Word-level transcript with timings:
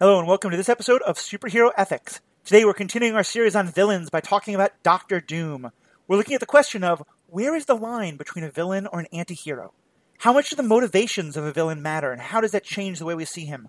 Hello 0.00 0.18
and 0.18 0.26
welcome 0.26 0.50
to 0.50 0.56
this 0.56 0.68
episode 0.68 1.02
of 1.02 1.18
Superhero 1.18 1.70
Ethics. 1.76 2.20
Today 2.44 2.64
we're 2.64 2.74
continuing 2.74 3.14
our 3.14 3.22
series 3.22 3.54
on 3.54 3.68
villains 3.68 4.10
by 4.10 4.18
talking 4.18 4.52
about 4.52 4.72
Doctor 4.82 5.20
Doom. 5.20 5.70
We're 6.08 6.16
looking 6.16 6.34
at 6.34 6.40
the 6.40 6.46
question 6.46 6.82
of 6.82 7.04
where 7.28 7.54
is 7.54 7.66
the 7.66 7.76
line 7.76 8.16
between 8.16 8.44
a 8.44 8.50
villain 8.50 8.88
or 8.88 8.98
an 8.98 9.06
anti-hero? 9.12 9.72
How 10.18 10.32
much 10.32 10.50
do 10.50 10.56
the 10.56 10.64
motivations 10.64 11.36
of 11.36 11.44
a 11.44 11.52
villain 11.52 11.80
matter 11.80 12.10
and 12.10 12.20
how 12.20 12.40
does 12.40 12.50
that 12.50 12.64
change 12.64 12.98
the 12.98 13.04
way 13.04 13.14
we 13.14 13.24
see 13.24 13.44
him? 13.44 13.68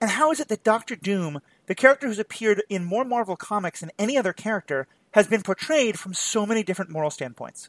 And 0.00 0.12
how 0.12 0.30
is 0.30 0.40
it 0.40 0.48
that 0.48 0.64
Doctor 0.64 0.96
Doom, 0.96 1.40
the 1.66 1.74
character 1.74 2.06
who's 2.06 2.18
appeared 2.18 2.62
in 2.70 2.86
more 2.86 3.04
Marvel 3.04 3.36
comics 3.36 3.80
than 3.80 3.92
any 3.98 4.16
other 4.16 4.32
character, 4.32 4.88
has 5.10 5.26
been 5.26 5.42
portrayed 5.42 5.98
from 5.98 6.14
so 6.14 6.46
many 6.46 6.62
different 6.62 6.90
moral 6.90 7.10
standpoints? 7.10 7.68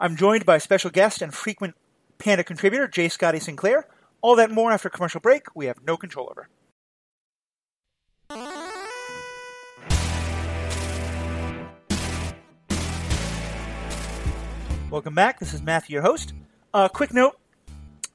I'm 0.00 0.16
joined 0.16 0.46
by 0.46 0.58
special 0.58 0.90
guest 0.90 1.22
and 1.22 1.32
frequent 1.32 1.76
Panda 2.18 2.42
contributor 2.42 2.88
J. 2.88 3.08
Scotty 3.08 3.38
St. 3.38 3.56
Clair. 3.56 3.86
All 4.20 4.34
that 4.34 4.50
more 4.50 4.72
after 4.72 4.90
commercial 4.90 5.20
break 5.20 5.54
we 5.54 5.66
have 5.66 5.84
no 5.86 5.96
control 5.96 6.26
over. 6.28 6.48
Welcome 14.88 15.16
back. 15.16 15.40
This 15.40 15.52
is 15.52 15.62
Matthew, 15.62 15.94
your 15.94 16.02
host. 16.02 16.32
Uh, 16.72 16.88
quick 16.88 17.12
note 17.12 17.36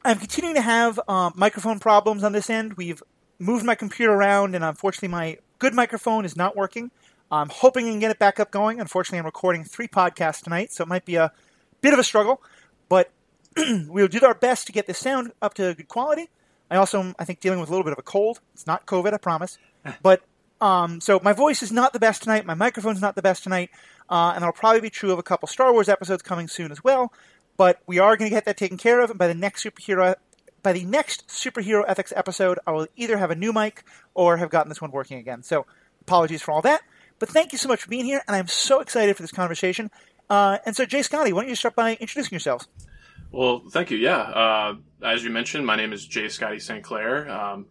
I'm 0.06 0.18
continuing 0.18 0.56
to 0.56 0.62
have 0.62 1.02
uh, 1.06 1.30
microphone 1.36 1.80
problems 1.80 2.24
on 2.24 2.32
this 2.32 2.50
end. 2.50 2.76
We've 2.76 3.04
moved 3.40 3.66
my 3.66 3.76
computer 3.76 4.14
around, 4.14 4.56
and 4.56 4.64
unfortunately, 4.64 5.10
my 5.10 5.38
good 5.60 5.74
microphone 5.74 6.24
is 6.24 6.38
not 6.38 6.56
working. 6.56 6.90
I'm 7.30 7.50
hoping 7.50 7.88
I 7.88 7.90
can 7.90 8.00
get 8.00 8.10
it 8.10 8.20
back 8.20 8.40
up 8.40 8.52
going. 8.52 8.80
Unfortunately, 8.80 9.20
I'm 9.20 9.26
recording 9.26 9.66
three 9.66 9.90
podcasts 9.90 10.42
tonight, 10.42 10.72
so 10.72 10.84
it 10.84 10.88
might 10.88 11.04
be 11.04 11.16
a 11.16 11.34
bit 11.82 11.92
of 11.92 12.00
a 12.00 12.06
struggle, 12.06 12.42
but 12.88 13.12
we'll 13.58 14.08
do 14.08 14.24
our 14.24 14.34
best 14.34 14.66
to 14.68 14.72
get 14.72 14.88
this 14.88 14.98
sound 14.98 15.34
up 15.42 15.54
to 15.56 15.74
good 15.74 15.90
quality. 15.90 16.30
I 16.70 16.78
also, 16.78 17.14
I 17.20 17.26
think, 17.26 17.42
dealing 17.42 17.60
with 17.60 17.68
a 17.68 17.74
little 17.74 17.84
bit 17.84 17.92
of 17.92 18.00
a 18.00 18.04
cold. 18.04 18.40
It's 18.54 18.66
not 18.66 18.86
COVID, 18.86 19.14
I 19.14 19.18
promise. 19.18 19.58
but 20.02 20.24
um, 20.62 21.02
so 21.02 21.20
my 21.24 21.34
voice 21.34 21.64
is 21.64 21.72
not 21.72 21.92
the 21.92 22.00
best 22.00 22.24
tonight. 22.24 22.46
My 22.46 22.54
microphone's 22.54 23.02
not 23.02 23.16
the 23.16 23.22
best 23.22 23.44
tonight, 23.44 23.72
uh, 24.10 24.32
and 24.34 24.42
that'll 24.42 24.54
probably 24.54 24.82
be 24.82 24.90
true 24.90 25.12
of 25.12 25.20
a 25.20 25.24
couple 25.24 25.48
Star 25.48 25.74
Wars 25.74 25.90
episodes 25.90 26.22
coming 26.22 26.48
soon 26.48 26.72
as 26.72 26.84
well. 26.84 27.12
But 27.58 27.80
we 27.88 28.00
are 28.00 28.16
going 28.16 28.30
to 28.30 28.36
get 28.36 28.46
that 28.46 28.58
taken 28.58 28.78
care 28.78 29.02
of, 29.02 29.10
and 29.10 29.20
by 29.20 29.28
the 29.28 29.34
next 29.34 29.66
superhero, 29.66 30.16
by 30.64 30.74
the 30.74 30.86
next 30.86 31.28
superhero 31.28 31.84
ethics 31.88 32.14
episode, 32.16 32.60
I 32.66 32.72
will 32.72 32.88
either 32.96 33.18
have 33.18 33.32
a 33.32 33.36
new 33.36 33.52
mic 33.52 33.84
or 34.14 34.38
have 34.38 34.50
gotten 34.50 34.70
this 34.70 34.82
one 34.82 34.92
working 34.92 35.18
again. 35.18 35.44
So 35.44 35.66
apologies 36.02 36.42
for 36.42 36.52
all 36.52 36.62
that. 36.62 36.82
But 37.18 37.30
thank 37.30 37.52
you 37.52 37.58
so 37.58 37.68
much 37.68 37.84
for 37.84 37.90
being 37.90 38.06
here, 38.06 38.22
and 38.28 38.36
I'm 38.36 38.48
so 38.48 38.80
excited 38.80 39.16
for 39.16 39.22
this 39.22 39.32
conversation. 39.32 39.92
Uh, 40.30 40.58
and 40.66 40.76
so, 40.76 40.86
Jay 40.86 41.02
Scotty, 41.02 41.34
why 41.34 41.42
don't 41.42 41.50
you 41.50 41.56
start 41.56 41.76
by 41.76 41.96
introducing 41.96 42.32
yourselves? 42.32 42.68
Well, 43.32 43.64
thank 43.70 43.92
you. 43.92 43.98
Yeah, 43.98 44.18
uh, 44.18 44.76
as 45.04 45.24
you 45.24 45.30
mentioned, 45.30 45.66
my 45.66 45.76
name 45.76 45.94
is 45.94 46.06
Jay 46.06 46.30
Scotty 46.30 46.60
St. 46.60 46.84
Clair. 46.84 47.30
Um, 47.30 47.68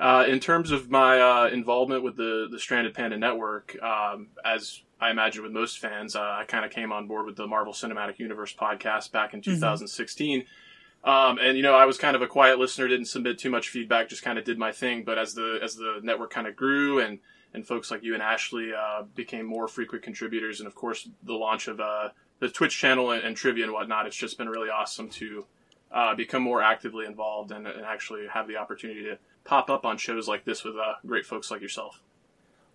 uh, 0.00 0.24
in 0.26 0.40
terms 0.40 0.70
of 0.70 0.90
my 0.90 1.20
uh, 1.20 1.48
involvement 1.48 2.02
with 2.02 2.16
the 2.16 2.48
the 2.50 2.58
Stranded 2.58 2.94
Panda 2.94 3.18
Network, 3.18 3.76
um, 3.82 4.28
as 4.44 4.82
I 5.00 5.10
imagine 5.10 5.42
with 5.42 5.52
most 5.52 5.78
fans, 5.78 6.16
uh, 6.16 6.20
I 6.20 6.44
kind 6.46 6.64
of 6.64 6.70
came 6.70 6.92
on 6.92 7.06
board 7.06 7.26
with 7.26 7.36
the 7.36 7.46
Marvel 7.46 7.72
Cinematic 7.72 8.18
Universe 8.18 8.54
podcast 8.54 9.12
back 9.12 9.34
in 9.34 9.40
2016. 9.40 10.40
Mm-hmm. 10.40 11.08
Um, 11.08 11.38
and 11.38 11.56
you 11.56 11.62
know, 11.62 11.74
I 11.74 11.86
was 11.86 11.96
kind 11.96 12.16
of 12.16 12.22
a 12.22 12.26
quiet 12.26 12.58
listener, 12.58 12.88
didn't 12.88 13.06
submit 13.06 13.38
too 13.38 13.50
much 13.50 13.68
feedback, 13.68 14.08
just 14.08 14.22
kind 14.22 14.38
of 14.38 14.44
did 14.44 14.58
my 14.58 14.72
thing. 14.72 15.04
But 15.04 15.18
as 15.18 15.34
the 15.34 15.58
as 15.62 15.76
the 15.76 16.00
network 16.02 16.30
kind 16.30 16.46
of 16.46 16.56
grew 16.56 17.00
and 17.00 17.18
and 17.52 17.66
folks 17.66 17.90
like 17.90 18.02
you 18.02 18.14
and 18.14 18.22
Ashley 18.22 18.70
uh, 18.72 19.02
became 19.14 19.44
more 19.44 19.68
frequent 19.68 20.02
contributors, 20.02 20.60
and 20.60 20.66
of 20.66 20.74
course 20.74 21.08
the 21.22 21.34
launch 21.34 21.68
of 21.68 21.80
uh, 21.80 22.10
the 22.38 22.48
Twitch 22.48 22.78
channel 22.78 23.10
and, 23.10 23.22
and, 23.22 23.36
trivia 23.36 23.64
and 23.64 23.72
whatnot, 23.72 24.06
it's 24.06 24.16
just 24.16 24.38
been 24.38 24.48
really 24.48 24.70
awesome 24.70 25.08
to 25.10 25.44
uh, 25.92 26.14
become 26.14 26.42
more 26.42 26.62
actively 26.62 27.04
involved 27.06 27.52
and, 27.52 27.66
and, 27.66 27.84
actually 27.84 28.26
have 28.32 28.46
the 28.48 28.56
opportunity 28.56 29.02
to 29.02 29.18
pop 29.50 29.68
up 29.68 29.84
on 29.84 29.98
shows 29.98 30.28
like 30.28 30.44
this 30.44 30.62
with 30.62 30.76
uh, 30.76 30.94
great 31.04 31.26
folks 31.26 31.50
like 31.50 31.60
yourself. 31.60 32.00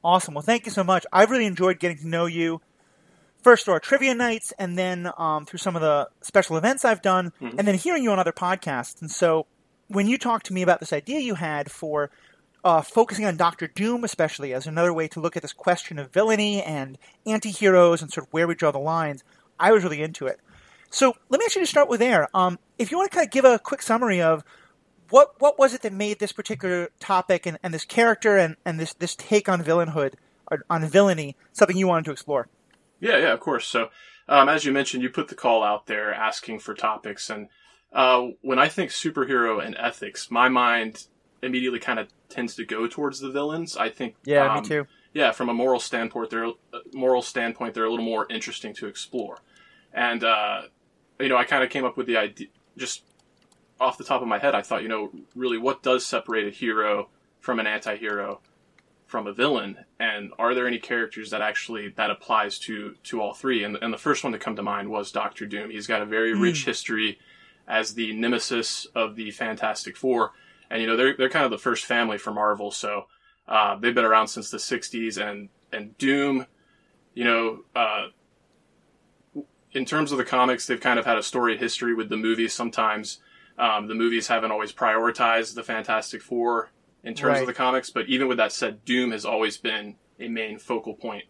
Awesome. 0.04 0.34
Well, 0.34 0.42
thank 0.42 0.66
you 0.66 0.72
so 0.74 0.84
much. 0.84 1.06
I've 1.12 1.32
really 1.32 1.46
enjoyed 1.46 1.80
getting 1.80 2.00
to 2.00 2.08
know 2.08 2.26
you. 2.26 2.62
First 3.42 3.64
through 3.64 3.76
our 3.76 3.80
trivia 3.80 4.14
nights, 4.14 4.52
and 4.60 4.78
then 4.78 5.10
um, 5.18 5.46
through 5.46 5.60
some 5.60 5.76
of 5.76 5.82
the 5.82 6.10
special 6.22 6.58
events 6.58 6.84
I've 6.84 7.02
done, 7.02 7.32
mm-hmm. 7.40 7.58
and 7.58 7.68
then 7.68 7.76
hearing 7.76 8.04
you 8.04 8.12
on 8.12 8.20
other 8.20 8.34
podcasts. 8.34 9.00
And 9.02 9.10
so, 9.10 9.46
when 9.88 10.08
you 10.08 10.18
talked 10.18 10.48
to 10.48 10.54
me 10.54 10.64
about 10.64 10.80
this 10.80 10.92
idea 10.92 11.20
you 11.20 11.36
had 11.36 11.72
for 11.72 12.10
uh, 12.64 12.82
focusing 12.82 13.24
on 13.24 13.38
Doctor 13.38 13.68
Doom, 13.68 14.04
especially 14.04 14.54
as 14.54 14.68
another 14.68 14.92
way 14.92 15.08
to 15.10 15.22
look 15.22 15.38
at 15.38 15.44
this 15.44 15.54
question 15.54 15.98
of 15.98 16.12
villainy 16.12 16.62
and 16.62 16.98
anti-heroes 17.26 18.02
and 18.02 18.12
sort 18.12 18.28
of 18.28 18.34
where 18.34 18.48
we 18.48 18.56
draw 18.56 18.72
the 18.72 18.80
lines, 18.80 19.24
I 19.60 19.72
was 19.72 19.84
really 19.84 20.02
into 20.02 20.26
it. 20.26 20.40
So 20.90 21.16
let 21.30 21.40
me 21.40 21.46
actually 21.46 21.62
just 21.62 21.72
start 21.72 21.88
with 21.88 22.00
there. 22.00 22.28
Um, 22.34 22.58
if 22.80 22.92
you 22.92 22.98
want 22.98 23.12
to 23.12 23.16
kind 23.16 23.28
of 23.28 23.32
give 23.32 23.46
a 23.46 23.60
quick 23.60 23.84
summary 23.84 24.22
of 24.22 24.44
what 25.10 25.40
what 25.40 25.58
was 25.60 25.74
it 25.74 25.82
that 25.82 25.94
made 25.94 26.20
this 26.20 26.32
particular 26.32 26.90
topic 27.00 27.46
and, 27.46 27.58
and 27.64 27.74
this 27.74 27.86
character 27.86 28.38
and, 28.38 28.56
and 28.66 28.80
this, 28.80 28.94
this 28.94 29.16
take 29.16 29.50
on 29.50 29.64
villainhood 29.64 30.14
or 30.50 30.64
on 30.70 30.86
villainy 30.88 31.36
something 31.54 31.78
you 31.78 31.88
wanted 31.88 32.06
to 32.06 32.12
explore? 32.12 32.48
Yeah, 33.00 33.18
yeah, 33.18 33.34
of 33.34 33.40
course. 33.40 33.68
So 33.68 33.90
um, 34.28 34.50
as 34.50 34.66
you 34.66 34.72
mentioned, 34.72 35.04
you 35.04 35.10
put 35.10 35.28
the 35.28 35.36
call 35.36 35.64
out 35.64 35.88
there 35.88 36.14
asking 36.14 36.60
for 36.60 36.74
topics, 36.74 37.30
and 37.30 37.50
uh, 37.94 38.28
when 38.42 38.58
I 38.58 38.68
think 38.68 38.92
superhero 38.92 39.64
and 39.64 39.76
ethics, 39.78 40.32
my 40.32 40.50
mind 40.50 41.06
immediately 41.44 41.80
kind 41.80 42.00
of 42.00 42.08
tends 42.30 42.56
to 42.56 42.66
go 42.66 42.88
towards 42.88 43.20
the 43.20 43.30
villains. 43.30 43.78
I 43.78 43.90
think. 43.90 44.16
Yeah, 44.24 44.52
um, 44.52 44.64
me 44.64 44.68
too. 44.68 44.88
Yeah, 45.14 45.32
from 45.32 45.50
a 45.50 45.54
moral 45.54 45.80
standpoint, 45.80 46.32
they're 46.32 46.48
uh, 46.48 46.80
moral 46.94 47.22
standpoint, 47.22 47.74
they're 47.74 47.86
a 47.86 47.90
little 47.90 48.06
more 48.06 48.26
interesting 48.30 48.74
to 48.76 48.88
explore, 48.88 49.38
and 49.94 50.24
uh, 50.24 50.64
you 51.20 51.30
know, 51.30 51.38
I 51.38 51.44
kind 51.44 51.64
of 51.64 51.70
came 51.70 51.86
up 51.86 51.96
with 51.96 52.08
the 52.08 52.18
idea 52.18 52.48
just 52.78 53.04
off 53.80 53.98
the 53.98 54.04
top 54.04 54.22
of 54.22 54.28
my 54.28 54.40
head. 54.40 54.56
I 54.56 54.62
thought, 54.62 54.84
you 54.84 54.90
know, 54.90 55.12
really, 55.36 55.58
what 55.58 55.84
does 55.84 56.06
separate 56.06 56.48
a 56.48 56.52
hero 56.52 57.10
from 57.40 57.60
an 57.60 57.68
anti-hero 57.68 58.42
from 59.06 59.28
a 59.28 59.34
villain, 59.34 59.78
and 60.00 60.32
are 60.40 60.56
there 60.56 60.68
any 60.68 60.80
characters 60.80 61.30
that 61.30 61.42
actually 61.42 61.90
that 61.90 62.10
applies 62.10 62.58
to 62.60 62.96
to 63.04 63.22
all 63.22 63.34
three? 63.34 63.64
And, 63.64 63.78
and 63.82 63.94
the 63.94 63.98
first 63.98 64.24
one 64.24 64.34
to 64.34 64.40
come 64.40 64.56
to 64.56 64.64
mind 64.64 64.90
was 64.90 65.12
Doctor 65.12 65.46
Doom. 65.46 65.70
He's 65.70 65.88
got 65.88 66.02
a 66.02 66.06
very 66.06 66.34
mm. 66.34 66.42
rich 66.42 66.66
history 66.66 67.20
as 67.68 67.94
the 67.94 68.14
nemesis 68.14 68.86
of 68.96 69.16
the 69.16 69.32
Fantastic 69.32 69.96
Four 69.96 70.32
and 70.70 70.82
you 70.82 70.88
know 70.88 70.96
they're 70.96 71.16
they're 71.16 71.30
kind 71.30 71.46
of 71.46 71.52
the 71.52 71.58
first 71.58 71.86
family 71.86 72.18
for 72.18 72.32
Marvel, 72.34 72.72
so 72.72 73.08
uh, 73.48 73.76
they've 73.78 73.96
been 73.96 74.06
around 74.06 74.28
since 74.28 74.50
the 74.50 74.58
'60s, 74.58 75.18
and 75.18 75.50
and 75.72 75.98
Doom, 75.98 76.46
you 77.14 77.24
know, 77.24 77.60
uh, 77.76 78.08
in 79.72 79.86
terms 79.86 80.12
of 80.12 80.18
the 80.18 80.26
comics, 80.26 80.68
they've 80.68 80.80
kind 80.80 81.00
of 81.00 81.06
had 81.06 81.18
a 81.18 81.24
storied 81.24 81.60
history 81.60 81.94
with 81.94 82.10
the 82.10 82.18
movies. 82.18 82.54
Sometimes 82.54 83.20
um, 83.58 83.88
the 83.88 83.96
movies 83.96 84.28
haven't 84.28 84.52
always 84.52 84.74
prioritized 84.74 85.56
the 85.56 85.64
Fantastic 85.64 86.22
Four 86.22 86.72
in 87.04 87.14
terms 87.14 87.34
right. 87.34 87.42
of 87.42 87.48
the 87.48 87.54
comics, 87.54 87.90
but 87.90 88.08
even 88.08 88.28
with 88.28 88.38
that 88.38 88.52
said, 88.52 88.84
Doom 88.84 89.12
has 89.12 89.26
always 89.26 89.58
been 89.58 89.96
a 90.20 90.28
main 90.28 90.58
focal 90.58 90.94
point 90.94 91.26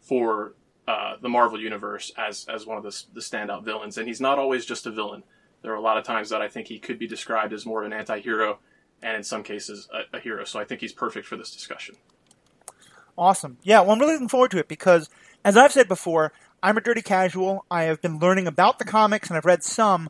for 0.00 0.54
uh, 0.88 1.16
the 1.20 1.28
Marvel 1.28 1.60
universe 1.60 2.12
as 2.16 2.46
as 2.48 2.66
one 2.66 2.78
of 2.78 2.82
the, 2.82 3.04
the 3.14 3.20
standout 3.20 3.64
villains, 3.64 3.98
and 3.98 4.08
he's 4.08 4.20
not 4.20 4.38
always 4.38 4.64
just 4.64 4.86
a 4.86 4.90
villain. 4.90 5.22
There 5.62 5.72
are 5.72 5.76
a 5.76 5.80
lot 5.80 5.96
of 5.96 6.04
times 6.04 6.30
that 6.30 6.42
I 6.42 6.48
think 6.48 6.66
he 6.66 6.78
could 6.78 6.98
be 6.98 7.06
described 7.06 7.52
as 7.52 7.64
more 7.64 7.82
of 7.82 7.86
an 7.86 7.92
anti-hero, 7.92 8.58
and 9.02 9.16
in 9.16 9.22
some 9.22 9.42
cases 9.42 9.88
a, 9.92 10.16
a 10.16 10.20
hero. 10.20 10.44
So 10.44 10.58
I 10.58 10.64
think 10.64 10.80
he's 10.80 10.92
perfect 10.92 11.26
for 11.26 11.36
this 11.36 11.52
discussion. 11.52 11.94
Awesome. 13.16 13.58
Yeah, 13.62 13.80
well, 13.82 13.90
I'm 13.90 14.00
really 14.00 14.14
looking 14.14 14.28
forward 14.28 14.50
to 14.52 14.58
it 14.58 14.68
because, 14.68 15.10
as 15.44 15.56
I've 15.56 15.72
said 15.72 15.86
before, 15.86 16.32
I'm 16.62 16.76
a 16.76 16.80
dirty 16.80 17.02
casual. 17.02 17.66
I 17.70 17.82
have 17.84 18.00
been 18.00 18.18
learning 18.18 18.46
about 18.46 18.78
the 18.78 18.84
comics 18.84 19.28
and 19.28 19.36
I've 19.36 19.44
read 19.44 19.62
some, 19.62 20.08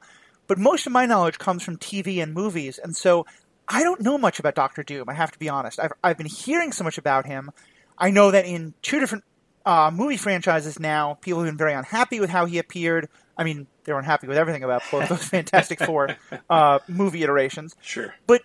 but 0.52 0.58
most 0.58 0.86
of 0.86 0.92
my 0.92 1.06
knowledge 1.06 1.38
comes 1.38 1.62
from 1.62 1.78
TV 1.78 2.22
and 2.22 2.34
movies. 2.34 2.76
And 2.76 2.94
so 2.94 3.24
I 3.66 3.82
don't 3.82 4.02
know 4.02 4.18
much 4.18 4.38
about 4.38 4.54
Doctor 4.54 4.82
Doom, 4.82 5.08
I 5.08 5.14
have 5.14 5.32
to 5.32 5.38
be 5.38 5.48
honest. 5.48 5.80
I've, 5.80 5.92
I've 6.04 6.18
been 6.18 6.26
hearing 6.26 6.72
so 6.72 6.84
much 6.84 6.98
about 6.98 7.24
him. 7.24 7.50
I 7.96 8.10
know 8.10 8.30
that 8.30 8.44
in 8.44 8.74
two 8.82 9.00
different 9.00 9.24
uh, 9.64 9.90
movie 9.90 10.18
franchises 10.18 10.78
now, 10.78 11.14
people 11.22 11.40
have 11.40 11.48
been 11.48 11.56
very 11.56 11.72
unhappy 11.72 12.20
with 12.20 12.28
how 12.28 12.44
he 12.44 12.58
appeared. 12.58 13.08
I 13.34 13.44
mean, 13.44 13.66
they 13.84 13.94
were 13.94 13.98
unhappy 13.98 14.26
with 14.26 14.36
everything 14.36 14.62
about 14.62 14.82
both 14.90 15.08
those 15.08 15.24
Fantastic 15.30 15.78
Four 15.78 16.16
uh, 16.50 16.80
movie 16.86 17.22
iterations. 17.22 17.74
Sure. 17.80 18.14
But 18.26 18.42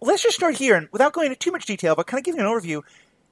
let's 0.00 0.22
just 0.22 0.36
start 0.36 0.54
here, 0.54 0.76
and 0.76 0.88
without 0.92 1.12
going 1.12 1.26
into 1.26 1.38
too 1.40 1.50
much 1.50 1.66
detail, 1.66 1.96
but 1.96 2.06
kind 2.06 2.20
of 2.20 2.24
giving 2.24 2.40
an 2.40 2.46
overview, 2.46 2.82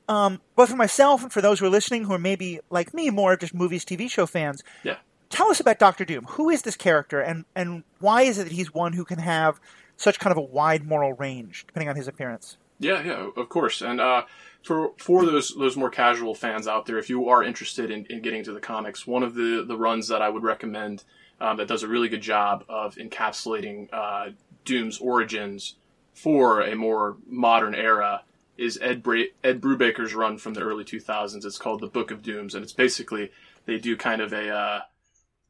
um, 0.08 0.40
both 0.56 0.70
for 0.70 0.76
myself 0.76 1.22
and 1.22 1.32
for 1.32 1.40
those 1.40 1.60
who 1.60 1.66
are 1.66 1.70
listening 1.70 2.02
who 2.02 2.14
are 2.14 2.18
maybe 2.18 2.58
like 2.68 2.92
me, 2.92 3.10
more 3.10 3.34
of 3.34 3.38
just 3.38 3.54
movies, 3.54 3.84
TV 3.84 4.10
show 4.10 4.26
fans. 4.26 4.64
Yeah. 4.82 4.96
Tell 5.30 5.50
us 5.50 5.60
about 5.60 5.78
Doctor 5.78 6.04
Doom. 6.04 6.24
Who 6.30 6.48
is 6.50 6.62
this 6.62 6.76
character, 6.76 7.20
and 7.20 7.44
and 7.54 7.84
why 8.00 8.22
is 8.22 8.38
it 8.38 8.44
that 8.44 8.52
he's 8.52 8.72
one 8.72 8.94
who 8.94 9.04
can 9.04 9.18
have 9.18 9.60
such 9.96 10.18
kind 10.18 10.32
of 10.32 10.38
a 10.38 10.42
wide 10.42 10.84
moral 10.84 11.12
range, 11.12 11.64
depending 11.66 11.88
on 11.88 11.96
his 11.96 12.08
appearance? 12.08 12.56
Yeah, 12.78 13.02
yeah, 13.02 13.28
of 13.36 13.48
course. 13.48 13.82
And 13.82 14.00
uh, 14.00 14.22
for 14.62 14.92
for 14.98 15.26
those 15.26 15.54
those 15.54 15.76
more 15.76 15.90
casual 15.90 16.34
fans 16.34 16.66
out 16.66 16.86
there, 16.86 16.98
if 16.98 17.10
you 17.10 17.28
are 17.28 17.42
interested 17.42 17.90
in, 17.90 18.06
in 18.06 18.22
getting 18.22 18.44
to 18.44 18.52
the 18.52 18.60
comics, 18.60 19.06
one 19.06 19.22
of 19.22 19.34
the 19.34 19.64
the 19.66 19.76
runs 19.76 20.08
that 20.08 20.22
I 20.22 20.28
would 20.28 20.42
recommend 20.42 21.04
um, 21.40 21.56
that 21.58 21.68
does 21.68 21.82
a 21.82 21.88
really 21.88 22.08
good 22.08 22.22
job 22.22 22.64
of 22.68 22.94
encapsulating 22.96 23.88
uh, 23.92 24.30
Doom's 24.64 24.98
origins 24.98 25.74
for 26.14 26.62
a 26.62 26.74
more 26.74 27.16
modern 27.26 27.74
era 27.74 28.22
is 28.56 28.78
Ed 28.82 29.02
Bra- 29.02 29.30
Ed 29.44 29.60
Brubaker's 29.60 30.14
run 30.14 30.36
from 30.36 30.54
the 30.54 30.62
early 30.62 30.84
2000s. 30.84 31.44
It's 31.44 31.58
called 31.58 31.80
The 31.80 31.86
Book 31.86 32.10
of 32.10 32.22
Dooms, 32.22 32.54
and 32.54 32.64
it's 32.64 32.72
basically 32.72 33.30
they 33.66 33.78
do 33.78 33.96
kind 33.96 34.20
of 34.20 34.32
a 34.32 34.50
uh, 34.50 34.80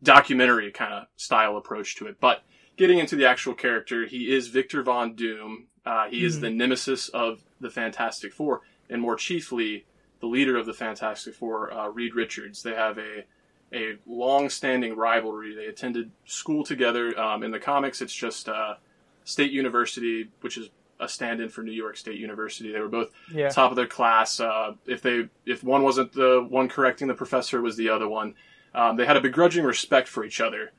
documentary 0.03 0.71
kind 0.71 0.93
of 0.93 1.07
style 1.17 1.57
approach 1.57 1.97
to 1.97 2.07
it. 2.07 2.19
But 2.21 2.43
getting 2.77 2.99
into 2.99 3.17
the 3.17 3.27
actual 3.27 3.55
character, 3.55 4.07
he 4.07 4.33
is 4.35 4.49
Victor 4.49 4.83
Von 4.83 5.15
Doom. 5.15 5.67
Uh, 5.85 6.09
he 6.09 6.25
is 6.25 6.41
the 6.41 6.51
nemesis 6.51 7.09
of 7.09 7.43
the 7.61 7.71
Fantastic 7.71 8.33
Four, 8.33 8.61
and 8.91 9.01
more 9.01 9.17
chiefly, 9.17 9.87
the 10.21 10.27
leader 10.27 10.57
of 10.57 10.67
the 10.67 10.75
Fantastic 10.75 11.35
Four, 11.35 11.73
uh, 11.73 11.89
Reed 11.89 12.15
Richards. 12.15 12.63
They 12.63 12.75
have 12.75 12.99
a 12.99 13.25
a 13.71 13.99
long-standing 14.07 14.97
rivalry. 14.97 15.55
They 15.55 15.67
attended 15.67 16.11
school 16.25 16.65
together. 16.65 17.19
Um, 17.21 17.43
in 17.43 17.51
the 17.51 17.59
comics, 17.59 18.01
it's 18.01 18.15
just 18.15 18.49
uh, 18.49 18.77
State 19.25 19.51
University, 19.51 20.31
which 20.41 20.57
is 20.57 20.71
a 20.99 21.07
stand-in 21.07 21.51
for 21.51 21.63
New 21.63 21.73
York 21.73 21.97
State 21.99 22.19
University. 22.19 22.73
They 22.73 22.81
were 22.81 22.89
both 22.89 23.11
Yeah. 23.33 23.51
top 23.51 23.71
of 23.71 23.77
their 23.77 23.87
class. 23.87 24.41
Uh, 24.41 24.73
if 24.87 25.03
they 25.03 25.29
if 25.47 25.63
one 25.63 25.83
wasn't 25.83 26.13
the 26.13 26.45
one 26.49 26.69
correcting 26.69 27.09
the 27.09 27.15
professor, 27.15 27.59
it 27.59 27.63
was 27.63 27.77
the 27.77 27.91
other 27.91 28.09
one. 28.09 28.35
Um, 28.75 28.97
they 28.97 29.07
had 29.07 29.17
a 29.17 29.21
begrudging 29.21 29.65
respect 29.65 30.09
for 30.09 30.25
each 30.25 30.41
other, 30.41 30.73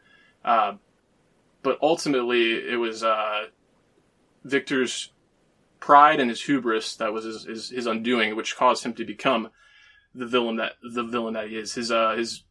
uh, 0.45 0.73
but 1.63 1.77
ultimately 1.81 2.53
it 2.53 2.77
was 2.77 3.03
uh, 3.03 3.45
Victor's 4.43 5.11
pride 5.79 6.19
and 6.19 6.29
his 6.29 6.41
hubris 6.41 6.95
that 6.97 7.13
was 7.13 7.25
his, 7.25 7.43
his, 7.45 7.69
his 7.69 7.85
undoing, 7.85 8.35
which 8.35 8.55
caused 8.55 8.83
him 8.83 8.93
to 8.93 9.05
become 9.05 9.49
the 10.13 10.25
villain 10.25 10.57
that 10.57 10.73
the 10.81 11.03
villain 11.03 11.33
that 11.33 11.49
he 11.49 11.55
is. 11.55 11.73
His 11.73 11.91
uh, 11.91 12.15
his 12.15 12.43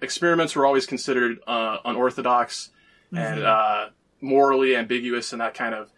experiments 0.00 0.54
were 0.54 0.66
always 0.66 0.86
considered 0.86 1.38
uh, 1.46 1.78
unorthodox 1.84 2.70
and 3.12 3.42
uh, 3.42 3.88
morally 4.20 4.74
ambiguous, 4.76 5.32
and 5.32 5.40
that 5.40 5.54
kind 5.54 5.74
of 5.74 5.90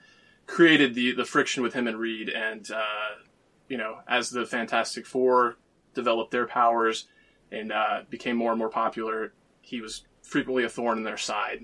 created 0.47 0.95
the 0.95 1.13
the 1.13 1.25
friction 1.25 1.63
with 1.63 1.75
him 1.75 1.87
and 1.87 1.99
Reed. 1.99 2.29
And 2.29 2.69
uh, 2.71 3.21
you 3.69 3.77
know, 3.77 3.99
as 4.09 4.31
the 4.31 4.47
Fantastic 4.47 5.07
Four 5.07 5.57
developed 5.95 6.31
their 6.33 6.47
powers 6.47 7.07
and 7.55 7.73
uh, 7.73 8.03
became 8.11 8.37
more 8.37 8.51
and 8.53 8.59
more 8.59 8.69
popular, 8.69 9.33
he 9.61 9.81
was 9.81 10.05
frequently 10.23 10.65
a 10.65 10.69
thorn 10.69 10.99
in 10.99 11.05
their 11.05 11.17
side. 11.17 11.61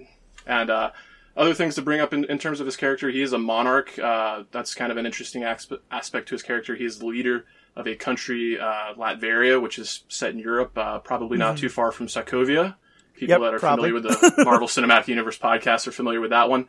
And 0.46 0.70
uh, 0.70 0.90
other 1.36 1.54
things 1.54 1.74
to 1.76 1.82
bring 1.82 2.00
up 2.00 2.12
in, 2.14 2.24
in 2.24 2.38
terms 2.38 2.60
of 2.60 2.66
his 2.66 2.76
character, 2.76 3.10
he 3.10 3.22
is 3.22 3.32
a 3.32 3.38
monarch. 3.38 3.98
Uh, 3.98 4.44
that's 4.50 4.74
kind 4.74 4.90
of 4.92 4.98
an 4.98 5.06
interesting 5.06 5.42
aspe- 5.42 5.80
aspect 5.90 6.28
to 6.28 6.34
his 6.34 6.42
character. 6.42 6.74
He 6.76 6.84
is 6.84 6.98
the 6.98 7.06
leader 7.06 7.44
of 7.76 7.86
a 7.86 7.94
country, 7.94 8.58
uh, 8.58 8.94
Latveria, 8.96 9.60
which 9.60 9.78
is 9.78 10.04
set 10.08 10.30
in 10.30 10.38
Europe, 10.38 10.76
uh, 10.76 10.98
probably 10.98 11.38
not 11.38 11.56
too 11.56 11.68
far 11.68 11.92
from 11.92 12.06
Sokovia. 12.08 12.74
People 13.14 13.28
Yep, 13.34 13.40
that 13.40 13.54
are 13.54 13.58
probably. 13.58 13.90
familiar 13.90 14.08
with 14.20 14.36
the 14.36 14.44
Marvel 14.44 14.66
Cinematic 14.66 15.08
Universe 15.08 15.38
podcast 15.38 15.86
are 15.86 15.92
familiar 15.92 16.20
with 16.20 16.30
that 16.30 16.48
one. 16.50 16.66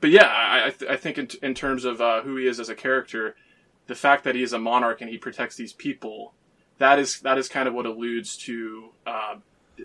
But 0.00 0.10
yeah, 0.10 0.26
I, 0.26 0.66
I, 0.66 0.70
th- 0.70 0.90
I 0.90 0.96
think 0.96 1.18
in, 1.18 1.28
in 1.42 1.54
terms 1.54 1.84
of 1.84 2.00
uh, 2.00 2.20
who 2.22 2.36
he 2.36 2.46
is 2.46 2.60
as 2.60 2.68
a 2.68 2.74
character, 2.74 3.34
the 3.86 3.94
fact 3.94 4.24
that 4.24 4.34
he 4.34 4.42
is 4.42 4.52
a 4.52 4.58
monarch 4.58 5.00
and 5.00 5.08
he 5.10 5.16
protects 5.16 5.56
these 5.56 5.72
people, 5.72 6.34
that 6.78 6.98
is 6.98 7.20
that 7.20 7.38
is 7.38 7.48
kind 7.48 7.68
of 7.68 7.74
what 7.74 7.86
alludes 7.86 8.36
to 8.38 8.90
uh, 9.06 9.36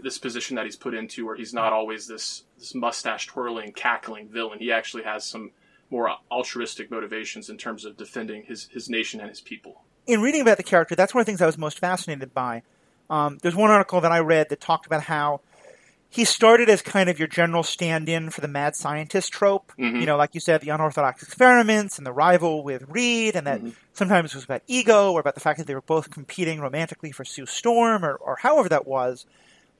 this 0.04 0.18
position 0.18 0.56
that 0.56 0.66
he's 0.66 0.76
put 0.76 0.94
into, 0.94 1.26
where 1.26 1.36
he's 1.36 1.54
not 1.54 1.74
always 1.74 2.08
this 2.08 2.44
this 2.60 2.74
mustache 2.76 3.28
twirling, 3.28 3.72
cackling 3.74 4.28
villain. 4.28 4.60
He 4.60 4.72
actually 4.72 5.04
has 5.04 5.26
some 5.26 5.52
more 5.90 6.10
altruistic 6.32 6.90
motivations 6.90 7.50
in 7.50 7.58
terms 7.58 7.86
of 7.86 7.98
defending 7.98 8.44
his 8.44 8.68
his 8.72 8.90
nation 8.90 9.20
and 9.20 9.30
his 9.30 9.42
people. 9.42 9.82
in 10.08 10.22
reading 10.22 10.42
about 10.42 10.58
the 10.58 10.64
character, 10.64 10.96
that's 10.96 11.14
one 11.14 11.22
of 11.22 11.26
the 11.26 11.30
things 11.32 11.42
I 11.42 11.46
was 11.46 11.58
most 11.58 11.80
fascinated 11.80 12.34
by. 12.34 12.64
Um, 13.10 13.38
there's 13.42 13.56
one 13.56 13.70
article 13.70 14.02
that 14.02 14.12
I 14.12 14.20
read 14.20 14.50
that 14.50 14.62
talked 14.62 14.86
about 14.86 15.04
how 15.04 15.42
he 16.14 16.26
started 16.26 16.70
as 16.70 16.82
kind 16.82 17.10
of 17.10 17.18
your 17.18 17.30
general 17.30 17.64
stand-in 17.64 18.32
for 18.32 18.42
the 18.42 18.48
mad 18.50 18.76
scientist 18.76 19.32
trope. 19.32 19.72
Mm-hmm. 19.80 20.02
You 20.02 20.06
know, 20.06 20.18
like 20.18 20.36
you 20.36 20.42
said, 20.42 20.60
the 20.60 20.70
unorthodox 20.70 21.24
experiments 21.24 21.98
and 21.98 22.06
the 22.06 22.12
rival 22.12 22.64
with 22.64 22.84
Reed, 22.90 23.38
and 23.38 23.48
that 23.48 23.60
mm-hmm. 23.60 23.70
sometimes 23.94 24.32
it 24.32 24.36
was 24.36 24.44
about 24.44 24.62
ego 24.68 25.14
or 25.14 25.22
about 25.22 25.36
the 25.36 25.40
fact 25.40 25.58
that 25.60 25.68
they 25.68 25.74
were 25.74 25.80
both 25.80 26.12
competing 26.12 26.60
romantically 26.60 27.14
for 27.14 27.24
Sue 27.24 27.46
Storm 27.46 28.04
or, 28.04 28.16
or 28.16 28.36
however 28.36 28.68
that 28.68 28.86
was. 28.86 29.26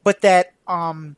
But 0.06 0.22
that 0.22 0.54
um, 0.68 1.18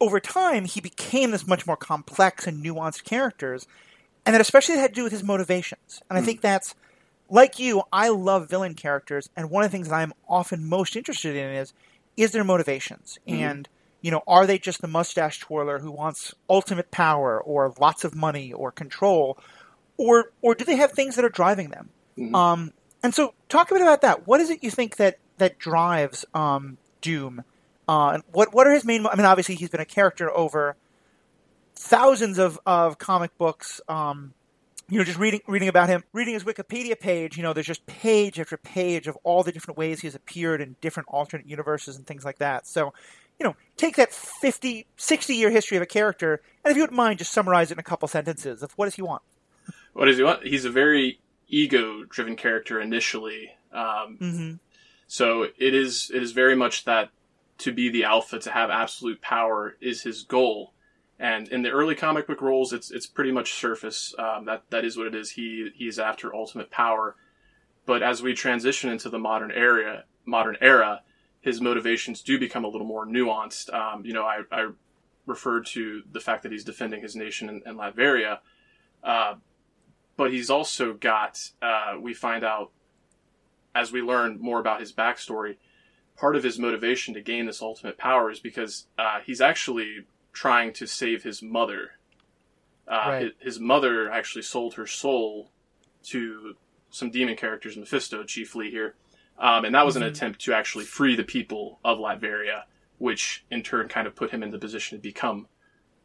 over 0.00 0.18
time 0.18 0.64
he 0.64 0.80
became 0.80 1.30
this 1.30 1.46
much 1.46 1.66
more 1.66 1.76
complex 1.76 2.46
and 2.46 2.64
nuanced 2.64 3.04
characters, 3.04 3.66
and 4.24 4.34
that 4.34 4.40
especially 4.40 4.76
had 4.76 4.94
to 4.94 4.94
do 4.94 5.04
with 5.04 5.12
his 5.12 5.22
motivations. 5.22 6.00
And 6.08 6.18
I 6.18 6.22
mm. 6.22 6.24
think 6.24 6.40
that's 6.40 6.74
like 7.28 7.58
you, 7.58 7.82
I 7.92 8.08
love 8.08 8.48
villain 8.48 8.72
characters, 8.72 9.28
and 9.36 9.50
one 9.50 9.62
of 9.62 9.70
the 9.70 9.76
things 9.76 9.90
that 9.90 9.94
I'm 9.94 10.14
often 10.26 10.66
most 10.66 10.96
interested 10.96 11.36
in 11.36 11.50
is 11.50 11.74
is 12.16 12.32
their 12.32 12.44
motivations, 12.44 13.18
mm-hmm. 13.28 13.42
and 13.42 13.68
you 14.00 14.10
know, 14.10 14.22
are 14.26 14.46
they 14.46 14.58
just 14.58 14.80
the 14.80 14.88
mustache 14.88 15.40
twirler 15.40 15.80
who 15.80 15.90
wants 15.90 16.34
ultimate 16.48 16.90
power 16.90 17.40
or 17.40 17.74
lots 17.80 18.04
of 18.04 18.14
money 18.14 18.52
or 18.52 18.70
control, 18.70 19.38
or 19.96 20.32
or 20.42 20.54
do 20.54 20.64
they 20.64 20.76
have 20.76 20.92
things 20.92 21.16
that 21.16 21.24
are 21.24 21.30
driving 21.30 21.70
them? 21.70 21.90
Um, 22.34 22.72
and 23.02 23.14
so, 23.14 23.34
talk 23.48 23.70
a 23.70 23.74
bit 23.74 23.82
about 23.82 24.02
that. 24.02 24.26
What 24.26 24.40
is 24.40 24.50
it 24.50 24.62
you 24.62 24.70
think 24.70 24.96
that 24.96 25.18
that 25.38 25.58
drives 25.58 26.24
um, 26.34 26.78
Doom? 27.00 27.44
Uh, 27.88 28.10
and 28.10 28.22
what 28.32 28.52
what 28.52 28.66
are 28.66 28.72
his 28.72 28.84
main? 28.84 29.06
I 29.06 29.16
mean, 29.16 29.26
obviously 29.26 29.54
he's 29.54 29.70
been 29.70 29.80
a 29.80 29.86
character 29.86 30.30
over 30.30 30.76
thousands 31.74 32.38
of, 32.38 32.58
of 32.66 32.98
comic 32.98 33.36
books. 33.38 33.80
Um, 33.88 34.34
you 34.90 34.98
know, 34.98 35.04
just 35.04 35.18
reading 35.18 35.40
reading 35.46 35.68
about 35.68 35.88
him, 35.88 36.02
reading 36.12 36.34
his 36.34 36.44
Wikipedia 36.44 36.98
page, 36.98 37.36
you 37.36 37.42
know, 37.42 37.52
there's 37.52 37.66
just 37.66 37.86
page 37.86 38.40
after 38.40 38.56
page 38.56 39.06
of 39.06 39.18
all 39.22 39.42
the 39.42 39.52
different 39.52 39.76
ways 39.76 40.00
he's 40.00 40.14
appeared 40.14 40.60
in 40.60 40.76
different 40.80 41.08
alternate 41.10 41.46
universes 41.46 41.96
and 41.96 42.06
things 42.06 42.24
like 42.24 42.38
that. 42.38 42.66
So, 42.66 42.94
you 43.38 43.46
know, 43.46 43.56
take 43.76 43.96
that 43.96 44.12
50, 44.12 44.86
60 44.96 45.34
year 45.34 45.50
history 45.50 45.76
of 45.76 45.82
a 45.82 45.86
character, 45.86 46.40
and 46.64 46.70
if 46.70 46.76
you 46.76 46.82
wouldn't 46.82 46.96
mind, 46.96 47.18
just 47.18 47.32
summarize 47.32 47.70
it 47.70 47.74
in 47.74 47.78
a 47.78 47.84
couple 47.84 48.08
sentences 48.08 48.62
of 48.62 48.72
what 48.72 48.86
does 48.86 48.96
he 48.96 49.02
want? 49.02 49.22
What 49.92 50.06
does 50.06 50.16
he 50.16 50.24
want? 50.24 50.46
He's 50.46 50.64
a 50.64 50.70
very 50.70 51.20
ego-driven 51.48 52.36
character 52.36 52.80
initially. 52.80 53.52
Um, 53.72 54.18
Mm-hmm. 54.20 54.54
So 55.08 55.44
it 55.44 55.74
is 55.74 56.10
it 56.14 56.22
is 56.22 56.32
very 56.32 56.54
much 56.54 56.84
that 56.84 57.08
to 57.58 57.72
be 57.72 57.88
the 57.88 58.04
alpha, 58.04 58.38
to 58.38 58.50
have 58.50 58.70
absolute 58.70 59.20
power, 59.20 59.74
is 59.80 60.02
his 60.02 60.22
goal. 60.22 60.74
And 61.18 61.48
in 61.48 61.62
the 61.62 61.70
early 61.70 61.96
comic 61.96 62.26
book 62.26 62.42
roles, 62.42 62.72
it's 62.72 62.90
it's 62.90 63.06
pretty 63.06 63.32
much 63.32 63.54
surface. 63.54 64.14
Um, 64.18 64.44
that 64.44 64.64
that 64.70 64.84
is 64.84 64.96
what 64.96 65.06
it 65.06 65.14
is. 65.14 65.30
He 65.30 65.70
he's 65.74 65.98
after 65.98 66.34
ultimate 66.34 66.70
power. 66.70 67.16
But 67.86 68.02
as 68.02 68.22
we 68.22 68.34
transition 68.34 68.90
into 68.90 69.08
the 69.08 69.18
modern 69.18 69.50
era, 69.50 70.04
modern 70.26 70.58
era, 70.60 71.00
his 71.40 71.60
motivations 71.60 72.22
do 72.22 72.38
become 72.38 72.64
a 72.64 72.68
little 72.68 72.86
more 72.86 73.06
nuanced. 73.06 73.72
Um, 73.72 74.04
you 74.04 74.12
know, 74.12 74.24
I, 74.24 74.42
I 74.50 74.70
referred 75.26 75.66
to 75.66 76.02
the 76.10 76.20
fact 76.20 76.42
that 76.42 76.52
he's 76.52 76.64
defending 76.64 77.02
his 77.02 77.14
nation 77.14 77.48
in, 77.48 77.62
in 77.66 77.76
Latveria, 77.76 78.38
uh, 79.04 79.34
but 80.16 80.32
he's 80.32 80.50
also 80.50 80.94
got. 80.94 81.50
Uh, 81.62 81.94
we 82.00 82.14
find 82.14 82.44
out 82.44 82.70
as 83.74 83.92
we 83.92 84.02
learn 84.02 84.38
more 84.40 84.58
about 84.58 84.80
his 84.80 84.92
backstory, 84.92 85.56
part 86.16 86.34
of 86.34 86.42
his 86.42 86.58
motivation 86.58 87.14
to 87.14 87.20
gain 87.20 87.46
this 87.46 87.62
ultimate 87.62 87.96
power 87.96 88.30
is 88.30 88.40
because 88.40 88.86
uh, 88.98 89.20
he's 89.24 89.40
actually 89.40 90.04
trying 90.32 90.72
to 90.72 90.86
save 90.86 91.22
his 91.22 91.42
mother. 91.42 91.92
Uh, 92.88 93.04
Right. 93.06 93.22
his, 93.22 93.32
his 93.40 93.60
mother 93.60 94.10
actually 94.10 94.42
sold 94.42 94.74
her 94.74 94.86
soul 94.86 95.50
to 96.04 96.56
some 96.90 97.10
demon 97.10 97.36
characters, 97.36 97.76
Mephisto 97.76 98.24
chiefly 98.24 98.70
here, 98.70 98.94
um, 99.38 99.64
and 99.64 99.74
that 99.74 99.86
was 99.86 99.96
an 99.96 100.02
attempt 100.02 100.40
to 100.42 100.52
actually 100.52 100.84
free 100.84 101.16
the 101.16 101.24
people 101.24 101.78
of 101.84 101.98
Latveria, 101.98 102.64
which 102.98 103.44
in 103.50 103.62
turn 103.62 103.88
kind 103.88 104.06
of 104.06 104.16
put 104.16 104.30
him 104.30 104.42
in 104.42 104.50
the 104.50 104.58
position 104.58 104.98
to 104.98 105.02
become 105.02 105.46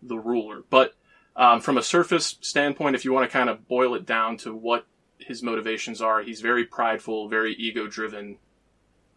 the 0.02 0.18
ruler. 0.18 0.64
But 0.70 0.94
um, 1.36 1.62
from 1.62 1.78
a 1.78 1.84
surface 1.84 2.38
standpoint, 2.42 2.96
if 2.96 3.06
you 3.06 3.14
want 3.14 3.30
to 3.30 3.38
kind 3.38 3.50
of 3.50 3.68
boil 3.68 3.96
it 3.96 4.06
down 4.06 4.38
to 4.38 4.54
what 4.54 4.86
his 5.18 5.42
motivations 5.42 6.02
are, 6.02 6.22
he's 6.22 6.42
very 6.42 6.66
prideful, 6.66 7.30
very 7.30 7.54
ego 7.56 7.88
driven 7.88 8.38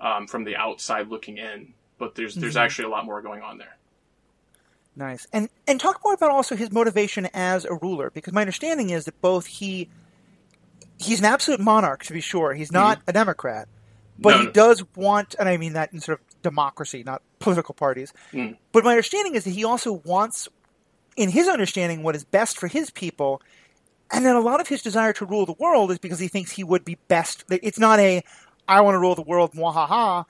um, 0.01 0.27
from 0.27 0.45
the 0.45 0.57
outside 0.57 1.09
looking 1.09 1.39
in. 1.39 1.75
But 1.99 2.15
there's 2.15 2.35
there's 2.35 2.57
actually 2.57 2.87
a 2.87 2.91
lot 2.91 3.07
more 3.07 3.23
going 3.23 3.43
on 3.43 3.59
there. 3.59 3.77
Nice. 4.95 5.27
And 5.33 5.49
and 5.67 5.79
talk 5.79 6.01
more 6.05 6.15
about 6.15 6.31
also 6.31 6.57
his 6.57 6.73
motivation 6.73 7.29
as 7.35 7.65
a 7.65 7.75
ruler, 7.75 8.11
because 8.11 8.33
my 8.33 8.41
understanding 8.41 8.91
is 8.91 9.05
that 9.05 9.21
both 9.21 9.47
he 9.47 9.89
he's 10.99 11.19
an 11.19 11.27
absolute 11.27 11.61
monarch 11.61 12.05
to 12.05 12.13
be 12.13 12.21
sure. 12.21 12.55
He's 12.55 12.73
not 12.73 13.01
a 13.07 13.13
democrat, 13.13 13.69
but 14.19 14.31
No, 14.31 14.39
he 14.39 14.45
no. 14.47 14.53
does 14.53 14.85
want 14.95 15.35
and 15.39 15.49
I 15.49 15.57
mean 15.57 15.73
that 15.75 15.93
in 15.93 16.01
sort 16.01 16.21
of 16.21 16.43
democracy, 16.43 17.03
not 17.05 17.23
political 17.39 17.75
parties. 17.75 18.13
Mm. 18.33 18.57
But 18.73 18.85
my 18.85 18.91
understanding 18.91 19.35
is 19.35 19.45
that 19.45 19.51
he 19.51 19.65
also 19.65 19.93
wants 20.05 20.49
in 21.17 21.31
his 21.31 21.49
understanding 21.49 22.03
what 22.03 22.15
is 22.17 22.25
best 22.25 22.59
for 22.59 22.67
his 22.69 22.91
people. 22.91 23.41
And 24.11 24.25
then 24.25 24.37
a 24.37 24.41
lot 24.41 24.61
of 24.61 24.69
his 24.69 24.83
desire 24.83 25.13
to 25.15 25.25
rule 25.27 25.47
the 25.47 25.55
world 25.59 25.91
is 25.91 25.99
because 25.99 26.19
he 26.21 26.29
thinks 26.29 26.53
he 26.53 26.63
would 26.65 26.85
be 26.85 26.97
best. 27.09 27.45
It's 27.51 27.79
not 27.79 27.99
a 27.99 28.23
I 28.69 28.81
want 28.81 28.95
to 28.95 28.99
rule 28.99 29.15
the 29.15 29.23
world, 29.23 29.53
mwahaha. 29.53 30.25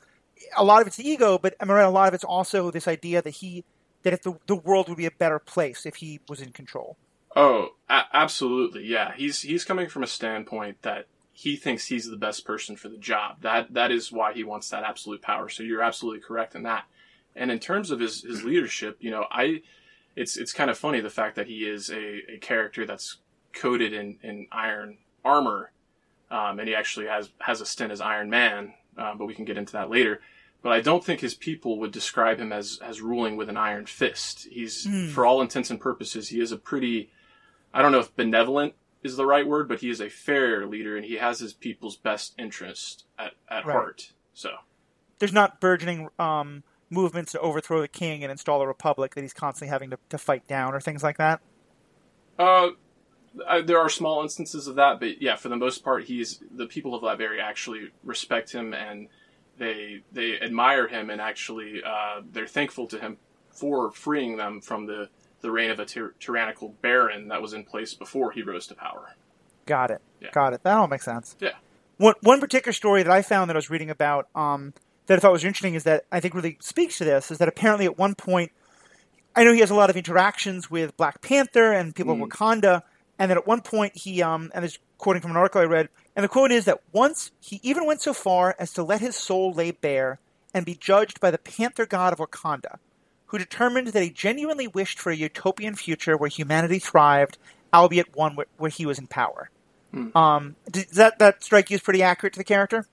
A 0.56 0.64
lot 0.64 0.80
of 0.80 0.86
it's 0.86 0.96
the 0.96 1.08
ego, 1.08 1.38
but 1.38 1.54
am 1.60 1.70
I 1.70 1.74
right? 1.74 1.82
A 1.84 1.90
lot 1.90 2.08
of 2.08 2.14
it's 2.14 2.24
also 2.24 2.70
this 2.70 2.86
idea 2.88 3.22
that 3.22 3.30
he 3.30 3.64
that 4.02 4.12
if 4.12 4.22
the 4.22 4.38
the 4.46 4.56
world 4.56 4.88
would 4.88 4.98
be 4.98 5.06
a 5.06 5.10
better 5.10 5.38
place 5.38 5.84
if 5.86 5.96
he 5.96 6.20
was 6.28 6.40
in 6.40 6.52
control. 6.52 6.96
Oh, 7.34 7.70
a- 7.90 8.04
absolutely, 8.14 8.86
yeah. 8.86 9.12
He's 9.16 9.42
he's 9.42 9.64
coming 9.64 9.88
from 9.88 10.02
a 10.02 10.06
standpoint 10.06 10.82
that 10.82 11.06
he 11.38 11.54
thinks 11.54 11.84
he's 11.84 12.08
the 12.08 12.16
best 12.16 12.46
person 12.46 12.76
for 12.76 12.88
the 12.88 12.96
job. 12.96 13.42
That 13.42 13.74
that 13.74 13.92
is 13.92 14.10
why 14.10 14.32
he 14.32 14.42
wants 14.42 14.70
that 14.70 14.84
absolute 14.84 15.20
power. 15.20 15.50
So 15.50 15.62
you're 15.62 15.82
absolutely 15.82 16.22
correct 16.22 16.54
in 16.54 16.62
that. 16.62 16.86
And 17.34 17.50
in 17.50 17.58
terms 17.58 17.90
of 17.90 18.00
his, 18.00 18.22
his 18.22 18.42
leadership, 18.42 18.96
you 19.00 19.10
know, 19.10 19.26
I 19.30 19.60
it's 20.16 20.38
it's 20.38 20.54
kind 20.54 20.70
of 20.70 20.78
funny 20.78 21.00
the 21.00 21.10
fact 21.10 21.36
that 21.36 21.46
he 21.46 21.68
is 21.68 21.90
a, 21.90 22.22
a 22.32 22.38
character 22.38 22.86
that's 22.86 23.18
coated 23.52 23.92
in, 23.92 24.16
in 24.22 24.46
iron 24.50 24.96
armor, 25.26 25.72
um, 26.30 26.58
and 26.58 26.68
he 26.68 26.74
actually 26.74 27.04
has 27.04 27.28
has 27.40 27.60
a 27.60 27.66
stint 27.66 27.92
as 27.92 28.00
Iron 28.00 28.30
Man. 28.30 28.72
Um, 28.96 29.18
but 29.18 29.26
we 29.26 29.34
can 29.34 29.44
get 29.44 29.58
into 29.58 29.74
that 29.74 29.90
later. 29.90 30.22
But 30.62 30.72
I 30.72 30.80
don't 30.80 31.04
think 31.04 31.20
his 31.20 31.34
people 31.34 31.78
would 31.80 31.92
describe 31.92 32.38
him 32.38 32.50
as 32.50 32.78
as 32.82 33.02
ruling 33.02 33.36
with 33.36 33.50
an 33.50 33.58
iron 33.58 33.84
fist. 33.84 34.48
He's, 34.50 34.86
for 35.12 35.26
all 35.26 35.42
intents 35.42 35.70
and 35.70 35.78
purposes, 35.78 36.30
he 36.30 36.40
is 36.40 36.50
a 36.50 36.56
pretty 36.56 37.10
I 37.74 37.82
don't 37.82 37.92
know 37.92 38.00
if 38.00 38.16
benevolent 38.16 38.72
is 39.06 39.16
the 39.16 39.26
right 39.26 39.46
word, 39.46 39.68
but 39.68 39.80
he 39.80 39.90
is 39.90 40.00
a 40.00 40.08
fair 40.08 40.66
leader 40.66 40.96
and 40.96 41.04
he 41.04 41.14
has 41.14 41.38
his 41.38 41.52
people's 41.52 41.96
best 41.96 42.34
interest 42.38 43.04
at, 43.18 43.32
at 43.48 43.64
Right. 43.64 43.72
heart. 43.72 44.12
So 44.34 44.50
There's 45.18 45.32
not 45.32 45.60
burgeoning 45.60 46.08
um, 46.18 46.62
movements 46.90 47.32
to 47.32 47.40
overthrow 47.40 47.80
the 47.80 47.88
king 47.88 48.22
and 48.22 48.30
install 48.30 48.60
a 48.62 48.66
republic 48.66 49.14
that 49.14 49.22
he's 49.22 49.32
constantly 49.32 49.70
having 49.70 49.90
to, 49.90 49.98
to 50.10 50.18
fight 50.18 50.46
down 50.46 50.75
or 50.75 50.80
things 50.80 51.02
like 51.02 51.18
that. 51.18 51.40
Uh, 52.38 52.70
I, 53.46 53.60
there 53.62 53.78
are 53.78 53.88
small 53.88 54.22
instances 54.22 54.66
of 54.66 54.76
that, 54.76 55.00
but 55.00 55.20
yeah, 55.20 55.36
for 55.36 55.48
the 55.48 55.56
most 55.56 55.84
part, 55.84 56.04
he's 56.04 56.42
the 56.50 56.66
people 56.66 56.94
of 56.94 57.02
Latveria 57.02 57.40
actually 57.42 57.90
respect 58.04 58.52
him 58.52 58.75
and 58.75 59.08
they 59.58 60.02
they 60.12 60.38
admire 60.40 60.86
him 60.86 61.08
and 61.10 61.20
actually 61.20 61.82
uh, 61.84 62.20
they're 62.32 62.46
thankful 62.46 62.86
to 62.88 62.98
him 62.98 63.16
for 63.50 63.90
freeing 63.90 64.36
them 64.36 64.60
from 64.60 64.86
the 64.86 65.08
the 65.46 65.52
reign 65.52 65.70
of 65.70 65.78
a 65.78 65.84
tyr- 65.86 66.12
tyrannical 66.20 66.74
baron 66.82 67.28
that 67.28 67.40
was 67.40 67.52
in 67.54 67.62
place 67.64 67.94
before 67.94 68.32
he 68.32 68.42
rose 68.42 68.66
to 68.66 68.74
power. 68.74 69.14
Got 69.64 69.90
it. 69.92 70.02
Yeah. 70.20 70.30
Got 70.32 70.52
it. 70.54 70.62
That 70.64 70.76
all 70.76 70.88
makes 70.88 71.04
sense. 71.04 71.36
Yeah. 71.40 71.52
One 71.98 72.14
one 72.22 72.40
particular 72.40 72.72
story 72.72 73.02
that 73.02 73.10
I 73.12 73.22
found 73.22 73.48
that 73.48 73.56
I 73.56 73.58
was 73.58 73.70
reading 73.70 73.90
about 73.90 74.28
um, 74.34 74.74
that 75.06 75.16
I 75.16 75.20
thought 75.20 75.32
was 75.32 75.44
interesting 75.44 75.74
is 75.74 75.84
that 75.84 76.04
I 76.12 76.20
think 76.20 76.34
really 76.34 76.58
speaks 76.60 76.98
to 76.98 77.04
this 77.04 77.30
is 77.30 77.38
that 77.38 77.48
apparently 77.48 77.86
at 77.86 77.96
one 77.96 78.14
point, 78.14 78.52
I 79.34 79.44
know 79.44 79.52
he 79.52 79.60
has 79.60 79.70
a 79.70 79.74
lot 79.74 79.88
of 79.88 79.96
interactions 79.96 80.70
with 80.70 80.96
Black 80.96 81.20
Panther 81.22 81.72
and 81.72 81.94
people 81.94 82.14
Mm. 82.16 82.22
of 82.24 82.28
Wakanda, 82.28 82.82
and 83.18 83.30
that 83.30 83.38
at 83.38 83.46
one 83.46 83.60
point 83.62 83.96
he 83.96 84.22
um, 84.22 84.50
and 84.54 84.64
this 84.64 84.78
quoting 84.98 85.22
from 85.22 85.30
an 85.30 85.36
article 85.36 85.60
I 85.60 85.64
read, 85.64 85.88
and 86.14 86.24
the 86.24 86.28
quote 86.28 86.50
is 86.52 86.64
that 86.66 86.80
once 86.92 87.30
he 87.40 87.60
even 87.62 87.86
went 87.86 88.02
so 88.02 88.12
far 88.12 88.54
as 88.58 88.72
to 88.74 88.82
let 88.82 89.00
his 89.00 89.14
soul 89.16 89.52
lay 89.52 89.70
bare 89.70 90.18
and 90.54 90.64
be 90.66 90.74
judged 90.74 91.18
by 91.20 91.30
the 91.30 91.38
Panther 91.38 91.86
god 91.86 92.12
of 92.12 92.18
Wakanda, 92.18 92.76
who 93.26 93.38
determined 93.38 93.88
that 93.88 94.02
he 94.02 94.11
genuinely 94.11 94.66
wished 94.66 94.99
for 94.99 95.11
a 95.11 95.16
utopian 95.16 95.75
future 95.75 96.16
where 96.16 96.28
humanity 96.28 96.78
thrived, 96.78 97.38
albeit 97.73 98.14
one 98.14 98.37
where, 98.37 98.47
where 98.56 98.71
he 98.71 98.87
was 98.87 98.99
in 98.99 99.06
power. 99.06 99.50
Um, 100.14 100.56
does 100.71 100.87
that 100.90 101.18
that 101.21 101.42
strike 101.42 101.71
you 101.71 101.76
as 101.76 101.80
pretty 101.80 102.02
accurate 102.02 102.35
to 102.35 102.38
the 102.38 102.45
character? 102.45 102.87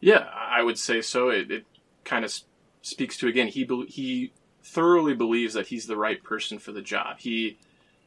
Yeah, 0.00 0.26
I 0.34 0.62
would 0.62 0.78
say 0.78 1.00
so. 1.00 1.28
It, 1.28 1.50
it 1.50 1.64
kind 2.04 2.24
of 2.24 2.36
speaks 2.82 3.16
to 3.18 3.28
again 3.28 3.46
he 3.46 3.62
bel 3.64 3.84
he 3.86 4.32
thoroughly 4.64 5.14
believes 5.14 5.54
that 5.54 5.68
he's 5.68 5.86
the 5.86 5.96
right 5.96 6.22
person 6.24 6.58
for 6.58 6.72
the 6.72 6.82
job. 6.82 7.18
He 7.18 7.58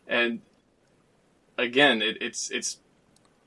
and 0.07 0.41
again 1.57 2.01
it, 2.01 2.17
it's 2.21 2.49
it's 2.49 2.79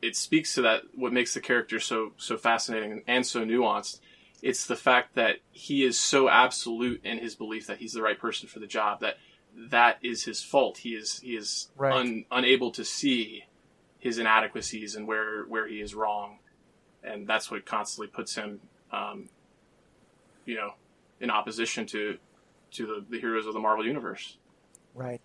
it 0.00 0.16
speaks 0.16 0.54
to 0.54 0.62
that 0.62 0.82
what 0.94 1.12
makes 1.12 1.34
the 1.34 1.40
character 1.40 1.78
so 1.80 2.12
so 2.16 2.36
fascinating 2.36 3.02
and 3.06 3.26
so 3.26 3.44
nuanced. 3.44 4.00
It's 4.42 4.66
the 4.66 4.76
fact 4.76 5.14
that 5.14 5.36
he 5.50 5.84
is 5.84 5.98
so 5.98 6.28
absolute 6.28 7.04
in 7.04 7.18
his 7.18 7.34
belief 7.34 7.66
that 7.66 7.78
he's 7.78 7.92
the 7.92 8.02
right 8.02 8.18
person 8.18 8.48
for 8.48 8.58
the 8.58 8.66
job 8.66 9.00
that 9.00 9.16
that 9.70 9.98
is 10.02 10.24
his 10.24 10.42
fault. 10.42 10.78
He 10.78 10.90
is 10.90 11.20
he 11.20 11.36
is 11.36 11.68
Right. 11.76 11.94
un, 11.94 12.24
unable 12.30 12.70
to 12.72 12.84
see 12.84 13.44
his 13.98 14.18
inadequacies 14.18 14.94
and 14.94 15.06
where 15.06 15.44
where 15.44 15.66
he 15.66 15.80
is 15.80 15.94
wrong, 15.94 16.38
and 17.02 17.26
that's 17.26 17.50
what 17.50 17.64
constantly 17.64 18.08
puts 18.08 18.34
him, 18.34 18.60
um, 18.92 19.28
you 20.44 20.56
know, 20.56 20.74
in 21.20 21.30
opposition 21.30 21.86
to 21.86 22.18
to 22.72 22.86
the, 22.86 23.04
the 23.08 23.18
heroes 23.20 23.46
of 23.46 23.54
the 23.54 23.60
Marvel 23.60 23.86
universe. 23.86 24.36
Right. 24.94 25.20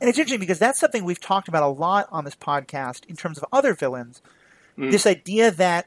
And 0.00 0.08
it's 0.08 0.18
interesting 0.18 0.40
because 0.40 0.58
that's 0.58 0.78
something 0.78 1.04
we've 1.04 1.20
talked 1.20 1.48
about 1.48 1.62
a 1.62 1.68
lot 1.68 2.08
on 2.10 2.24
this 2.24 2.34
podcast 2.34 3.04
in 3.06 3.16
terms 3.16 3.38
of 3.38 3.44
other 3.52 3.74
villains. 3.74 4.22
Mm. 4.78 4.90
This 4.90 5.06
idea 5.06 5.50
that, 5.50 5.86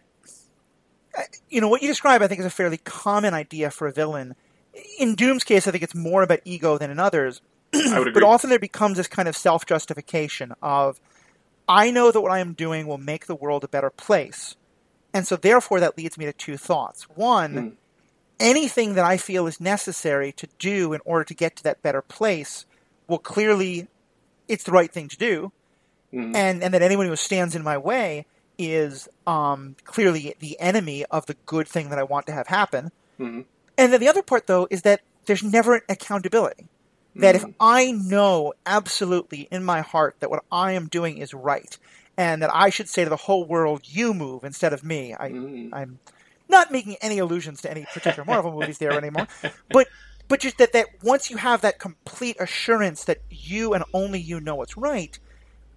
you 1.49 1.61
know, 1.61 1.67
what 1.67 1.81
you 1.81 1.87
describe, 1.87 2.21
I 2.21 2.27
think, 2.27 2.39
is 2.39 2.45
a 2.45 2.49
fairly 2.49 2.77
common 2.77 3.33
idea 3.33 3.71
for 3.71 3.87
a 3.87 3.91
villain. 3.91 4.35
In 4.99 5.15
Doom's 5.15 5.43
case, 5.43 5.67
I 5.67 5.71
think 5.71 5.83
it's 5.83 5.95
more 5.95 6.23
about 6.23 6.39
ego 6.45 6.77
than 6.77 6.91
in 6.91 6.99
others. 6.99 7.41
I 7.73 7.99
would 7.99 8.13
But 8.13 8.23
often 8.23 8.49
there 8.49 8.59
becomes 8.59 8.97
this 8.97 9.07
kind 9.07 9.27
of 9.27 9.35
self 9.37 9.65
justification 9.65 10.53
of, 10.61 10.99
I 11.67 11.91
know 11.91 12.11
that 12.11 12.21
what 12.21 12.31
I 12.31 12.39
am 12.39 12.53
doing 12.53 12.85
will 12.87 12.97
make 12.97 13.25
the 13.25 13.35
world 13.35 13.63
a 13.63 13.67
better 13.67 13.89
place. 13.89 14.55
And 15.13 15.25
so, 15.25 15.35
therefore, 15.35 15.79
that 15.79 15.97
leads 15.97 16.17
me 16.17 16.25
to 16.25 16.33
two 16.33 16.57
thoughts. 16.57 17.03
One, 17.03 17.53
Mm. 17.53 17.71
anything 18.39 18.95
that 18.95 19.05
I 19.05 19.15
feel 19.17 19.47
is 19.47 19.61
necessary 19.61 20.31
to 20.33 20.47
do 20.59 20.91
in 20.93 20.99
order 21.05 21.23
to 21.23 21.33
get 21.33 21.55
to 21.57 21.63
that 21.63 21.81
better 21.81 22.01
place 22.01 22.65
will 23.07 23.19
clearly, 23.19 23.87
it's 24.49 24.65
the 24.65 24.71
right 24.73 24.91
thing 24.91 25.07
to 25.07 25.17
do. 25.17 25.51
Mhm. 26.13 26.35
And, 26.35 26.63
and 26.63 26.73
that 26.73 26.81
anyone 26.81 27.07
who 27.07 27.15
stands 27.15 27.55
in 27.55 27.63
my 27.63 27.77
way 27.77 28.25
is 28.57 29.07
um, 29.27 29.75
clearly 29.83 30.35
the 30.39 30.59
enemy 30.59 31.05
of 31.11 31.25
the 31.25 31.35
good 31.45 31.67
thing 31.67 31.89
that 31.89 31.99
I 31.99 32.03
want 32.03 32.25
to 32.27 32.33
have 32.33 32.47
happen. 32.47 32.91
Mhm. 33.19 33.45
And 33.77 33.93
then 33.93 33.99
the 33.99 34.07
other 34.07 34.23
part, 34.23 34.47
though, 34.47 34.67
is 34.69 34.83
that 34.83 35.01
there's 35.25 35.43
never 35.43 35.81
accountability. 35.89 36.67
That 37.15 37.35
if 37.35 37.43
Mhm. 37.43 37.53
I 37.59 37.91
know 37.91 38.53
absolutely 38.65 39.47
in 39.51 39.63
my 39.63 39.81
heart 39.81 40.15
that 40.19 40.29
what 40.29 40.43
I 40.51 40.73
am 40.73 40.87
doing 40.87 41.17
is 41.17 41.33
right, 41.33 41.77
and 42.17 42.41
that 42.41 42.53
I 42.53 42.69
should 42.69 42.89
say 42.89 43.03
to 43.03 43.09
the 43.09 43.15
whole 43.15 43.45
world, 43.45 43.83
"You 43.85 44.13
move" 44.13 44.43
instead 44.43 44.73
of 44.73 44.83
me, 44.83 45.13
I, 45.13 45.29
Mhm. 45.29 45.69
I'm 45.73 45.99
not 46.49 46.71
making 46.71 46.97
any 47.01 47.17
allusions 47.17 47.61
to 47.61 47.71
any 47.71 47.85
particular 47.85 48.25
Marvel 48.25 48.51
movies 48.51 48.77
there 48.79 48.97
anymore, 48.97 49.27
but 49.69 49.87
but 50.27 50.41
just 50.41 50.57
that 50.57 50.73
that 50.73 50.87
once 51.03 51.29
you 51.29 51.37
have 51.37 51.61
that 51.61 51.79
complete 51.79 52.35
assurance 52.39 53.03
that 53.05 53.19
you 53.29 53.73
and 53.73 53.83
only 53.93 54.19
you 54.19 54.39
know 54.41 54.55
what's 54.55 54.75
right, 54.77 55.17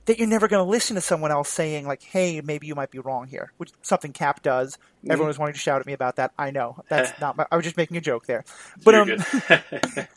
that 0.08 0.18
you're 0.18 0.26
never 0.26 0.48
going 0.48 0.64
to 0.64 0.68
listen 0.68 0.96
to 0.96 1.02
someone 1.02 1.30
else 1.30 1.50
saying 1.50 1.86
like, 1.86 2.02
"Hey, 2.02 2.40
maybe 2.40 2.66
you 2.66 2.74
might 2.74 2.90
be 2.90 2.98
wrong 2.98 3.26
here," 3.26 3.52
which 3.58 3.70
something 3.82 4.12
Cap 4.12 4.42
does. 4.42 4.76
Mm-hmm. 4.76 5.12
Everyone 5.12 5.28
was 5.28 5.38
wanting 5.38 5.52
to 5.52 5.60
shout 5.60 5.80
at 5.80 5.86
me 5.86 5.92
about 5.92 6.16
that. 6.16 6.32
I 6.38 6.50
know 6.50 6.82
that's 6.88 7.12
not. 7.20 7.36
My, 7.36 7.46
I 7.52 7.56
was 7.56 7.64
just 7.64 7.76
making 7.76 7.98
a 7.98 8.00
joke 8.00 8.26
there, 8.26 8.44
but 8.84 8.94
um, 8.94 9.10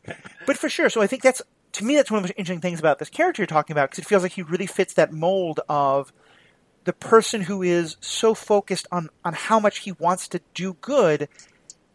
but 0.48 0.58
for 0.58 0.70
sure. 0.70 0.90
So 0.90 1.02
I 1.02 1.08
think 1.08 1.24
that's 1.24 1.42
to 1.74 1.84
me 1.84 1.96
that's 1.96 2.10
one 2.10 2.20
of 2.20 2.24
the 2.24 2.30
most 2.30 2.38
interesting 2.38 2.62
things 2.62 2.80
about 2.80 3.00
this 3.00 3.10
character 3.10 3.42
you're 3.42 3.48
talking 3.48 3.74
about 3.74 3.92
because 3.92 4.04
it 4.04 4.08
feels 4.08 4.24
like 4.24 4.32
he 4.32 4.42
really 4.42 4.66
fits 4.66 4.94
that 4.94 5.12
mold 5.12 5.60
of 5.68 6.14
the 6.86 6.94
person 6.94 7.42
who 7.42 7.62
is 7.62 7.98
so 8.00 8.34
focused 8.34 8.88
on 8.92 9.10
on 9.26 9.34
how 9.34 9.60
much 9.60 9.80
he 9.80 9.92
wants 9.92 10.30
to 10.30 10.40
do 10.54 10.74
good 10.80 11.28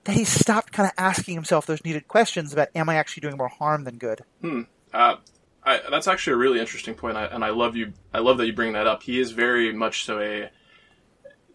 that 0.04 0.12
he 0.12 0.24
stopped 0.24 0.70
kind 0.72 0.86
of 0.86 0.92
asking 0.98 1.34
himself 1.34 1.64
those 1.64 1.82
needed 1.82 2.06
questions 2.08 2.52
about 2.52 2.68
am 2.74 2.90
I 2.90 2.96
actually 2.96 3.22
doing 3.22 3.38
more 3.38 3.48
harm 3.48 3.84
than 3.84 3.96
good. 3.96 4.20
Uh, 4.92 5.16
I, 5.66 5.80
that's 5.90 6.06
actually 6.06 6.34
a 6.34 6.36
really 6.36 6.60
interesting 6.60 6.94
point, 6.94 7.16
I, 7.16 7.24
and 7.24 7.44
I 7.44 7.50
love 7.50 7.76
you. 7.76 7.92
I 8.14 8.20
love 8.20 8.38
that 8.38 8.46
you 8.46 8.52
bring 8.52 8.72
that 8.74 8.86
up. 8.86 9.02
He 9.02 9.18
is 9.18 9.32
very 9.32 9.72
much 9.72 10.04
so 10.04 10.20
a 10.20 10.50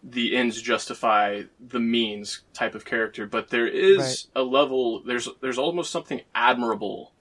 the 0.03 0.35
ends 0.35 0.61
justify 0.61 1.43
the 1.59 1.79
means 1.79 2.41
type 2.53 2.75
of 2.75 2.83
character, 2.83 3.25
but 3.25 3.49
there 3.49 3.67
is 3.67 4.27
a 4.35 4.41
level. 4.43 5.01
There's 5.03 5.29
there's 5.39 5.57
almost 5.57 5.91
something 5.91 6.21
admirable 6.35 7.13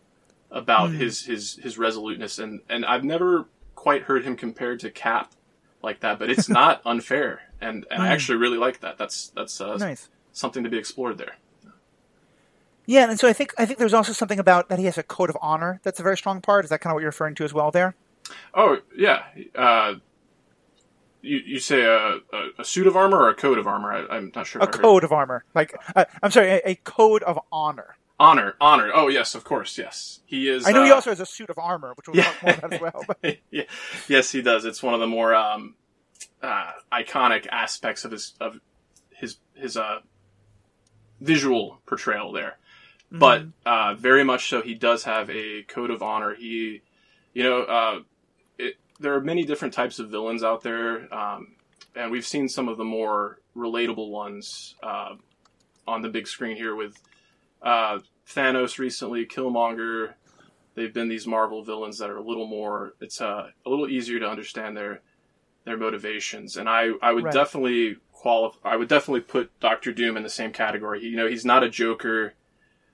about 0.50 0.90
his 0.90 1.24
his 1.26 1.56
his 1.62 1.78
resoluteness, 1.78 2.38
and 2.38 2.60
and 2.68 2.84
I've 2.84 3.04
never 3.04 3.46
quite 3.74 4.02
heard 4.02 4.24
him 4.24 4.36
compared 4.36 4.80
to 4.80 4.90
Cap 4.90 5.32
like 5.82 6.00
that, 6.00 6.18
but 6.18 6.28
it's 6.28 6.48
not 6.60 6.82
unfair, 6.84 7.42
and 7.60 7.86
and 7.90 8.02
I 8.02 8.08
actually 8.08 8.38
really 8.38 8.58
like 8.58 8.80
that. 8.80 8.98
That's 8.98 9.28
that's 9.28 9.60
uh, 9.60 9.76
Nice. 9.76 10.08
something 10.32 10.64
to 10.64 10.70
be 10.70 10.78
explored 10.78 11.18
there. 11.18 11.36
Yeah, 12.86 13.08
and 13.10 13.18
so 13.20 13.28
I 13.28 13.32
think 13.32 13.52
I 13.58 13.66
think 13.66 13.78
there's 13.78 13.94
also 13.94 14.12
something 14.12 14.38
about 14.38 14.68
that 14.68 14.78
he 14.78 14.86
has 14.86 14.98
a 14.98 15.02
code 15.02 15.30
of 15.30 15.36
honor 15.40 15.80
that's 15.84 16.00
a 16.00 16.02
very 16.02 16.16
strong 16.16 16.40
part. 16.40 16.64
Is 16.64 16.70
that 16.70 16.80
kind 16.80 16.92
of 16.92 16.94
what 16.96 17.00
you're 17.00 17.08
referring 17.10 17.34
to 17.36 17.44
as 17.44 17.52
well 17.54 17.70
there? 17.70 17.94
Oh 18.54 18.78
yeah. 18.96 19.22
Uh, 19.54 19.94
you 21.22 21.38
you 21.44 21.58
say 21.60 21.82
a, 21.82 22.16
a, 22.32 22.48
a 22.60 22.64
suit 22.64 22.86
of 22.86 22.96
armor 22.96 23.18
or 23.18 23.28
a 23.28 23.34
coat 23.34 23.58
of 23.58 23.66
armor? 23.66 23.92
I, 23.92 24.16
I'm 24.16 24.32
not 24.34 24.46
sure. 24.46 24.60
A 24.60 24.64
if 24.64 24.70
I 24.70 24.76
heard. 24.76 24.82
code 24.82 25.04
of 25.04 25.12
armor, 25.12 25.44
like 25.54 25.74
uh, 25.94 26.04
I'm 26.22 26.30
sorry, 26.30 26.48
a, 26.50 26.60
a 26.70 26.74
code 26.76 27.22
of 27.24 27.38
honor. 27.52 27.96
honor, 28.18 28.54
honor. 28.60 28.90
Oh 28.94 29.08
yes, 29.08 29.34
of 29.34 29.44
course, 29.44 29.76
yes. 29.78 30.20
He 30.26 30.48
is. 30.48 30.66
I 30.66 30.72
know 30.72 30.82
he 30.84 30.90
uh, 30.90 30.94
also 30.94 31.10
has 31.10 31.20
a 31.20 31.26
suit 31.26 31.50
of 31.50 31.58
armor, 31.58 31.92
which 31.96 32.08
we'll 32.08 32.16
Yeah. 32.16 32.24
talk 32.24 32.42
more 32.42 32.54
about 32.54 32.72
as 32.72 32.80
well. 32.80 33.04
But 33.06 33.38
yeah, 33.50 33.64
yes, 34.08 34.32
he 34.32 34.40
does. 34.42 34.64
It's 34.64 34.82
one 34.82 34.94
of 34.94 35.00
the 35.00 35.06
more 35.06 35.34
um, 35.34 35.74
uh, 36.42 36.70
iconic 36.92 37.46
aspects 37.52 38.04
of 38.04 38.12
his 38.12 38.34
of 38.40 38.58
his 39.14 39.36
his 39.54 39.76
uh, 39.76 39.98
visual 41.20 41.80
portrayal 41.86 42.32
there. 42.32 42.56
But 43.12 43.46
uh, 43.66 43.94
very 43.94 44.22
much 44.24 44.48
so, 44.48 44.62
he 44.62 44.74
does 44.74 45.04
have 45.04 45.28
a 45.30 45.62
code 45.64 45.90
of 45.90 46.02
honor. 46.02 46.34
He, 46.34 46.82
you 47.34 47.42
know, 47.42 47.62
uh, 47.62 48.00
it, 48.58 48.76
there 49.00 49.14
are 49.14 49.20
many 49.20 49.44
different 49.44 49.74
types 49.74 49.98
of 49.98 50.10
villains 50.10 50.44
out 50.44 50.62
there, 50.62 51.12
um, 51.12 51.56
and 51.96 52.10
we've 52.12 52.26
seen 52.26 52.48
some 52.48 52.68
of 52.68 52.76
the 52.78 52.84
more 52.84 53.38
relatable 53.56 54.10
ones 54.10 54.76
uh, 54.82 55.16
on 55.88 56.02
the 56.02 56.08
big 56.08 56.28
screen 56.28 56.56
here 56.56 56.74
with 56.76 57.00
uh, 57.62 57.98
Thanos 58.28 58.78
recently, 58.78 59.26
Killmonger. 59.26 60.14
They've 60.76 60.94
been 60.94 61.08
these 61.08 61.26
Marvel 61.26 61.64
villains 61.64 61.98
that 61.98 62.10
are 62.10 62.16
a 62.16 62.22
little 62.22 62.46
more. 62.46 62.94
It's 63.00 63.20
uh, 63.20 63.50
a 63.66 63.68
little 63.68 63.88
easier 63.88 64.20
to 64.20 64.28
understand 64.28 64.76
their 64.76 65.00
their 65.64 65.76
motivations, 65.76 66.56
and 66.56 66.68
I 66.68 66.90
I 67.02 67.12
would 67.12 67.24
Right. 67.24 67.34
definitely 67.34 67.96
qualify. 68.12 68.70
I 68.70 68.76
would 68.76 68.88
definitely 68.88 69.22
put 69.22 69.50
Doctor 69.58 69.92
Doom 69.92 70.16
in 70.16 70.22
the 70.22 70.30
same 70.30 70.52
category. 70.52 71.04
You 71.04 71.16
know, 71.16 71.26
he's 71.26 71.44
not 71.44 71.64
a 71.64 71.68
Joker. 71.68 72.34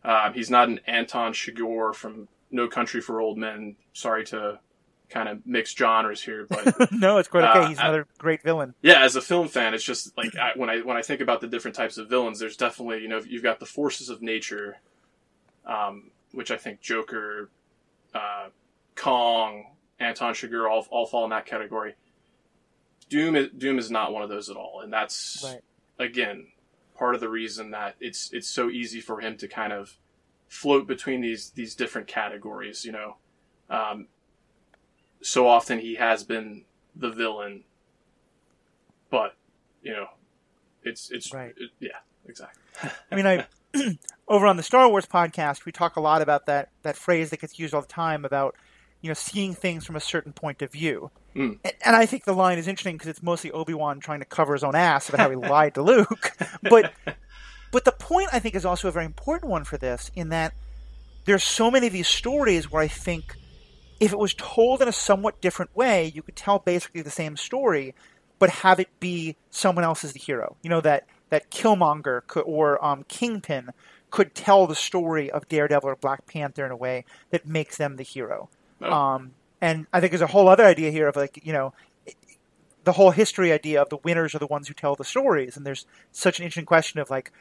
Um, 0.06 0.32
he's 0.34 0.48
not 0.50 0.68
an 0.68 0.80
Anton 0.86 1.32
Chigurh 1.32 1.94
from 1.94 2.28
No 2.50 2.68
Country 2.68 3.00
for 3.00 3.20
Old 3.20 3.36
Men. 3.38 3.74
Sorry 3.92 4.24
to 4.26 4.60
kind 5.10 5.28
of 5.28 5.44
mix 5.46 5.74
genres 5.76 6.22
here, 6.22 6.46
but 6.48 6.92
no, 6.92 7.18
it's 7.18 7.28
quite 7.28 7.44
okay. 7.44 7.58
Uh, 7.64 7.68
He's 7.68 7.78
I- 7.78 7.82
another 7.88 8.06
great 8.18 8.42
villain. 8.42 8.74
yeah, 8.82 9.02
as 9.02 9.16
a 9.16 9.20
film 9.20 9.48
fan, 9.48 9.74
it's 9.74 9.84
just 9.84 10.16
like 10.16 10.36
I, 10.36 10.52
when 10.56 10.70
I 10.70 10.78
when 10.80 10.96
I 10.96 11.02
think 11.02 11.20
about 11.20 11.40
the 11.40 11.48
different 11.48 11.76
types 11.76 11.98
of 11.98 12.08
villains, 12.08 12.38
there's 12.38 12.56
definitely 12.56 13.02
you 13.02 13.08
know 13.08 13.20
you've 13.26 13.42
got 13.42 13.58
the 13.60 13.66
forces 13.66 14.08
of 14.08 14.22
nature, 14.22 14.78
um, 15.66 16.10
which 16.32 16.50
I 16.52 16.56
think 16.56 16.80
Joker, 16.80 17.50
uh, 18.14 18.48
Kong, 18.94 19.64
Anton 19.98 20.34
Chigurh 20.34 20.70
all 20.70 20.86
all 20.90 21.06
fall 21.06 21.24
in 21.24 21.30
that 21.30 21.46
category. 21.46 21.94
Doom 23.08 23.36
is, 23.36 23.48
Doom 23.56 23.78
is 23.78 23.90
not 23.90 24.12
one 24.12 24.22
of 24.22 24.28
those 24.28 24.50
at 24.50 24.56
all, 24.56 24.80
and 24.82 24.92
that's 24.92 25.44
Right. 25.44 25.60
again 25.98 26.48
part 26.96 27.14
of 27.14 27.20
the 27.20 27.28
reason 27.28 27.70
that 27.72 27.96
it's 28.00 28.32
it's 28.32 28.48
so 28.48 28.68
easy 28.70 29.00
for 29.00 29.20
him 29.20 29.36
to 29.38 29.48
kind 29.48 29.72
of 29.72 29.96
float 30.48 30.86
between 30.86 31.20
these 31.20 31.50
these 31.50 31.74
different 31.74 32.06
categories. 32.06 32.84
You 32.84 32.92
know, 32.92 33.16
um, 33.70 34.06
so 35.22 35.46
often 35.48 35.78
he 35.78 35.96
has 35.96 36.24
been 36.24 36.64
the 36.94 37.10
villain, 37.10 37.64
but 39.10 39.34
you 39.82 39.92
know, 39.92 40.06
it's 40.82 41.10
it's 41.10 41.32
Right. 41.32 41.54
it- 41.56 41.70
yeah, 41.80 41.98
exactly. 42.26 42.62
I 43.10 43.14
mean, 43.16 43.26
I 43.26 43.46
over 44.28 44.46
on 44.46 44.56
the 44.56 44.62
Star 44.62 44.88
Wars 44.88 45.06
podcast, 45.06 45.64
we 45.64 45.72
talk 45.72 45.96
a 45.96 46.00
lot 46.00 46.22
about 46.22 46.46
that 46.46 46.70
that 46.82 46.96
phrase 46.96 47.30
that 47.30 47.40
gets 47.40 47.58
used 47.58 47.74
all 47.74 47.80
the 47.82 47.86
time 47.86 48.24
about 48.24 48.56
you 49.00 49.08
know 49.08 49.14
seeing 49.14 49.54
things 49.54 49.84
from 49.84 49.96
a 49.96 50.00
certain 50.00 50.32
point 50.32 50.62
of 50.62 50.72
view. 50.72 51.10
Mm. 51.34 51.58
And, 51.64 51.74
and 51.84 51.96
I 51.96 52.06
think 52.06 52.24
the 52.24 52.32
line 52.32 52.58
is 52.58 52.66
interesting 52.66 52.96
because 52.96 53.08
it's 53.08 53.22
mostly 53.22 53.50
Obi 53.52 53.74
Wan 53.74 54.00
trying 54.00 54.20
to 54.20 54.24
cover 54.24 54.54
his 54.54 54.64
own 54.64 54.74
ass 54.74 55.08
about 55.08 55.20
how 55.20 55.30
he 55.30 55.36
lied 55.48 55.74
to 55.74 55.82
Luke. 55.82 56.32
But 56.62 56.92
but 57.72 57.84
the 57.84 57.92
point 57.92 58.28
I 58.32 58.38
think 58.38 58.54
is 58.54 58.64
also 58.64 58.88
a 58.88 58.92
very 58.92 59.04
important 59.04 59.50
one 59.50 59.64
for 59.64 59.76
this 59.76 60.10
in 60.14 60.30
that 60.30 60.54
there's 61.24 61.44
so 61.44 61.70
many 61.70 61.86
of 61.86 61.92
these 61.92 62.08
stories 62.08 62.70
where 62.70 62.82
I 62.82 62.88
think 62.88 63.36
if 64.00 64.12
it 64.12 64.18
was 64.18 64.34
told 64.34 64.82
in 64.82 64.88
a 64.88 64.92
somewhat 64.92 65.40
different 65.40 65.74
way, 65.76 66.12
you 66.14 66.22
could 66.22 66.36
tell 66.36 66.58
basically 66.58 67.02
the 67.02 67.10
same 67.10 67.36
story, 67.36 67.94
but 68.38 68.50
have 68.50 68.78
it 68.78 68.88
be 69.00 69.36
someone 69.50 69.84
else 69.84 70.04
as 70.04 70.12
the 70.12 70.20
hero. 70.20 70.56
You 70.62 70.70
know 70.70 70.80
that 70.80 71.06
that 71.30 71.50
Killmonger 71.50 72.26
could, 72.26 72.44
or 72.46 72.82
um, 72.84 73.04
Kingpin 73.08 73.70
could 74.10 74.34
tell 74.34 74.66
the 74.66 74.74
story 74.74 75.30
of 75.30 75.48
Daredevil 75.48 75.88
or 75.88 75.96
Black 75.96 76.26
Panther 76.26 76.64
in 76.64 76.70
a 76.70 76.76
way 76.76 77.04
that 77.30 77.46
makes 77.46 77.76
them 77.76 77.96
the 77.96 78.02
hero. 78.02 78.48
Oh. 78.80 78.92
Um, 78.92 79.32
and 79.60 79.86
I 79.92 80.00
think 80.00 80.12
there's 80.12 80.22
a 80.22 80.26
whole 80.26 80.48
other 80.48 80.64
idea 80.64 80.90
here 80.90 81.08
of 81.08 81.16
like 81.16 81.40
you 81.44 81.52
know 81.52 81.72
the 82.84 82.92
whole 82.92 83.10
history 83.10 83.52
idea 83.52 83.82
of 83.82 83.88
the 83.88 83.98
winners 83.98 84.34
are 84.34 84.38
the 84.38 84.46
ones 84.46 84.68
who 84.68 84.74
tell 84.74 84.94
the 84.94 85.04
stories, 85.04 85.56
and 85.56 85.66
there's 85.66 85.86
such 86.12 86.38
an 86.38 86.44
interesting 86.44 86.66
question 86.66 87.00
of 87.00 87.10
like 87.10 87.32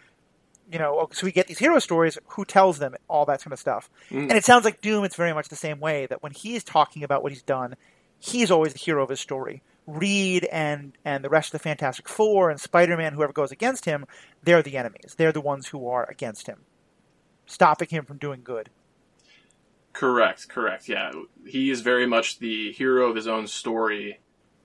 you 0.71 0.79
know, 0.79 0.99
oh, 0.99 1.09
so 1.11 1.25
we 1.25 1.31
get 1.31 1.47
these 1.47 1.59
hero 1.59 1.79
stories, 1.79 2.17
who 2.29 2.45
tells 2.45 2.79
them, 2.79 2.95
all 3.07 3.25
that 3.25 3.43
kind 3.43 3.53
of 3.53 3.59
stuff. 3.59 3.89
Mm. 4.09 4.23
And 4.23 4.31
it 4.31 4.45
sounds 4.45 4.65
like 4.65 4.81
Doom, 4.81 5.03
it's 5.03 5.15
very 5.15 5.33
much 5.33 5.49
the 5.49 5.55
same 5.55 5.79
way 5.79 6.07
that 6.07 6.23
when 6.23 6.31
he's 6.31 6.63
talking 6.63 7.03
about 7.03 7.23
what 7.23 7.31
he's 7.31 7.43
done, 7.43 7.75
he's 8.19 8.51
always 8.51 8.73
the 8.73 8.79
hero 8.79 9.03
of 9.03 9.09
his 9.09 9.19
story. 9.19 9.61
Reed 9.87 10.45
and 10.45 10.93
and 11.05 11.23
the 11.23 11.29
rest 11.29 11.49
of 11.49 11.59
the 11.59 11.63
Fantastic 11.63 12.09
Four 12.09 12.49
and 12.49 12.59
Spider 12.59 12.97
Man, 12.97 13.13
whoever 13.13 13.33
goes 13.33 13.51
against 13.51 13.85
him, 13.85 14.05
they're 14.41 14.63
the 14.63 14.77
enemies. 14.77 15.13
They're 15.15 15.31
the 15.31 15.41
ones 15.41 15.67
who 15.67 15.87
are 15.87 16.09
against 16.09 16.47
him, 16.47 16.61
stopping 17.45 17.89
him 17.89 18.03
from 18.03 18.17
doing 18.17 18.41
good. 18.43 18.71
Correct, 19.95 20.49
correct. 20.49 20.89
Yeah, 20.89 21.11
he 21.47 21.69
is 21.71 21.79
very 21.79 22.05
much 22.05 22.39
the 22.39 22.73
hero 22.73 23.09
of 23.09 23.15
his 23.15 23.27
own 23.27 23.47
story. 23.47 24.19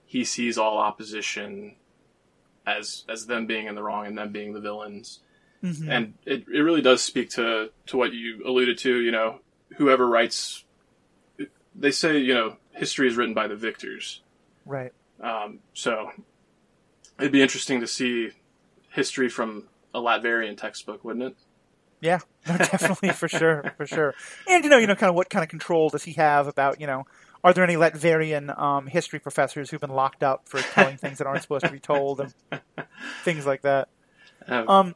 He 0.05 0.25
sees 0.25 0.59
all 0.59 0.77
opposition 0.79 1.77
as 2.67 3.05
as 3.09 3.27
them 3.27 3.47
being 3.47 3.67
in 3.67 3.77
the 3.77 3.83
wrong 3.83 4.07
and 4.07 4.19
them 4.19 4.33
being 4.33 4.53
the 4.53 4.61
villains. 4.61 5.21
Mhm. 5.63 5.89
And 5.89 6.15
it, 6.27 6.47
it 6.53 6.61
really 6.61 6.83
does 6.83 7.01
speak 7.01 7.31
to 7.31 7.71
to 7.87 7.97
what 7.97 8.13
you 8.13 8.43
alluded 8.45 8.77
to. 8.79 9.01
You 9.01 9.13
know, 9.13 9.39
whoever 9.77 10.09
writes, 10.09 10.65
they 11.77 11.93
say 11.93 12.19
you 12.19 12.35
know 12.35 12.57
history 12.73 13.07
is 13.07 13.17
written 13.17 13.35
by 13.35 13.47
the 13.47 13.57
victors. 13.57 14.23
Right. 14.67 14.93
Um, 15.21 15.61
so 15.75 16.11
it'd 17.21 17.31
be 17.31 17.43
interesting 17.43 17.81
to 17.83 17.87
see 17.87 18.31
history 18.91 19.29
from 19.29 19.69
a 19.95 20.01
Latverian 20.01 20.57
textbook, 20.57 21.05
wouldn't 21.05 21.25
it? 21.25 21.37
Yeah, 22.01 22.21
no, 22.49 22.57
definitely 22.57 23.11
for 23.11 23.29
sure, 23.29 23.75
for 23.77 23.87
sure. 23.87 24.15
And 24.49 24.65
you 24.65 24.71
know, 24.71 24.79
you 24.79 24.87
know, 24.87 24.95
kind 24.95 25.11
of 25.11 25.15
what 25.17 25.29
kind 25.31 25.43
of 25.43 25.49
control 25.49 25.91
does 25.91 26.03
he 26.03 26.13
have 26.13 26.47
about 26.47 26.81
you 26.81 26.87
know, 26.87 27.05
are 27.45 27.53
there 27.53 27.65
any 27.65 27.75
Latverian 27.75 28.59
um, 28.59 28.87
history 28.87 29.19
professors 29.19 29.71
who've 29.71 29.81
been 29.81 29.91
locked 29.91 30.23
up 30.23 30.49
for 30.49 30.61
telling 30.61 30.97
things 30.97 31.19
that 31.19 31.27
aren't 31.27 31.43
supposed 31.43 31.65
to 31.65 31.73
be 31.73 31.79
told 31.81 32.21
and 32.21 32.35
things 33.25 33.47
like 33.47 33.63
that? 33.63 33.89
Um, 34.47 34.69
Um, 34.69 34.95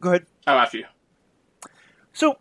go 0.00 0.10
ahead. 0.10 0.26
oh, 0.46 0.52
after 0.56 0.78
you. 0.78 0.84
So, 2.12 2.38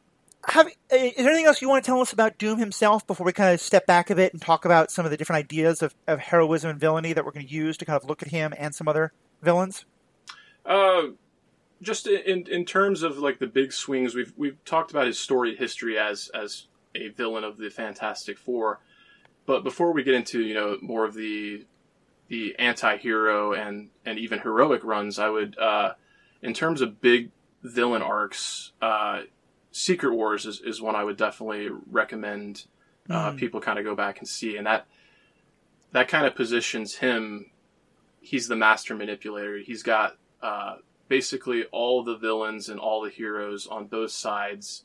have, 0.47 0.67
uh, 0.67 0.69
is 0.91 1.15
there 1.17 1.27
anything 1.27 1.45
else 1.45 1.61
you 1.61 1.69
want 1.69 1.83
to 1.83 1.87
tell 1.87 1.99
us 2.01 2.13
about 2.13 2.37
Doom 2.37 2.57
himself 2.57 3.05
before 3.05 3.25
we 3.25 3.33
kind 3.33 3.53
of 3.53 3.59
step 3.59 3.85
back 3.85 4.09
a 4.09 4.15
bit 4.15 4.33
and 4.33 4.41
talk 4.41 4.65
about 4.65 4.91
some 4.91 5.05
of 5.05 5.11
the 5.11 5.17
different 5.17 5.39
ideas 5.39 5.81
of, 5.81 5.93
of 6.07 6.19
heroism 6.19 6.69
and 6.71 6.79
villainy 6.79 7.13
that 7.13 7.25
we're 7.25 7.31
going 7.31 7.45
to 7.45 7.53
use 7.53 7.77
to 7.77 7.85
kind 7.85 8.01
of 8.01 8.07
look 8.07 8.21
at 8.21 8.29
him 8.29 8.53
and 8.57 8.73
some 8.73 8.87
other 8.87 9.11
villains? 9.41 9.85
Uh, 10.65 11.03
just 11.81 12.07
in 12.07 12.47
in 12.47 12.65
terms 12.65 13.03
of 13.03 13.17
like 13.19 13.39
the 13.39 13.47
big 13.47 13.71
swings, 13.73 14.15
we've 14.15 14.33
we've 14.37 14.63
talked 14.65 14.91
about 14.91 15.07
his 15.07 15.19
story 15.19 15.55
history 15.55 15.97
as 15.97 16.29
as 16.33 16.67
a 16.95 17.09
villain 17.09 17.43
of 17.43 17.57
the 17.57 17.69
Fantastic 17.69 18.37
Four, 18.37 18.79
but 19.45 19.63
before 19.63 19.91
we 19.91 20.03
get 20.03 20.15
into 20.15 20.41
you 20.41 20.53
know 20.53 20.77
more 20.81 21.05
of 21.05 21.13
the 21.13 21.65
the 22.29 22.55
anti-hero 22.59 23.53
and 23.53 23.89
and 24.05 24.17
even 24.19 24.39
heroic 24.39 24.83
runs, 24.83 25.19
I 25.19 25.29
would 25.29 25.57
uh, 25.57 25.93
in 26.41 26.53
terms 26.53 26.81
of 26.81 27.01
big 27.01 27.29
villain 27.63 28.01
arcs, 28.01 28.71
uh, 28.81 29.21
Secret 29.71 30.13
Wars 30.13 30.45
is, 30.45 30.61
is 30.61 30.81
one 30.81 30.95
I 30.95 31.03
would 31.03 31.17
definitely 31.17 31.69
recommend 31.89 32.65
uh, 33.09 33.31
Mhm. 33.31 33.37
people 33.37 33.61
kind 33.61 33.79
of 33.79 33.85
go 33.85 33.95
back 33.95 34.19
and 34.19 34.27
see, 34.27 34.57
and 34.57 34.65
that 34.67 34.85
that 35.91 36.07
kind 36.07 36.25
of 36.25 36.35
positions 36.35 36.95
him. 36.95 37.51
He's 38.19 38.47
the 38.49 38.57
master 38.57 38.93
manipulator. 38.95 39.57
He's 39.59 39.83
got 39.83 40.17
uh, 40.41 40.77
basically 41.07 41.63
all 41.65 42.03
the 42.03 42.17
villains 42.17 42.69
and 42.69 42.79
all 42.79 43.01
the 43.01 43.09
heroes 43.09 43.67
on 43.67 43.87
both 43.87 44.11
sides. 44.11 44.83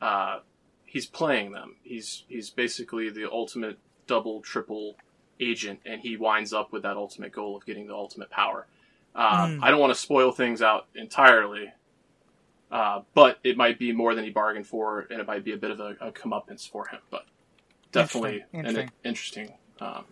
Uh, 0.00 0.40
he's 0.86 1.06
playing 1.06 1.52
them. 1.52 1.76
He's 1.82 2.24
he's 2.28 2.50
basically 2.50 3.10
the 3.10 3.30
ultimate 3.30 3.78
double, 4.06 4.40
triple 4.40 4.96
agent, 5.38 5.80
and 5.86 6.00
he 6.00 6.16
winds 6.16 6.52
up 6.52 6.72
with 6.72 6.82
that 6.82 6.96
ultimate 6.96 7.32
goal 7.32 7.56
of 7.56 7.64
getting 7.64 7.86
the 7.86 7.94
ultimate 7.94 8.30
power. 8.30 8.66
Uh, 9.14 9.46
Mm. 9.46 9.58
I 9.62 9.70
don't 9.70 9.80
want 9.80 9.92
to 9.92 9.98
spoil 9.98 10.30
things 10.32 10.62
out 10.62 10.86
entirely, 10.94 11.72
uh, 12.70 13.02
but 13.14 13.38
it 13.42 13.56
might 13.56 13.78
be 13.78 13.92
more 13.92 14.14
than 14.14 14.24
he 14.24 14.30
bargained 14.30 14.66
for, 14.66 15.06
and 15.10 15.20
it 15.20 15.26
might 15.26 15.44
be 15.44 15.52
a 15.52 15.56
bit 15.56 15.70
of 15.70 15.80
a, 15.80 15.96
a 16.00 16.12
comeuppance 16.12 16.68
for 16.68 16.86
him. 16.86 17.00
But 17.10 17.26
definitely 17.92 18.44
Interesting, 18.52 18.84
an 18.84 18.90
interesting. 19.04 19.52
Um, 19.80 20.04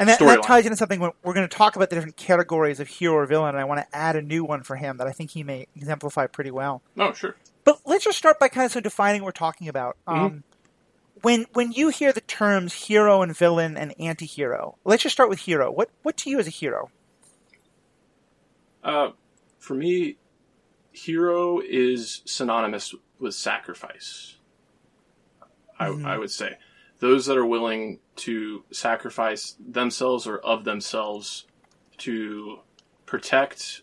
And 0.00 0.08
that, 0.08 0.18
that 0.18 0.42
ties 0.42 0.64
into 0.64 0.76
something 0.76 0.98
when 0.98 1.10
we're 1.22 1.34
going 1.34 1.46
to 1.48 1.56
talk 1.56 1.76
about 1.76 1.90
the 1.90 1.96
different 1.96 2.16
categories 2.16 2.80
of 2.80 2.88
hero 2.88 3.14
or 3.14 3.26
villain, 3.26 3.50
and 3.50 3.58
I 3.58 3.64
want 3.64 3.80
to 3.88 3.96
add 3.96 4.16
a 4.16 4.22
new 4.22 4.44
one 4.44 4.62
for 4.62 4.74
him 4.76 4.96
that 4.96 5.06
I 5.06 5.12
think 5.12 5.30
he 5.30 5.42
may 5.44 5.66
exemplify 5.76 6.26
pretty 6.26 6.50
well. 6.50 6.82
no, 6.96 7.12
sure. 7.12 7.36
But 7.64 7.80
let's 7.84 8.04
just 8.04 8.16
start 8.16 8.40
by 8.40 8.48
kind 8.48 8.64
of 8.64 8.72
sort 8.72 8.86
of 8.86 8.90
defining 8.90 9.20
what 9.20 9.26
we're 9.26 9.32
talking 9.32 9.68
about. 9.68 9.96
Mm-hmm. 10.08 10.24
Um, 10.24 10.44
when 11.22 11.46
when 11.52 11.72
you 11.72 11.90
hear 11.90 12.12
the 12.12 12.22
terms 12.22 12.72
hero 12.72 13.20
and 13.20 13.36
villain 13.36 13.76
and 13.76 13.94
anti-hero, 14.00 14.78
let's 14.84 15.02
just 15.02 15.12
start 15.12 15.28
with 15.28 15.40
hero. 15.40 15.70
What 15.70 15.90
what 16.02 16.16
to 16.18 16.30
you 16.30 16.38
is 16.38 16.46
a 16.46 16.50
hero? 16.50 16.90
Uh, 18.82 19.10
for 19.58 19.74
me, 19.74 20.16
hero 20.92 21.60
is 21.60 22.22
synonymous 22.24 22.94
with 23.18 23.34
sacrifice. 23.34 24.36
I, 25.78 25.88
Mhm. 25.88 26.06
I 26.06 26.16
would 26.16 26.30
say 26.30 26.56
those 27.00 27.26
that 27.26 27.36
are 27.36 27.46
willing 27.46 27.98
to 28.16 28.64
sacrifice 28.70 29.56
themselves 29.58 30.26
or 30.26 30.38
of 30.38 30.64
themselves 30.64 31.46
to 31.98 32.58
protect 33.06 33.82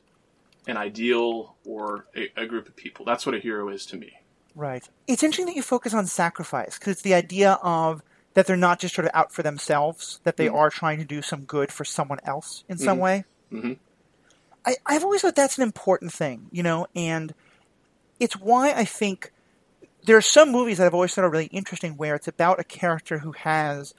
an 0.67 0.77
ideal 0.77 1.55
or 1.65 2.05
a, 2.15 2.31
a 2.37 2.45
group 2.45 2.67
of 2.67 2.75
people. 2.75 3.05
That's 3.05 3.25
what 3.25 3.35
a 3.35 3.39
hero 3.39 3.69
is 3.69 3.85
to 3.87 3.97
me. 3.97 4.13
Right. 4.55 4.87
It's 5.07 5.23
interesting 5.23 5.45
that 5.47 5.55
you 5.55 5.61
focus 5.61 5.93
on 5.93 6.05
sacrifice 6.07 6.77
because 6.77 6.93
it's 6.93 7.01
the 7.01 7.13
idea 7.13 7.53
of 7.61 8.01
that 8.33 8.45
they're 8.47 8.57
not 8.57 8.79
just 8.79 8.93
sort 8.95 9.05
of 9.05 9.11
out 9.13 9.31
for 9.31 9.41
themselves, 9.43 10.19
that 10.23 10.37
they 10.37 10.47
Mhm. 10.47 10.55
are 10.55 10.69
trying 10.69 10.99
to 10.99 11.05
do 11.05 11.21
some 11.21 11.43
good 11.45 11.71
for 11.71 11.83
someone 11.85 12.19
else 12.23 12.63
in 12.69 12.77
some 12.77 12.97
Mhm. 12.97 13.01
way. 13.01 13.25
Mhm. 13.51 13.77
I, 14.65 14.75
I've 14.85 15.03
always 15.03 15.21
thought 15.21 15.35
that's 15.35 15.57
an 15.57 15.63
important 15.63 16.11
thing, 16.13 16.47
you 16.51 16.61
know, 16.61 16.87
and 16.95 17.33
it's 18.19 18.35
why 18.35 18.73
I 18.73 18.83
think 18.85 19.31
there 20.07 20.15
are 20.17 20.21
some 20.21 20.53
movies 20.53 20.77
that 20.77 20.87
I've 20.87 20.93
always 20.93 21.13
thought 21.13 21.25
are 21.25 21.29
really 21.29 21.47
interesting 21.47 21.97
where 21.97 22.15
it's 22.15 22.29
about 22.29 22.61
a 22.61 22.63
character 22.63 23.19
who 23.19 23.33
has 23.33 23.93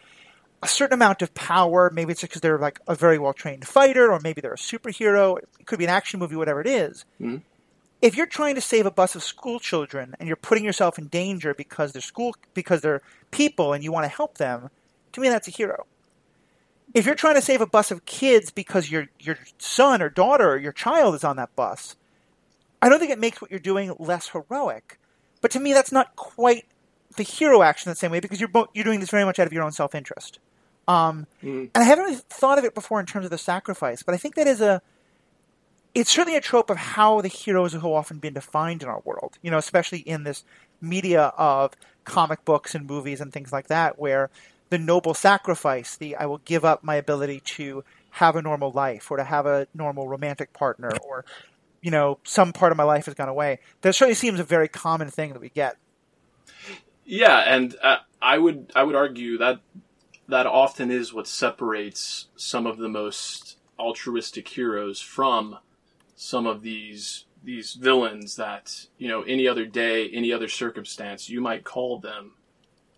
a 0.63 0.67
certain 0.67 0.95
amount 0.95 1.21
of 1.21 1.35
power. 1.35 1.91
Maybe 1.93 2.13
it's 2.13 2.23
because 2.23 2.41
they're 2.41 2.59
like 2.59 2.81
a 2.89 2.95
very 2.95 3.19
well 3.19 3.35
trained 3.35 3.69
fighter, 3.69 4.11
or 4.11 4.19
maybe 4.19 4.41
they're 4.41 4.55
a 4.55 4.57
superhero. 4.57 5.39
It 5.39 5.67
could 5.67 5.79
be 5.79 5.85
an 5.85 5.91
action 5.91 6.19
movie, 6.19 6.35
whatever 6.35 6.63
it 6.63 6.67
is. 6.67 7.05
Mhm. 7.21 7.43
If 8.01 8.17
you're 8.17 8.27
trying 8.27 8.55
to 8.55 8.61
save 8.63 8.87
a 8.87 8.91
bus 8.91 9.15
of 9.17 9.23
school 9.23 9.61
children 9.61 10.17
and 10.19 10.27
you're 10.27 10.37
putting 10.37 10.65
yourself 10.65 10.99
in 10.99 11.09
danger 11.09 11.53
because 11.53 11.93
they're 11.93 12.01
school 12.01 12.35
because 12.55 12.81
they're 12.81 13.03
people 13.31 13.75
and 13.75 13.85
you 13.85 13.93
want 13.93 14.05
to 14.05 14.09
help 14.09 14.39
them, 14.39 14.71
to 15.13 15.21
me 15.21 15.29
that's 15.29 15.49
a 15.49 15.51
hero. 15.51 15.87
If 16.95 17.05
you're 17.05 17.17
trying 17.17 17.35
to 17.35 17.43
save 17.43 17.61
a 17.61 17.67
bus 17.67 17.91
of 17.91 18.07
kids 18.07 18.51
because 18.51 18.91
your 18.91 19.09
your 19.21 19.37
son 19.59 20.01
or 20.01 20.09
daughter 20.09 20.53
or 20.53 20.57
your 20.57 20.73
child 20.73 21.15
is 21.17 21.23
on 21.23 21.37
that 21.37 21.55
bus, 21.55 21.97
I 22.81 22.89
don't 22.89 22.99
think 22.99 23.13
it 23.13 23.19
makes 23.19 23.43
what 23.43 23.51
you're 23.51 23.61
doing 23.61 23.95
less 23.99 24.31
heroic. 24.31 24.99
But 25.41 25.51
to 25.53 25.61
me, 25.61 25.73
that's 25.73 25.93
not 25.93 26.17
quite 26.17 26.67
the 27.17 27.23
hero 27.23 27.63
action 27.63 27.91
the 27.91 27.97
same 27.97 28.11
way 28.11 28.21
because 28.21 28.41
you're 28.41 28.49
bo- 28.49 28.69
you're 28.75 28.85
doing 28.85 29.01
this 29.01 29.11
very 29.11 29.25
much 29.25 29.39
out 29.39 29.47
of 29.47 29.53
your 29.53 29.63
own 29.65 29.73
self 29.73 29.95
interest. 29.95 30.39
Um, 30.87 31.27
Mhm. 31.43 31.71
and 31.75 31.77
I 31.77 31.83
haven't 31.83 32.05
really 32.05 32.17
thought 32.31 32.59
of 32.59 32.65
it 32.65 32.75
before 32.75 32.99
in 33.01 33.07
terms 33.07 33.25
of 33.25 33.31
the 33.31 33.39
sacrifice, 33.39 34.03
but 34.03 34.15
I 34.15 34.19
think 34.19 34.35
that 34.37 34.47
is 34.47 34.61
a 34.61 34.81
it's 35.95 36.11
certainly 36.11 36.37
a 36.37 36.41
trope 36.41 36.71
of 36.71 36.77
how 36.77 37.21
the 37.21 37.29
heroes 37.29 37.73
have 37.73 37.85
often 37.85 38.19
been 38.19 38.35
defined 38.35 38.83
in 38.83 38.89
our 38.89 39.01
world. 39.05 39.39
You 39.43 39.51
know, 39.51 39.59
especially 39.59 40.01
in 40.01 40.23
this 40.25 40.45
media 40.81 41.33
of 41.37 41.73
comic 42.05 42.45
books 42.45 42.75
and 42.75 42.87
movies 42.87 43.21
and 43.21 43.33
things 43.33 43.53
like 43.53 43.67
that, 43.69 43.99
where 43.99 44.31
the 44.71 44.79
noble 44.79 45.15
sacrifice, 45.15 45.97
the 45.97 46.15
I 46.17 46.27
will 46.27 46.39
give 46.45 46.65
up 46.65 46.85
my 46.85 46.95
ability 46.97 47.41
to 47.57 47.85
have 48.13 48.37
a 48.37 48.43
normal 48.43 48.71
life 48.71 49.11
or 49.11 49.17
to 49.17 49.25
have 49.25 49.47
a 49.47 49.67
normal 49.75 50.09
romantic 50.09 50.53
partner 50.53 50.93
or 51.05 51.25
you 51.81 51.91
know 51.91 52.19
some 52.25 52.53
part 52.53 52.73
of 52.73 52.79
my 52.79 52.85
life 52.85 53.07
has 53.07 53.15
gone 53.15 53.29
away. 53.29 53.61
That 53.83 53.95
certainly 53.95 54.15
seems 54.15 54.41
a 54.41 54.45
very 54.45 54.69
common 54.69 55.11
thing 55.11 55.33
that 55.33 55.41
we 55.41 55.49
get. 55.49 55.77
Yeah, 57.05 57.39
and 57.39 57.75
uh, 57.83 57.99
I 58.21 58.39
would 58.39 58.73
I 58.75 58.83
would 58.83 58.97
argue 58.97 59.39
that 59.39 59.61
that 60.29 60.47
often 60.47 60.91
is 60.91 61.13
what 61.13 61.27
separates 61.27 62.27
some 62.37 62.67
of 62.67 62.77
the 62.77 62.89
most 62.89 63.57
altruistic 63.79 64.49
heroes 64.49 65.01
from 65.01 65.59
some 66.17 66.47
of 66.47 66.63
these 66.63 67.25
these 67.43 67.75
villains 67.75 68.37
that 68.37 68.87
you 68.99 69.09
know 69.09 69.23
any 69.23 69.49
other 69.49 69.65
day, 69.65 70.09
any 70.11 70.33
other 70.33 70.49
circumstance, 70.49 71.31
you 71.31 71.41
might 71.41 71.65
call 71.65 71.99
them 71.99 72.33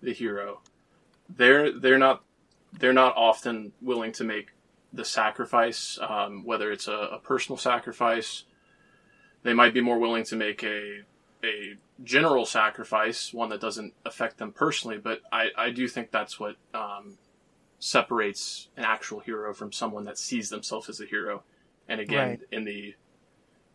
the 0.02 0.12
hero. 0.12 0.60
They're 1.28 1.78
they're 1.78 1.98
not 1.98 2.24
they're 2.78 2.92
not 2.92 3.16
often 3.16 3.72
willing 3.80 4.12
to 4.12 4.24
make 4.24 4.48
the 4.92 5.04
sacrifice, 5.04 5.98
um, 6.00 6.44
whether 6.44 6.72
it's 6.72 6.88
a, 6.88 6.92
a 6.92 7.18
personal 7.18 7.56
sacrifice. 7.56 8.44
They 9.42 9.54
might 9.54 9.74
be 9.74 9.80
more 9.80 9.98
willing 9.98 10.24
to 10.24 10.36
make 10.36 10.62
a 10.62 11.02
a 11.42 11.76
general 12.04 12.44
sacrifice, 12.44 13.32
one 13.32 13.48
that 13.48 13.60
doesn't 13.60 13.94
affect 14.04 14.36
them 14.36 14.52
personally. 14.52 14.98
But 14.98 15.20
I, 15.32 15.46
I 15.56 15.70
do 15.70 15.88
think 15.88 16.10
that's 16.10 16.38
what 16.38 16.56
um, 16.74 17.16
separates 17.78 18.68
an 18.76 18.84
actual 18.84 19.20
hero 19.20 19.54
from 19.54 19.72
someone 19.72 20.04
that 20.04 20.18
sees 20.18 20.50
themselves 20.50 20.88
as 20.90 21.00
a 21.00 21.06
hero. 21.06 21.42
And 21.88 22.00
again, 22.00 22.28
Right. 22.28 22.40
in 22.52 22.64
the 22.64 22.94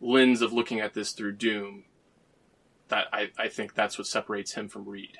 lens 0.00 0.42
of 0.42 0.52
looking 0.52 0.80
at 0.80 0.94
this 0.94 1.10
through 1.12 1.32
Doom, 1.32 1.84
that 2.88 3.08
I, 3.12 3.30
I 3.36 3.48
think 3.48 3.74
that's 3.74 3.98
what 3.98 4.06
separates 4.06 4.54
him 4.54 4.68
from 4.68 4.88
Reed. 4.88 5.18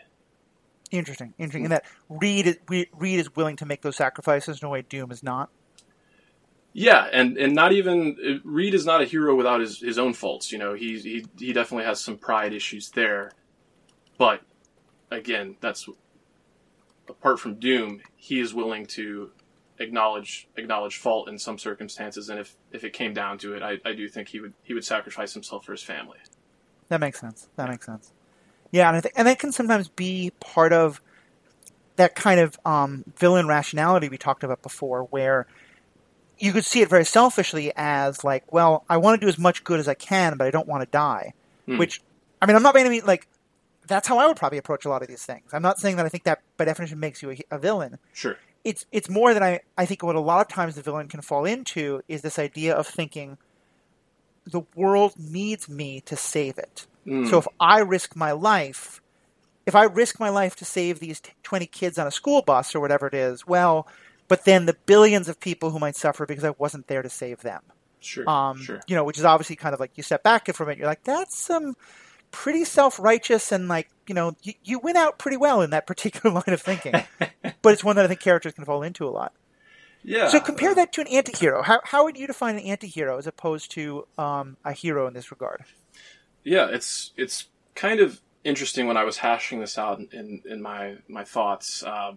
Interesting, 0.93 1.35
interesting. 1.37 1.65
In 1.65 1.71
that 1.71 1.85
Reed 2.09 2.47
is, 2.47 2.59
Reed 2.69 2.89
Reed 2.93 3.19
is 3.19 3.35
willing 3.35 3.57
to 3.57 3.67
make 3.67 3.83
those 3.83 3.97
sacrifices 3.97 4.63
in 4.63 4.67
a 4.67 4.69
way 4.71 4.83
Doom 4.83 5.11
is 5.11 5.23
not. 5.23 5.51
Yeah, 6.79 7.09
and, 7.11 7.39
and 7.39 7.55
not 7.55 7.73
even 7.73 8.43
Reed 8.45 8.75
is 8.75 8.85
not 8.85 9.01
a 9.01 9.07
hero 9.07 9.35
without 9.35 9.61
his, 9.61 9.81
his 9.81 9.99
own 9.99 10.13
faults. 10.13 10.53
You 10.53 10.59
know, 10.59 10.75
he, 10.75 10.99
he 10.99 11.25
he 11.39 11.53
definitely 11.55 11.87
has 11.87 12.03
some 12.03 12.19
pride 12.19 12.53
issues 12.53 12.91
there, 12.91 13.33
but 14.19 14.43
again, 15.11 15.57
that's 15.63 15.89
apart 17.09 17.41
from 17.41 17.55
Doom, 17.55 18.03
he 18.15 18.41
is 18.41 18.53
willing 18.53 18.85
to 18.89 19.31
acknowledge 19.79 20.49
acknowledge 20.59 20.99
fault 20.99 21.31
in 21.31 21.39
some 21.39 21.57
circumstances, 21.57 22.29
and 22.29 22.39
if, 22.39 22.55
if 22.73 22.85
it 22.85 22.93
came 22.93 23.15
down 23.15 23.39
to 23.39 23.55
it, 23.55 23.63
I, 23.63 23.79
I 23.89 23.95
do 23.95 24.07
think 24.07 24.29
he 24.29 24.41
would 24.41 24.53
he 24.63 24.75
would 24.75 24.85
sacrifice 24.85 25.33
himself 25.33 25.65
for 25.65 25.73
his 25.73 25.83
family. 25.83 26.19
That 26.89 27.01
makes 27.01 27.19
sense. 27.19 27.49
That 27.57 27.71
makes 27.71 27.87
sense. 27.87 28.13
Yeah, 28.71 28.89
and 28.89 28.99
I 28.99 29.01
think, 29.01 29.15
and 29.17 29.27
that 29.27 29.39
can 29.39 29.51
sometimes 29.51 29.89
be 29.89 30.31
part 30.41 30.75
of 30.75 31.01
that 31.97 32.15
kind 32.15 32.39
of 32.39 32.61
um, 32.67 33.03
villain 33.17 33.49
rationality 33.49 34.11
we 34.11 34.19
talked 34.19 34.45
about 34.45 34.61
before, 34.61 35.05
where 35.05 35.47
you 36.39 36.53
could 36.53 36.65
see 36.65 36.83
it 36.83 36.89
very 36.89 37.05
selfishly 37.05 37.73
as 37.77 38.25
like, 38.25 38.53
well, 38.53 38.85
I 38.89 38.99
want 38.99 39.21
to 39.21 39.25
do 39.25 39.29
as 39.29 39.39
much 39.39 39.65
good 39.65 39.81
as 39.81 39.89
I 39.89 39.95
can, 39.95 40.37
but 40.37 40.47
I 40.47 40.51
don't 40.51 40.69
want 40.69 40.83
to 40.83 40.91
die. 40.91 41.33
Hmm. 41.67 41.79
Which, 41.79 42.03
I 42.41 42.47
mean, 42.47 42.57
I'm 42.57 42.63
not 42.63 42.75
by 42.75 42.81
any 42.81 42.91
means 42.91 43.05
like 43.05 43.27
that's 43.87 44.09
how 44.09 44.19
I 44.19 44.27
would 44.27 44.37
probably 44.37 44.59
approach 44.59 44.85
a 44.85 44.89
lot 44.89 45.03
of 45.03 45.09
these 45.09 45.25
things. 45.25 45.53
I'm 45.53 45.63
not 45.63 45.79
saying 45.79 45.97
that 45.97 46.07
I 46.07 46.09
think 46.09 46.25
that 46.25 46.41
by 46.57 46.65
definition 46.65 47.01
makes 47.01 47.23
you 47.23 47.31
a, 47.31 47.39
a 47.53 47.59
villain. 47.59 47.99
Sure. 48.13 48.37
It's 48.65 48.85
it's 48.91 49.09
more 49.09 49.33
that 49.33 49.43
I 49.43 49.61
I 49.79 49.87
think 49.87 50.03
what 50.03 50.17
a 50.17 50.21
lot 50.21 50.41
of 50.41 50.49
times 50.49 50.75
the 50.75 50.83
villain 50.83 51.09
can 51.09 51.21
fall 51.21 51.45
into 51.45 52.03
is 52.09 52.23
this 52.23 52.39
idea 52.39 52.75
of 52.75 52.87
thinking 52.87 53.39
the 54.45 54.63
world 54.75 55.15
needs 55.19 55.69
me 55.69 56.01
to 56.03 56.17
save 56.17 56.59
it. 56.59 56.87
Mm. 57.07 57.29
So 57.31 57.39
if 57.39 57.47
I 57.61 57.81
risk 57.81 58.17
my 58.17 58.33
life, 58.33 59.01
if 59.67 59.75
I 59.75 59.85
risk 59.85 60.19
my 60.19 60.29
life 60.29 60.57
to 60.57 60.65
save 60.65 60.99
these 60.99 61.21
t- 61.21 61.33
20 61.43 61.67
kids 61.67 61.99
on 61.99 62.07
a 62.07 62.11
school 62.11 62.43
bus 62.43 62.75
or 62.75 62.81
whatever 62.81 63.07
it 63.07 63.15
is, 63.15 63.47
well, 63.47 63.87
but 64.29 64.45
then 64.45 64.67
the 64.67 64.77
billions 64.87 65.29
of 65.29 65.41
people 65.41 65.71
who 65.71 65.79
might 65.79 65.97
suffer 65.97 66.27
because 66.27 66.45
I 66.45 66.51
wasn't 66.51 66.87
there 66.87 67.03
to 67.03 67.09
save 67.09 67.41
them. 67.41 67.63
sure. 68.01 68.29
Um, 68.29 68.61
sure. 68.61 68.81
You 68.87 68.97
know, 68.97 69.05
which 69.05 69.19
is 69.19 69.25
obviously 69.25 69.57
kind 69.57 69.75
of 69.75 69.81
like 69.81 69.93
you 69.97 70.03
step 70.03 70.23
back 70.23 70.53
from 70.55 70.69
it, 70.69 70.79
you're 70.79 70.87
like, 70.87 71.05
that's 71.05 71.39
some 71.39 71.77
pretty 72.31 72.65
self 72.65 72.99
righteous 72.99 73.53
and 73.53 73.69
like, 73.69 73.89
you 74.07 74.15
know, 74.15 74.35
you, 74.43 74.55
you 74.63 74.79
win 74.79 74.97
out 74.97 75.19
pretty 75.19 75.37
well 75.37 75.63
in 75.63 75.71
that 75.71 75.87
particular 75.87 76.35
line 76.35 76.55
of 76.55 76.61
thinking. 76.61 76.95
but 77.63 77.73
it's 77.73 77.85
one 77.85 77.97
that 77.97 78.05
I 78.05 78.09
think 78.09 78.21
characters 78.21 78.53
can 78.53 78.65
fall 78.65 78.83
into 78.83 79.07
a 79.07 79.11
lot. 79.11 79.33
Yeah. 80.03 80.29
So 80.29 80.39
compare 80.39 80.73
that 80.75 80.93
to 80.93 81.01
an 81.01 81.09
anti-hero. 81.09 81.63
How, 81.63 81.81
how 81.83 82.05
would 82.05 82.17
you 82.17 82.29
define 82.29 82.55
an 82.55 82.63
anti-hero 82.63 83.19
as 83.19 83.27
opposed 83.27 83.73
to 83.73 84.07
um, 84.17 84.57
a 84.65 84.73
hero 84.73 85.09
in 85.09 85.15
this 85.15 85.33
regard? 85.33 85.65
Yeah, 86.45 86.69
it's 86.71 87.13
it's 87.17 87.49
kind 87.75 87.99
of 87.99 88.21
interesting 88.45 88.87
when 88.87 88.97
I 88.97 89.03
was 89.03 89.17
hashing 89.17 89.59
this 89.59 89.77
out 89.77 89.99
in 89.99 90.09
in, 90.13 90.43
in 90.49 90.63
my 90.63 90.99
my 91.09 91.25
thoughts, 91.25 91.83
uh, 91.83 92.13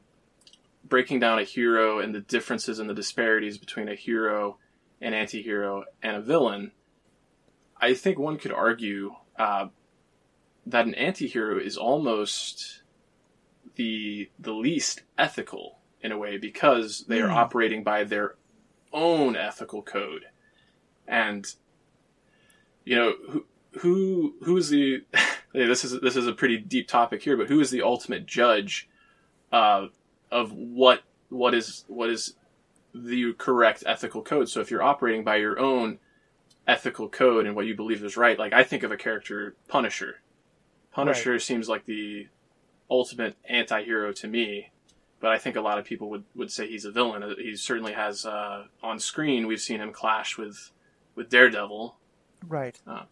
breaking 0.89 1.19
down 1.19 1.39
a 1.39 1.43
hero 1.43 1.99
and 1.99 2.13
the 2.13 2.19
differences 2.19 2.80
and 2.80 2.89
the 2.89 2.93
disparities 2.93 3.58
between 3.58 3.88
a 3.88 3.95
hero, 3.95 4.58
an 4.99 5.13
anti-hero, 5.13 5.86
and 6.04 6.17
a 6.17 6.21
villain. 6.21 6.71
I 7.80 7.93
think 7.93 8.17
one 8.19 8.38
could 8.38 8.52
argue 8.52 9.15
uh, 9.38 9.67
that 10.65 10.86
an 10.86 10.95
anti-hero 10.95 11.60
is 11.60 11.78
almost 11.78 12.82
the 13.75 14.30
the 14.38 14.52
least 14.54 15.04
ethical 15.17 15.80
in 16.02 16.12
a 16.12 16.17
way 16.17 16.38
because 16.38 17.06
they 17.08 17.21
are 17.21 17.30
Hmm. 17.30 17.36
operating 17.38 17.84
by 17.84 18.04
their 18.04 18.36
own 18.91 19.36
ethical 19.36 19.82
code, 19.82 20.25
and 21.08 21.45
you 22.84 22.95
know 22.95 23.13
who 23.30 23.45
who 23.80 24.36
who 24.43 24.58
is 24.58 24.69
the 24.69 25.04
this 25.54 25.86
is 25.86 26.02
this 26.02 26.15
is 26.15 26.28
a 26.28 26.34
pretty 26.34 26.58
deep 26.58 26.88
topic 26.88 27.21
here, 27.23 27.38
but 27.38 27.47
who 27.47 27.60
is 27.60 27.69
the 27.71 27.82
ultimate 27.82 28.25
judge 28.25 28.89
uh, 29.52 29.88
of 30.31 30.51
what 30.51 31.01
what 31.29 31.53
is 31.53 31.85
what 31.87 32.09
is 32.09 32.35
the 32.93 33.33
correct 33.33 33.83
ethical 33.85 34.21
code? 34.21 34.49
So 34.49 34.61
if 34.61 34.71
you're 34.71 34.83
operating 34.83 35.23
by 35.23 35.37
your 35.37 35.59
own 35.59 35.99
ethical 36.67 37.09
code 37.09 37.45
and 37.45 37.55
what 37.55 37.65
you 37.65 37.75
believe 37.75 38.03
is 38.03 38.17
right, 38.17 38.37
like 38.37 38.53
I 38.53 38.63
think 38.63 38.83
of 38.83 38.91
a 38.91 38.97
character 38.97 39.55
Punisher. 39.67 40.21
Punisher 40.91 41.39
seems 41.39 41.69
like 41.69 41.85
the 41.85 42.27
ultimate 42.89 43.35
anti-hero 43.47 44.11
to 44.13 44.27
me, 44.27 44.71
but 45.19 45.31
I 45.31 45.37
think 45.37 45.55
a 45.55 45.61
lot 45.61 45.77
of 45.77 45.85
people 45.85 46.09
would, 46.09 46.23
would 46.35 46.51
say 46.51 46.67
he's 46.67 46.85
a 46.85 46.91
villain. 46.91 47.21
Uh, 47.21 47.35
He 47.37 47.55
certainly 47.55 47.93
has 47.93 48.25
uh, 48.25 48.65
on 48.81 48.99
screen. 48.99 49.45
We've 49.45 49.61
seen 49.61 49.79
him 49.79 49.93
clash 49.93 50.37
with 50.37 50.71
with 51.15 51.29
Daredevil. 51.29 51.95
Right. 52.47 52.79
Oh. 52.87 53.03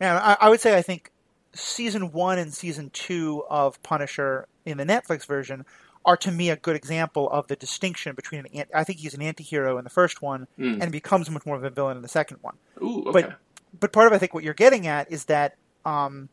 Yeah, 0.00 0.18
I, 0.18 0.46
I 0.46 0.48
would 0.48 0.60
say 0.60 0.76
I 0.76 0.82
think 0.82 1.10
season 1.52 2.10
one 2.12 2.38
and 2.38 2.52
season 2.52 2.90
two 2.90 3.44
of 3.50 3.82
Punisher 3.82 4.48
in 4.64 4.78
the 4.78 4.84
Netflix 4.84 5.26
version 5.26 5.64
are 6.04 6.16
to 6.18 6.30
me 6.30 6.50
a 6.50 6.56
good 6.56 6.76
example 6.76 7.28
of 7.30 7.46
the 7.48 7.56
distinction 7.56 8.14
between 8.14 8.44
an. 8.54 8.64
I 8.74 8.84
think 8.84 8.98
he's 8.98 9.14
an 9.14 9.22
anti-hero 9.22 9.78
in 9.78 9.84
the 9.84 9.90
first 9.90 10.20
one 10.22 10.46
Mm. 10.58 10.82
and 10.82 10.92
becomes 10.92 11.30
much 11.30 11.46
more 11.46 11.56
of 11.56 11.64
a 11.64 11.70
villain 11.70 11.96
in 11.96 12.02
the 12.02 12.08
second 12.08 12.38
one. 12.42 12.56
Ooh, 12.82 13.10
But- 13.12 13.38
But 13.78 13.92
part 13.92 14.06
of 14.06 14.12
I 14.12 14.18
think 14.18 14.34
what 14.34 14.44
you're 14.44 14.54
getting 14.54 14.86
at 14.86 15.10
is 15.10 15.24
that 15.24 15.56
um, 15.84 16.28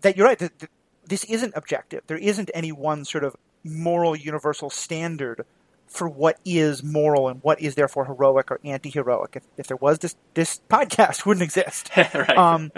that 0.00 0.16
you're 0.16 0.26
right. 0.26 0.38
That, 0.38 0.58
that 0.58 0.70
this 1.06 1.24
isn't 1.24 1.52
objective. 1.56 2.02
There 2.06 2.16
isn't 2.16 2.50
any 2.54 2.72
one 2.72 3.04
sort 3.04 3.24
of 3.24 3.36
moral 3.62 4.16
universal 4.16 4.70
standard 4.70 5.44
for 5.86 6.08
what 6.08 6.38
is 6.44 6.82
moral 6.82 7.28
and 7.28 7.42
what 7.42 7.60
is 7.60 7.74
therefore 7.74 8.06
heroic 8.06 8.50
or 8.50 8.58
anti-heroic. 8.64 9.36
If, 9.36 9.42
if 9.58 9.66
there 9.66 9.76
was, 9.76 9.98
this 9.98 10.16
this 10.34 10.60
podcast 10.68 11.26
wouldn't 11.26 11.44
exist. 11.44 11.90
right. 11.96 12.30
Um, 12.36 12.72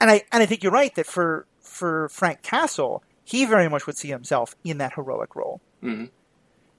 and 0.00 0.10
I 0.10 0.22
and 0.32 0.42
I 0.42 0.46
think 0.46 0.62
you're 0.62 0.72
right 0.72 0.94
that 0.96 1.06
for 1.06 1.46
for 1.60 2.08
Frank 2.08 2.42
Castle, 2.42 3.02
he 3.28 3.44
very 3.44 3.68
much 3.68 3.86
would 3.86 3.96
see 3.98 4.08
himself 4.08 4.56
in 4.64 4.78
that 4.78 4.94
heroic 4.94 5.36
role. 5.36 5.60
Mhm. 5.82 6.10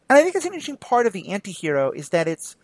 And 0.09 0.17
I 0.17 0.23
think 0.23 0.35
it's 0.35 0.45
an 0.45 0.53
interesting 0.53 0.77
part 0.77 1.05
of 1.05 1.13
the 1.13 1.29
anti-hero 1.29 1.91
is 1.91 2.09
that 2.09 2.27
it's. 2.27 2.55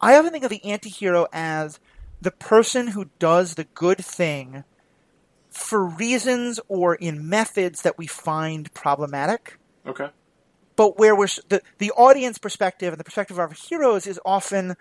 I 0.00 0.18
often 0.18 0.32
think 0.32 0.44
of 0.44 0.50
the 0.50 0.64
anti-hero 0.64 1.26
as 1.32 1.80
the 2.20 2.30
person 2.30 2.88
who 2.88 3.06
does 3.18 3.54
the 3.54 3.64
good 3.64 4.04
thing 4.04 4.64
for 5.48 5.84
reasons 5.84 6.60
or 6.68 6.94
in 6.94 7.28
methods 7.28 7.82
that 7.82 7.96
we 7.96 8.06
find 8.06 8.72
problematic 8.74 9.58
Okay. 9.86 10.08
but 10.76 10.98
where 10.98 11.14
we're 11.14 11.28
the 11.48 11.60
the 11.78 11.90
audience 11.92 12.38
perspective 12.38 12.92
and 12.92 12.98
the 13.00 13.04
perspective 13.04 13.36
of 13.38 13.50
our 13.50 13.54
heroes 13.68 14.06
is 14.06 14.18
often 14.24 14.76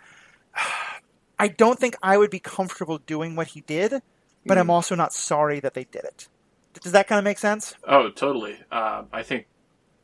I 1.39 1.47
don't 1.47 1.79
think 1.79 1.95
I 2.03 2.17
would 2.17 2.29
be 2.29 2.39
comfortable 2.39 2.99
doing 2.99 3.35
what 3.35 3.47
he 3.47 3.61
did, 3.61 4.01
but 4.45 4.57
I'm 4.59 4.69
also 4.69 4.93
not 4.95 5.11
sorry 5.11 5.59
that 5.61 5.73
they 5.73 5.85
did 5.85 6.03
it. 6.03 6.27
Does 6.81 6.91
that 6.93 7.07
kind 7.07 7.19
of 7.19 7.23
make 7.25 7.37
sense? 7.37 7.75
Oh, 7.87 8.09
totally. 8.09 8.57
Uh, 8.71 9.03
I 9.11 9.23
think 9.23 9.47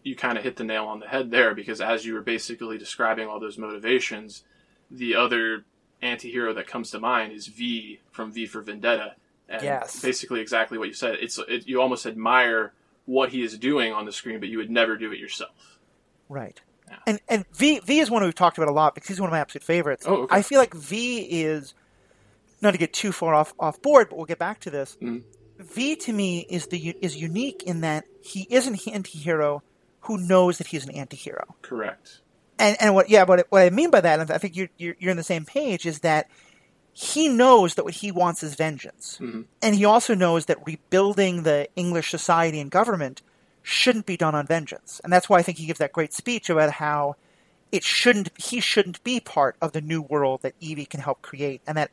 you 0.04 0.16
kind 0.16 0.38
of 0.38 0.44
hit 0.44 0.56
the 0.58 0.64
nail 0.64 0.86
on 0.86 1.00
the 1.00 1.08
head 1.08 1.32
there 1.32 1.54
because 1.56 1.82
as 1.82 2.06
you 2.06 2.14
were 2.14 2.22
basically 2.22 2.78
describing 2.78 3.28
all 3.28 3.40
those 3.40 3.58
motivations, 3.58 4.44
the 4.92 5.16
other 5.16 5.66
anti-hero 6.02 6.54
that 6.54 6.68
comes 6.68 6.92
to 6.92 7.00
mind 7.00 7.34
is 7.34 7.48
V 7.48 8.00
from 8.12 8.32
V 8.32 8.46
for 8.46 8.62
Vendetta. 8.62 9.16
And 9.50 9.64
Yes. 9.64 10.02
Basically 10.02 10.42
exactly 10.42 10.78
what 10.78 10.88
you 10.88 10.94
said. 10.94 11.16
It's 11.22 11.40
it, 11.48 11.68
you 11.68 11.82
almost 11.82 12.06
admire 12.06 12.74
what 13.06 13.30
he 13.30 13.42
is 13.44 13.58
doing 13.58 13.94
on 13.94 14.06
the 14.06 14.12
screen, 14.12 14.40
but 14.40 14.50
you 14.50 14.58
would 14.58 14.70
never 14.70 14.98
do 14.98 15.12
it 15.12 15.20
yourself. 15.20 15.80
Right. 16.28 16.60
Yeah. 16.90 16.98
And 17.08 17.22
and 17.30 17.46
V 17.54 17.80
V 17.80 18.00
is 18.00 18.10
one 18.12 18.24
we've 18.24 18.36
talked 18.36 18.58
about 18.58 18.70
a 18.70 18.74
lot 18.74 18.94
because 18.94 19.08
he's 19.08 19.20
one 19.22 19.30
of 19.30 19.32
my 19.32 19.40
absolute 19.40 19.64
favorites. 19.64 20.06
Oh, 20.08 20.24
okay. 20.24 20.36
I 20.36 20.42
feel 20.42 20.60
like 20.60 20.74
V 20.74 21.20
is 21.20 21.74
not 22.62 22.72
to 22.72 22.78
get 22.78 22.92
too 22.94 23.12
far 23.12 23.34
off 23.34 23.54
off 23.60 23.82
board, 23.82 24.10
but 24.10 24.18
we'll 24.18 24.26
get 24.26 24.40
back 24.40 24.60
to 24.62 24.70
this. 24.70 24.98
Mhm. 25.02 25.24
V 25.60 25.96
to 25.96 26.14
me 26.14 26.46
is 26.50 26.68
the 26.68 26.96
is 27.02 27.16
unique 27.16 27.64
in 27.64 27.82
that 27.82 28.06
he 28.22 28.48
is 28.50 28.68
an 28.68 28.78
anti-hero 28.94 29.64
who 30.02 30.18
knows 30.18 30.58
that 30.60 30.68
he's 30.68 30.86
an 30.86 30.92
anti-hero. 30.92 31.56
Correct. 31.62 32.22
And 32.60 32.78
and 32.80 32.96
what 32.96 33.10
yeah, 33.10 33.24
what 33.24 33.46
what 33.50 33.62
I 33.62 33.70
mean 33.70 33.92
by 33.92 34.02
that, 34.02 34.20
and 34.20 34.32
I 34.32 34.38
think 34.38 34.56
you're 34.56 34.70
you're, 34.78 34.96
you're 35.00 35.12
on 35.12 35.18
the 35.18 35.24
same 35.24 35.46
page, 35.46 35.86
is 35.86 36.00
that 36.00 36.30
he 36.94 37.30
knows 37.30 37.76
that 37.76 37.86
what 37.86 37.94
he 37.96 38.12
wants 38.12 38.42
is 38.42 38.56
vengeance, 38.56 39.20
Mm-hmm. 39.22 39.42
and 39.62 39.76
he 39.76 39.86
also 39.86 40.16
knows 40.16 40.46
that 40.48 40.58
rebuilding 40.66 41.44
the 41.44 41.68
English 41.76 42.10
society 42.10 42.60
and 42.60 42.72
government 42.72 43.22
shouldn't 43.62 44.06
be 44.06 44.18
done 44.18 44.34
on 44.34 44.48
vengeance, 44.48 45.00
and 45.04 45.14
that's 45.14 45.30
why 45.30 45.38
I 45.38 45.44
think 45.44 45.58
he 45.60 45.68
gives 45.68 45.80
that 45.80 45.92
great 45.92 46.14
speech 46.14 46.50
about 46.50 46.72
how 46.72 47.16
it 47.72 47.84
shouldn't 47.84 48.32
he 48.38 48.60
shouldn't 48.60 49.04
be 49.04 49.20
part 49.20 49.56
of 49.62 49.74
the 49.74 49.82
new 49.82 50.02
world 50.02 50.42
that 50.42 50.60
Evey 50.60 50.90
can 50.90 51.02
help 51.02 51.22
create, 51.22 51.62
and 51.68 51.78
that 51.78 51.92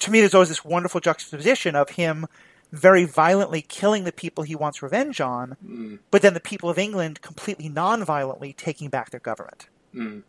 to 0.00 0.10
me 0.10 0.20
there's 0.20 0.34
always 0.34 0.50
this 0.50 0.64
wonderful 0.64 1.00
juxtaposition 1.00 1.74
of 1.74 1.90
him 1.90 2.26
very 2.72 3.04
violently 3.04 3.62
killing 3.62 4.04
the 4.04 4.12
people 4.12 4.44
he 4.44 4.54
wants 4.54 4.82
revenge 4.82 5.20
on, 5.20 5.56
Mm. 5.64 5.98
but 6.10 6.20
then 6.22 6.34
the 6.34 6.40
people 6.40 6.68
of 6.68 6.78
England 6.78 7.22
completely 7.22 7.68
non-violently 7.68 8.52
taking 8.52 8.88
back 8.90 9.10
their 9.10 9.20
government. 9.20 9.68
Mm. 9.94 10.22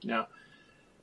Yeah, 0.00 0.24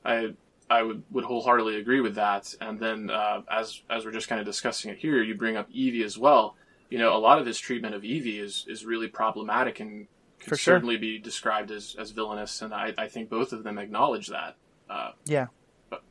I 0.04 0.34
I 0.70 0.82
would, 0.82 1.02
would 1.10 1.24
wholeheartedly 1.24 1.76
agree 1.76 2.00
with 2.00 2.14
that. 2.16 2.54
And 2.60 2.80
then 2.80 3.10
uh, 3.10 3.42
as 3.50 3.82
as 3.90 4.04
we're 4.04 4.12
just 4.12 4.28
kind 4.28 4.40
of 4.40 4.46
discussing 4.46 4.90
it 4.90 4.98
here, 4.98 5.22
you 5.22 5.34
bring 5.34 5.56
up 5.56 5.70
Evey 5.70 6.02
as 6.04 6.16
well. 6.18 6.56
You 6.90 6.98
know, 6.98 7.16
a 7.16 7.18
lot 7.18 7.38
of 7.38 7.46
his 7.46 7.58
treatment 7.58 7.94
of 7.94 8.02
Evey 8.02 8.40
is 8.40 8.64
is 8.68 8.84
really 8.84 9.08
problematic 9.08 9.78
and 9.80 10.06
can 10.40 10.50
For 10.50 10.56
sure. 10.56 10.74
certainly 10.74 10.96
be 10.96 11.18
described 11.18 11.70
as 11.70 11.94
as 11.98 12.10
villainous. 12.12 12.60
And 12.62 12.72
I, 12.74 12.92
I 12.98 13.08
think 13.08 13.28
both 13.28 13.52
of 13.52 13.62
them 13.62 13.78
acknowledge 13.78 14.28
that. 14.28 14.56
Uh, 14.90 15.12
Yeah. 15.26 15.46
But- 15.90 16.02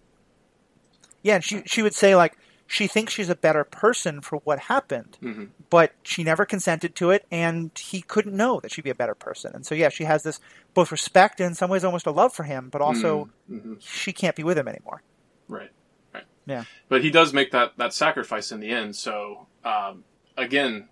Yeah, 1.24 1.36
and 1.36 1.44
she 1.44 1.64
she 1.66 1.82
would 1.82 1.94
say 1.96 2.16
like 2.16 2.38
she 2.74 2.88
thinks 2.88 3.14
she's 3.14 3.30
a 3.30 3.36
better 3.36 3.64
person 3.64 4.20
for 4.20 4.38
what 4.40 4.58
happened, 4.58 5.18
mhm. 5.22 5.50
but 5.70 5.92
she 6.02 6.24
never 6.24 6.44
consented 6.44 6.96
to 6.96 7.12
it, 7.12 7.24
and 7.30 7.70
he 7.78 8.02
couldn't 8.02 8.36
know 8.36 8.60
that 8.62 8.72
she'd 8.72 8.84
be 8.84 8.90
a 8.90 8.96
better 8.96 9.14
person. 9.14 9.54
And 9.54 9.64
so 9.64 9.76
yeah, 9.76 9.90
she 9.90 10.06
has 10.06 10.24
this 10.24 10.40
both 10.74 10.92
respect 10.92 11.40
and 11.40 11.50
in 11.50 11.56
some 11.56 11.70
ways 11.70 11.84
almost 11.84 12.08
a 12.08 12.12
love 12.12 12.34
for 12.34 12.44
him, 12.44 12.70
but 12.70 12.82
also 12.82 13.30
Mhm. 13.52 13.78
she 13.80 14.12
can't 14.12 14.36
be 14.36 14.44
with 14.44 14.58
him 14.58 14.68
anymore. 14.68 15.04
Right, 15.48 15.70
right. 16.16 16.24
Yeah. 16.48 16.64
But 16.90 17.04
he 17.04 17.12
does 17.12 17.32
make 17.32 17.52
that 17.52 17.74
that 17.78 17.94
sacrifice 17.94 18.52
in 18.52 18.60
the 18.60 18.70
end. 18.72 18.96
So 18.96 19.46
um, 19.64 20.04
again, 20.36 20.90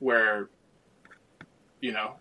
where 0.00 0.50
you 1.80 1.92
know, 1.92 2.16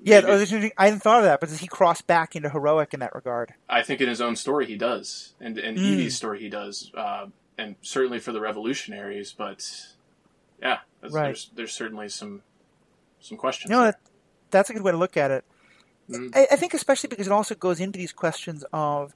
Yeah, 0.00 0.20
maybe- 0.20 0.32
oh, 0.66 0.70
I 0.78 0.84
hadn't 0.86 1.00
thought 1.00 1.18
of 1.20 1.24
that, 1.26 1.38
but 1.40 1.48
does 1.48 1.58
he 1.60 1.66
cross 1.68 2.00
back 2.02 2.34
into 2.36 2.48
heroic 2.50 2.92
in 2.94 3.00
that 3.00 3.14
regard? 3.14 3.54
I 3.68 3.82
think 3.82 4.00
in 4.00 4.08
his 4.08 4.20
own 4.20 4.36
story 4.36 4.66
he 4.66 4.76
does, 4.76 5.34
and 5.40 5.56
in 5.58 5.74
Mm. 5.76 5.92
Evey's 5.92 6.16
story 6.16 6.40
he 6.40 6.48
does, 6.48 6.90
uh, 6.94 7.26
and 7.58 7.76
certainly 7.82 8.20
for 8.20 8.32
the 8.32 8.40
revolutionaries. 8.40 9.34
But 9.36 9.68
yeah, 10.62 10.78
there's, 11.00 11.12
Right. 11.12 11.24
there's 11.24 11.50
there's 11.54 11.72
certainly 11.72 12.08
some 12.08 12.42
some 13.20 13.36
questions. 13.36 13.70
No, 13.70 13.82
that, 13.84 14.00
that's 14.50 14.70
a 14.70 14.72
good 14.72 14.82
way 14.82 14.92
to 14.92 14.98
look 14.98 15.16
at 15.16 15.30
it. 15.30 15.44
Mm. 16.08 16.34
I, 16.34 16.46
I 16.52 16.56
think 16.56 16.72
especially 16.72 17.08
because 17.08 17.26
it 17.26 17.32
also 17.32 17.54
goes 17.54 17.80
into 17.80 17.98
these 17.98 18.12
questions 18.12 18.64
of 18.72 19.14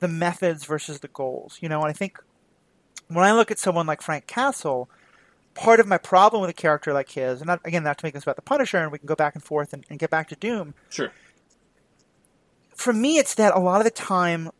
the 0.00 0.08
methods 0.08 0.64
versus 0.64 1.00
the 1.00 1.08
goals. 1.08 1.58
You 1.60 1.68
know, 1.68 1.80
and 1.80 1.88
I 1.88 1.92
think 1.92 2.22
when 3.08 3.24
I 3.24 3.32
look 3.32 3.50
at 3.50 3.58
someone 3.58 3.86
like 3.86 4.02
Frank 4.02 4.26
Castle, 4.26 4.88
part 5.54 5.80
of 5.80 5.86
my 5.86 5.98
problem 5.98 6.40
with 6.42 6.50
a 6.50 6.54
character 6.54 6.92
like 6.92 7.10
his, 7.10 7.40
and 7.40 7.46
not, 7.48 7.60
again, 7.64 7.82
not 7.82 7.98
to 7.98 8.04
make 8.04 8.14
this 8.14 8.22
about 8.22 8.36
the 8.36 8.42
Punisher, 8.42 8.78
and 8.78 8.92
we 8.92 8.98
can 8.98 9.06
go 9.06 9.16
back 9.16 9.34
and 9.34 9.42
forth 9.42 9.72
and, 9.72 9.84
and 9.90 9.98
get 9.98 10.10
back 10.10 10.28
to 10.28 10.36
Doom. 10.36 10.74
Sure. 10.90 11.10
For 12.74 12.92
me, 12.92 13.18
it's 13.18 13.34
that 13.34 13.56
a 13.56 13.58
lot 13.58 13.80
of 13.80 13.84
the 13.84 13.90
time 13.90 14.50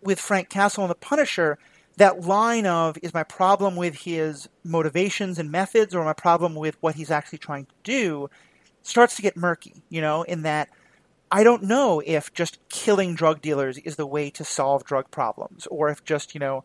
with 0.00 0.18
Frank 0.18 0.48
Castle 0.48 0.84
and 0.84 0.90
the 0.90 0.94
Punisher, 0.94 1.58
that 1.96 2.22
line 2.22 2.66
of 2.66 2.96
is 3.02 3.12
my 3.12 3.22
problem 3.22 3.76
with 3.76 3.94
his 3.94 4.48
motivations 4.64 5.38
and 5.38 5.50
methods, 5.50 5.94
or 5.94 6.04
my 6.04 6.12
problem 6.12 6.54
with 6.54 6.76
what 6.80 6.94
he's 6.94 7.10
actually 7.10 7.38
trying 7.38 7.66
to 7.66 7.74
do, 7.84 8.30
starts 8.82 9.16
to 9.16 9.22
get 9.22 9.36
murky. 9.36 9.82
You 9.88 10.00
know, 10.00 10.22
in 10.22 10.42
that 10.42 10.68
I 11.30 11.44
don't 11.44 11.64
know 11.64 12.02
if 12.04 12.32
just 12.32 12.58
killing 12.68 13.14
drug 13.14 13.40
dealers 13.40 13.78
is 13.78 13.96
the 13.96 14.06
way 14.06 14.30
to 14.30 14.44
solve 14.44 14.84
drug 14.84 15.10
problems, 15.10 15.66
or 15.66 15.88
if 15.88 16.04
just 16.04 16.34
you 16.34 16.40
know 16.40 16.64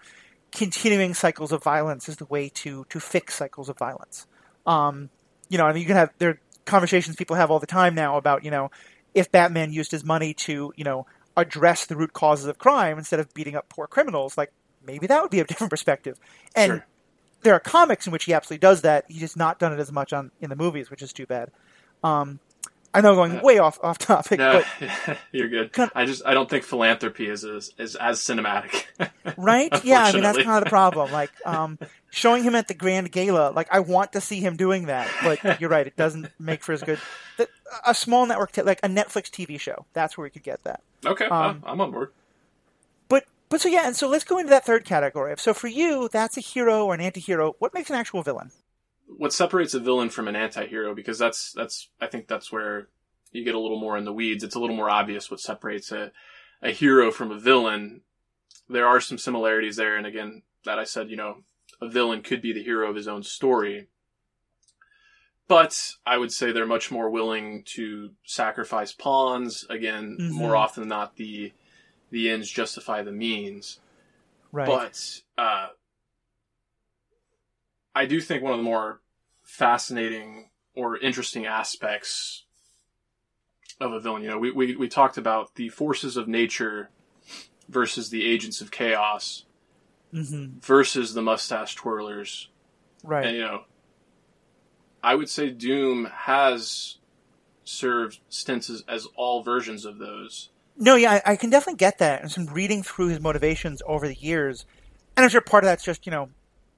continuing 0.52 1.14
cycles 1.14 1.52
of 1.52 1.64
violence 1.64 2.08
is 2.08 2.18
the 2.18 2.26
way 2.26 2.50
to 2.50 2.86
to 2.90 3.00
fix 3.00 3.36
cycles 3.36 3.70
of 3.70 3.78
violence. 3.78 4.28
Um, 4.66 5.10
you 5.50 5.58
know, 5.58 5.66
I 5.66 5.74
mean, 5.74 5.82
you 5.82 5.88
can 5.88 5.96
have 5.96 6.12
there 6.20 6.30
are 6.32 6.40
conversations 6.66 7.16
people 7.16 7.36
have 7.36 7.50
all 7.52 7.60
the 7.60 7.68
time 7.68 7.96
now 7.96 8.18
about 8.18 8.44
you 8.44 8.52
know 8.52 8.72
if 9.14 9.32
Batman 9.32 9.72
used 9.72 9.92
his 9.92 10.04
money 10.04 10.34
to 10.34 10.74
you 10.76 10.84
know 10.84 11.06
address 11.38 11.86
the 11.86 11.96
root 11.96 12.14
causes 12.14 12.48
of 12.48 12.58
crime 12.58 12.98
instead 12.98 13.20
of 13.20 13.34
beating 13.34 13.56
up 13.56 13.70
poor 13.70 13.88
criminals, 13.88 14.38
like 14.38 14.52
maybe 14.88 15.06
that 15.08 15.22
would 15.22 15.30
be 15.32 15.40
a 15.40 15.44
different 15.52 15.70
perspective. 15.70 16.18
And 16.56 16.72
Sure. 16.72 16.86
there 17.44 17.54
are 17.54 17.60
comics 17.60 18.08
in 18.08 18.12
which 18.14 18.24
he 18.24 18.34
absolutely 18.34 18.62
does 18.62 18.82
that. 18.82 19.06
He's 19.08 19.20
just 19.20 19.38
not 19.38 19.60
done 19.60 19.74
it 19.74 19.80
as 19.80 19.92
much 19.92 20.14
on 20.14 20.32
in 20.42 20.50
the 20.50 20.56
movies, 20.56 20.90
which 20.90 21.02
is 21.04 21.14
too 21.14 21.26
bad. 21.28 21.52
Um, 22.04 22.40
I 22.94 23.02
know 23.02 23.10
I'm 23.12 23.16
going 23.16 23.40
Uh, 23.40 23.44
way 23.44 23.60
off 23.60 23.78
off 23.84 24.00
topic, 24.00 24.40
No, 24.40 24.64
but 24.80 25.18
you're 25.32 25.50
good. 25.50 25.72
Can- 25.74 25.92
I 25.94 26.06
just 26.06 26.26
I 26.26 26.34
don't 26.34 26.50
think 26.50 26.64
philanthropy 26.64 27.30
is 27.30 27.44
as, 27.44 27.72
is 27.78 27.96
as 27.96 28.20
cinematic. 28.20 28.86
right? 29.38 29.70
Yeah, 29.84 30.04
I 30.04 30.14
mean 30.14 30.24
that's 30.24 30.38
kind 30.38 30.58
of 30.58 30.64
the 30.64 30.70
problem. 30.70 31.12
Like 31.12 31.30
um, 31.46 31.78
showing 32.10 32.44
him 32.44 32.56
at 32.56 32.68
the 32.70 32.74
grand 32.74 33.12
gala, 33.12 33.52
like 33.52 33.68
I 33.72 33.82
want 33.82 34.14
to 34.14 34.22
see 34.22 34.40
him 34.40 34.56
doing 34.56 34.86
that, 34.88 35.08
but 35.22 35.60
you're 35.62 35.70
right, 35.70 35.86
it 35.86 35.96
doesn't 35.96 36.32
make 36.40 36.64
for 36.64 36.72
as 36.74 36.82
good. 36.82 36.98
The, 37.38 37.48
a 37.86 37.94
small 37.94 38.26
network, 38.26 38.54
t- 38.54 38.62
like 38.64 38.80
a 38.82 38.88
Netflix 38.88 39.30
TV 39.30 39.60
show, 39.60 39.86
that's 39.94 40.18
where 40.18 40.24
we 40.24 40.30
could 40.32 40.44
get 40.44 40.64
that. 40.64 40.82
okay, 41.06 41.26
Um, 41.26 41.62
I'm 41.68 41.80
on 41.82 41.92
board. 41.92 42.12
But 43.50 43.62
so 43.62 43.70
yeah, 43.70 43.88
and 43.88 43.96
so 43.96 44.10
let's 44.10 44.24
go 44.26 44.38
into 44.38 44.50
that 44.50 44.66
third 44.66 44.84
category. 44.84 45.34
So 45.38 45.54
for 45.54 45.68
you, 45.68 46.10
that's 46.12 46.36
a 46.38 46.42
hero 46.42 46.86
or 46.86 46.94
an 46.94 47.02
anti-hero. 47.02 47.56
What 47.60 47.74
makes 47.74 47.90
an 47.90 47.96
actual 47.96 48.24
villain? 48.24 48.52
what 49.10 49.32
separates 49.32 49.74
a 49.74 49.80
villain 49.80 50.10
from 50.10 50.28
an 50.28 50.36
anti-hero 50.36 50.94
because 50.94 51.18
that's 51.18 51.54
that's 51.54 51.88
I 52.02 52.08
think 52.08 52.28
that's 52.28 52.52
where 52.52 52.90
you 53.32 53.46
get 53.46 53.56
a 53.56 53.60
little 53.60 53.80
more 53.80 53.98
in 53.98 54.04
the 54.04 54.12
weeds. 54.12 54.44
It's 54.44 54.54
a 54.56 54.60
little 54.60 54.76
more 54.76 54.90
obvious 54.90 55.32
what 55.32 55.40
separates 55.40 55.94
a 55.94 56.12
a 56.62 56.72
hero 56.72 57.10
from 57.10 57.32
a 57.32 57.40
villain. 57.40 58.02
There 58.70 58.86
are 58.86 59.00
some 59.00 59.18
similarities 59.18 59.78
there, 59.78 59.96
and 59.96 60.06
again, 60.06 60.42
that 60.66 60.78
I 60.78 60.84
said, 60.84 61.10
you 61.10 61.16
know, 61.16 61.44
a 61.82 61.88
villain 61.88 62.22
could 62.22 62.42
be 62.42 62.52
the 62.52 62.62
hero 62.64 62.90
of 62.90 62.98
his 62.98 63.08
own 63.08 63.24
story. 63.24 63.88
But 65.48 65.94
I 66.06 66.18
would 66.18 66.34
say 66.34 66.52
they're 66.52 66.66
much 66.66 66.92
more 66.92 67.10
willing 67.10 67.64
to 67.76 68.12
sacrifice 68.26 68.92
pawns. 68.92 69.66
Again, 69.70 70.18
Mhm. 70.20 70.32
more 70.32 70.56
often 70.58 70.82
than 70.82 70.90
not, 70.90 71.16
the 71.16 71.54
the 72.10 72.30
ends 72.30 72.50
justify 72.50 73.04
the 73.04 73.12
means. 73.12 73.80
Right. 74.52 74.68
But 74.68 75.22
uh, 75.38 75.68
I 77.94 78.06
do 78.06 78.22
think 78.22 78.44
one 78.44 78.54
of 78.54 78.60
the 78.60 78.64
more 78.64 79.02
fascinating 79.44 80.50
or 80.76 80.98
interesting 80.98 81.46
aspects 81.46 82.46
of 83.80 83.94
a 83.94 84.00
villain, 84.00 84.24
you 84.24 84.30
know, 84.30 84.40
we, 84.40 84.52
we, 84.52 84.76
we 84.76 84.88
talked 84.88 85.18
about 85.18 85.56
the 85.56 85.70
forces 85.70 86.18
of 86.18 86.28
nature 86.28 86.90
versus 87.70 88.10
the 88.10 88.26
agents 88.26 88.62
of 88.62 88.72
chaos 88.72 89.44
hmm 90.12 90.46
versus 90.62 91.14
the 91.14 91.22
mustache 91.22 91.76
twirlers. 91.76 92.48
Right. 93.04 93.26
And, 93.26 93.36
you 93.36 93.44
know, 93.44 93.64
I 95.04 95.16
would 95.16 95.30
say 95.30 95.50
Doom 95.50 96.06
has 96.06 96.98
served 97.64 98.20
stints 98.30 98.70
as, 98.70 98.84
as 98.88 99.08
all 99.16 99.44
versions 99.44 99.86
of 99.86 99.98
those. 99.98 100.50
No, 100.78 100.96
yeah, 100.96 101.22
I, 101.26 101.34
I 101.34 101.36
can 101.36 101.50
definitely 101.50 101.78
get 101.78 101.98
that. 102.00 102.22
And 102.22 102.32
some 102.32 102.46
reading 102.48 102.84
through 102.84 103.08
his 103.08 103.20
motivations 103.20 103.82
over 103.86 104.08
the 104.08 104.16
years, 104.16 104.66
and 105.16 105.24
I'm 105.24 105.30
sure 105.30 105.42
part 105.42 105.64
of 105.64 105.68
that's 105.68 105.84
just 105.84 106.06
you 106.06 106.12
know 106.12 106.30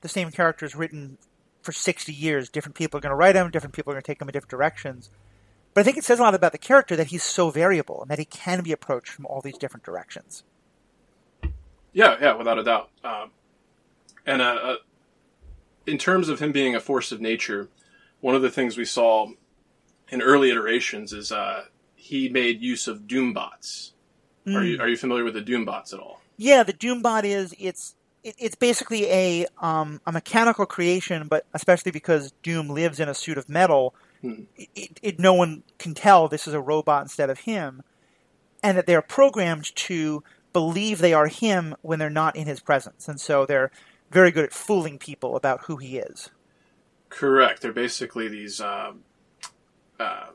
the 0.01 0.09
same 0.09 0.31
characters 0.31 0.75
written 0.75 1.17
for 1.61 1.71
60 1.71 2.13
years. 2.13 2.49
Different 2.49 2.75
people 2.75 2.97
are 2.97 3.01
going 3.01 3.11
to 3.11 3.15
write 3.15 3.35
him. 3.35 3.51
Different 3.51 3.75
people 3.75 3.91
are 3.91 3.95
going 3.95 4.03
to 4.03 4.07
take 4.07 4.21
him 4.21 4.29
in 4.29 4.33
different 4.33 4.51
directions. 4.51 5.09
But 5.73 5.81
I 5.81 5.83
think 5.83 5.97
it 5.97 6.03
says 6.03 6.19
a 6.19 6.23
lot 6.23 6.33
about 6.33 6.51
the 6.51 6.57
character 6.57 6.95
that 6.95 7.07
he's 7.07 7.23
so 7.23 7.49
variable 7.49 8.01
and 8.01 8.09
that 8.09 8.19
he 8.19 8.25
can 8.25 8.63
be 8.63 8.71
approached 8.71 9.09
from 9.09 9.25
all 9.25 9.41
these 9.41 9.57
different 9.57 9.83
directions. 9.83 10.43
Yeah, 11.93 12.17
yeah, 12.19 12.35
without 12.35 12.57
a 12.57 12.63
doubt. 12.63 12.89
Um, 13.03 13.31
and 14.25 14.41
uh, 14.41 14.45
uh, 14.45 14.75
in 15.85 15.97
terms 15.97 16.29
of 16.29 16.39
him 16.39 16.51
being 16.51 16.75
a 16.75 16.79
force 16.79 17.11
of 17.11 17.21
nature, 17.21 17.69
one 18.21 18.35
of 18.35 18.41
the 18.41 18.49
things 18.49 18.77
we 18.77 18.85
saw 18.85 19.31
in 20.09 20.21
early 20.21 20.49
iterations 20.49 21.13
is 21.13 21.31
uh, 21.31 21.65
he 22.09 22.27
made 22.29 22.61
use 22.61 22.87
of 22.87 23.01
Doombots. 23.01 23.91
Are 24.47 24.63
you 24.63 24.81
are 24.81 24.87
you 24.87 24.97
familiar 24.97 25.23
with 25.23 25.35
the 25.35 25.41
Doombots 25.41 25.93
at 25.93 25.99
all? 25.99 26.21
Yeah, 26.37 26.63
the 26.63 26.73
Doombot 26.73 27.23
is 27.23 27.53
it's 27.59 27.95
it, 28.23 28.35
it's 28.39 28.55
basically 28.55 29.05
a 29.11 29.45
um, 29.61 30.01
a 30.07 30.11
mechanical 30.11 30.65
creation, 30.65 31.27
but 31.27 31.45
especially 31.53 31.91
because 31.91 32.33
Doom 32.41 32.69
lives 32.69 32.99
in 32.99 33.07
a 33.07 33.13
suit 33.13 33.37
of 33.37 33.47
metal, 33.47 33.93
Hmm. 34.21 34.43
it, 34.57 34.69
it, 34.75 34.99
it, 35.01 35.19
no 35.19 35.33
one 35.33 35.63
can 35.77 35.93
tell 35.93 36.27
this 36.27 36.45
is 36.47 36.53
a 36.53 36.59
robot 36.59 37.03
instead 37.03 37.29
of 37.29 37.39
him, 37.41 37.83
and 38.61 38.77
that 38.77 38.85
they 38.85 38.95
are 38.95 39.01
programmed 39.01 39.73
to 39.75 40.23
believe 40.51 40.97
they 40.97 41.13
are 41.13 41.27
him 41.27 41.75
when 41.81 41.99
they're 41.99 42.09
not 42.09 42.35
in 42.35 42.45
his 42.45 42.59
presence, 42.59 43.07
and 43.07 43.21
so 43.21 43.45
they're 43.45 43.71
very 44.11 44.31
good 44.31 44.43
at 44.43 44.51
fooling 44.51 44.97
people 44.97 45.35
about 45.37 45.65
who 45.65 45.77
he 45.77 45.99
is. 45.99 46.31
Correct. 47.07 47.61
They're 47.61 47.71
basically 47.71 48.27
these 48.27 48.59
uh, 48.59 48.91
uh, 49.99 50.27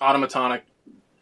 automatonic 0.00 0.62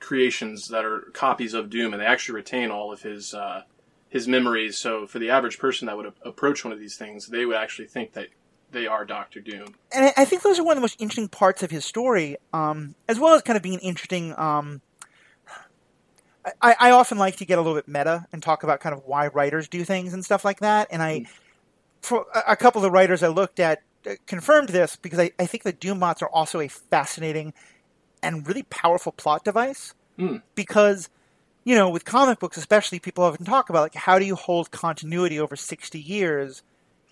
creations 0.01 0.69
that 0.69 0.85
are 0.85 1.01
copies 1.13 1.55
of 1.55 1.71
Doom, 1.71 1.93
and 1.93 2.01
they 2.01 2.07
actually 2.07 2.37
retain 2.37 2.71
all 2.71 2.93
of 2.93 3.03
his 3.03 3.35
uh, 3.35 3.63
his 4.09 4.29
memories. 4.29 4.79
So 4.79 5.07
for 5.07 5.19
the 5.19 5.31
average 5.31 5.59
person 5.59 5.87
that 5.87 5.97
would 5.97 6.07
a- 6.07 6.29
approach 6.29 6.65
one 6.65 6.73
of 6.73 6.79
these 6.79 6.97
things, 6.97 7.27
they 7.27 7.45
would 7.45 7.57
actually 7.57 7.89
think 7.89 8.13
that 8.13 8.29
they 8.71 8.87
are 8.87 9.05
Doctor 9.05 9.41
Doom. 9.41 9.75
And 9.93 10.13
I, 10.17 10.25
think 10.25 10.43
those 10.43 10.59
are 10.59 10.65
one 10.65 10.73
of 10.73 10.77
the 10.77 10.83
most 10.83 11.01
interesting 11.01 11.29
parts 11.29 11.63
of 11.63 11.71
his 11.71 11.85
story, 11.85 12.37
um, 12.53 12.95
as 13.09 13.19
well 13.19 13.35
as 13.35 13.43
kind 13.43 13.57
of 13.57 13.63
being 13.63 13.79
interesting. 13.79 14.35
Um, 14.39 14.81
I, 16.61 16.77
I 16.79 16.91
often 16.91 17.19
like 17.19 17.37
to 17.37 17.45
get 17.45 17.59
a 17.59 17.61
little 17.61 17.77
bit 17.77 17.89
meta 17.89 18.27
and 18.33 18.43
talk 18.43 18.63
about 18.63 18.81
kind 18.81 18.95
of 18.95 19.05
why 19.05 19.29
writers 19.29 19.69
do 19.69 19.85
things 19.85 20.13
and 20.13 20.25
stuff 20.25 20.45
like 20.45 20.61
that. 20.61 20.89
And 20.91 21.03
I, 21.03 21.27
for 22.03 22.27
a, 22.35 22.53
a 22.53 22.57
couple 22.57 22.81
of 22.81 22.83
the 22.83 22.91
writers 22.91 23.23
I 23.23 23.29
looked 23.29 23.61
at, 23.61 23.83
uh, 24.07 24.15
confirmed 24.27 24.69
this 24.69 24.97
because 24.97 25.19
I, 25.19 25.31
I 25.39 25.47
think 25.47 25.65
the 25.65 25.73
Doombots 25.73 26.23
are 26.23 26.29
also 26.29 26.61
a 26.61 26.69
fascinating 26.69 27.55
and 28.23 28.47
really 28.47 28.63
powerful 28.65 29.13
plot 29.13 29.45
device. 29.45 29.95
Mm. 30.19 30.43
Because, 30.55 31.09
you 31.65 31.75
know, 31.75 31.89
with 31.91 32.05
comic 32.05 32.39
books 32.39 32.57
especially, 32.57 32.99
people 32.99 33.25
often 33.25 33.45
talk 33.45 33.69
about 33.71 33.83
like 33.83 33.95
how 33.95 34.19
do 34.19 34.25
you 34.25 34.35
hold 34.35 34.71
continuity 34.71 35.39
over 35.39 35.57
sixty 35.57 36.01
years, 36.01 36.63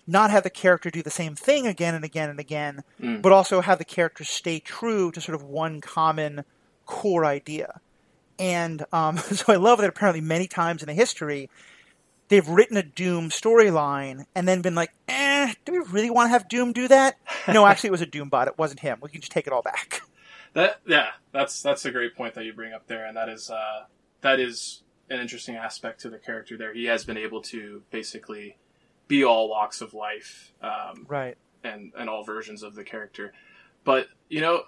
not 0.07 0.31
have 0.31 0.43
the 0.43 0.49
character 0.49 0.89
do 0.89 1.01
the 1.03 1.09
same 1.09 1.35
thing 1.35 1.67
again 1.67 1.93
and 1.95 2.03
again 2.05 2.29
and 2.29 2.39
again, 2.39 2.83
Mm. 3.01 3.21
but 3.21 3.31
also 3.31 3.61
have 3.61 3.77
the 3.77 3.85
character 3.85 4.23
stay 4.23 4.59
true 4.59 5.11
to 5.11 5.21
sort 5.21 5.35
of 5.35 5.43
one 5.43 5.81
common 5.81 6.43
core 6.85 7.25
idea. 7.25 7.79
And 8.39 8.85
um, 8.91 9.17
so 9.31 9.53
I 9.53 9.55
love 9.57 9.79
that 9.79 9.89
apparently 9.89 10.21
many 10.21 10.47
times 10.47 10.81
in 10.81 10.87
the 10.87 10.93
history, 10.93 11.49
they've 12.27 12.47
written 12.47 12.75
a 12.77 12.83
Doom 12.83 13.29
storyline 13.29 14.25
and 14.35 14.47
then 14.47 14.61
been 14.61 14.75
like, 14.75 14.91
eh, 15.07 15.53
do 15.63 15.71
we 15.71 15.79
really 15.91 16.09
want 16.09 16.25
to 16.27 16.31
have 16.31 16.49
Doom 16.49 16.73
do 16.73 16.87
that? 16.87 17.15
No, 17.47 17.67
actually, 17.67 17.89
it 17.89 17.91
was 17.91 18.01
a 18.01 18.07
Doom 18.07 18.29
bot. 18.29 18.47
It 18.47 18.57
wasn't 18.57 18.79
him. 18.79 18.97
We 19.01 19.09
can 19.09 19.21
just 19.21 19.31
take 19.31 19.45
it 19.45 19.53
all 19.53 19.61
back. 19.61 20.01
That 20.55 20.79
yeah, 20.87 21.09
that's 21.33 21.61
that's 21.61 21.83
a 21.85 21.91
great 21.91 22.15
point 22.15 22.33
that 22.35 22.45
you 22.45 22.53
bring 22.53 22.73
up 22.73 22.87
there, 22.87 23.05
and 23.05 23.15
that 23.17 23.27
is 23.27 23.51
uh, 23.51 23.83
that 24.21 24.39
is 24.39 24.83
an 25.09 25.19
interesting 25.19 25.55
aspect 25.57 25.99
to 26.01 26.09
the 26.09 26.17
character. 26.17 26.57
There, 26.57 26.73
he 26.73 26.85
has 26.85 27.03
been 27.03 27.17
able 27.17 27.41
to 27.43 27.83
basically 27.91 28.57
be 29.09 29.23
all 29.23 29.49
walks 29.49 29.81
of 29.81 29.93
life, 29.93 30.53
um, 30.61 31.05
Right. 31.09 31.37
and 31.63 31.91
and 31.97 32.09
all 32.09 32.23
versions 32.23 32.63
of 32.63 32.73
the 32.75 32.85
character. 32.85 33.33
But 33.83 34.07
you 34.29 34.39
know, 34.39 34.63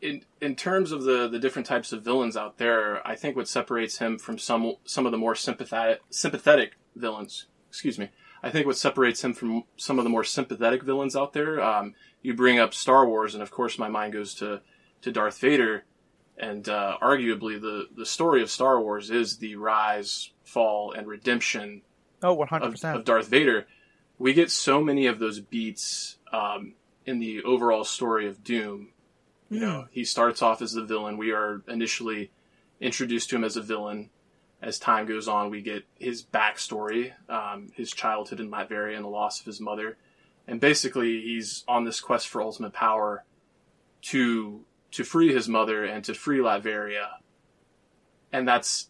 in 0.00 0.24
in 0.40 0.56
terms 0.56 0.90
of 0.90 1.04
the 1.04 1.28
the 1.28 1.38
different 1.38 1.66
types 1.66 1.92
of 1.92 2.02
villains 2.02 2.36
out 2.36 2.58
there, 2.58 3.06
I 3.06 3.14
think 3.14 3.36
what 3.36 3.46
separates 3.46 3.98
him 3.98 4.18
from 4.18 4.36
some 4.36 4.74
some 4.84 5.06
of 5.06 5.12
the 5.12 5.18
more 5.18 5.36
sympathetic 5.36 6.00
sympathetic 6.10 6.72
villains, 6.96 7.46
excuse 7.68 8.00
me, 8.00 8.08
I 8.42 8.50
think 8.50 8.66
what 8.66 8.76
separates 8.76 9.22
him 9.22 9.34
from 9.34 9.62
some 9.76 9.98
of 9.98 10.04
the 10.04 10.10
more 10.10 10.24
sympathetic 10.24 10.82
villains 10.82 11.14
out 11.14 11.34
there. 11.34 11.60
Um, 11.62 11.94
you 12.20 12.34
bring 12.34 12.58
up 12.58 12.74
Star 12.74 13.06
Wars, 13.06 13.32
and 13.34 13.42
of 13.44 13.52
course, 13.52 13.78
my 13.78 13.88
mind 13.88 14.12
goes 14.12 14.34
to 14.34 14.60
to 15.02 15.12
Darth 15.12 15.38
Vader, 15.38 15.84
and 16.36 16.68
uh, 16.68 16.98
arguably 17.02 17.60
the 17.60 17.88
the 17.94 18.06
story 18.06 18.42
of 18.42 18.50
Star 18.50 18.80
Wars 18.80 19.10
is 19.10 19.38
the 19.38 19.56
rise, 19.56 20.30
fall, 20.44 20.92
and 20.92 21.06
redemption 21.06 21.82
Oh, 22.22 22.34
one 22.34 22.48
of, 22.50 22.84
of. 22.84 23.04
Darth 23.04 23.28
Vader, 23.28 23.66
we 24.18 24.32
get 24.34 24.50
so 24.50 24.82
many 24.82 25.06
of 25.06 25.18
those 25.18 25.40
beats 25.40 26.18
um, 26.32 26.74
in 27.06 27.18
the 27.18 27.42
overall 27.42 27.84
story 27.84 28.26
of 28.26 28.44
Doom. 28.44 28.88
You 29.48 29.60
know, 29.60 29.86
he 29.90 30.04
starts 30.04 30.42
off 30.42 30.62
as 30.62 30.72
the 30.72 30.84
villain. 30.84 31.16
We 31.16 31.32
are 31.32 31.62
initially 31.66 32.30
introduced 32.80 33.30
to 33.30 33.36
him 33.36 33.44
as 33.44 33.56
a 33.56 33.62
villain. 33.62 34.10
As 34.62 34.78
time 34.78 35.06
goes 35.06 35.26
on, 35.26 35.50
we 35.50 35.62
get 35.62 35.84
his 35.98 36.22
backstory, 36.22 37.12
um, 37.30 37.68
his 37.74 37.90
childhood 37.90 38.40
in 38.40 38.50
Latveria 38.50 38.94
and 38.94 39.04
the 39.04 39.08
loss 39.08 39.40
of 39.40 39.46
his 39.46 39.58
mother, 39.60 39.96
and 40.46 40.60
basically 40.60 41.22
he's 41.22 41.64
on 41.66 41.84
this 41.84 42.00
quest 42.00 42.28
for 42.28 42.42
ultimate 42.42 42.74
power 42.74 43.24
to 44.02 44.64
to 44.92 45.04
free 45.04 45.32
his 45.32 45.48
mother 45.48 45.84
and 45.84 46.04
to 46.04 46.14
free 46.14 46.38
Latveria, 46.38 47.08
and 48.32 48.46
that's 48.46 48.88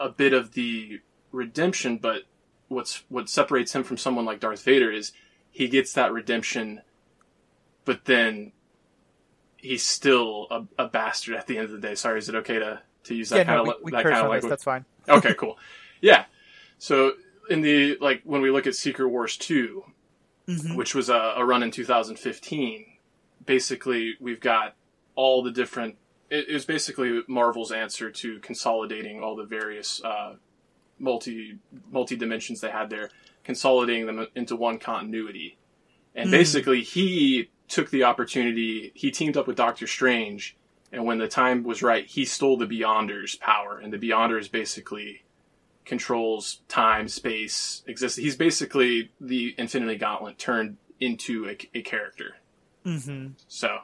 a 0.00 0.08
bit 0.08 0.32
of 0.32 0.52
the 0.52 1.00
redemption. 1.30 1.98
But 1.98 2.22
what's 2.68 3.04
what 3.08 3.28
separates 3.28 3.74
him 3.74 3.82
from 3.84 3.96
someone 3.96 4.24
like 4.24 4.40
Darth 4.40 4.62
Vader 4.62 4.90
is 4.90 5.12
he 5.50 5.68
gets 5.68 5.92
that 5.94 6.12
redemption, 6.12 6.82
but 7.84 8.04
then 8.06 8.52
he's 9.56 9.84
still 9.84 10.46
a, 10.50 10.84
a 10.84 10.88
bastard 10.88 11.36
at 11.36 11.46
the 11.46 11.56
end 11.58 11.66
of 11.66 11.72
the 11.72 11.78
day. 11.78 11.94
Sorry, 11.94 12.18
is 12.18 12.28
it 12.28 12.34
okay 12.36 12.58
to 12.58 12.80
to 13.04 13.14
use 13.14 13.28
that 13.30 13.38
Yeah, 13.38 13.44
kind 13.44 13.64
no, 13.64 13.72
of 13.72 13.78
we, 13.82 13.84
we 13.84 13.90
that 13.92 14.04
kind 14.04 14.16
of 14.16 14.30
language? 14.30 14.50
That's 14.50 14.64
fine. 14.64 14.84
okay, 15.08 15.34
cool. 15.34 15.58
Yeah. 16.00 16.24
So 16.78 17.12
in 17.48 17.60
the 17.60 17.96
like 18.00 18.22
when 18.24 18.42
we 18.42 18.50
look 18.50 18.66
at 18.66 18.74
Secret 18.74 19.08
Wars 19.08 19.36
two, 19.36 19.84
Mhm. 20.48 20.74
which 20.76 20.92
was 20.94 21.08
a, 21.08 21.34
a 21.36 21.44
run 21.44 21.62
in 21.62 21.70
2015, 21.70 22.84
basically 23.46 24.14
we've 24.20 24.40
got 24.40 24.74
all 25.14 25.42
the 25.42 25.50
different. 25.50 25.96
It, 26.30 26.48
it 26.48 26.52
was 26.54 26.64
basically 26.64 27.22
Marvel's 27.28 27.72
answer 27.72 28.10
to 28.10 28.38
consolidating 28.40 29.22
all 29.22 29.36
the 29.36 29.44
various 29.44 30.02
uh, 30.04 30.36
multi 30.98 31.58
multi 31.90 32.16
dimensions 32.16 32.60
they 32.60 32.70
had 32.70 32.90
there, 32.90 33.10
consolidating 33.44 34.06
them 34.06 34.26
into 34.34 34.56
one 34.56 34.78
continuity. 34.78 35.56
And 36.14 36.28
Mm. 36.28 36.32
basically, 36.32 36.82
he 36.82 37.50
took 37.68 37.90
the 37.90 38.04
opportunity. 38.04 38.92
He 38.94 39.10
teamed 39.10 39.36
up 39.36 39.46
with 39.46 39.56
Doctor 39.56 39.86
Strange, 39.86 40.56
and 40.92 41.04
when 41.06 41.18
the 41.18 41.28
time 41.28 41.62
was 41.62 41.82
right, 41.82 42.06
he 42.06 42.24
stole 42.24 42.56
the 42.58 42.66
Beyonders' 42.66 43.38
power. 43.40 43.78
And 43.78 43.92
the 43.92 43.98
Beyonders 43.98 44.50
basically 44.50 45.22
controls 45.84 46.60
time, 46.68 47.08
space, 47.08 47.82
exists. 47.86 48.18
He's 48.18 48.36
basically 48.36 49.10
the 49.20 49.54
Infinity 49.58 49.96
Gauntlet 49.96 50.38
turned 50.38 50.76
into 51.00 51.48
a, 51.48 51.56
a 51.76 51.82
character. 51.82 52.36
hmm 52.84 53.28
So 53.48 53.80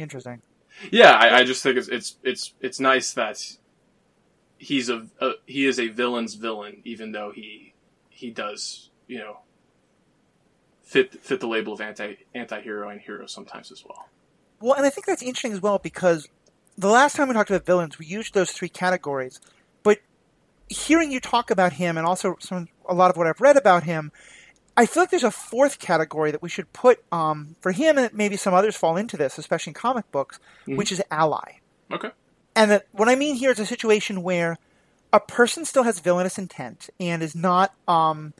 Interesting. 0.00 0.42
yeah, 0.90 1.12
I, 1.12 1.38
I 1.38 1.44
just 1.44 1.62
think 1.62 1.76
it's 1.76 1.88
it's 1.88 2.16
it's 2.22 2.54
it's 2.60 2.80
nice 2.80 3.12
that 3.12 3.38
he's 4.58 4.88
a, 4.88 5.06
a 5.20 5.32
he 5.46 5.66
is 5.66 5.78
a 5.78 5.88
villain's 5.88 6.34
villain, 6.34 6.80
even 6.84 7.12
though 7.12 7.32
he 7.34 7.74
he 8.08 8.30
does 8.30 8.90
you 9.06 9.18
know 9.18 9.38
fit 10.82 11.20
fit 11.22 11.40
the 11.40 11.46
label 11.46 11.72
of 11.72 11.80
anti 11.80 12.16
anti 12.34 12.60
hero 12.60 12.88
and 12.88 13.00
hero 13.00 13.26
sometimes 13.26 13.70
as 13.70 13.84
well. 13.84 14.08
Well, 14.60 14.74
and 14.74 14.84
I 14.84 14.90
think 14.90 15.06
that's 15.06 15.22
interesting 15.22 15.52
as 15.52 15.62
well 15.62 15.78
because 15.78 16.28
the 16.76 16.88
last 16.88 17.16
time 17.16 17.28
we 17.28 17.34
talked 17.34 17.50
about 17.50 17.66
villains, 17.66 17.98
we 17.98 18.06
used 18.06 18.34
those 18.34 18.52
three 18.52 18.68
categories. 18.68 19.40
But 19.82 19.98
hearing 20.68 21.12
you 21.12 21.20
talk 21.20 21.50
about 21.50 21.74
him, 21.74 21.96
and 21.96 22.06
also 22.06 22.36
some 22.40 22.68
a 22.88 22.94
lot 22.94 23.10
of 23.10 23.16
what 23.16 23.26
I've 23.26 23.40
read 23.40 23.56
about 23.56 23.84
him, 23.84 24.12
I 24.80 24.86
feel 24.86 25.02
like 25.02 25.10
there's 25.10 25.24
a 25.24 25.30
fourth 25.30 25.78
category 25.78 26.30
that 26.30 26.40
we 26.40 26.48
should 26.48 26.72
put 26.72 27.04
um, 27.12 27.54
for 27.60 27.70
him, 27.70 27.98
and 27.98 28.14
maybe 28.14 28.38
some 28.38 28.54
others 28.54 28.76
fall 28.76 28.96
into 28.96 29.18
this, 29.18 29.36
especially 29.36 29.72
in 29.72 29.74
comic 29.74 30.10
books, 30.10 30.40
Mhm. 30.66 30.78
which 30.78 30.90
is 30.90 31.02
ally. 31.10 31.58
Okay. 31.92 32.10
And 32.56 32.70
that 32.70 32.86
what 32.92 33.06
I 33.06 33.14
mean 33.14 33.34
here 33.34 33.50
is 33.50 33.58
a 33.58 33.66
situation 33.66 34.22
where 34.22 34.56
a 35.12 35.20
person 35.20 35.66
still 35.66 35.82
has 35.82 35.98
villainous 36.00 36.38
intent 36.38 36.88
and 36.98 37.22
is 37.22 37.34
not, 37.34 37.74
um, 37.86 38.32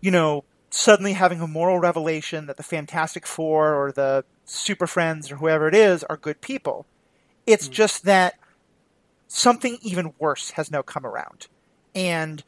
you 0.00 0.10
know, 0.10 0.44
suddenly 0.70 1.12
having 1.12 1.42
a 1.42 1.46
moral 1.46 1.78
revelation 1.78 2.46
that 2.46 2.56
the 2.56 2.62
Fantastic 2.62 3.26
Four 3.26 3.74
or 3.74 3.92
the 3.92 4.24
Super 4.46 4.86
Friends 4.86 5.30
or 5.30 5.36
whoever 5.36 5.68
it 5.68 5.74
is 5.74 6.04
are 6.04 6.16
good 6.16 6.40
people. 6.40 6.86
It's 7.46 7.68
just 7.68 8.04
that 8.04 8.38
something 9.28 9.76
even 9.82 10.14
worse 10.18 10.52
has 10.52 10.70
now 10.70 10.80
come 10.80 11.04
around. 11.04 11.48
And 11.94 12.42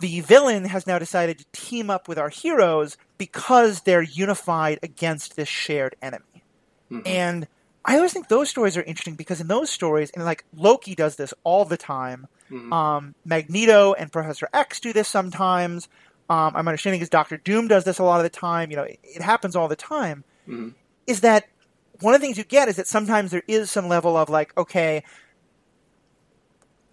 the 0.00 0.20
villain 0.20 0.64
has 0.66 0.86
now 0.86 0.98
decided 0.98 1.38
to 1.38 1.44
team 1.52 1.90
up 1.90 2.08
with 2.08 2.18
our 2.18 2.28
heroes 2.28 2.96
because 3.18 3.82
they're 3.82 4.02
unified 4.02 4.78
against 4.82 5.36
this 5.36 5.48
shared 5.48 5.96
enemy. 6.02 6.42
Mhm. 6.90 7.06
And 7.06 7.48
I 7.84 7.96
always 7.96 8.12
think 8.12 8.28
those 8.28 8.48
stories 8.48 8.76
are 8.76 8.82
interesting 8.82 9.14
because 9.14 9.40
in 9.40 9.48
those 9.48 9.70
stories, 9.70 10.10
and 10.10 10.24
like 10.24 10.44
Loki 10.56 10.94
does 10.94 11.16
this 11.16 11.34
all 11.44 11.64
the 11.64 11.76
time. 11.76 12.26
Mhm. 12.50 12.72
Um, 12.72 13.14
Magneto 13.24 13.92
and 13.94 14.10
Professor 14.12 14.48
X 14.52 14.80
do 14.80 14.92
this 14.92 15.08
sometimes. 15.08 15.88
Um, 16.28 16.52
I'm 16.56 16.66
understanding 16.68 17.02
is 17.02 17.10
Doctor 17.10 17.36
Doom 17.36 17.68
does 17.68 17.84
this 17.84 17.98
a 17.98 18.04
lot 18.04 18.18
of 18.18 18.22
the 18.24 18.30
time. 18.30 18.70
You 18.70 18.76
know, 18.76 18.82
it, 18.84 18.98
it 19.02 19.22
happens 19.22 19.54
all 19.54 19.68
the 19.68 19.76
time. 19.76 20.24
Mhm. 20.48 20.74
Is 21.06 21.20
that 21.20 21.44
one 22.00 22.14
of 22.14 22.20
the 22.20 22.26
things 22.26 22.38
you 22.38 22.44
get 22.44 22.68
is 22.68 22.76
that 22.76 22.86
sometimes 22.86 23.30
there 23.30 23.42
is 23.46 23.70
some 23.70 23.88
level 23.88 24.16
of 24.16 24.28
like, 24.28 24.56
okay, 24.56 25.04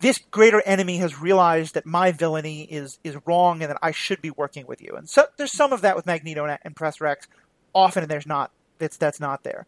this 0.02 0.18
greater 0.32 0.62
enemy 0.62 0.98
has 0.98 1.20
realized 1.22 1.76
that 1.76 1.86
my 1.86 2.12
villainy 2.12 2.64
is 2.64 3.00
is 3.04 3.18
wrong 3.26 3.62
and 3.62 3.72
that 3.72 3.80
I 3.82 3.92
should 3.92 4.22
be 4.22 4.32
working 4.32 4.66
with 4.68 4.82
you. 4.82 4.96
And 4.96 5.08
so 5.10 5.26
there's 5.38 5.52
some 5.52 5.72
of 5.74 5.82
that 5.82 5.96
with 5.96 6.06
Magneto 6.06 6.44
and, 6.46 6.58
and 6.64 6.76
Professor 6.76 7.06
X. 7.06 7.28
Often 7.74 8.08
there's 8.08 8.28
not. 8.28 8.52
That's 8.80 8.98
that's 8.98 9.20
not 9.20 9.44
there. 9.44 9.66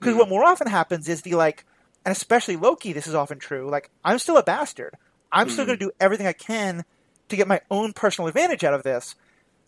Because 0.00 0.14
Mhm. 0.14 0.18
what 0.18 0.28
more 0.28 0.44
often 0.44 0.66
happens 0.66 1.08
is 1.08 1.22
the 1.22 1.34
like, 1.34 1.64
and 2.04 2.12
especially 2.12 2.56
Loki, 2.56 2.92
this 2.92 3.06
is 3.06 3.14
often 3.14 3.38
true. 3.38 3.68
Like 3.70 3.90
I'm 4.04 4.18
still 4.18 4.36
a 4.38 4.42
bastard. 4.42 4.96
I'm 5.30 5.48
still 5.48 5.64
Mhm. 5.64 5.68
going 5.68 5.78
to 5.78 5.84
do 5.86 5.92
everything 6.00 6.26
I 6.26 6.32
can 6.32 6.84
to 7.28 7.36
get 7.36 7.48
my 7.48 7.60
own 7.70 7.92
personal 7.92 8.28
advantage 8.28 8.64
out 8.64 8.74
of 8.74 8.82
this. 8.82 9.14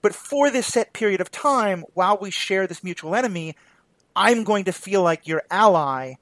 But 0.03 0.15
for 0.15 0.51
this 0.51 0.67
set 0.67 0.93
period 0.93 1.21
of 1.21 1.31
time, 1.31 1.85
while 1.95 2.19
we 2.21 2.31
share 2.31 2.67
this 2.67 2.85
mutual 2.85 3.15
enemy, 3.15 3.57
I'm 4.15 4.45
going 4.45 4.65
to 4.65 4.73
feel 4.73 5.03
like 5.03 5.27
your 5.27 5.43
ally 5.51 6.15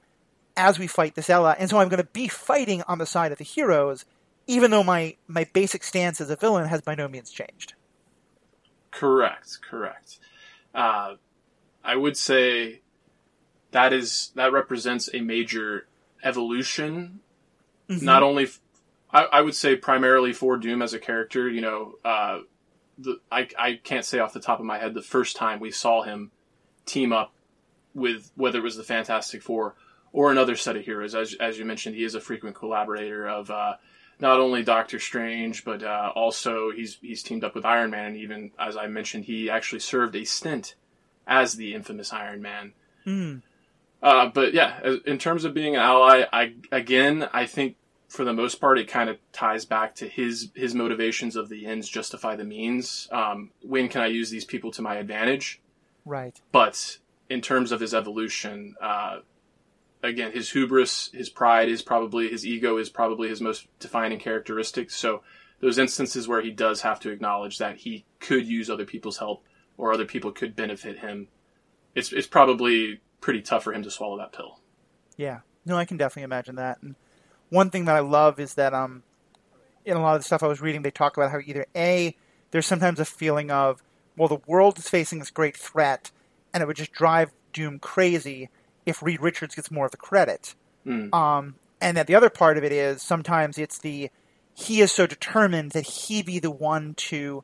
as 0.57 0.79
we 0.79 0.87
fight 0.87 1.15
this 1.15 1.29
ally. 1.29 1.55
And 1.57 1.69
so 1.69 1.77
I'm 1.79 1.89
going 1.89 2.01
to 2.01 2.09
be 2.11 2.27
fighting 2.27 2.81
on 2.87 2.97
the 2.97 3.05
side 3.05 3.31
of 3.31 3.37
the 3.37 3.43
heroes, 3.43 4.05
even 4.47 4.71
though 4.71 4.83
my, 4.83 5.15
my 5.27 5.45
basic 5.53 5.83
stance 5.83 6.19
as 6.21 6.29
a 6.29 6.35
villain 6.35 6.67
has 6.67 6.81
by 6.81 6.95
no 6.95 7.07
means 7.07 7.31
changed. 7.31 7.73
Correct, 8.91 9.59
correct. 9.67 10.19
Uh, 10.73 11.15
I 11.83 11.95
would 11.95 12.17
say 12.17 12.81
that 13.71 13.91
is 13.93 14.31
that 14.35 14.51
represents 14.53 15.09
a 15.13 15.19
major 15.21 15.87
evolution 16.23 17.19
Mhm. 17.89 18.01
not 18.01 18.23
only 18.23 18.45
f- 18.45 18.59
I, 19.11 19.25
I 19.25 19.41
would 19.41 19.53
say 19.55 19.75
primarily 19.75 20.33
for 20.33 20.57
Doom 20.57 20.81
as 20.81 20.93
a 20.93 20.99
character, 20.99 21.47
you 21.47 21.61
know, 21.61 21.95
uh, 22.03 22.39
the 22.97 23.19
I 23.31 23.47
I 23.59 23.79
can't 23.83 24.03
say 24.05 24.19
off 24.19 24.33
the 24.33 24.39
top 24.39 24.59
of 24.59 24.65
my 24.65 24.79
head 24.79 24.93
the 24.93 25.01
first 25.01 25.35
time 25.35 25.59
we 25.59 25.69
saw 25.71 26.01
him 26.01 26.31
team 26.85 27.13
up 27.13 27.33
with 27.93 28.31
whether 28.35 28.59
it 28.59 28.63
was 28.63 28.75
the 28.77 28.83
Fantastic 28.83 29.41
Four 29.43 29.75
or 30.15 30.31
another 30.31 30.55
set 30.55 30.77
of 30.77 30.85
heroes. 30.85 31.13
As 31.13 31.35
as 31.41 31.59
you 31.59 31.65
mentioned, 31.65 31.93
he 31.95 32.05
is 32.05 32.15
a 32.15 32.21
frequent 32.21 32.55
collaborator 32.55 33.27
of 33.27 33.51
uh, 33.51 33.73
not 34.17 34.39
only 34.39 34.63
Doctor 34.63 34.97
Strange, 34.97 35.65
but 35.65 35.83
uh, 35.83 36.13
also 36.15 36.71
he's 36.71 36.97
he's 37.01 37.21
teamed 37.21 37.43
up 37.43 37.53
with 37.53 37.65
Iron 37.65 37.91
Man, 37.91 38.07
and 38.07 38.17
even 38.17 38.51
as 38.57 38.77
I 38.77 38.87
mentioned, 38.87 39.25
he 39.25 39.49
actually 39.49 39.81
served 39.81 40.15
a 40.15 40.23
stint 40.23 40.75
as 41.27 41.55
the 41.55 41.75
infamous 41.75 42.13
Iron 42.13 42.41
Man. 42.41 42.71
Mm. 43.05 43.41
Uh, 44.01 44.27
but 44.27 44.53
yeah, 44.53 44.79
in 45.05 45.17
terms 45.17 45.43
of 45.43 45.53
being 45.53 45.75
an 45.75 45.81
ally, 45.81 46.23
I 46.31 46.53
again 46.71 47.27
I 47.33 47.45
think 47.45 47.75
for 48.07 48.23
the 48.23 48.33
most 48.33 48.61
part 48.61 48.79
it 48.79 48.87
kind 48.87 49.09
of 49.09 49.17
ties 49.33 49.65
back 49.65 49.95
to 49.95 50.07
his 50.07 50.49
his 50.55 50.73
motivations 50.73 51.35
of 51.35 51.49
the 51.49 51.65
ends 51.65 51.89
justify 51.89 52.37
the 52.37 52.45
means. 52.45 53.09
Um, 53.11 53.51
when 53.61 53.89
can 53.89 53.99
I 53.99 54.07
use 54.07 54.29
these 54.29 54.45
people 54.45 54.71
to 54.71 54.81
my 54.81 54.95
advantage? 54.95 55.59
Right. 56.05 56.39
But 56.53 56.99
in 57.29 57.41
terms 57.41 57.73
of 57.73 57.81
his 57.81 57.93
evolution, 57.93 58.75
uh, 58.81 59.17
again, 60.05 60.31
his 60.31 60.49
hubris, 60.51 61.09
his 61.13 61.29
pride 61.29 61.69
is 61.69 61.81
probably 61.81 62.29
his 62.29 62.45
ego 62.45 62.77
is 62.77 62.89
probably 62.89 63.29
his 63.29 63.41
most 63.41 63.67
defining 63.79 64.19
characteristic. 64.19 64.91
So 64.91 65.21
those 65.61 65.77
instances 65.77 66.27
where 66.27 66.41
he 66.41 66.51
does 66.51 66.81
have 66.81 66.99
to 67.01 67.11
acknowledge 67.11 67.57
that 67.57 67.77
he 67.77 68.05
could 68.19 68.45
use 68.45 68.69
other 68.69 68.85
people's 68.85 69.17
help 69.17 69.43
or 69.77 69.93
other 69.93 70.05
people 70.05 70.31
could 70.31 70.55
benefit 70.55 70.99
him, 70.99 71.27
it's 71.93 72.11
it's 72.11 72.27
probably 72.27 73.01
pretty 73.21 73.41
tough 73.41 73.63
for 73.63 73.73
him 73.73 73.83
to 73.83 73.91
swallow 73.91 74.17
that 74.17 74.33
pill. 74.33 74.59
Yeah. 75.17 75.39
No, 75.65 75.77
I 75.77 75.85
can 75.85 75.97
definitely 75.97 76.23
imagine 76.23 76.55
that. 76.55 76.81
And 76.81 76.95
one 77.49 77.69
thing 77.69 77.85
that 77.85 77.95
I 77.95 78.01
love 78.01 78.39
is 78.39 78.55
that 78.55 78.73
um 78.73 79.03
in 79.85 79.97
a 79.97 80.01
lot 80.01 80.15
of 80.15 80.21
the 80.21 80.25
stuff 80.25 80.43
I 80.43 80.47
was 80.47 80.61
reading 80.61 80.81
they 80.81 80.91
talk 80.91 81.17
about 81.17 81.31
how 81.31 81.39
either 81.45 81.65
A, 81.75 82.15
there's 82.51 82.65
sometimes 82.65 82.99
a 82.99 83.05
feeling 83.05 83.51
of, 83.51 83.83
well, 84.17 84.27
the 84.27 84.39
world 84.47 84.77
is 84.77 84.89
facing 84.89 85.19
this 85.19 85.31
great 85.31 85.55
threat 85.55 86.11
and 86.53 86.61
it 86.61 86.67
would 86.67 86.77
just 86.77 86.91
drive 86.91 87.31
Doom 87.53 87.79
crazy 87.79 88.49
if 88.85 89.01
Reed 89.01 89.21
Richards 89.21 89.55
gets 89.55 89.71
more 89.71 89.85
of 89.85 89.91
the 89.91 89.97
credit. 89.97 90.55
Mm. 90.85 91.13
Um, 91.13 91.55
and 91.81 91.97
that 91.97 92.07
the 92.07 92.15
other 92.15 92.29
part 92.29 92.57
of 92.57 92.63
it 92.63 92.71
is 92.71 93.01
sometimes 93.01 93.57
it's 93.57 93.79
the 93.79 94.09
he 94.53 94.81
is 94.81 94.91
so 94.91 95.05
determined 95.05 95.71
that 95.71 95.85
he 95.85 96.23
be 96.23 96.39
the 96.39 96.51
one 96.51 96.93
to 96.95 97.43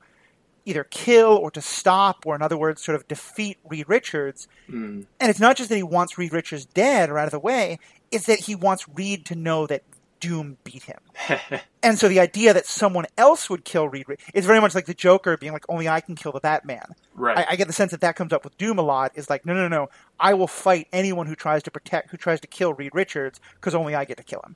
either 0.65 0.83
kill 0.83 1.31
or 1.31 1.51
to 1.51 1.61
stop, 1.61 2.25
or 2.25 2.35
in 2.35 2.41
other 2.41 2.57
words, 2.57 2.81
sort 2.81 2.95
of 2.95 3.07
defeat 3.07 3.57
Reed 3.65 3.89
Richards. 3.89 4.47
Mm. 4.69 5.05
And 5.19 5.29
it's 5.29 5.39
not 5.39 5.57
just 5.57 5.69
that 5.69 5.75
he 5.75 5.83
wants 5.83 6.17
Reed 6.17 6.31
Richards 6.31 6.65
dead 6.65 7.09
or 7.09 7.17
out 7.17 7.25
of 7.25 7.31
the 7.31 7.39
way; 7.39 7.79
it's 8.11 8.27
that 8.27 8.39
he 8.39 8.55
wants 8.55 8.87
Reed 8.87 9.25
to 9.27 9.35
know 9.35 9.67
that 9.67 9.83
Doom 10.21 10.57
beat 10.63 10.83
him. 10.83 10.99
and 11.83 11.99
so 11.99 12.07
the 12.07 12.21
idea 12.21 12.53
that 12.53 12.65
someone 12.65 13.05
else 13.17 13.49
would 13.49 13.65
kill 13.65 13.89
Reed 13.89 14.05
is 14.33 14.45
very 14.45 14.61
much 14.61 14.73
like 14.73 14.85
the 14.85 14.93
Joker 14.93 15.35
being 15.35 15.51
like, 15.51 15.65
only 15.67 15.89
I 15.89 15.99
can 15.99 16.15
kill 16.15 16.31
the 16.31 16.39
Batman. 16.39 16.85
Right. 17.15 17.39
I, 17.39 17.47
I, 17.49 17.55
get 17.57 17.67
the 17.67 17.73
sense 17.73 17.91
that 17.91 18.01
that 18.01 18.15
comes 18.15 18.31
up 18.31 18.45
with 18.45 18.57
Doom 18.57 18.79
a 18.79 18.83
lot. 18.83 19.11
Is 19.15 19.29
like, 19.29 19.45
no, 19.45 19.53
no, 19.53 19.67
no, 19.67 19.89
I 20.19 20.35
will 20.35 20.47
fight 20.47 20.87
anyone 20.93 21.27
who 21.27 21.35
tries 21.35 21.63
to 21.63 21.71
protect, 21.71 22.11
who 22.11 22.17
tries 22.17 22.39
to 22.41 22.47
kill 22.47 22.73
Reed 22.73 22.91
Richards, 22.93 23.41
because 23.55 23.75
only 23.75 23.95
I 23.95 24.05
get 24.05 24.17
to 24.17 24.23
kill 24.23 24.41
him. 24.45 24.55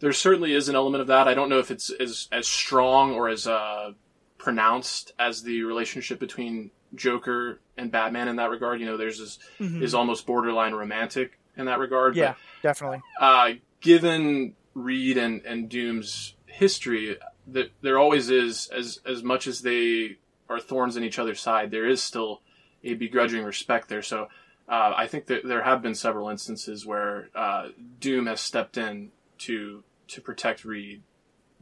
There 0.00 0.12
certainly 0.12 0.52
is 0.54 0.68
an 0.68 0.74
element 0.74 1.02
of 1.02 1.06
that. 1.06 1.28
I 1.28 1.34
don't 1.34 1.48
know 1.48 1.60
if 1.60 1.70
it's 1.70 1.88
as 1.90 2.26
as 2.32 2.48
strong 2.48 3.12
or 3.12 3.28
as 3.28 3.46
uh, 3.46 3.92
pronounced 4.38 5.12
as 5.18 5.42
the 5.42 5.62
relationship 5.62 6.18
between 6.18 6.70
Joker 6.94 7.60
and 7.76 7.92
Batman 7.92 8.26
in 8.28 8.36
that 8.36 8.50
regard. 8.50 8.80
You 8.80 8.86
know, 8.86 8.96
there's 8.96 9.18
this 9.18 9.38
Mhm. 9.60 9.82
is 9.82 9.94
almost 9.94 10.26
borderline 10.26 10.72
romantic 10.74 11.38
in 11.56 11.66
that 11.66 11.78
regard. 11.78 12.16
Yeah, 12.16 12.34
definitely. 12.62 13.02
Uh, 13.20 13.52
given 13.80 14.54
Reed 14.74 15.16
and, 15.18 15.44
and 15.44 15.68
Doom's 15.68 16.34
history, 16.46 17.16
that 17.46 17.70
there 17.80 17.98
always 17.98 18.30
is 18.30 18.68
as 18.68 19.00
as 19.06 19.22
much 19.22 19.46
as 19.46 19.62
they 19.62 20.16
are 20.48 20.60
thorns 20.60 20.96
in 20.96 21.04
each 21.04 21.18
other's 21.18 21.40
side, 21.40 21.70
there 21.70 21.88
is 21.88 22.02
still 22.02 22.40
a 22.84 22.94
begrudging 22.94 23.44
respect 23.44 23.88
there. 23.88 24.02
So 24.02 24.28
uh, 24.68 24.92
I 24.96 25.06
think 25.06 25.26
that 25.26 25.44
there 25.44 25.62
have 25.62 25.82
been 25.82 25.94
several 25.94 26.28
instances 26.28 26.86
where 26.86 27.28
uh, 27.34 27.68
Doom 28.00 28.26
has 28.26 28.40
stepped 28.40 28.76
in 28.76 29.10
to 29.38 29.82
to 30.08 30.20
protect 30.20 30.64
Reed 30.64 31.02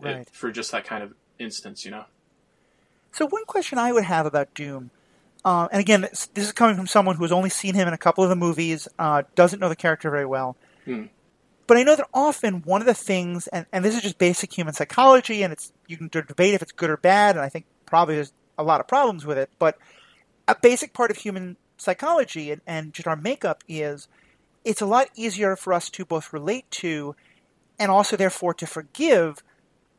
it- 0.03 0.31
for 0.31 0.51
just 0.51 0.73
that 0.73 0.85
kind 0.85 1.03
of 1.03 1.15
instance, 1.39 1.85
you 1.85 1.91
know. 1.91 2.05
So 3.13 3.27
one 3.27 3.45
question 3.45 3.79
I 3.79 3.93
would 3.93 4.05
have 4.05 4.25
about 4.27 4.55
Doom, 4.55 4.91
uh, 5.45 5.69
and 5.73 5.81
again, 5.81 6.03
this, 6.03 6.27
this 6.27 6.45
is 6.47 6.53
coming 6.53 6.77
from 6.77 6.87
someone 6.87 7.17
who 7.17 7.25
has 7.25 7.33
only 7.33 7.51
seen 7.51 7.75
him 7.75 7.89
in 7.89 7.95
a 7.95 7.99
couple 7.99 8.23
of 8.23 8.31
the 8.31 8.37
movies, 8.37 8.87
uh, 8.99 9.23
doesn't 9.35 9.59
know 9.59 9.69
the 9.69 9.77
character 9.77 10.11
very 10.11 10.27
well. 10.27 10.57
Hmm. 10.85 11.05
But 11.71 11.77
I 11.77 11.85
know 11.85 11.95
that 11.95 12.09
often 12.13 12.63
one 12.63 12.81
of 12.81 12.89
the 12.89 12.95
things, 12.95 13.47
and, 13.47 13.65
and 13.73 13.85
this 13.85 13.95
is 13.95 14.03
just 14.03 14.19
basic 14.19 14.53
human 14.53 14.75
psychology, 14.75 15.45
and 15.45 15.53
it's 15.53 15.73
you 15.87 15.97
can 15.97 16.09
debate 16.09 16.53
if 16.55 16.63
it's 16.63 16.73
good 16.73 16.91
or 16.91 16.97
bad, 16.97 17.37
and 17.37 17.45
I 17.45 17.49
think 17.49 17.65
probably 17.87 18.17
there's 18.17 18.33
a 18.59 18.65
lot 18.65 18.81
of 18.81 18.89
problems 18.89 19.25
with 19.25 19.39
it. 19.39 19.51
But 19.61 19.79
a 20.49 20.57
basic 20.61 20.93
part 20.93 21.13
of 21.13 21.19
human 21.19 21.57
psychology 21.77 22.51
and, 22.51 22.61
and 22.67 22.93
just 22.93 23.07
our 23.07 23.15
makeup 23.15 23.63
is 23.69 24.09
it's 24.65 24.81
a 24.81 24.85
lot 24.85 25.11
easier 25.15 25.55
for 25.55 25.73
us 25.73 25.91
to 25.91 26.05
both 26.05 26.33
relate 26.33 26.69
to 26.73 27.15
and 27.79 27.89
also 27.89 28.17
therefore 28.17 28.53
to 28.55 28.67
forgive 28.67 29.45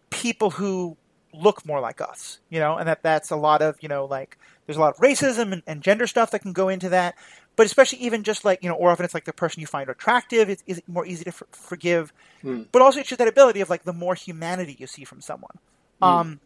people 0.09 0.49
who 0.49 0.97
look 1.33 1.65
more 1.65 1.79
like 1.79 2.01
us, 2.01 2.39
you 2.49 2.59
know, 2.59 2.75
and 2.75 2.89
that 2.89 3.01
that's 3.01 3.31
a 3.31 3.37
lot 3.37 3.61
of, 3.61 3.77
you 3.81 3.87
know, 3.87 4.03
like 4.03 4.37
there's 4.65 4.75
a 4.75 4.81
lot 4.81 4.93
of 4.93 4.99
racism 4.99 5.53
and, 5.53 5.63
and 5.65 5.81
gender 5.81 6.05
stuff 6.05 6.31
that 6.31 6.39
can 6.39 6.51
go 6.51 6.67
into 6.67 6.89
that, 6.89 7.15
but 7.55 7.65
especially 7.65 7.99
even 7.99 8.23
just 8.23 8.45
like, 8.45 8.63
you 8.63 8.69
know, 8.69 8.75
or 8.75 8.91
often 8.91 9.05
it's 9.05 9.13
like 9.13 9.25
the 9.25 9.33
person 9.33 9.61
you 9.61 9.67
find 9.67 9.89
attractive 9.89 10.49
is, 10.49 10.63
is 10.67 10.81
more 10.87 11.05
easy 11.05 11.23
to 11.25 11.31
for, 11.31 11.47
forgive, 11.51 12.13
Hmm. 12.41 12.63
but 12.71 12.81
also 12.81 12.99
it's 12.99 13.09
just 13.09 13.19
that 13.19 13.27
ability 13.27 13.61
of 13.61 13.69
like 13.69 13.83
the 13.83 13.93
more 13.93 14.15
humanity 14.15 14.75
you 14.79 14.87
see 14.87 15.03
from 15.03 15.21
someone. 15.21 15.57
Um, 16.01 16.39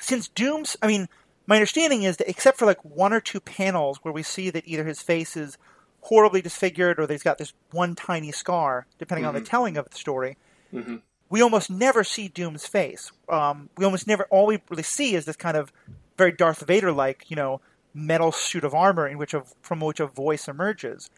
since 0.00 0.28
Doom's, 0.28 0.76
I 0.82 0.86
mean, 0.86 1.08
my 1.46 1.56
understanding 1.56 2.02
is 2.02 2.18
that 2.18 2.28
except 2.28 2.58
for 2.58 2.66
like 2.66 2.84
one 2.84 3.12
or 3.12 3.20
two 3.20 3.40
panels 3.40 3.98
where 4.02 4.12
we 4.12 4.22
see 4.22 4.50
that 4.50 4.66
either 4.66 4.84
his 4.84 5.00
face 5.00 5.36
is 5.36 5.56
horribly 6.02 6.42
disfigured 6.42 6.98
or 6.98 7.06
that 7.06 7.14
he's 7.14 7.22
got 7.22 7.38
this 7.38 7.54
one 7.70 7.94
tiny 7.94 8.32
scar, 8.32 8.86
depending 8.98 9.24
on 9.24 9.34
the 9.34 9.40
Mhm. 9.40 9.48
telling 9.48 9.76
of 9.76 9.88
the 9.88 9.96
story, 9.96 10.36
hmm 10.70 10.96
we 11.30 11.40
almost 11.40 11.70
never 11.70 12.04
see 12.04 12.28
Doom's 12.28 12.66
face. 12.66 13.10
Um, 13.28 13.70
we 13.76 13.84
almost 13.84 14.06
never. 14.06 14.24
All 14.30 14.46
we 14.46 14.60
really 14.68 14.82
see 14.82 15.16
is 15.16 15.24
this 15.24 15.36
kind 15.36 15.56
of 15.56 15.72
very 16.16 16.30
Darth 16.30 16.60
Vader-like, 16.60 17.28
you 17.28 17.34
know, 17.34 17.60
metal 17.94 18.32
suit 18.32 18.64
of 18.64 18.74
armor 18.74 19.06
in 19.06 19.16
which 19.16 19.32
a, 19.32 19.44
from 19.62 19.80
which 19.80 20.00
a 20.00 20.06
voice 20.06 20.48
emerges. 20.48 21.08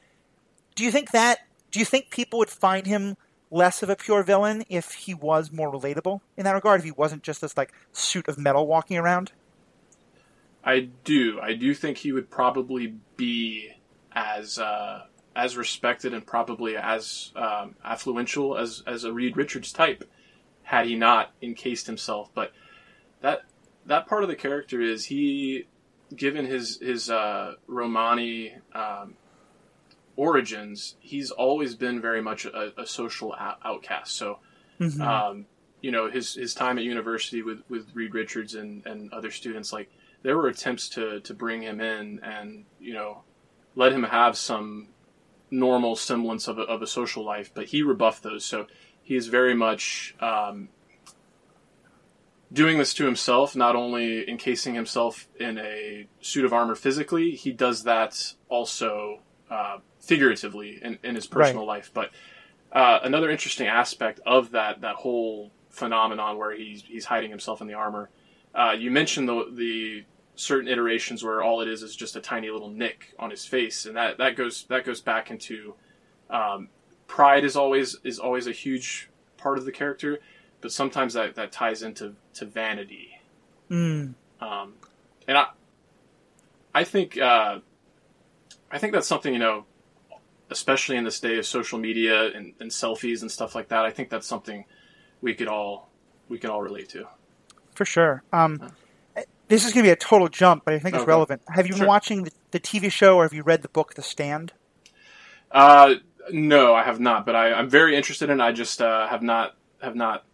Do 0.74 0.84
you 0.84 0.90
think 0.90 1.10
that? 1.10 1.40
Do 1.70 1.78
you 1.78 1.84
think 1.84 2.10
people 2.10 2.38
would 2.38 2.50
find 2.50 2.86
him 2.86 3.16
less 3.50 3.82
of 3.82 3.88
a 3.88 3.96
pure 3.96 4.22
villain 4.22 4.64
if 4.68 4.92
he 4.92 5.14
was 5.14 5.50
more 5.50 5.72
relatable 5.72 6.20
in 6.36 6.44
that 6.44 6.54
regard? 6.54 6.80
If 6.80 6.84
he 6.84 6.92
wasn't 6.92 7.22
just 7.22 7.40
this 7.40 7.56
like 7.56 7.72
suit 7.92 8.28
of 8.28 8.38
metal 8.38 8.66
walking 8.66 8.98
around? 8.98 9.32
I 10.62 10.88
do. 11.04 11.40
I 11.40 11.54
do 11.54 11.74
think 11.74 11.98
he 11.98 12.12
would 12.12 12.28
probably 12.28 12.94
be 13.16 13.70
as 14.12 14.58
uh, 14.58 15.06
as 15.34 15.56
respected 15.56 16.12
and 16.12 16.26
probably 16.26 16.76
as 16.76 17.32
um, 17.36 17.76
affluential 17.84 18.60
as 18.60 18.82
as 18.86 19.04
a 19.04 19.12
Reed 19.12 19.36
Richards 19.36 19.72
type 19.72 20.04
had 20.62 20.86
he 20.86 20.96
not 20.96 21.32
encased 21.40 21.86
himself. 21.86 22.30
But 22.34 22.52
that 23.20 23.42
that 23.86 24.06
part 24.08 24.24
of 24.24 24.28
the 24.28 24.34
character 24.34 24.80
is 24.80 25.06
he, 25.06 25.66
given 26.14 26.44
his 26.46 26.78
his 26.80 27.10
uh, 27.10 27.54
Romani 27.66 28.54
um, 28.74 29.14
origins, 30.16 30.96
he's 31.00 31.30
always 31.30 31.74
been 31.74 32.00
very 32.00 32.22
much 32.22 32.44
a, 32.46 32.72
a 32.80 32.86
social 32.86 33.34
out- 33.34 33.58
outcast. 33.64 34.14
So 34.16 34.38
Mm-hmm. 34.78 35.00
um, 35.00 35.46
you 35.80 35.90
know 35.90 36.10
his 36.10 36.34
his 36.34 36.52
time 36.52 36.76
at 36.76 36.84
university 36.84 37.40
with 37.40 37.60
with 37.70 37.86
Reed 37.94 38.12
Richards 38.12 38.54
and 38.54 38.84
and 38.84 39.10
other 39.10 39.30
students 39.30 39.72
like 39.72 39.88
there 40.22 40.36
were 40.36 40.48
attempts 40.48 40.90
to 40.90 41.20
to 41.20 41.32
bring 41.32 41.62
him 41.62 41.80
in 41.80 42.20
and 42.22 42.66
you 42.78 42.92
know 42.92 43.22
let 43.74 43.92
him 43.92 44.02
have 44.02 44.36
some 44.36 44.88
normal 45.50 45.96
semblance 45.96 46.46
of 46.46 46.58
a, 46.58 46.62
of 46.64 46.82
a 46.82 46.86
social 46.86 47.24
life 47.24 47.52
but 47.54 47.64
he 47.64 47.80
rebuffed 47.82 48.22
those 48.22 48.44
so 48.44 48.66
he 49.02 49.16
is 49.16 49.28
very 49.28 49.54
much 49.54 50.14
um, 50.20 50.68
doing 52.52 52.78
this 52.78 52.94
to 52.94 53.04
himself 53.04 53.56
not 53.56 53.74
only 53.74 54.28
encasing 54.28 54.74
himself 54.74 55.28
in 55.38 55.58
a 55.58 56.06
suit 56.20 56.44
of 56.44 56.52
armor 56.52 56.74
physically 56.74 57.32
he 57.32 57.52
does 57.52 57.82
that 57.84 58.34
also 58.48 59.20
uh, 59.50 59.78
figuratively 60.00 60.78
in, 60.82 60.98
in 61.02 61.14
his 61.14 61.26
personal 61.26 61.66
life. 61.66 61.90
But 61.92 62.10
uh, 62.72 63.00
another 63.02 63.30
interesting 63.30 63.66
aspect 63.66 64.20
of 64.24 64.52
that 64.52 64.80
that 64.80 64.96
whole 64.96 65.52
phenomenon 65.70 66.38
where 66.38 66.54
he's 66.56 66.82
he's 66.82 67.04
hiding 67.04 67.30
himself 67.30 67.60
in 67.60 67.66
the 67.66 67.74
armor. 67.74 68.10
Uh, 68.54 68.74
you 68.78 68.90
mentioned 68.90 69.28
the 69.28 69.50
the 69.52 70.04
certain 70.36 70.68
iterations 70.68 71.24
where 71.24 71.42
all 71.42 71.60
it 71.60 71.68
is 71.68 71.82
is 71.82 71.96
just 71.96 72.16
a 72.16 72.20
tiny 72.20 72.50
little 72.50 72.70
nick 72.70 73.14
on 73.18 73.30
his 73.30 73.44
face, 73.44 73.86
and 73.86 73.96
that, 73.96 74.18
that 74.18 74.36
goes 74.36 74.64
that 74.68 74.84
goes 74.84 75.00
back 75.00 75.30
into 75.30 75.74
um, 76.30 76.68
pride 77.06 77.44
is 77.44 77.56
always 77.56 77.96
is 78.04 78.18
always 78.18 78.46
a 78.46 78.52
huge 78.52 79.08
part 79.36 79.58
of 79.58 79.64
the 79.64 79.72
character, 79.72 80.18
but 80.66 80.72
sometimes 80.72 81.14
that, 81.14 81.36
that 81.36 81.52
ties 81.52 81.84
into 81.84 82.12
to 82.34 82.44
vanity. 82.44 83.10
Mm. 83.70 84.14
Um, 84.40 84.72
and 85.28 85.38
I 85.38 85.46
I 86.74 86.82
think 86.82 87.16
uh, 87.16 87.60
I 88.68 88.78
think 88.78 88.92
that's 88.92 89.06
something 89.06 89.32
you 89.32 89.38
know 89.38 89.64
especially 90.50 90.96
in 90.96 91.04
this 91.04 91.20
day 91.20 91.38
of 91.38 91.46
social 91.46 91.78
media 91.78 92.32
and, 92.34 92.52
and 92.58 92.68
selfies 92.72 93.22
and 93.22 93.30
stuff 93.30 93.54
like 93.54 93.68
that, 93.68 93.84
I 93.84 93.90
think 93.92 94.10
that's 94.10 94.26
something 94.26 94.64
we 95.20 95.34
could 95.34 95.46
all 95.46 95.88
we 96.28 96.36
can 96.36 96.50
all 96.50 96.62
relate 96.62 96.88
to. 96.88 97.06
For 97.76 97.84
sure. 97.84 98.24
Um, 98.32 98.60
this 99.46 99.64
is 99.64 99.72
going 99.72 99.84
to 99.84 99.88
be 99.88 99.92
a 99.92 99.94
total 99.96 100.26
jump, 100.26 100.64
but 100.64 100.74
I 100.74 100.80
think 100.80 100.96
it's 100.96 101.02
Okay. 101.02 101.08
relevant. 101.08 101.42
Have 101.46 101.66
you 101.68 101.74
been 101.74 101.78
Sure. 101.82 101.86
watching 101.86 102.24
the, 102.24 102.32
the 102.50 102.58
TV 102.58 102.90
show 102.90 103.18
or 103.18 103.22
have 103.22 103.32
you 103.32 103.44
read 103.44 103.62
the 103.62 103.68
book 103.68 103.94
The 103.94 104.02
Stand? 104.02 104.52
Uh, 105.52 105.94
no, 106.32 106.74
I 106.74 106.82
have 106.82 106.98
not, 106.98 107.24
but 107.24 107.36
I, 107.36 107.52
I'm 107.52 107.70
very 107.70 107.94
interested 107.94 108.30
in. 108.30 108.40
it. 108.40 108.42
I 108.44 108.50
just 108.50 108.82
uh, 108.82 109.06
have 109.06 109.22
not 109.22 109.54
have 109.80 109.94
not 109.94 110.24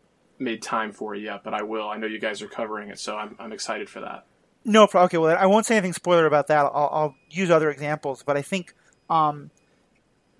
made 0.42 0.62
time 0.62 0.92
for 0.92 1.14
it 1.14 1.22
yet, 1.22 1.42
but 1.44 1.54
I 1.54 1.62
will. 1.62 1.88
I 1.88 1.96
know 1.96 2.06
you 2.06 2.18
guys 2.18 2.42
are 2.42 2.48
covering 2.48 2.88
it, 2.88 2.98
so 2.98 3.16
I'm 3.16 3.36
I'm 3.38 3.52
excited 3.52 3.88
for 3.88 4.00
that. 4.00 4.26
No, 4.64 4.88
okay. 4.94 5.18
Well, 5.18 5.36
I 5.36 5.46
won't 5.46 5.66
say 5.66 5.76
anything 5.76 5.92
spoiler 5.92 6.26
about 6.26 6.46
that. 6.48 6.66
I'll, 6.66 6.90
I'll 6.92 7.14
use 7.30 7.50
other 7.50 7.70
examples, 7.70 8.22
but 8.22 8.36
I 8.36 8.42
think 8.42 8.74
um, 9.10 9.50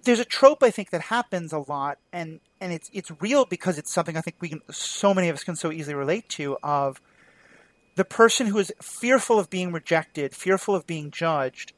there's 0.04 0.20
a 0.20 0.24
trope 0.24 0.62
I 0.62 0.70
think 0.70 0.90
that 0.90 1.02
happens 1.02 1.52
a 1.52 1.58
lot, 1.58 1.98
and 2.12 2.40
and 2.60 2.72
it's 2.72 2.90
it's 2.92 3.10
real 3.20 3.44
because 3.44 3.78
it's 3.78 3.92
something 3.92 4.16
I 4.16 4.20
think 4.20 4.36
we 4.40 4.48
can 4.48 4.60
so 4.70 5.12
many 5.12 5.28
of 5.28 5.34
us 5.34 5.44
can 5.44 5.56
so 5.56 5.72
easily 5.72 5.94
relate 5.94 6.28
to. 6.30 6.56
Of 6.62 7.00
the 7.96 8.04
person 8.04 8.46
who 8.46 8.58
is 8.58 8.72
fearful 8.80 9.38
of 9.38 9.50
being 9.50 9.72
rejected, 9.72 10.34
fearful 10.34 10.74
of 10.74 10.86
being 10.86 11.10
judged, 11.10 11.72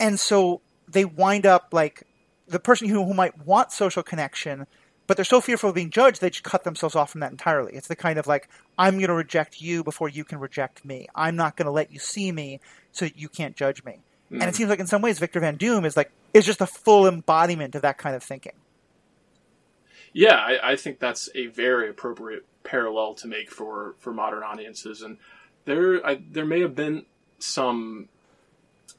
and 0.00 0.18
so 0.18 0.62
they 0.88 1.04
wind 1.04 1.46
up 1.46 1.68
like 1.72 2.04
the 2.48 2.60
person 2.60 2.88
who, 2.88 3.04
who 3.04 3.14
might 3.14 3.44
want 3.44 3.72
social 3.72 4.02
connection, 4.02 4.66
but 5.06 5.16
they're 5.16 5.24
so 5.24 5.40
fearful 5.40 5.68
of 5.68 5.74
being 5.74 5.90
judged 5.90 6.20
they 6.20 6.30
just 6.30 6.42
cut 6.42 6.64
themselves 6.64 6.94
off 6.94 7.10
from 7.10 7.20
that 7.20 7.30
entirely. 7.30 7.74
It's 7.74 7.88
the 7.88 7.96
kind 7.96 8.18
of 8.18 8.26
like 8.26 8.48
I'm 8.78 8.94
going 8.94 9.08
to 9.08 9.14
reject 9.14 9.60
you 9.60 9.84
before 9.84 10.08
you 10.08 10.24
can 10.24 10.38
reject 10.38 10.84
me. 10.84 11.08
I'm 11.14 11.36
not 11.36 11.56
going 11.56 11.66
to 11.66 11.72
let 11.72 11.92
you 11.92 11.98
see 11.98 12.32
me 12.32 12.60
so 12.92 13.04
that 13.04 13.18
you 13.18 13.28
can't 13.28 13.56
judge 13.56 13.84
me. 13.84 13.98
And 14.30 14.42
it 14.42 14.46
hmm. 14.46 14.52
seems 14.52 14.70
like 14.70 14.80
in 14.80 14.86
some 14.86 15.02
ways 15.02 15.18
Victor 15.18 15.40
Von 15.40 15.56
Doom 15.56 15.84
is 15.84 15.96
like 15.96 16.10
is 16.34 16.44
just 16.44 16.60
a 16.60 16.66
full 16.66 17.06
embodiment 17.06 17.74
of 17.74 17.82
that 17.82 17.98
kind 17.98 18.16
of 18.16 18.22
thinking. 18.22 18.52
Yeah, 20.12 20.34
I, 20.34 20.72
I 20.72 20.76
think 20.76 20.98
that's 20.98 21.28
a 21.34 21.46
very 21.46 21.90
appropriate 21.90 22.46
parallel 22.64 23.14
to 23.14 23.28
make 23.28 23.50
for, 23.50 23.94
for 23.98 24.12
modern 24.12 24.42
audiences, 24.42 25.02
and 25.02 25.18
there 25.66 26.04
I, 26.04 26.20
there 26.30 26.46
may 26.46 26.60
have 26.60 26.74
been 26.74 27.04
some. 27.38 28.08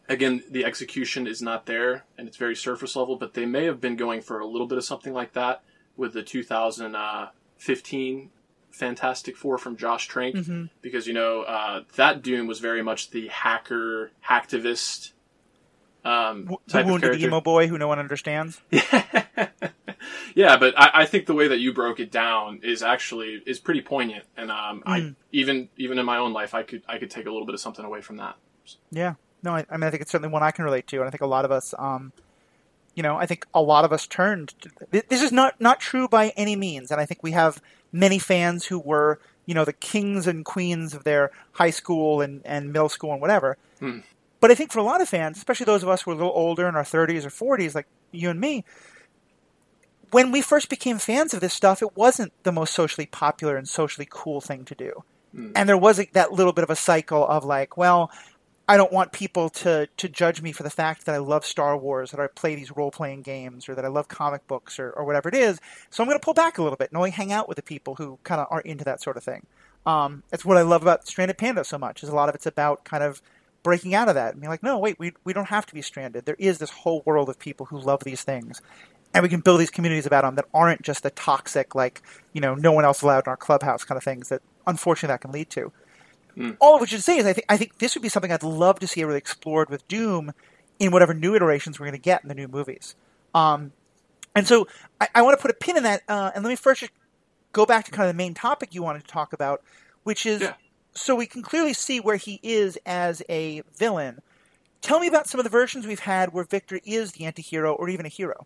Again, 0.09 0.41
the 0.49 0.63
execution 0.63 1.27
is 1.27 1.41
not 1.41 1.65
there, 1.65 2.05
and 2.17 2.27
it's 2.27 2.37
very 2.37 2.55
surface 2.55 2.95
level. 2.95 3.17
But 3.17 3.33
they 3.33 3.45
may 3.45 3.65
have 3.65 3.81
been 3.81 3.97
going 3.97 4.21
for 4.21 4.39
a 4.39 4.45
little 4.45 4.67
bit 4.67 4.77
of 4.77 4.85
something 4.85 5.13
like 5.13 5.33
that 5.33 5.63
with 5.97 6.13
the 6.13 6.23
2015 6.23 8.29
Fantastic 8.71 9.35
Four 9.35 9.57
from 9.57 9.75
Josh 9.75 10.07
Trank, 10.07 10.69
because 10.81 11.07
you 11.07 11.13
know 11.13 11.41
uh, 11.41 11.81
that 11.95 12.21
Doom 12.21 12.47
was 12.47 12.59
very 12.59 12.83
much 12.83 13.09
the 13.09 13.27
hacker, 13.27 14.11
hacktivist 14.27 15.11
um, 16.05 16.41
W- 16.43 16.57
The 16.67 16.71
type 16.71 16.85
of 16.87 17.01
character. 17.01 17.25
emo 17.25 17.41
boy 17.41 17.67
who 17.67 17.77
no 17.77 17.87
one 17.87 17.99
understands. 17.99 18.61
yeah, 18.71 20.57
but 20.57 20.73
I, 20.77 21.01
I 21.01 21.05
think 21.05 21.25
the 21.25 21.33
way 21.33 21.47
that 21.47 21.59
you 21.59 21.73
broke 21.73 21.99
it 21.99 22.11
down 22.11 22.59
is 22.63 22.83
actually 22.83 23.41
is 23.45 23.59
pretty 23.59 23.81
poignant, 23.81 24.25
and 24.37 24.51
um, 24.51 24.83
I 24.85 25.15
even 25.31 25.69
even 25.77 25.97
in 25.99 26.05
my 26.05 26.17
own 26.17 26.33
life, 26.33 26.53
I 26.53 26.63
could 26.63 26.83
I 26.87 26.97
could 26.99 27.09
take 27.09 27.25
a 27.25 27.31
little 27.31 27.45
bit 27.45 27.55
of 27.55 27.61
something 27.61 27.83
away 27.83 28.01
from 28.01 28.17
that. 28.17 28.35
Yeah. 28.91 29.15
No, 29.43 29.55
I, 29.55 29.65
I 29.69 29.77
mean, 29.77 29.83
I 29.83 29.89
think 29.91 30.01
it's 30.01 30.11
certainly 30.11 30.31
one 30.31 30.43
I 30.43 30.51
can 30.51 30.65
relate 30.65 30.87
to, 30.87 30.97
and 30.97 31.07
I 31.07 31.11
think 31.11 31.21
a 31.21 31.27
lot 31.27 31.45
of 31.45 31.51
us, 31.51 31.73
um, 31.77 32.11
you 32.97 33.03
know, 33.03 33.15
I 33.15 33.27
think 33.27 33.45
a 33.53 33.61
lot 33.61 33.85
of 33.85 33.93
us 33.93 34.07
turned. 34.07 34.55
To, 34.61 35.03
this 35.07 35.21
is 35.21 35.31
not 35.31 35.61
not 35.61 35.79
true 35.79 36.07
by 36.07 36.33
any 36.35 36.55
means, 36.55 36.89
and 36.89 36.99
I 36.99 37.05
think 37.05 37.21
we 37.21 37.31
have 37.31 37.61
many 37.91 38.17
fans 38.17 38.65
who 38.65 38.79
were, 38.79 39.19
you 39.45 39.53
know, 39.53 39.63
the 39.63 39.71
kings 39.71 40.25
and 40.25 40.43
queens 40.43 40.95
of 40.95 41.03
their 41.03 41.29
high 41.51 41.69
school 41.69 42.21
and, 42.21 42.41
and 42.43 42.73
middle 42.73 42.89
school 42.89 43.11
and 43.11 43.21
whatever. 43.21 43.55
Hmm. 43.79 43.99
But 44.39 44.49
I 44.49 44.55
think 44.55 44.71
for 44.71 44.79
a 44.79 44.83
lot 44.83 44.99
of 44.99 45.07
fans, 45.07 45.37
especially 45.37 45.65
those 45.65 45.83
of 45.83 45.89
us 45.89 46.01
who 46.01 46.11
are 46.11 46.15
a 46.15 46.17
little 46.17 46.33
older 46.33 46.67
in 46.67 46.75
our 46.75 46.83
30s 46.83 47.23
or 47.23 47.57
40s, 47.57 47.75
like 47.75 47.85
you 48.11 48.31
and 48.31 48.39
me, 48.39 48.65
when 50.09 50.31
we 50.31 50.41
first 50.41 50.67
became 50.67 50.97
fans 50.97 51.35
of 51.35 51.39
this 51.39 51.53
stuff, 51.53 51.83
it 51.83 51.95
wasn't 51.95 52.33
the 52.43 52.51
most 52.51 52.73
socially 52.73 53.05
popular 53.05 53.57
and 53.57 53.69
socially 53.69 54.07
cool 54.09 54.41
thing 54.41 54.65
to 54.65 54.75
do. 54.75 55.03
And 55.55 55.69
there 55.69 55.77
was 55.77 55.99
a, 55.99 56.07
that 56.13 56.31
little 56.31 56.53
bit 56.53 56.63
of 56.63 56.71
a 56.71 56.75
cycle 56.75 57.27
of 57.27 57.45
like, 57.45 57.77
well, 57.77 58.09
I 58.69 58.75
don't 58.75 58.91
want 58.91 59.13
people 59.13 59.49
to, 59.49 59.87
to 59.97 60.09
judge 60.09 60.41
me 60.41 60.51
for 60.51 60.63
the 60.63 60.69
fact 60.69 61.05
that 61.05 61.15
I 61.15 61.19
love 61.19 61.45
Star 61.45 61.77
Wars, 61.77 62.11
that 62.11 62.19
I 62.19 62.27
play 62.27 62.55
these 62.55 62.75
role 62.75 62.91
playing 62.91 63.21
games, 63.21 63.69
or 63.69 63.75
that 63.75 63.85
I 63.85 63.87
love 63.87 64.09
comic 64.09 64.45
books, 64.45 64.77
or, 64.77 64.89
or 64.91 65.05
whatever 65.05 65.29
it 65.29 65.35
is. 65.35 65.59
So 65.89 66.03
I'm 66.03 66.09
going 66.09 66.19
to 66.19 66.23
pull 66.23 66.33
back 66.33 66.57
a 66.57 66.63
little 66.63 66.77
bit 66.77 66.89
and 66.91 66.97
only 66.97 67.11
hang 67.11 67.31
out 67.31 67.47
with 67.47 67.55
the 67.55 67.61
people 67.61 67.95
who 67.95 68.19
kind 68.23 68.41
of 68.41 68.47
are 68.49 68.61
into 68.61 68.83
that 68.83 69.01
sort 69.01 69.15
of 69.15 69.23
thing. 69.23 69.45
Um, 69.85 70.23
it's 70.33 70.43
what 70.43 70.57
I 70.57 70.63
love 70.63 70.81
about 70.81 71.07
Stranded 71.07 71.37
Panda 71.37 71.63
so 71.63 71.77
much. 71.77 72.03
Is 72.03 72.09
a 72.09 72.15
lot 72.15 72.27
of 72.27 72.35
it's 72.35 72.45
about 72.45 72.83
kind 72.83 73.03
of 73.03 73.21
breaking 73.63 73.95
out 73.95 74.09
of 74.09 74.15
that 74.15 74.33
and 74.33 74.41
being 74.41 74.49
like, 74.49 74.63
no, 74.63 74.77
wait, 74.77 74.99
we 74.99 75.13
we 75.23 75.31
don't 75.31 75.47
have 75.47 75.65
to 75.65 75.73
be 75.73 75.81
stranded. 75.81 76.25
There 76.25 76.35
is 76.37 76.57
this 76.57 76.69
whole 76.69 77.03
world 77.05 77.29
of 77.29 77.39
people 77.39 77.67
who 77.67 77.79
love 77.79 78.03
these 78.03 78.21
things, 78.21 78.61
and 79.13 79.23
we 79.23 79.29
can 79.29 79.39
build 79.39 79.61
these 79.61 79.71
communities 79.71 80.05
about 80.05 80.23
them 80.23 80.35
that 80.35 80.45
aren't 80.53 80.81
just 80.81 81.03
the 81.03 81.09
toxic, 81.09 81.73
like 81.73 82.01
you 82.33 82.41
know, 82.41 82.53
no 82.53 82.73
one 82.73 82.83
else 82.83 83.01
allowed 83.01 83.27
in 83.27 83.29
our 83.29 83.37
clubhouse 83.37 83.85
kind 83.85 83.97
of 83.97 84.03
things 84.03 84.27
that 84.27 84.41
unfortunately 84.65 85.13
that 85.13 85.21
can 85.21 85.31
lead 85.31 85.49
to. 85.51 85.71
All 86.59 86.75
of 86.75 86.81
which 86.81 86.93
is 86.93 86.99
to 86.99 87.03
say 87.03 87.17
is 87.17 87.25
I 87.25 87.33
think 87.33 87.45
I 87.49 87.57
think 87.57 87.79
this 87.79 87.95
would 87.95 88.01
be 88.01 88.09
something 88.09 88.31
I'd 88.31 88.43
love 88.43 88.79
to 88.79 88.87
see 88.87 89.03
really 89.03 89.17
explored 89.17 89.69
with 89.69 89.87
Doom 89.87 90.33
in 90.79 90.91
whatever 90.91 91.13
new 91.13 91.35
iterations 91.35 91.79
we're 91.79 91.87
going 91.87 91.97
to 91.99 92.01
get 92.01 92.21
in 92.21 92.29
the 92.29 92.35
new 92.35 92.47
movies. 92.47 92.95
Um, 93.33 93.71
and 94.35 94.47
so 94.47 94.67
I, 95.01 95.07
I 95.15 95.21
want 95.23 95.37
to 95.37 95.41
put 95.41 95.49
a 95.49 95.55
pin 95.55 95.77
in 95.77 95.83
that, 95.83 96.03
uh, 96.07 96.31
and 96.35 96.43
let 96.43 96.49
me 96.51 96.55
first 96.55 96.81
just 96.81 96.91
go 97.53 97.65
back 97.65 97.85
to 97.85 97.91
kind 97.91 98.07
of 98.07 98.13
the 98.13 98.17
main 98.17 98.35
topic 98.35 98.75
you 98.75 98.83
wanted 98.83 99.01
to 99.01 99.07
talk 99.07 99.33
about, 99.33 99.63
which 100.03 100.25
is 100.27 100.41
Yeah. 100.41 100.53
so 100.93 101.15
we 101.15 101.25
can 101.25 101.41
clearly 101.41 101.73
see 101.73 101.99
where 101.99 102.17
he 102.17 102.39
is 102.43 102.77
as 102.85 103.23
a 103.29 103.63
villain. 103.75 104.21
Tell 104.81 104.99
me 104.99 105.07
about 105.07 105.27
some 105.27 105.39
of 105.39 105.43
the 105.43 105.49
versions 105.49 105.87
we've 105.87 106.01
had 106.01 106.33
where 106.33 106.43
Victor 106.43 106.79
is 106.85 107.13
the 107.13 107.25
anti-hero 107.25 107.73
or 107.73 107.89
even 107.89 108.05
a 108.05 108.09
hero. 108.09 108.45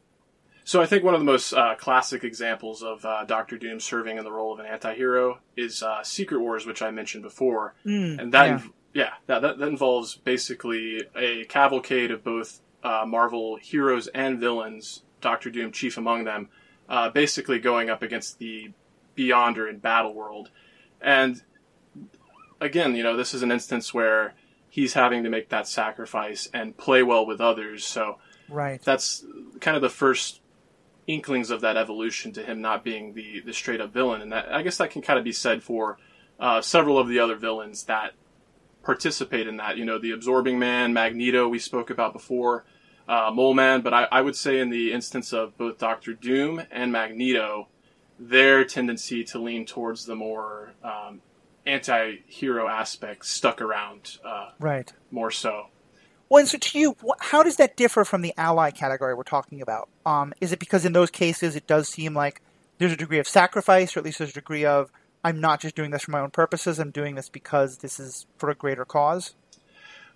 So 0.64 0.82
I 0.82 0.86
think 0.86 1.04
one 1.04 1.14
of 1.14 1.20
the 1.20 1.26
most 1.26 1.54
uh, 1.54 1.76
classic 1.76 2.24
examples 2.24 2.84
of 2.84 3.04
uh, 3.04 3.26
Doctor 3.26 3.58
Doom 3.58 3.80
serving 3.80 4.18
in 4.18 4.24
the 4.24 4.32
role 4.32 4.54
of 4.54 4.60
an 4.60 4.66
anti-hero 4.66 5.40
is 5.58 5.82
uh, 5.82 6.04
Secret 6.04 6.40
Wars, 6.40 6.66
which 6.66 6.82
I 6.82 6.92
mentioned 6.92 7.24
before, 7.24 7.74
and 8.20 8.32
that 8.34 8.46
yeah. 8.46 8.58
inv- 8.58 8.72
yeah, 8.94 9.10
that, 9.28 9.42
that 9.42 9.58
that 9.58 9.68
involves 9.68 10.16
basically 10.16 11.04
a 11.16 11.46
cavalcade 11.46 12.12
of 12.12 12.24
both 12.24 12.60
uh, 12.84 13.06
Marvel 13.08 13.56
heroes 13.56 14.08
and 14.10 14.40
villains, 14.40 15.04
Doctor 15.20 15.50
Doom 15.50 15.72
chief 15.72 15.98
among 15.98 16.26
them, 16.26 16.50
uh, 16.90 17.10
basically 17.10 17.58
going 17.58 17.90
up 17.90 18.02
against 18.04 18.38
the 18.38 18.72
Beyonder 19.18 19.70
in 19.70 19.80
Battle 19.80 20.14
World, 20.14 20.50
and 21.02 21.42
again, 22.60 22.96
you 22.96 23.04
know, 23.04 23.18
this 23.18 23.34
is 23.34 23.42
an 23.42 23.52
instance 23.52 23.94
where 23.94 24.34
he's 24.70 24.94
having 24.94 25.24
to 25.24 25.30
make 25.30 25.50
that 25.50 25.68
sacrifice 25.68 26.48
and 26.54 26.78
play 26.78 27.02
well 27.02 27.26
with 27.26 27.42
others, 27.42 27.84
so 27.84 28.20
Right. 28.48 28.82
that's 28.82 29.26
kind 29.62 29.76
of 29.76 29.82
the 29.82 29.90
first 29.90 30.41
inklings 31.08 31.50
of 31.50 31.62
that 31.62 31.78
evolution 31.78 32.32
to 32.34 32.44
him 32.44 32.62
not 32.62 32.84
being 32.84 33.14
the 33.14 33.42
the 33.46 33.54
straight 33.54 33.82
up 33.82 33.94
villain, 33.94 34.22
and 34.22 34.32
that 34.32 34.54
I 34.54 34.62
guess 34.62 34.78
that 34.78 34.92
can 34.92 35.02
kind 35.02 35.20
of 35.20 35.26
be 35.26 35.32
said 35.32 35.64
for 35.64 35.98
uh, 36.40 36.62
several 36.62 36.98
of 36.98 37.08
the 37.08 37.20
other 37.20 37.36
villains 37.36 37.84
that 37.84 38.14
participate 38.84 39.48
in 39.48 39.58
that. 39.58 39.78
You 39.78 39.86
know, 39.86 40.00
the 40.00 40.12
Absorbing 40.12 40.58
Man, 40.58 40.94
Magneto, 40.94 41.48
we 41.48 41.60
spoke 41.60 41.90
about 41.90 42.14
before, 42.14 42.66
uh, 43.08 43.32
Mole 43.34 43.54
Man, 43.54 43.82
but 43.82 43.94
I, 43.94 44.08
I 44.12 44.22
would 44.22 44.36
say 44.36 44.60
in 44.60 44.70
the 44.70 44.92
instance 44.92 45.34
of 45.34 45.58
both 45.58 45.78
Doctor 45.78 46.14
Doom 46.14 46.64
and 46.72 46.92
Magneto, 46.92 47.68
their 48.20 48.64
tendency 48.64 49.24
to 49.26 49.40
lean 49.40 49.66
towards 49.66 50.06
the 50.06 50.16
more 50.16 50.74
um, 50.84 51.22
anti-hero 51.66 52.68
aspect 52.68 53.26
stuck 53.26 53.62
around 53.62 54.18
uh, 54.26 54.52
Right. 54.60 54.92
more 55.12 55.32
so. 55.32 55.68
Well, 56.32 56.40
and 56.40 56.48
so 56.48 56.58
to 56.58 56.80
you, 56.80 56.96
how 57.20 57.44
does 57.44 57.58
that 57.58 57.76
differ 57.76 58.06
from 58.06 58.22
the 58.22 58.34
ally 58.38 58.72
category 58.72 59.14
we're 59.14 59.24
talking 59.24 59.62
about? 59.62 59.90
Um, 60.06 60.34
is 60.40 60.54
it 60.54 60.60
because 60.60 60.86
in 60.86 60.94
those 60.94 61.12
cases 61.12 61.58
it 61.58 61.68
does 61.68 61.90
seem 61.90 62.14
like 62.14 62.42
there's 62.78 62.94
a 62.94 62.96
degree 62.96 63.20
of 63.20 63.28
sacrifice, 63.28 63.98
or 63.98 64.00
at 64.00 64.06
least 64.06 64.20
there's 64.20 64.30
a 64.30 64.36
degree 64.36 64.64
of 64.64 64.94
I'm 65.26 65.42
not 65.42 65.60
just 65.60 65.76
doing 65.76 65.92
this 65.92 66.04
for 66.04 66.12
my 66.12 66.22
own 66.22 66.32
purposes. 66.32 66.80
I'm 66.80 66.92
doing 66.92 67.16
this 67.16 67.28
because 67.28 67.80
this 67.80 68.00
is 68.00 68.28
for 68.38 68.50
a 68.50 68.56
greater 68.56 68.86
cause. 68.86 69.36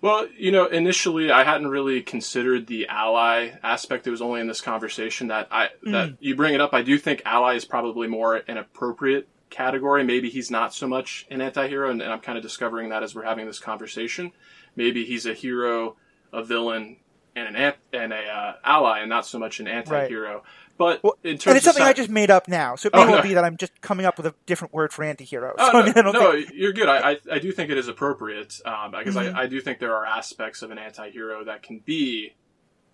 Well, 0.00 0.26
you 0.34 0.50
know, 0.50 0.64
initially 0.64 1.30
I 1.30 1.44
hadn't 1.44 1.68
really 1.68 2.00
considered 2.00 2.66
the 2.66 2.88
ally 2.88 3.50
aspect. 3.62 4.06
It 4.06 4.10
was 4.10 4.22
only 4.22 4.40
in 4.40 4.46
this 4.46 4.62
conversation 4.62 5.28
that 5.28 5.48
I 5.50 5.68
that 5.82 6.14
you 6.20 6.34
bring 6.34 6.54
it 6.54 6.62
up. 6.62 6.72
I 6.72 6.80
do 6.80 6.96
think 6.96 7.20
ally 7.26 7.56
is 7.56 7.66
probably 7.66 8.08
more 8.08 8.36
an 8.48 8.56
appropriate 8.56 9.28
category. 9.50 10.02
Maybe 10.02 10.30
he's 10.30 10.50
not 10.50 10.72
so 10.72 10.88
much 10.88 11.26
an 11.30 11.42
anti-hero, 11.42 11.90
and, 11.90 12.00
and 12.00 12.10
I'm 12.10 12.20
kind 12.20 12.38
of 12.38 12.42
discovering 12.42 12.88
that 12.88 13.02
as 13.02 13.14
we're 13.14 13.24
having 13.24 13.46
this 13.46 13.58
conversation. 13.58 14.32
Maybe 14.76 15.04
he's 15.04 15.26
a 15.26 15.34
hero, 15.34 15.96
a 16.32 16.42
villain, 16.44 16.96
and 17.34 17.48
an 17.48 17.56
ant- 17.56 17.76
and 17.92 18.12
a 18.12 18.16
uh, 18.26 18.52
ally, 18.64 19.00
and 19.00 19.08
not 19.10 19.26
so 19.26 19.38
much 19.38 19.60
an 19.60 19.68
anti-hero. 19.68 20.42
But 20.78 21.02
Well, 21.02 21.16
in 21.24 21.38
terms 21.38 21.46
and 21.46 21.56
it's 21.56 21.64
something 21.64 21.82
I 21.82 21.94
just 21.94 22.10
made 22.10 22.30
up 22.30 22.48
now, 22.48 22.76
so 22.76 22.88
it 22.88 22.94
may 22.94 23.02
Oh, 23.02 23.06
well 23.06 23.16
no. 23.16 23.22
be 23.22 23.32
that 23.34 23.44
I'm 23.44 23.56
just 23.56 23.80
coming 23.80 24.04
up 24.04 24.18
with 24.18 24.26
a 24.26 24.34
different 24.44 24.74
word 24.74 24.92
for 24.92 25.04
anti-hero. 25.04 25.54
Oh, 25.58 25.70
so, 25.72 25.78
I 25.78 25.80
no, 25.80 25.86
mean, 25.86 25.94
I 25.96 26.02
don't 26.02 26.12
no, 26.12 26.32
think- 26.32 26.50
you're 26.54 26.72
good. 26.74 26.88
I, 26.88 27.12
I, 27.12 27.18
I 27.32 27.38
do 27.38 27.50
think 27.50 27.70
it 27.70 27.78
is 27.78 27.88
appropriate 27.88 28.60
um, 28.66 28.90
because 28.90 29.14
Mhm. 29.14 29.34
I, 29.34 29.44
I 29.44 29.46
do 29.46 29.60
think 29.62 29.78
there 29.78 29.94
are 29.96 30.04
aspects 30.04 30.60
of 30.60 30.70
an 30.70 30.76
anti-hero 30.78 31.44
that 31.44 31.62
can 31.62 31.78
be 31.78 32.34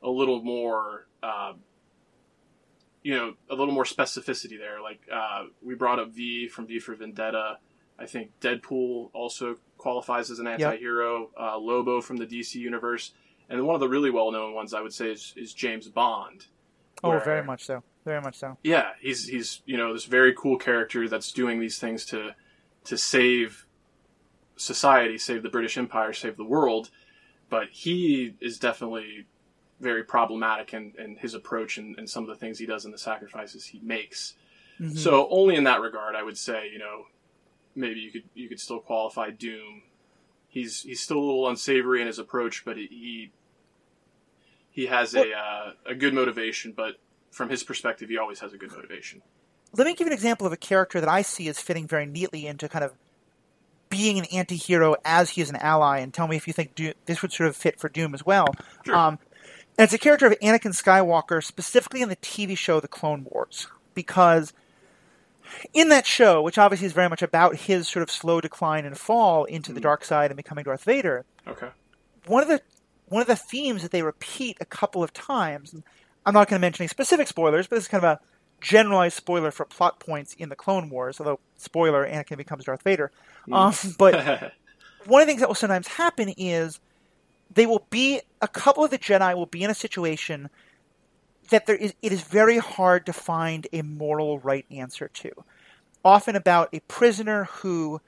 a 0.02 0.08
little 0.10 0.42
more, 0.44 1.06
um, 1.24 1.60
you 3.02 3.16
know, 3.16 3.34
a 3.50 3.54
little 3.56 3.74
more 3.74 3.84
specificity 3.84 4.58
there. 4.58 4.80
Like 4.80 5.00
uh, 5.12 5.44
we 5.60 5.74
brought 5.74 5.98
up 5.98 6.12
V 6.12 6.46
from 6.48 6.66
V 6.68 6.78
for 6.78 6.94
Vendetta. 6.94 7.58
I 7.98 8.06
think 8.06 8.30
Deadpool 8.40 9.10
also 9.12 9.56
qualifies 9.82 10.30
as 10.30 10.38
an 10.38 10.46
anti-hero. 10.46 11.30
Uh, 11.38 11.58
Lobo 11.58 12.00
from 12.00 12.16
the 12.16 12.26
DC 12.26 12.54
universe, 12.54 13.12
and 13.50 13.66
one 13.66 13.74
of 13.74 13.80
the 13.80 13.88
really 13.88 14.10
well-known 14.10 14.54
ones 14.54 14.72
I 14.72 14.80
would 14.80 14.94
say 14.94 15.10
is, 15.10 15.34
is 15.36 15.52
James 15.52 15.88
Bond. 15.88 16.46
oh, 17.02 17.10
where- 17.10 17.20
very 17.24 17.44
much 17.44 17.64
so. 17.64 17.82
Very 18.04 18.20
much 18.20 18.36
so. 18.36 18.56
yeah, 18.64 18.90
he's 19.00 19.28
he's 19.28 19.62
you 19.64 19.76
know 19.76 19.92
this 19.92 20.06
very 20.06 20.34
cool 20.34 20.58
character 20.58 21.08
that's 21.08 21.30
doing 21.32 21.60
these 21.60 21.78
things 21.78 22.04
to 22.06 22.34
to 22.84 22.98
save 22.98 23.64
society, 24.56 25.18
save 25.18 25.42
the 25.42 25.48
British 25.48 25.76
Empire, 25.78 26.12
save 26.12 26.36
the 26.36 26.44
world. 26.44 26.90
But 27.48 27.68
he 27.70 28.34
is 28.40 28.58
definitely 28.58 29.26
very 29.80 30.02
problematic 30.04 30.74
in, 30.74 30.92
in 30.98 31.16
his 31.16 31.34
approach 31.34 31.78
and, 31.78 31.96
and 31.98 32.08
some 32.08 32.22
of 32.24 32.28
the 32.28 32.36
things 32.36 32.58
he 32.58 32.66
does 32.66 32.84
and 32.84 32.94
the 32.94 32.98
sacrifices 32.98 33.66
he 33.66 33.80
makes. 33.82 34.34
Mhm. 34.80 34.96
So 34.96 35.28
only 35.30 35.54
in 35.56 35.64
that 35.64 35.80
regard, 35.80 36.14
I 36.16 36.22
would 36.22 36.38
say, 36.38 36.70
you 36.72 36.78
know, 36.78 37.04
maybe 37.74 38.00
you 38.00 38.10
could 38.10 38.24
you 38.34 38.48
could 38.48 38.60
still 38.60 38.80
qualify 38.80 39.30
Doom. 39.30 39.82
He's 40.48 40.82
he's 40.82 41.00
still 41.00 41.18
a 41.18 41.24
little 41.24 41.48
unsavory 41.48 42.00
in 42.00 42.06
his 42.06 42.18
approach, 42.18 42.64
but 42.64 42.76
he 42.76 43.32
he 44.70 44.86
has 44.86 45.14
a 45.14 45.32
uh, 45.32 45.72
a 45.86 45.94
good 45.94 46.14
motivation. 46.14 46.72
But 46.72 46.96
from 47.30 47.48
his 47.48 47.62
perspective, 47.62 48.08
he 48.08 48.18
always 48.18 48.40
has 48.40 48.52
a 48.52 48.58
good 48.58 48.70
motivation. 48.72 49.22
let 49.74 49.86
me 49.86 49.94
give 49.94 50.06
you 50.06 50.10
an 50.10 50.12
example 50.12 50.46
of 50.46 50.52
a 50.52 50.56
character 50.58 51.00
that 51.00 51.08
I 51.08 51.22
see 51.22 51.48
as 51.48 51.58
fitting 51.58 51.86
very 51.86 52.06
neatly 52.06 52.46
into 52.46 52.68
kind 52.68 52.84
of 52.84 52.92
being 53.88 54.18
an 54.18 54.24
anti-hero 54.32 54.96
as 55.04 55.30
he 55.30 55.42
is 55.42 55.50
an 55.50 55.56
ally, 55.56 55.98
and 55.98 56.14
tell 56.14 56.26
me 56.26 56.36
if 56.36 56.46
you 56.46 56.52
think 56.52 56.74
Do- 56.74 56.94
this 57.06 57.20
would 57.22 57.32
sort 57.32 57.48
of 57.48 57.56
fit 57.56 57.78
for 57.78 57.88
Doom 57.90 58.14
as 58.14 58.24
well. 58.24 58.46
Sure. 58.86 58.94
Um, 58.96 59.18
and 59.78 59.84
it's 59.84 59.92
a 59.92 59.98
character 59.98 60.26
of 60.26 60.32
Anakin 60.40 60.72
Skywalker, 60.72 61.42
specifically 61.44 62.00
in 62.02 62.08
the 62.08 62.16
TV 62.16 62.56
show 62.56 62.80
The 62.80 62.88
Clone 62.88 63.26
Wars, 63.30 63.68
because 63.94 64.52
in 65.72 65.88
that 65.88 66.06
show, 66.06 66.42
which 66.42 66.58
obviously 66.58 66.86
is 66.86 66.92
very 66.92 67.08
much 67.08 67.22
about 67.22 67.56
his 67.56 67.88
sort 67.88 68.02
of 68.02 68.10
slow 68.10 68.40
decline 68.40 68.84
and 68.84 68.96
fall 68.98 69.44
into 69.44 69.72
the 69.72 69.80
dark 69.80 70.04
side 70.04 70.30
and 70.30 70.36
becoming 70.36 70.64
Darth 70.64 70.84
Vader, 70.84 71.24
Okay. 71.46 71.68
one 72.26 72.42
of 72.42 72.48
the 72.48 72.60
one 73.08 73.20
of 73.20 73.26
the 73.28 73.36
themes 73.36 73.82
that 73.82 73.90
they 73.90 74.02
repeat 74.02 74.56
a 74.60 74.64
couple 74.64 75.02
of 75.02 75.12
times. 75.12 75.72
and 75.74 75.82
I'm 76.24 76.32
not 76.32 76.48
going 76.48 76.58
to 76.58 76.64
mention 76.64 76.82
any 76.84 76.88
specific 76.88 77.28
spoilers, 77.28 77.66
but 77.66 77.76
this 77.76 77.84
is 77.84 77.88
kind 77.88 78.02
of 78.04 78.10
a 78.16 78.20
generalized 78.62 79.16
spoiler 79.16 79.50
for 79.50 79.66
plot 79.66 80.00
points 80.00 80.34
in 80.34 80.48
the 80.48 80.56
Clone 80.56 80.88
Wars. 80.88 81.20
Although 81.20 81.38
spoiler, 81.56 82.06
Anakin 82.08 82.38
becomes 82.38 82.64
Darth 82.64 82.82
Vader. 82.82 83.10
Um, 83.50 83.74
but 83.98 84.14
one 85.06 85.20
of 85.20 85.26
the 85.26 85.30
things 85.30 85.40
that 85.40 85.48
will 85.48 85.54
sometimes 85.56 85.88
happen 85.88 86.32
is 86.38 86.80
they 87.52 87.66
will 87.66 87.86
be 87.90 88.20
a 88.40 88.48
couple 88.48 88.82
of 88.84 88.90
the 88.90 88.98
Jedi 88.98 89.34
will 89.36 89.46
be 89.46 89.62
in 89.62 89.68
a 89.70 89.74
situation 89.74 90.48
that 91.52 91.66
there 91.66 91.76
is 91.76 91.94
it 92.02 92.12
is 92.12 92.22
very 92.22 92.58
hard 92.58 93.06
to 93.06 93.12
find 93.12 93.66
a 93.72 93.82
moral 93.82 94.38
right 94.40 94.66
answer 94.70 95.08
to. 95.08 95.30
Often 96.04 96.36
about 96.36 96.68
a 96.72 96.80
prisoner 96.80 97.44
who 97.44 98.00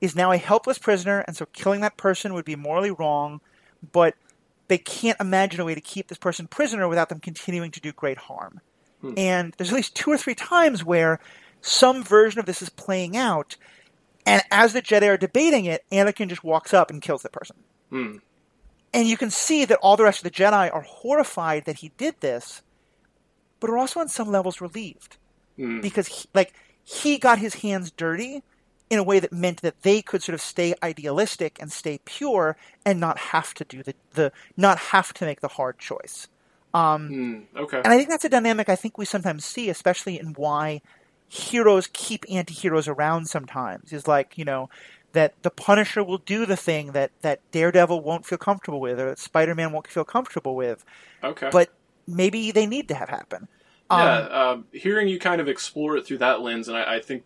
is 0.00 0.14
now 0.14 0.30
a 0.30 0.36
helpless 0.36 0.78
prisoner, 0.78 1.24
and 1.26 1.36
so 1.36 1.46
killing 1.46 1.80
that 1.80 1.96
person 1.96 2.34
would 2.34 2.44
be 2.44 2.56
morally 2.56 2.90
wrong, 2.90 3.40
but 3.92 4.14
they 4.68 4.78
can't 4.78 5.18
imagine 5.20 5.60
a 5.60 5.64
way 5.64 5.74
to 5.74 5.80
keep 5.80 6.08
this 6.08 6.18
person 6.18 6.46
prisoner 6.46 6.86
without 6.86 7.08
them 7.08 7.20
continuing 7.20 7.70
to 7.70 7.80
do 7.80 7.90
great 7.92 8.18
harm. 8.18 8.60
And 9.16 9.54
there's 9.56 9.70
at 9.70 9.76
least 9.76 9.94
two 9.94 10.10
or 10.10 10.18
three 10.18 10.34
times 10.34 10.84
where 10.84 11.20
some 11.62 12.04
version 12.04 12.38
of 12.38 12.46
this 12.46 12.62
is 12.62 12.68
playing 12.68 13.16
out, 13.16 13.56
and 14.26 14.42
as 14.50 14.72
the 14.72 14.82
Jedi 14.82 15.08
are 15.08 15.16
debating 15.16 15.64
it, 15.64 15.84
Anakin 15.90 16.28
just 16.28 16.44
walks 16.44 16.74
up 16.74 16.90
and 16.90 17.00
kills 17.00 17.22
the 17.22 17.30
person. 17.30 17.56
Hmm. 17.90 18.16
And 18.92 19.06
you 19.08 19.16
can 19.16 19.30
see 19.30 19.64
that 19.64 19.78
all 19.80 19.96
the 19.96 20.04
rest 20.04 20.18
of 20.18 20.24
the 20.24 20.30
Jedi 20.30 20.72
are 20.72 20.82
horrified 20.82 21.64
that 21.64 21.76
he 21.76 21.92
did 21.96 22.16
this, 22.20 22.62
but 23.60 23.70
are 23.70 23.78
also 23.78 24.00
on 24.00 24.08
some 24.08 24.30
levels 24.30 24.60
relieved 24.60 25.16
Hmm. 25.56 25.80
because 25.80 26.06
he, 26.06 26.28
like 26.34 26.54
he 26.84 27.18
got 27.18 27.38
his 27.38 27.56
hands 27.56 27.90
dirty 27.90 28.42
in 28.90 28.98
a 28.98 29.02
way 29.02 29.18
that 29.18 29.32
meant 29.32 29.60
that 29.62 29.82
they 29.82 30.00
could 30.00 30.22
sort 30.22 30.34
of 30.34 30.40
stay 30.40 30.74
idealistic 30.82 31.58
and 31.60 31.70
stay 31.70 31.98
pure 32.04 32.56
and 32.86 32.98
not 33.00 33.18
have 33.18 33.52
to 33.54 33.64
do 33.64 33.82
the, 33.82 33.94
the 34.14 34.32
not 34.56 34.78
have 34.78 35.12
to 35.14 35.24
make 35.24 35.40
the 35.40 35.48
hard 35.48 35.78
choice. 35.78 36.28
Hmm. 36.74 37.40
Okay. 37.56 37.78
And 37.78 37.88
I 37.88 37.96
think 37.96 38.08
that's 38.08 38.24
a 38.24 38.28
dynamic 38.28 38.68
I 38.68 38.76
think 38.76 38.96
we 38.96 39.04
sometimes 39.04 39.44
see, 39.44 39.68
especially 39.68 40.18
in 40.18 40.28
why 40.34 40.80
heroes 41.28 41.88
keep 41.92 42.24
anti-heroes 42.30 42.88
around 42.88 43.26
sometimes. 43.28 43.92
Is 43.92 44.06
like, 44.06 44.38
you 44.38 44.44
know, 44.44 44.70
that 45.12 45.34
the 45.42 45.50
Punisher 45.50 46.04
will 46.04 46.18
do 46.18 46.46
the 46.46 46.56
thing 46.56 46.92
that, 46.92 47.10
that 47.22 47.40
Daredevil 47.50 48.00
won't 48.00 48.26
feel 48.26 48.38
comfortable 48.38 48.80
with, 48.80 49.00
or 49.00 49.06
that 49.06 49.18
Spider-Man 49.18 49.72
won't 49.72 49.88
feel 49.88 50.04
comfortable 50.04 50.54
with, 50.54 50.84
Okay. 51.24 51.48
but 51.50 51.70
maybe 52.08 52.50
they 52.50 52.66
need 52.66 52.88
to 52.88 52.94
have 52.94 53.08
happen. 53.08 53.48
Um, 53.90 54.00
yeah, 54.00 54.18
um, 54.50 54.64
hearing 54.72 55.08
you 55.08 55.18
kind 55.18 55.40
of 55.40 55.48
explore 55.48 55.96
it 55.96 56.06
through 56.06 56.18
that 56.18 56.40
lens, 56.40 56.68
and 56.68 56.76
I, 56.76 56.96
I 56.96 57.00
think 57.00 57.24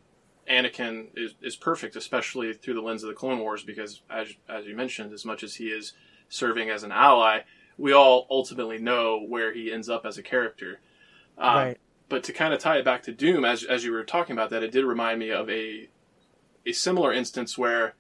Anakin 0.49 1.09
is, 1.17 1.35
is 1.41 1.57
perfect, 1.57 1.97
especially 1.97 2.53
through 2.53 2.75
the 2.75 2.81
lens 2.81 3.03
of 3.03 3.09
the 3.09 3.15
Clone 3.15 3.39
Wars, 3.39 3.63
because 3.63 4.03
as 4.11 4.35
as 4.49 4.67
you 4.67 4.77
mentioned, 4.77 5.13
as 5.13 5.25
much 5.25 5.43
as 5.43 5.57
he 5.57 5.67
is 5.67 5.93
serving 6.29 6.71
as 6.71 6.83
an 6.83 6.93
ally, 6.93 7.41
we 7.79 7.93
all 7.93 8.27
ultimately 8.31 8.79
know 8.79 9.25
where 9.27 9.53
he 9.53 9.73
ends 9.73 9.89
up 9.89 10.05
as 10.05 10.19
a 10.19 10.23
character. 10.23 10.81
Uh, 11.39 11.55
Right. 11.55 11.79
But 12.09 12.25
to 12.25 12.33
kind 12.35 12.53
of 12.53 12.61
tie 12.61 12.77
it 12.77 12.85
back 12.85 13.03
to 13.05 13.13
Doom, 13.13 13.43
as 13.45 13.65
as 13.65 13.85
you 13.85 13.93
were 13.93 14.05
talking 14.05 14.35
about 14.35 14.51
that, 14.51 14.63
it 14.63 14.71
did 14.71 14.85
remind 14.85 15.19
me 15.19 15.31
of 15.31 15.49
a 15.49 15.89
a 16.67 16.73
similar 16.73 17.13
instance 17.13 17.57
where 17.57 17.95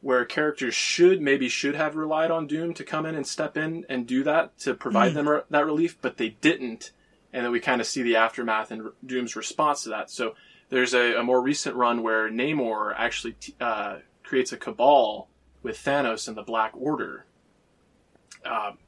where 0.00 0.24
characters 0.24 0.74
should 0.74 1.20
maybe 1.20 1.48
should 1.48 1.74
have 1.74 1.96
relied 1.96 2.30
on 2.30 2.46
Doom 2.46 2.72
to 2.74 2.84
come 2.84 3.04
in 3.04 3.14
and 3.14 3.26
step 3.26 3.56
in 3.56 3.84
and 3.88 4.06
do 4.06 4.22
that 4.22 4.56
to 4.60 4.74
provide 4.74 5.14
them 5.14 5.28
re- 5.28 5.40
that 5.50 5.66
relief, 5.66 5.98
but 6.00 6.16
they 6.16 6.30
didn't, 6.40 6.92
and 7.32 7.44
then 7.44 7.52
we 7.52 7.60
kind 7.60 7.80
of 7.80 7.86
see 7.86 8.02
the 8.02 8.16
aftermath 8.16 8.70
and 8.70 8.90
Doom's 9.04 9.34
response 9.34 9.82
to 9.82 9.88
that. 9.90 10.10
So 10.10 10.34
there's 10.68 10.94
a, 10.94 11.16
a 11.16 11.22
more 11.22 11.42
recent 11.42 11.74
run 11.74 12.02
where 12.02 12.30
Namor 12.30 12.94
actually 12.96 13.32
t- 13.34 13.54
uh, 13.60 13.98
creates 14.22 14.52
a 14.52 14.56
cabal 14.56 15.28
with 15.62 15.76
Thanos 15.78 16.28
and 16.28 16.36
the 16.36 16.42
Black 16.42 16.72
Order. 16.74 17.24
Um, 18.44 18.78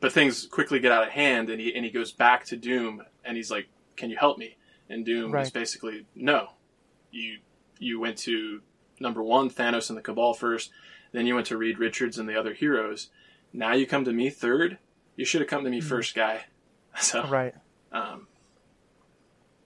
but 0.00 0.12
things 0.12 0.46
quickly 0.46 0.78
get 0.78 0.92
out 0.92 1.04
of 1.04 1.10
hand, 1.10 1.48
and 1.50 1.60
he 1.60 1.74
and 1.74 1.84
he 1.84 1.90
goes 1.90 2.12
back 2.12 2.44
to 2.46 2.56
Doom, 2.56 3.02
and 3.24 3.36
he's 3.36 3.50
like, 3.50 3.68
"Can 3.96 4.10
you 4.10 4.16
help 4.16 4.38
me?" 4.38 4.56
And 4.88 5.04
Doom 5.04 5.30
is 5.36 5.50
basically, 5.50 6.06
"No, 6.14 6.50
you 7.10 7.38
you 7.78 7.98
went 8.00 8.18
to 8.18 8.60
number 9.00 9.22
one 9.22 9.50
Thanos 9.50 9.88
and 9.88 9.96
the 9.98 10.02
Cabal 10.02 10.34
first, 10.34 10.70
then 11.12 11.26
you 11.26 11.34
went 11.34 11.46
to 11.48 11.56
Reed 11.56 11.78
Richards 11.78 12.18
and 12.18 12.28
the 12.28 12.38
other 12.38 12.54
heroes. 12.54 13.08
Now 13.52 13.72
you 13.72 13.86
come 13.86 14.04
to 14.04 14.12
me 14.12 14.30
third. 14.30 14.78
You 15.16 15.24
should 15.24 15.40
have 15.40 15.50
come 15.50 15.64
to 15.64 15.70
me 15.70 15.80
first, 15.80 16.14
guy." 16.14 16.44
So, 17.00 17.24
Right. 17.26 17.54
um, 17.92 18.26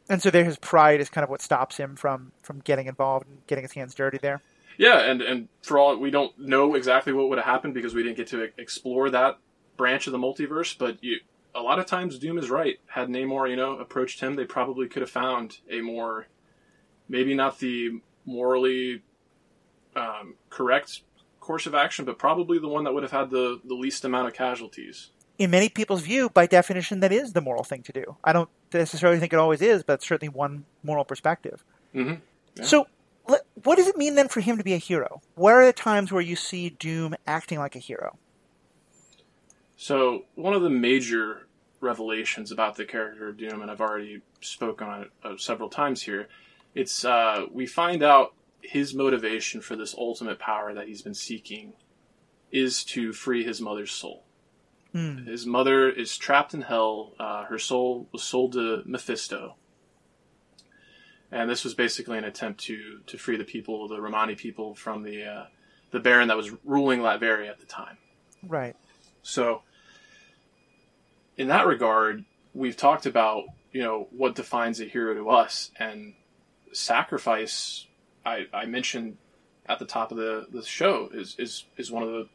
And 0.08 0.20
so 0.22 0.30
there 0.30 0.44
his 0.44 0.58
pride 0.58 1.00
is 1.00 1.08
kind 1.08 1.24
of 1.24 1.30
what 1.30 1.40
stops 1.40 1.76
him 1.78 1.96
from 1.96 2.32
from 2.42 2.60
getting 2.60 2.86
involved 2.86 3.26
and 3.26 3.46
getting 3.46 3.64
his 3.64 3.72
hands 3.72 3.94
dirty 3.94 4.18
there. 4.18 4.42
Yeah, 4.76 4.98
and 5.00 5.22
and 5.22 5.48
for 5.62 5.78
all 5.78 5.96
we 5.96 6.10
don't 6.10 6.38
know 6.38 6.74
exactly 6.74 7.12
what 7.12 7.28
would 7.30 7.38
have 7.38 7.46
happened 7.46 7.72
because 7.74 7.94
we 7.94 8.02
didn't 8.02 8.16
get 8.18 8.26
to 8.28 8.50
explore 8.58 9.08
that 9.10 9.38
branch 9.76 10.06
of 10.06 10.12
the 10.12 10.18
multiverse. 10.18 10.76
But 10.76 11.02
you, 11.02 11.20
a 11.54 11.60
lot 11.62 11.78
of 11.78 11.86
times, 11.86 12.18
Doom 12.18 12.36
is 12.38 12.50
right. 12.50 12.76
Had 12.86 13.08
Namor, 13.08 13.48
you 13.48 13.56
know, 13.56 13.78
approached 13.78 14.20
him, 14.20 14.34
they 14.34 14.44
probably 14.44 14.88
could 14.88 15.00
have 15.02 15.10
found 15.10 15.58
a 15.70 15.80
more, 15.80 16.26
maybe 17.08 17.34
not 17.34 17.58
the 17.60 18.00
morally 18.26 19.02
um, 19.96 20.34
correct 20.50 21.02
course 21.40 21.66
of 21.66 21.74
action, 21.74 22.04
but 22.04 22.18
probably 22.18 22.58
the 22.58 22.68
one 22.68 22.84
that 22.84 22.94
would 22.94 23.02
have 23.02 23.12
had 23.12 23.30
the 23.30 23.60
the 23.64 23.74
least 23.74 24.04
amount 24.04 24.28
of 24.28 24.34
casualties. 24.34 25.10
In 25.38 25.50
many 25.50 25.68
people's 25.68 26.02
view, 26.02 26.30
by 26.30 26.46
definition, 26.46 27.00
that 27.00 27.12
is 27.12 27.32
the 27.32 27.40
moral 27.40 27.64
thing 27.64 27.82
to 27.82 27.92
do. 27.92 28.16
I 28.22 28.32
don't 28.32 28.48
necessarily 28.72 29.18
think 29.18 29.32
it 29.32 29.38
always 29.38 29.60
is, 29.60 29.82
but 29.82 29.94
it's 29.94 30.06
certainly 30.06 30.28
one 30.28 30.64
moral 30.82 31.04
perspective. 31.04 31.64
hmm 31.92 32.14
Yeah. 32.54 32.64
So, 32.64 32.86
what 33.24 33.76
does 33.76 33.88
it 33.88 33.96
mean 33.96 34.14
then 34.14 34.28
for 34.28 34.40
him 34.40 34.58
to 34.58 34.64
be 34.64 34.74
a 34.74 34.78
hero? 34.78 35.22
Where 35.34 35.60
are 35.60 35.66
the 35.66 35.72
times 35.72 36.12
where 36.12 36.22
you 36.22 36.36
see 36.36 36.70
Doom 36.70 37.14
acting 37.26 37.58
like 37.58 37.74
a 37.74 37.80
hero? 37.80 38.18
So 39.76 40.24
one 40.34 40.54
of 40.54 40.62
the 40.62 40.70
major 40.70 41.46
revelations 41.80 42.52
about 42.52 42.76
the 42.76 42.84
character 42.84 43.28
of 43.28 43.36
Doom, 43.36 43.60
and 43.62 43.70
I've 43.70 43.80
already 43.80 44.22
spoken 44.40 44.88
on 44.88 45.02
it 45.02 45.10
uh, 45.22 45.36
several 45.36 45.68
times 45.68 46.02
here, 46.02 46.28
it's 46.74 47.04
uh, 47.04 47.46
we 47.52 47.66
find 47.66 48.02
out 48.02 48.34
his 48.64 48.94
motivation 48.94 49.60
for 49.60 49.76
this 49.76 49.94
ultimate 49.96 50.38
power 50.38 50.74
that 50.74 50.88
he's 50.88 51.02
been 51.02 51.14
seeking 51.14 51.74
is 52.50 52.84
to 52.84 53.12
free 53.12 53.44
his 53.44 53.60
mother's 53.60 53.90
soul. 53.90 54.24
Hmm. 54.92 55.26
His 55.26 55.44
mother 55.44 55.90
is 55.90 56.16
trapped 56.16 56.54
in 56.54 56.62
hell. 56.62 57.12
Uh, 57.18 57.44
her 57.44 57.58
soul 57.58 58.08
was 58.12 58.22
sold 58.22 58.52
to 58.52 58.82
Mephisto. 58.86 59.56
And 61.32 61.50
this 61.50 61.64
was 61.64 61.74
basically 61.74 62.16
an 62.16 62.24
attempt 62.24 62.60
to, 62.64 63.00
to 63.08 63.18
free 63.18 63.36
the 63.36 63.44
people, 63.44 63.88
the 63.88 64.00
Romani 64.00 64.36
people, 64.36 64.76
from 64.76 65.02
the 65.02 65.24
uh, 65.24 65.44
the 65.90 65.98
Baron 65.98 66.28
that 66.28 66.36
was 66.36 66.52
ruling 66.64 67.00
Latveria 67.00 67.48
at 67.48 67.58
the 67.58 67.66
time. 67.66 67.98
Right. 68.42 68.76
So, 69.22 69.62
in 71.36 71.48
that 71.48 71.66
regard, 71.66 72.24
we've 72.52 72.76
talked 72.76 73.06
about 73.06 73.44
you 73.72 73.82
know 73.82 74.06
what 74.10 74.36
defines 74.36 74.80
a 74.80 74.84
hero 74.84 75.14
to 75.14 75.28
us, 75.30 75.72
and 75.76 76.14
sacrifice. 76.72 77.86
I, 78.24 78.46
I 78.52 78.66
mentioned 78.66 79.16
at 79.66 79.78
the 79.78 79.84
top 79.84 80.10
of 80.10 80.18
the, 80.18 80.46
the 80.50 80.62
show 80.62 81.08
is, 81.12 81.36
is 81.38 81.64
is 81.76 81.90
one 81.90 82.02
of 82.02 82.10
the 82.10 82.28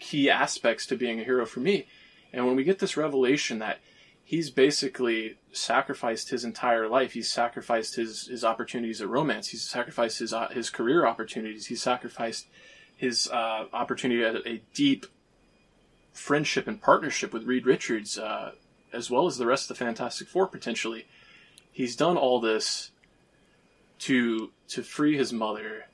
key 0.00 0.30
aspects 0.30 0.86
to 0.86 0.96
being 0.96 1.20
a 1.20 1.24
hero 1.24 1.46
for 1.46 1.60
me. 1.60 1.86
And 2.32 2.46
when 2.46 2.56
we 2.56 2.64
get 2.64 2.78
this 2.78 2.96
revelation 2.96 3.58
that 3.60 3.78
he's 4.24 4.50
basically 4.50 5.36
sacrificed 5.52 6.30
his 6.30 6.44
entire 6.44 6.88
life, 6.88 7.12
he's 7.12 7.30
sacrificed 7.30 7.96
his, 7.96 8.26
his 8.26 8.42
opportunities 8.42 9.00
at 9.00 9.08
romance, 9.08 9.48
he's 9.48 9.62
sacrificed 9.62 10.18
his 10.18 10.32
uh, 10.32 10.48
his 10.48 10.70
career 10.70 11.06
opportunities, 11.06 11.66
he's 11.66 11.82
sacrificed 11.82 12.46
his 12.96 13.28
uh, 13.28 13.66
opportunity 13.72 14.24
at 14.24 14.46
a 14.46 14.62
deep 14.72 15.06
friendship 16.12 16.66
and 16.66 16.80
partnership 16.80 17.32
with 17.32 17.44
Reed 17.44 17.66
Richards, 17.66 18.18
uh, 18.18 18.52
as 18.92 19.10
well 19.10 19.26
as 19.26 19.36
the 19.36 19.46
rest 19.46 19.70
of 19.70 19.76
the 19.76 19.84
Fantastic 19.84 20.28
Four 20.28 20.46
potentially. 20.46 21.06
He's 21.70 21.96
done 21.96 22.16
all 22.16 22.40
this 22.40 22.92
to 24.00 24.52
to 24.68 24.82
free 24.82 25.16
his 25.16 25.32
mother. 25.32 25.84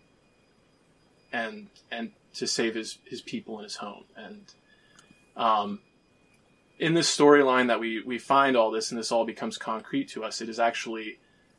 and 1.32 1.68
and 1.90 2.12
to 2.34 2.46
save 2.46 2.74
his 2.74 2.98
his 3.04 3.20
people 3.20 3.56
and 3.56 3.64
his 3.64 3.76
home. 3.76 4.04
And 4.16 4.52
um, 5.36 5.80
in 6.78 6.94
this 6.94 7.14
storyline 7.14 7.68
that 7.68 7.80
we 7.80 8.02
we 8.02 8.18
find 8.18 8.56
all 8.56 8.70
this 8.70 8.90
and 8.90 8.98
this 8.98 9.12
all 9.12 9.24
becomes 9.24 9.58
concrete 9.58 10.08
to 10.10 10.24
us, 10.24 10.40
it 10.40 10.48
is 10.48 10.58
actually 10.58 11.18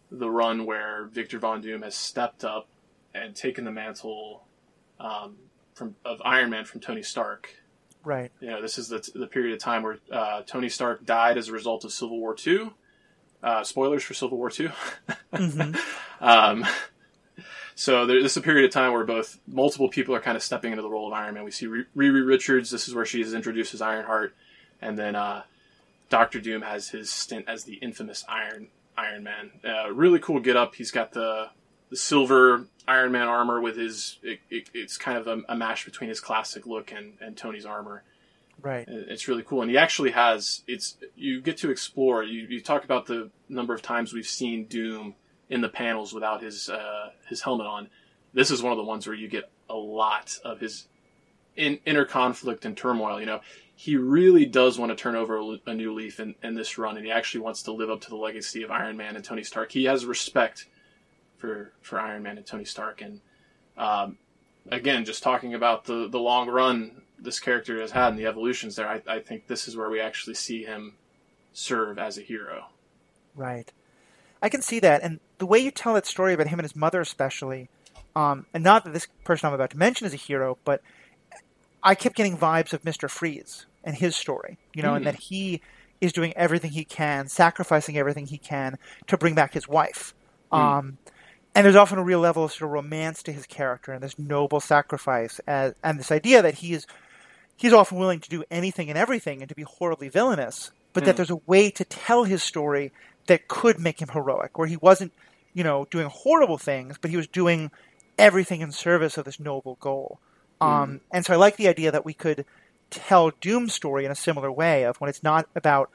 the 0.09 0.30
run 0.30 0.66
where 0.66 1.05
Victor 1.05 1.39
Von 1.39 1.62
Doom 1.62 1.84
has 1.84 1.95
stepped 1.95 2.43
up 2.43 2.68
and 3.14 3.36
taken 3.36 3.66
the 3.66 3.72
mantle 3.72 4.43
um, 4.99 5.38
from 5.74 5.95
of 6.05 6.22
Iron 6.24 6.49
Man 6.49 6.66
from 6.66 6.82
Tony 6.82 7.03
Stark. 7.03 7.55
Right. 8.03 8.32
You 8.39 8.49
know, 8.49 8.62
this 8.62 8.80
is 8.80 8.88
the, 8.89 9.07
the 9.14 9.28
period 9.28 9.53
of 9.53 9.59
time 9.59 9.84
where 9.84 9.99
uh, 10.12 10.41
Tony 10.41 10.70
Stark 10.70 11.05
died 11.05 11.38
as 11.38 11.49
a 11.49 11.51
result 11.51 11.86
of 11.86 11.91
Civil 11.93 12.20
War 12.20 12.36
II. 12.45 12.72
Uh, 13.43 13.64
spoilers 13.64 14.03
for 14.03 14.14
Civil 14.14 14.38
War 14.38 14.51
II. 14.57 14.70
Mm-hmm. 15.34 15.76
um, 16.24 16.66
so 17.82 18.06
there, 18.06 18.22
this 18.22 18.34
is 18.34 18.38
a 18.38 18.42
period 18.42 18.64
of 18.64 18.72
time 18.72 18.94
where 18.94 19.04
both 19.04 19.40
multiple 19.48 19.90
people 19.90 20.14
are 20.14 20.20
kind 20.20 20.38
of 20.38 20.44
stepping 20.44 20.72
into 20.72 20.84
the 20.84 20.90
role 20.90 21.08
of 21.08 21.14
Iron 21.14 21.34
Man. 21.34 21.44
We 21.44 21.50
see 21.50 21.66
Riri 21.66 22.28
Richards. 22.28 22.70
This 22.70 22.88
is 22.88 22.94
where 22.94 23.08
she 23.08 23.24
is 23.24 23.34
introduced 23.34 23.74
as 23.74 23.82
Ironheart, 23.82 24.36
and 24.84 25.00
then 25.00 25.16
uh, 25.16 25.42
Doctor 26.08 26.40
Doom 26.40 26.62
has 26.62 26.90
his 26.90 27.10
stint 27.10 27.46
as 27.48 27.64
the 27.64 27.74
infamous 27.78 28.24
Iron 28.30 28.68
Iron 28.96 29.24
Man. 29.24 29.50
Uh, 29.66 29.92
really 29.92 30.20
cool 30.20 30.40
get 30.40 30.56
up. 30.56 30.76
He's 30.76 30.92
got 30.92 31.14
the 31.14 31.50
the 31.90 31.96
silver 31.96 32.68
Iron 32.88 33.14
Man 33.14 33.28
armor 33.28 33.60
with 33.60 33.78
his. 33.78 34.20
It, 34.22 34.42
it, 34.52 34.70
it's 34.76 34.96
kind 35.00 35.18
of 35.18 35.26
a, 35.26 35.42
a, 35.50 35.56
mash 35.56 35.84
between 35.84 36.10
his 36.10 36.20
classic 36.20 36.68
look 36.68 36.92
and, 36.92 37.14
and 37.20 37.36
Tony's 37.36 37.66
armor. 37.66 38.04
Right. 38.62 38.86
It's 38.88 39.28
really 39.28 39.42
cool, 39.42 39.64
and 39.64 39.72
he 39.72 39.78
actually 39.80 40.12
has. 40.12 40.62
It's 40.68 40.98
you 41.16 41.42
get 41.42 41.58
to 41.58 41.72
explore. 41.72 42.24
You 42.24 42.46
you 42.48 42.62
talk 42.62 42.84
about 42.84 43.08
the 43.08 43.32
number 43.50 43.74
of 43.74 43.82
times 43.82 44.14
we've 44.14 44.28
seen 44.28 44.66
Doom 44.66 45.16
in 45.52 45.62
the 45.62 45.70
panels 45.70 46.14
without 46.14 46.41
his 46.41 46.70
uh, 46.70 47.10
his 47.28 47.41
helmet 47.41 47.68
on. 47.68 47.89
This 48.34 48.49
is 48.49 48.64
one 48.64 48.72
of 48.72 48.78
the 48.78 48.84
ones 48.84 49.06
where 49.06 49.16
you 49.16 49.28
get 49.28 49.52
a 49.70 49.76
lot 49.76 50.38
of 50.43 50.60
his 50.62 50.88
in, 51.58 51.80
inner 51.86 52.06
conflict 52.06 52.66
and 52.66 52.76
turmoil. 52.76 53.20
You 53.20 53.26
know, 53.26 53.41
he 53.76 53.97
really 53.97 54.45
does 54.45 54.80
want 54.80 54.91
to 54.91 54.95
turn 54.95 55.16
over 55.16 55.38
a, 55.38 55.58
a 55.68 55.74
new 55.74 55.93
leaf 55.93 56.22
in, 56.22 56.36
in, 56.41 56.56
this 56.56 56.78
run, 56.78 56.95
and 56.95 57.06
he 57.06 57.12
actually 57.12 57.41
wants 57.41 57.64
to 57.64 57.74
live 57.74 57.89
up 57.89 57.99
to 58.02 58.10
the 58.10 58.16
legacy 58.16 58.64
of 58.64 58.72
Iron 58.72 58.95
Man 58.95 59.16
and 59.18 59.26
Tony 59.26 59.43
Stark. 59.43 59.72
He 59.72 59.84
has 59.84 60.06
respect 60.06 60.68
for 61.38 61.74
for 61.82 61.99
Iron 61.99 62.24
Man 62.24 62.38
and 62.38 62.45
Tony 62.45 62.66
Stark, 62.66 63.02
and 63.02 63.20
um, 63.78 64.18
again, 64.72 65.04
just 65.04 65.22
talking 65.22 65.54
about 65.54 65.84
the 65.84 66.08
the 66.08 66.20
long 66.20 66.49
run 66.49 67.02
this 67.20 67.39
character 67.39 67.80
has 67.82 67.91
had 67.91 68.10
and 68.10 68.18
the 68.18 68.26
evolutions 68.26 68.76
there, 68.76 68.88
I, 68.88 69.02
I 69.06 69.20
think 69.20 69.45
this 69.45 69.68
is 69.68 69.78
where 69.78 69.91
we 69.91 69.99
actually 69.99 70.34
see 70.34 70.64
him 70.64 70.95
serve 71.54 71.99
as 71.99 72.18
a 72.18 72.22
hero. 72.22 72.66
Right. 73.36 73.72
I 74.41 74.49
can 74.49 74.64
see 74.64 74.80
that, 74.80 75.04
and 75.04 75.20
the 75.42 75.48
way 75.48 75.58
you 75.58 75.72
tell 75.72 75.96
that 75.96 76.06
story 76.06 76.34
about 76.36 76.46
him 76.46 76.60
and 76.60 76.66
his 76.66 76.76
mother, 76.76 77.02
especially, 77.02 77.68
um, 78.16 78.46
and 78.54 78.64
not 78.64 78.86
that 78.86 78.94
this 78.94 79.08
person 79.24 79.48
I'm 79.48 79.56
about 79.56 79.72
to 79.72 79.78
mention 79.78 80.06
is 80.06 80.14
a 80.14 80.18
hero, 80.18 80.60
but 80.64 80.84
I 81.82 81.96
kept 81.96 82.16
getting 82.16 82.38
vibes 82.38 82.74
of 82.74 82.86
Mister 82.86 83.10
Freeze 83.10 83.66
and 83.84 83.96
his 83.96 84.16
story, 84.16 84.60
you 84.76 84.84
know, 84.84 84.92
mm. 84.92 84.98
and 84.98 85.08
that 85.08 85.16
he 85.16 85.62
is 86.00 86.14
doing 86.14 86.34
everything 86.38 86.70
he 86.70 86.86
can, 86.86 87.28
sacrificing 87.28 87.98
everything 87.98 88.28
he 88.28 88.38
can 88.38 88.78
to 89.08 89.18
bring 89.18 89.34
back 89.34 89.52
his 89.56 89.68
wife. 89.68 90.14
Mm. 90.52 90.60
Um, 90.60 90.98
and 91.56 91.66
there's 91.66 91.76
often 91.76 91.98
a 91.98 92.04
real 92.04 92.20
level 92.20 92.44
of 92.44 92.52
sort 92.52 92.70
of 92.70 92.74
romance 92.74 93.24
to 93.24 93.32
his 93.32 93.48
character 93.48 93.94
and 93.94 94.04
this 94.04 94.20
noble 94.20 94.60
sacrifice, 94.60 95.42
as, 95.48 95.74
and 95.84 95.98
this 95.98 96.12
idea 96.12 96.44
that 96.44 96.54
he 96.54 96.74
is 96.74 96.86
he's 97.58 97.74
often 97.74 97.98
willing 97.98 98.20
to 98.20 98.30
do 98.30 98.44
anything 98.52 98.89
and 98.89 98.98
everything 98.98 99.42
and 99.42 99.50
to 99.50 99.56
be 99.56 99.64
horribly 99.64 100.10
villainous, 100.10 100.72
but 100.94 101.02
mm. 101.02 101.08
that 101.08 101.18
there's 101.18 101.32
a 101.32 101.42
way 101.48 101.72
to 101.72 101.84
tell 101.84 102.26
his 102.26 102.44
story 102.44 102.92
that 103.26 103.48
could 103.48 103.80
make 103.80 104.00
him 104.00 104.10
heroic, 104.10 104.58
where 104.60 104.68
he 104.68 104.78
wasn't, 104.78 105.12
you 105.54 105.64
know, 105.64 105.88
doing 105.89 106.08
horrible 106.08 106.58
things, 106.58 106.97
but 106.99 107.12
he 107.12 107.18
was 107.18 107.28
doing 107.28 107.72
everything 108.18 108.62
in 108.62 108.72
service 108.72 109.18
of 109.18 109.26
this 109.26 109.39
noble 109.39 109.78
goal. 109.80 110.20
Mm. 110.62 110.66
Um, 110.66 111.02
and 111.12 111.26
so 111.26 111.34
I 111.34 111.38
like 111.38 111.58
the 111.58 111.68
idea 111.68 111.91
that 111.91 112.06
we 112.06 112.14
could 112.14 112.45
tell 112.89 113.32
Doom's 113.41 113.74
story 113.74 114.06
in 114.06 114.12
a 114.12 114.16
similar 114.16 114.52
way 114.52 114.84
of 114.84 114.97
when 114.97 115.10
it's 115.10 115.24
not 115.24 115.47
about 115.56 115.89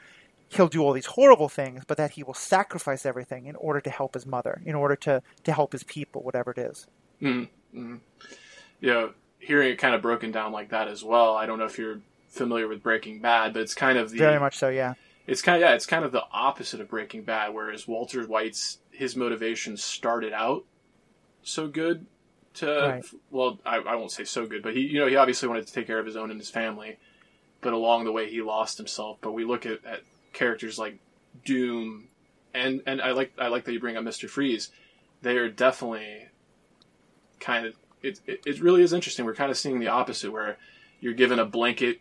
he'll 0.48 0.68
do 0.68 0.82
all 0.82 0.92
these 0.92 1.07
horrible 1.07 1.48
things, 1.48 1.82
but 1.86 1.96
that 1.96 2.12
he 2.12 2.22
will 2.22 2.34
sacrifice 2.34 3.04
everything 3.04 3.46
in 3.46 3.57
order 3.57 3.80
to 3.80 3.90
help 3.90 4.14
his 4.14 4.26
mother, 4.26 4.62
in 4.64 4.74
order 4.74 4.96
to, 4.96 5.22
to 5.44 5.52
help 5.52 5.72
his 5.72 5.82
people, 5.82 6.22
whatever 6.22 6.52
it 6.52 6.59
is. 6.59 6.86
Mm-hmm. 7.20 7.96
Yeah, 8.80 9.09
hearing 9.38 9.72
it 9.72 9.76
kind 9.76 9.94
of 9.94 10.02
broken 10.02 10.30
down 10.30 10.52
like 10.52 10.70
that 10.70 10.88
as 10.88 11.02
well. 11.02 11.36
I 11.36 11.46
don't 11.46 11.59
know 11.59 11.64
if 11.64 11.78
you're 11.78 12.00
familiar 12.28 12.68
with 12.68 12.82
Breaking 12.82 13.20
Bad, 13.20 13.54
but 13.54 13.62
it's 13.62 13.74
kind 13.74 13.98
of 13.98 14.11
the 14.11 14.18
very 14.18 14.38
much 14.38 14.57
so. 14.57 14.68
Yeah, 14.68 14.94
it's 15.26 15.42
kind 15.42 15.62
of 15.62 15.68
yeah, 15.68 15.74
it's 15.74 15.86
kind 15.86 16.04
of 16.04 16.12
the 16.12 16.22
opposite 16.30 16.80
of 16.80 16.88
Breaking 16.88 17.22
Bad. 17.22 17.54
Whereas 17.54 17.88
Walter 17.88 18.22
White's 18.24 18.78
his 18.97 19.16
motivation 19.16 19.76
started 19.76 20.32
out 20.32 20.64
so 21.42 21.68
good 21.68 22.07
to 22.55 22.66
right. 22.66 23.05
well, 23.30 23.59
I, 23.64 23.76
I 23.76 23.94
won't 23.97 24.11
say 24.11 24.24
so 24.24 24.47
good, 24.47 24.62
but 24.62 24.74
he 24.74 24.80
you 24.80 24.99
know 24.99 25.07
he 25.07 25.16
obviously 25.16 25.49
wanted 25.49 25.66
to 25.66 25.72
take 25.72 25.86
care 25.86 25.99
of 25.99 26.07
his 26.07 26.16
own 26.16 26.30
and 26.30 26.40
his 26.40 26.51
family, 26.51 26.99
but 27.61 27.72
along 27.72 28.05
the 28.05 28.12
way 28.12 28.30
he 28.30 28.42
lost 28.42 28.78
himself. 28.78 29.18
But 29.20 29.32
we 29.32 29.44
look 29.44 29.66
at, 29.66 29.84
at 29.84 30.01
characters 30.32 30.78
like 30.78 30.99
Doom, 31.44 32.09
and 32.55 32.82
and 32.86 33.01
I 33.01 33.12
like 33.12 33.32
I 33.38 33.49
like 33.49 33.64
that 33.64 33.72
you 33.72 33.80
bring 33.80 33.97
up 33.97 34.05
Mister 34.05 34.28
Freeze. 34.28 34.70
They 35.22 35.36
are 35.36 35.49
definitely 35.49 36.26
kind 37.40 37.66
of 37.66 37.74
it, 38.03 38.20
it, 38.26 38.40
it 38.47 38.61
really 38.61 38.82
is 38.82 38.92
interesting. 38.92 39.24
We're 39.24 39.34
kind 39.34 39.51
of 39.51 39.59
seeing 39.59 39.78
the 39.78 39.88
opposite, 39.88 40.32
where 40.32 40.57
you're 41.01 41.14
given 41.14 41.38
a 41.38 41.44
blanket 41.44 42.01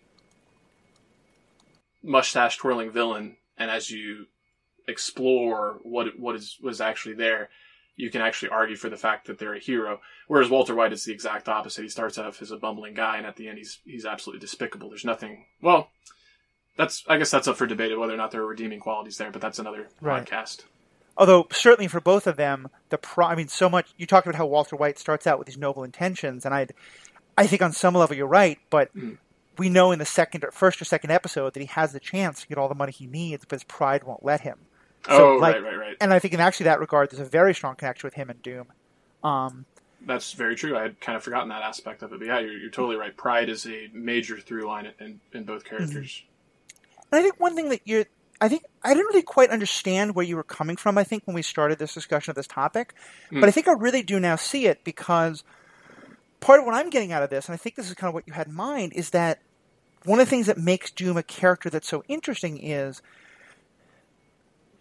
mustache 2.02 2.58
twirling 2.58 2.91
villain, 2.91 3.38
and 3.58 3.70
as 3.70 3.91
you 3.91 4.28
explore 4.88 5.80
what 5.84 6.20
what 6.20 6.36
is 6.36 6.58
was 6.62 6.82
actually 6.82 7.16
there, 7.16 7.50
you 7.96 8.10
can 8.10 8.22
actually 8.22 8.50
argue 8.50 8.76
for 8.76 8.90
the 8.90 8.98
fact 8.98 9.28
that 9.28 9.40
they're 9.40 9.56
a 9.56 9.60
hero. 9.60 10.02
Whereas 10.28 10.50
Walter 10.50 10.76
White 10.76 10.94
is 10.94 11.06
the 11.06 11.14
exact 11.14 11.48
opposite. 11.48 11.84
He 11.84 11.90
starts 11.90 12.18
off 12.18 12.42
as 12.42 12.52
a 12.52 12.58
bumbling 12.58 12.94
guy, 12.94 13.18
and 13.18 13.26
at 13.26 13.36
the 13.36 13.48
end, 13.48 13.58
he's 13.58 13.80
he's 13.86 14.06
absolutely 14.06 14.42
despicable. 14.42 14.90
There's 14.90 15.06
nothing. 15.06 15.46
Well, 15.62 15.90
that's 16.78 17.04
I 17.08 17.18
guess 17.18 17.32
that's 17.32 17.48
up 17.48 17.58
for 17.58 17.68
debate 17.68 17.98
whether 17.98 18.14
or 18.14 18.18
not 18.18 18.32
there 18.32 18.42
are 18.42 18.48
redeeming 18.48 18.80
qualities 18.80 19.18
there, 19.18 19.32
but 19.32 19.42
that's 19.42 19.60
another 19.60 19.88
right. 20.02 20.26
podcast. 20.26 20.64
Although 21.18 21.48
certainly 21.52 21.88
for 21.88 22.02
both 22.02 22.28
of 22.28 22.36
them, 22.36 22.70
the 22.90 22.98
pro- 22.98 23.28
I 23.28 23.36
mean, 23.36 23.48
so 23.48 23.70
much 23.70 23.94
you 23.98 24.06
talked 24.06 24.28
about 24.28 24.38
how 24.38 24.46
Walter 24.46 24.76
White 24.76 25.00
starts 25.00 25.26
out 25.26 25.40
with 25.40 25.48
these 25.48 25.58
noble 25.58 25.84
intentions, 25.84 26.46
and 26.46 26.54
I, 26.54 26.68
I 27.38 27.48
think 27.48 27.62
on 27.62 27.72
some 27.72 27.96
level 27.96 28.18
you're 28.18 28.28
right, 28.28 28.60
but 28.70 28.96
mm. 28.96 29.18
we 29.58 29.70
know 29.70 29.92
in 29.92 30.00
the 30.00 30.06
second 30.06 30.44
or 30.44 30.52
first 30.52 30.82
or 30.82 30.86
second 30.86 31.12
episode 31.12 31.54
that 31.54 31.62
he 31.62 31.68
has 31.68 31.94
the 31.94 32.02
chance 32.02 32.42
to 32.42 32.48
get 32.48 32.58
all 32.58 32.68
the 32.68 32.76
money 32.76 32.92
he 32.92 33.08
needs, 33.08 33.46
but 33.46 33.56
his 33.56 33.64
pride 33.64 34.04
won't 34.04 34.26
let 34.26 34.42
him. 34.42 34.58
So, 35.08 35.36
oh, 35.36 35.38
like, 35.38 35.56
right, 35.56 35.64
right, 35.64 35.78
right. 35.78 35.97
And 36.01 36.14
I 36.14 36.20
think 36.20 36.34
in 36.34 36.39
actually 36.39 36.66
that 36.66 36.80
regard, 36.80 37.12
there's 37.12 37.20
a 37.20 37.30
very 37.30 37.53
strong 37.53 37.76
connection 37.76 38.08
with 38.08 38.16
him 38.16 38.30
and 38.30 38.41
Doom. 38.41 38.68
Um, 39.24 39.66
That's 40.06 40.34
very 40.34 40.56
true. 40.56 40.78
I 40.78 40.84
had 40.84 40.99
kind 40.99 41.16
of 41.16 41.24
forgotten 41.24 41.49
that 41.49 41.62
aspect 41.62 42.01
of 42.03 42.12
it, 42.14 42.20
but 42.20 42.28
yeah, 42.28 42.39
you're, 42.39 42.58
you're 42.58 42.72
totally 42.72 42.95
right. 42.95 43.16
Pride 43.16 43.49
is 43.49 43.66
a 43.68 43.89
major 43.93 44.38
through 44.38 44.68
line 44.68 44.91
in, 44.99 45.20
in 45.34 45.43
both 45.43 45.64
characters. 45.64 46.24
Mm-hmm. 46.24 47.06
And 47.12 47.20
I 47.20 47.22
think 47.22 47.39
one 47.39 47.56
thing 47.56 47.70
that 47.70 47.82
you're 47.86 48.06
I 48.41 48.49
think 48.49 48.64
I 48.84 48.93
didn't 48.93 49.08
really 49.08 49.22
quite 49.22 49.49
understand 49.49 50.14
where 50.14 50.26
you 50.26 50.36
were 50.36 50.43
coming 50.43 50.76
from. 50.76 50.97
I 50.97 51.03
think 51.03 51.26
when 51.26 51.36
we 51.36 51.41
started 51.41 51.80
this 51.80 51.93
discussion 51.93 52.32
of 52.32 52.36
this 52.36 52.47
topic, 52.47 52.93
mm. 53.32 53.39
but 53.39 53.47
I 53.47 53.51
think 53.51 53.68
I 53.68 53.74
really 53.74 54.03
do 54.03 54.20
now 54.20 54.36
see 54.36 54.66
it 54.66 54.84
because 54.84 55.43
part 56.41 56.60
of 56.60 56.66
what 56.66 56.76
I'm 56.76 56.89
getting 56.89 57.12
out 57.12 57.24
of 57.24 57.30
this, 57.30 57.47
and 57.47 57.53
I 57.53 57.58
think 57.58 57.76
this 57.76 57.88
is 57.88 57.93
kind 57.93 58.10
of 58.10 58.14
what 58.14 58.28
you 58.28 58.34
had 58.34 58.47
in 58.47 58.53
mind, 58.53 58.93
is 58.93 59.12
that 59.12 59.39
one 60.03 60.20
of 60.20 60.26
the 60.26 60.30
things 60.30 60.47
that 60.47 60.58
makes 60.58 60.91
Doom 60.91 61.18
a 61.18 61.24
character 61.24 61.70
that's 61.70 61.88
so 61.88 62.03
interesting 62.08 62.58
is 62.62 63.01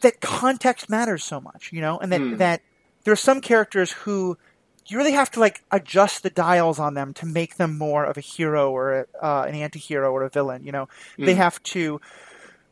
that 0.04 0.20
context 0.20 0.88
matters 0.88 1.24
so 1.24 1.40
much, 1.40 1.70
you 1.72 1.80
know, 1.80 1.98
and 1.98 2.12
that 2.12 2.20
mm. 2.20 2.38
that 2.38 2.62
there 3.02 3.12
are 3.12 3.16
some 3.16 3.40
characters 3.40 3.92
who 3.92 4.38
you 4.86 4.98
really 4.98 5.12
have 5.12 5.30
to 5.32 5.40
like 5.40 5.64
adjust 5.70 6.22
the 6.22 6.30
dials 6.30 6.78
on 6.78 6.94
them 6.94 7.14
to 7.14 7.26
make 7.26 7.56
them 7.56 7.76
more 7.78 8.04
of 8.04 8.16
a 8.16 8.20
hero 8.20 8.70
or 8.70 8.92
a, 9.00 9.06
uh, 9.22 9.44
an 9.48 9.54
anti-hero 9.54 10.12
or 10.12 10.22
a 10.22 10.28
villain. 10.28 10.64
You 10.64 10.72
know, 10.72 10.88
mm. 11.18 11.26
they 11.26 11.34
have 11.34 11.62
to 11.74 12.00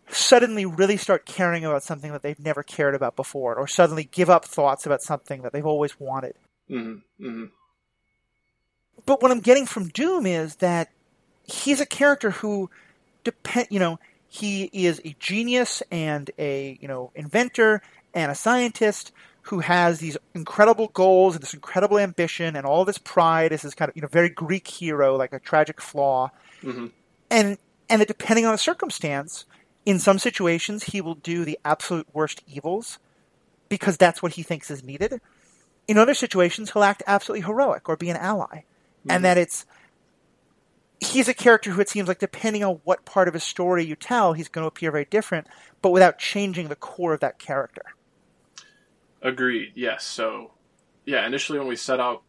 suddenly 0.09 0.67
really 0.67 0.99
start 0.99 1.25
caring 1.25 1.65
about 1.65 1.83
something 1.83 2.13
that 2.13 2.23
they've 2.23 2.39
never 2.39 2.63
cared 2.63 2.95
about 2.95 3.17
before, 3.17 3.55
or 3.57 3.67
suddenly 3.67 4.05
give 4.05 4.29
up 4.29 4.45
thoughts 4.45 4.85
about 4.85 5.01
something 5.01 5.43
that 5.43 5.53
they've 5.53 5.67
always 5.67 5.99
wanted. 5.99 6.35
Mm-hmm. 6.71 7.27
Mm-hmm. 7.27 7.45
But 9.07 9.23
what 9.23 9.31
I'm 9.31 9.41
getting 9.41 9.65
from 9.65 9.89
Doom 9.89 10.27
is 10.27 10.57
that 10.57 10.91
he's 11.45 11.81
a 11.81 11.87
character 11.87 12.31
who 12.31 12.71
depend, 13.25 13.69
you 13.71 13.81
know, 13.81 13.99
he 14.33 14.71
is 14.73 14.99
a 15.05 15.15
genius 15.21 15.83
and 15.91 16.31
a 16.39 16.79
you 16.81 16.89
know 16.89 17.13
inventor 17.15 17.83
and 18.15 18.33
a 18.33 18.35
scientist 18.35 19.13
who 19.43 19.59
has 19.59 19.99
these 19.99 20.17
incredible 20.33 20.89
goals 20.95 21.35
and 21.35 21.43
this 21.43 21.53
incredible 21.53 21.99
ambition 21.99 22.57
and 22.57 22.65
all 22.65 22.87
this 22.87 22.97
pride 22.97 23.53
as 23.53 23.61
this 23.61 23.75
kind 23.75 23.91
of 23.91 23.97
you 23.97 24.01
know 24.01 24.09
very 24.09 24.31
Greek 24.31 24.67
hero, 24.67 25.17
like 25.17 25.35
a 25.35 25.39
tragic 25.39 25.83
flaw, 25.83 26.31
mm-hmm. 26.63 26.87
and 27.31 27.59
and 27.91 28.01
that 28.01 28.09
depending 28.09 28.47
on 28.47 28.53
the 28.53 28.59
circumstance, 28.59 29.45
in 29.85 29.99
some 29.99 30.19
situations, 30.19 30.85
he 30.85 31.03
will 31.03 31.17
do 31.17 31.45
the 31.45 31.59
absolute 31.63 32.07
worst 32.15 32.43
evils 32.47 32.99
because 33.69 33.99
that's 33.99 34.23
what 34.23 34.33
he 34.33 34.43
thinks 34.43 34.71
is 34.71 34.83
needed. 34.83 35.21
In 35.87 35.99
other 35.99 36.15
situations, 36.15 36.71
he'll 36.71 36.85
act 36.85 37.03
absolutely 37.07 37.45
heroic 37.45 37.87
or 37.87 37.99
be 37.99 38.09
an 38.09 38.17
ally. 38.17 38.47
Mm-hmm. 38.47 39.11
And 39.11 39.25
that 39.27 39.37
it's 39.37 39.67
he's 41.03 41.29
a 41.29 41.35
character 41.35 41.71
who 41.71 41.81
it 41.81 41.89
seems 41.89 42.09
like 42.09 42.19
depending 42.19 42.63
on 42.63 42.81
what 42.85 43.05
part 43.05 43.29
of 43.29 43.35
his 43.35 43.43
story 43.43 43.85
you 43.85 43.97
tell, 43.97 44.33
he's 44.33 44.49
going 44.49 44.63
to 44.63 44.69
appear 44.69 44.91
very 44.93 45.05
different, 45.05 45.47
but 45.81 45.91
without 45.91 46.19
changing 46.19 46.69
the 46.69 46.77
core 46.77 47.13
of 47.13 47.21
that 47.21 47.39
character. 47.39 47.83
Agreed. 49.21 49.73
Yes. 49.75 50.05
So, 50.05 50.53
yeah, 51.05 51.27
initially 51.27 51.59
when 51.59 51.69
we 51.69 51.77
set 51.77 52.01
out 52.01 52.23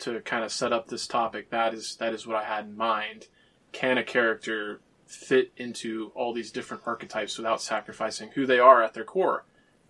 to 0.00 0.20
kind 0.20 0.44
of 0.44 0.52
set 0.52 0.72
up 0.72 0.88
this 0.88 1.06
topic, 1.06 1.50
that 1.50 1.74
is 1.74 1.96
that 1.96 2.14
is 2.14 2.26
what 2.26 2.36
I 2.36 2.44
had 2.44 2.66
in 2.66 2.76
mind. 2.76 3.26
Can 3.72 3.98
a 3.98 4.04
character 4.04 4.80
fit 5.06 5.52
into 5.56 6.10
all 6.14 6.32
these 6.32 6.50
different 6.50 6.82
archetypes 6.86 7.36
without 7.36 7.60
sacrificing 7.60 8.30
who 8.34 8.46
they 8.46 8.58
are 8.58 8.82
at 8.82 8.94
their 8.94 9.04
core? 9.04 9.44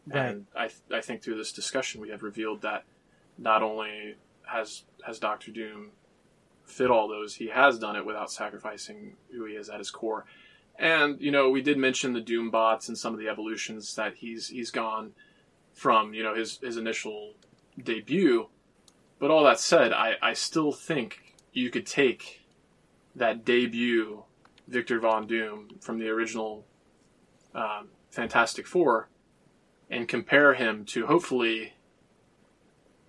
Right. 0.06 0.30
And 0.30 0.46
I 0.56 0.70
I 0.92 1.00
think 1.00 1.22
through 1.22 1.36
this 1.36 1.52
discussion 1.52 2.00
we 2.00 2.10
have 2.10 2.22
revealed 2.22 2.62
that 2.62 2.84
not 3.36 3.62
only 3.62 4.16
has 4.46 4.84
has 5.04 5.18
Doctor 5.18 5.52
Doom 5.52 5.90
fit 6.68 6.90
all 6.90 7.08
those, 7.08 7.34
he 7.34 7.48
has 7.48 7.78
done 7.78 7.96
it 7.96 8.06
without 8.06 8.30
sacrificing 8.30 9.16
who 9.32 9.44
he 9.46 9.54
is 9.54 9.68
at 9.68 9.78
his 9.78 9.90
core. 9.90 10.24
And 10.78 11.20
you 11.20 11.30
know, 11.30 11.50
we 11.50 11.60
did 11.60 11.76
mention 11.76 12.12
the 12.12 12.20
Doom 12.20 12.50
bots 12.50 12.88
and 12.88 12.96
some 12.96 13.12
of 13.12 13.18
the 13.18 13.28
evolutions 13.28 13.94
that 13.96 14.14
he's 14.14 14.48
he's 14.48 14.70
gone 14.70 15.12
from 15.72 16.14
you 16.14 16.22
know 16.22 16.34
his 16.34 16.58
his 16.58 16.76
initial 16.76 17.34
debut. 17.82 18.48
But 19.18 19.30
all 19.30 19.44
that 19.44 19.58
said, 19.58 19.92
I, 19.92 20.14
I 20.22 20.32
still 20.34 20.70
think 20.70 21.34
you 21.52 21.70
could 21.70 21.86
take 21.86 22.42
that 23.16 23.44
debut 23.44 24.22
Victor 24.68 25.00
Von 25.00 25.26
Doom 25.26 25.70
from 25.80 25.98
the 25.98 26.08
original 26.08 26.64
um, 27.54 27.88
Fantastic 28.10 28.66
Four 28.66 29.08
and 29.90 30.06
compare 30.06 30.54
him 30.54 30.84
to 30.86 31.06
hopefully. 31.06 31.72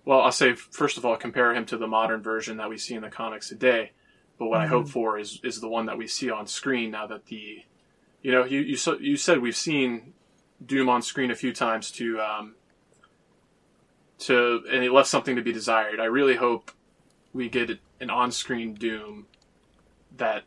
Well, 0.04 0.20
I'll 0.20 0.32
say 0.32 0.54
first 0.54 0.96
of 0.96 1.04
all, 1.04 1.16
compare 1.16 1.54
him 1.54 1.66
to 1.66 1.76
the 1.76 1.86
modern 1.86 2.22
version 2.22 2.56
that 2.56 2.68
we 2.68 2.78
see 2.78 2.94
in 2.94 3.02
the 3.02 3.10
comics 3.10 3.48
today. 3.48 3.92
But 4.38 4.46
what 4.46 4.60
I 4.60 4.66
hope 4.66 4.88
for 4.88 5.18
is 5.18 5.38
is 5.44 5.60
the 5.60 5.68
one 5.68 5.86
that 5.86 5.98
we 5.98 6.06
see 6.06 6.30
on 6.30 6.46
screen 6.46 6.92
now 6.92 7.06
that 7.06 7.26
the, 7.26 7.62
you 8.22 8.32
know, 8.32 8.44
you 8.44 8.60
you, 8.60 8.76
so, 8.76 8.98
you 8.98 9.18
said 9.18 9.40
we've 9.40 9.56
seen 9.56 10.14
Doom 10.64 10.88
on 10.88 11.02
screen 11.02 11.30
a 11.30 11.34
few 11.34 11.52
times 11.52 11.90
to 11.92 12.18
um, 12.20 12.54
to 14.20 14.62
and 14.70 14.82
it 14.82 14.92
left 14.92 15.08
something 15.08 15.36
to 15.36 15.42
be 15.42 15.52
desired. 15.52 16.00
I 16.00 16.06
really 16.06 16.36
hope 16.36 16.70
we 17.32 17.48
get 17.50 17.70
an 18.00 18.10
on-screen 18.10 18.74
Doom 18.74 19.26
that 20.16 20.44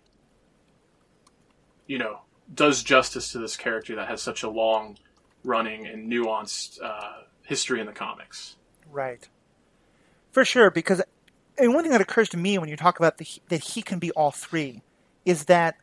you 1.85 1.99
know 1.99 2.21
does 2.53 2.83
justice 2.83 3.31
to 3.31 3.39
this 3.39 3.55
character 3.55 3.95
that 3.95 4.07
has 4.07 4.21
such 4.21 4.43
a 4.43 4.49
long 4.49 4.97
running 5.43 5.85
and 5.85 6.11
nuanced 6.11 6.81
uh, 6.81 7.23
history 7.43 7.79
in 7.79 7.85
the 7.85 7.93
comics. 7.93 8.55
Right. 8.91 9.27
For 10.33 10.43
sure, 10.43 10.71
because 10.71 11.01
and 11.57 11.73
one 11.73 11.83
thing 11.83 11.91
that 11.91 12.01
occurs 12.01 12.29
to 12.29 12.37
me 12.37 12.57
when 12.57 12.69
you 12.69 12.75
talk 12.75 12.99
about 12.99 13.17
the, 13.19 13.27
that 13.49 13.63
he 13.63 13.81
can 13.83 13.99
be 13.99 14.11
all 14.11 14.31
three 14.31 14.81
is 15.25 15.45
that 15.45 15.75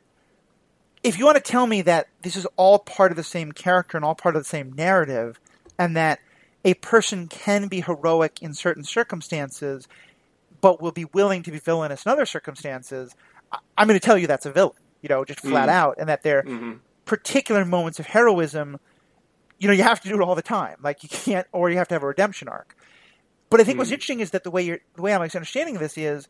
if 1.02 1.18
you 1.18 1.24
want 1.24 1.36
to 1.36 1.42
tell 1.42 1.66
me 1.66 1.82
that 1.82 2.06
this 2.22 2.36
is 2.36 2.46
all 2.56 2.80
part 2.80 3.12
of 3.12 3.16
the 3.16 3.22
same 3.22 3.52
character 3.52 3.96
and 3.96 4.04
all 4.04 4.14
part 4.16 4.36
of 4.36 4.42
the 4.42 4.48
same 4.48 4.72
narrative, 4.72 5.38
and 5.78 5.96
that 5.96 6.18
a 6.64 6.74
person 6.74 7.28
can 7.28 7.68
be 7.68 7.80
heroic 7.80 8.42
in 8.42 8.52
certain 8.52 8.84
circumstances, 8.84 9.86
but 10.60 10.82
will 10.82 10.92
be 10.92 11.06
willing 11.14 11.42
to 11.44 11.52
be 11.52 11.58
villainous 11.58 12.04
in 12.04 12.12
other 12.12 12.26
circumstances, 12.26 13.14
I'm 13.78 13.86
going 13.88 13.98
to 13.98 14.04
tell 14.04 14.18
you 14.18 14.26
that's 14.26 14.46
a 14.46 14.52
villain, 14.52 14.74
you 15.00 15.08
know, 15.08 15.24
just 15.24 15.40
flat 15.40 15.68
Mhm. 15.68 15.72
out, 15.72 15.94
and 15.98 16.08
that 16.08 16.22
there 16.22 16.38
are 16.38 16.46
Mm-hmm. 16.46 16.72
particular 17.06 17.64
moments 17.64 17.98
of 17.98 18.06
heroism, 18.06 18.78
you 19.58 19.68
know, 19.68 19.74
you 19.74 19.84
have 19.84 20.00
to 20.02 20.08
do 20.08 20.14
it 20.16 20.22
all 20.22 20.34
the 20.34 20.42
time. 20.42 20.76
Like 20.82 21.02
you 21.02 21.08
can't, 21.08 21.46
or 21.52 21.70
you 21.70 21.78
have 21.78 21.88
to 21.88 21.94
have 21.94 22.02
a 22.02 22.06
redemption 22.08 22.48
arc. 22.48 22.74
But 23.50 23.60
I 23.60 23.64
think 23.64 23.78
what's 23.78 23.90
Mhm. 23.90 23.94
interesting 23.94 24.20
is 24.20 24.30
that 24.30 24.44
the 24.44 24.50
way 24.50 24.62
you're, 24.62 24.80
the 24.94 25.02
way 25.02 25.12
I'm 25.14 25.22
understanding 25.22 25.74
this 25.74 25.98
is 25.98 26.28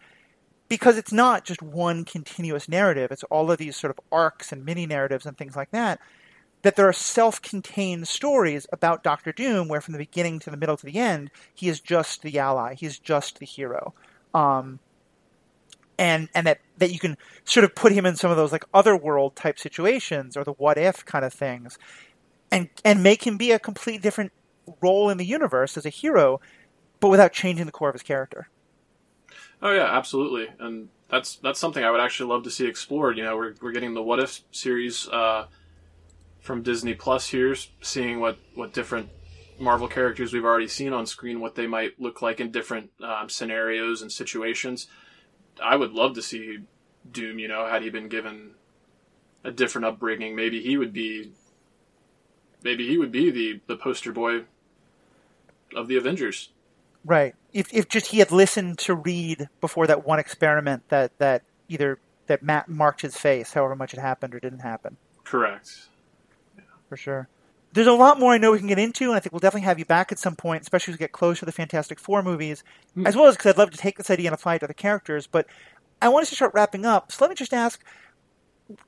because 0.68 0.96
it's 0.96 1.12
not 1.12 1.44
just 1.44 1.62
one 1.62 2.04
continuous 2.04 2.68
narrative. 2.68 3.10
It's 3.12 3.24
all 3.24 3.50
of 3.50 3.58
these 3.58 3.76
sort 3.76 3.90
of 3.90 4.00
arcs 4.10 4.52
and 4.52 4.64
mini 4.64 4.86
narratives 4.86 5.26
and 5.26 5.36
things 5.36 5.56
like 5.56 5.70
that. 5.72 6.00
That 6.62 6.76
there 6.76 6.88
are 6.88 6.92
self-contained 6.92 8.06
stories 8.08 8.66
about 8.72 9.02
Doctor 9.02 9.32
Doom, 9.32 9.68
where 9.68 9.80
from 9.80 9.92
the 9.92 9.98
beginning 9.98 10.38
to 10.40 10.50
the 10.50 10.56
middle 10.56 10.76
to 10.76 10.86
the 10.86 10.98
end, 10.98 11.30
he 11.54 11.68
is 11.68 11.80
just 11.80 12.22
the 12.22 12.38
ally. 12.38 12.74
He's 12.74 12.98
just 12.98 13.38
the 13.38 13.46
hero. 13.46 13.94
Um, 14.34 14.80
and 15.98 16.28
and 16.34 16.46
that 16.46 16.60
that 16.78 16.92
you 16.92 16.98
can 16.98 17.16
sort 17.44 17.64
of 17.64 17.74
put 17.74 17.92
him 17.92 18.06
in 18.06 18.16
some 18.16 18.30
of 18.30 18.36
those 18.36 18.52
like 18.52 18.64
otherworld 18.72 19.36
type 19.36 19.58
situations 19.58 20.36
or 20.36 20.44
the 20.44 20.52
what 20.52 20.78
if 20.78 21.04
kind 21.04 21.24
of 21.24 21.32
things, 21.32 21.78
and 22.50 22.68
and 22.84 23.02
make 23.02 23.26
him 23.26 23.36
be 23.36 23.52
a 23.52 23.58
completely 23.58 24.00
different 24.00 24.32
role 24.80 25.10
in 25.10 25.18
the 25.18 25.26
universe 25.26 25.76
as 25.76 25.84
a 25.86 25.90
hero, 25.90 26.40
but 27.00 27.08
without 27.08 27.32
changing 27.32 27.66
the 27.66 27.72
core 27.72 27.88
of 27.88 27.94
his 27.94 28.02
character. 28.02 28.48
Oh 29.62 29.72
yeah, 29.72 29.96
absolutely, 29.96 30.48
and 30.58 30.88
that's 31.08 31.36
that's 31.36 31.58
something 31.58 31.84
I 31.84 31.90
would 31.90 32.00
actually 32.00 32.30
love 32.30 32.44
to 32.44 32.50
see 32.50 32.66
explored. 32.66 33.18
You 33.18 33.24
know, 33.24 33.36
we're 33.36 33.54
we're 33.60 33.72
getting 33.72 33.94
the 33.94 34.02
What 34.02 34.20
If 34.20 34.40
series 34.52 35.08
uh, 35.08 35.46
from 36.40 36.62
Disney 36.62 36.94
Plus 36.94 37.28
here, 37.28 37.54
seeing 37.82 38.20
what 38.20 38.38
what 38.54 38.72
different 38.72 39.10
Marvel 39.58 39.88
characters 39.88 40.32
we've 40.32 40.44
already 40.44 40.68
seen 40.68 40.92
on 40.92 41.04
screen, 41.06 41.40
what 41.40 41.54
they 41.54 41.66
might 41.66 42.00
look 42.00 42.22
like 42.22 42.40
in 42.40 42.50
different 42.50 42.90
um, 43.02 43.28
scenarios 43.28 44.00
and 44.00 44.10
situations. 44.10 44.86
I 45.62 45.76
would 45.76 45.92
love 45.92 46.14
to 46.14 46.22
see 46.22 46.60
Doom. 47.10 47.38
You 47.38 47.48
know, 47.48 47.66
had 47.66 47.82
he 47.82 47.90
been 47.90 48.08
given 48.08 48.52
a 49.44 49.50
different 49.50 49.84
upbringing, 49.84 50.34
maybe 50.34 50.62
he 50.62 50.78
would 50.78 50.92
be 50.92 51.32
maybe 52.62 52.86
he 52.86 52.96
would 52.96 53.12
be 53.12 53.30
the 53.30 53.60
the 53.66 53.76
poster 53.76 54.12
boy 54.12 54.44
of 55.76 55.88
the 55.88 55.96
Avengers. 55.96 56.50
Right. 57.04 57.34
If 57.52 57.72
if 57.72 57.88
just 57.88 58.06
he 58.08 58.18
had 58.18 58.30
listened 58.30 58.78
to 58.80 58.94
Reed 58.94 59.48
before 59.60 59.86
that 59.86 60.06
one 60.06 60.18
experiment 60.18 60.88
that 60.88 61.16
that 61.18 61.42
either 61.68 61.98
that 62.26 62.42
Matt 62.42 62.68
marked 62.68 63.00
his 63.02 63.16
face, 63.16 63.52
however 63.52 63.74
much 63.74 63.94
it 63.94 64.00
happened 64.00 64.34
or 64.34 64.40
didn't 64.40 64.60
happen, 64.60 64.96
Correct. 65.24 65.88
for 66.88 66.96
sure. 66.96 67.28
There's 67.72 67.86
a 67.86 67.92
lot 67.92 68.18
more 68.18 68.32
I 68.32 68.38
know 68.38 68.50
we 68.52 68.58
can 68.58 68.66
get 68.66 68.78
into, 68.80 69.04
and 69.04 69.14
I 69.14 69.20
think 69.20 69.32
we'll 69.32 69.40
definitely 69.40 69.64
have 69.66 69.78
you 69.78 69.84
back 69.84 70.10
at 70.12 70.18
some 70.18 70.34
point, 70.36 70.62
especially 70.62 70.92
as 70.92 70.98
we 70.98 71.04
get 71.04 71.12
close 71.12 71.38
to 71.38 71.44
the 71.46 71.52
Fantastic 71.52 71.98
Four 72.00 72.22
movies, 72.22 72.62
Hmm. 72.94 73.06
as 73.06 73.16
well 73.16 73.26
as 73.26 73.36
because 73.36 73.52
I'd 73.52 73.58
love 73.58 73.70
to 73.70 73.76
take 73.78 73.96
this 73.96 74.10
idea 74.10 74.26
and 74.28 74.34
apply 74.34 74.56
it 74.56 74.58
to 74.60 74.66
the 74.66 74.74
characters. 74.74 75.26
But 75.26 75.46
I 76.02 76.08
want 76.08 76.22
us 76.24 76.30
to 76.30 76.36
start 76.36 76.52
wrapping 76.54 76.84
up. 76.84 77.12
So 77.12 77.24
let 77.24 77.28
me 77.30 77.34
just 77.36 77.54
ask, 77.54 77.82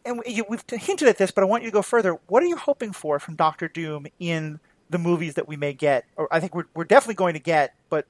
and 0.05 0.21
we've 0.49 0.65
hinted 0.69 1.09
at 1.09 1.19
this, 1.19 1.31
but 1.31 1.43
I 1.43 1.47
want 1.47 1.63
you 1.63 1.71
to 1.71 1.75
go 1.75 1.83
further. 1.83 2.19
What 2.27 2.43
are 2.43 2.47
you 2.47 2.57
hoping 2.57 2.93
for 2.93 3.19
from 3.19 3.37
Doctor 3.37 3.69
Doom 3.69 4.07
in 4.19 4.59
the 4.93 4.99
movies 4.99 5.35
that 5.35 5.49
we 5.49 5.57
may 5.57 5.73
get? 5.73 6.05
Or 6.17 6.29
I 6.33 6.39
think 6.39 6.55
we're, 6.55 6.67
we're 6.75 6.85
definitely 6.85 7.17
going 7.17 7.35
to 7.35 7.41
get, 7.41 7.75
but 7.89 8.07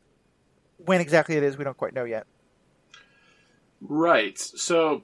when 0.77 1.01
exactly 1.01 1.37
it 1.37 1.43
is, 1.43 1.57
we 1.57 1.65
don't 1.65 1.77
quite 1.77 1.95
know 1.95 2.05
yet. 2.05 2.27
Right. 3.81 4.39
So, 4.39 5.03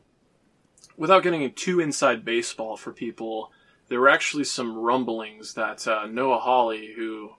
without 0.96 1.22
getting 1.22 1.50
too 1.54 1.80
inside 1.80 2.24
baseball 2.24 2.76
for 2.76 2.92
people, 2.92 3.52
there 3.88 4.00
were 4.00 4.08
actually 4.08 4.44
some 4.44 4.76
rumblings 4.76 5.54
that 5.54 5.86
uh, 5.88 6.06
Noah 6.06 6.38
Hawley, 6.38 6.92
who 6.94 7.30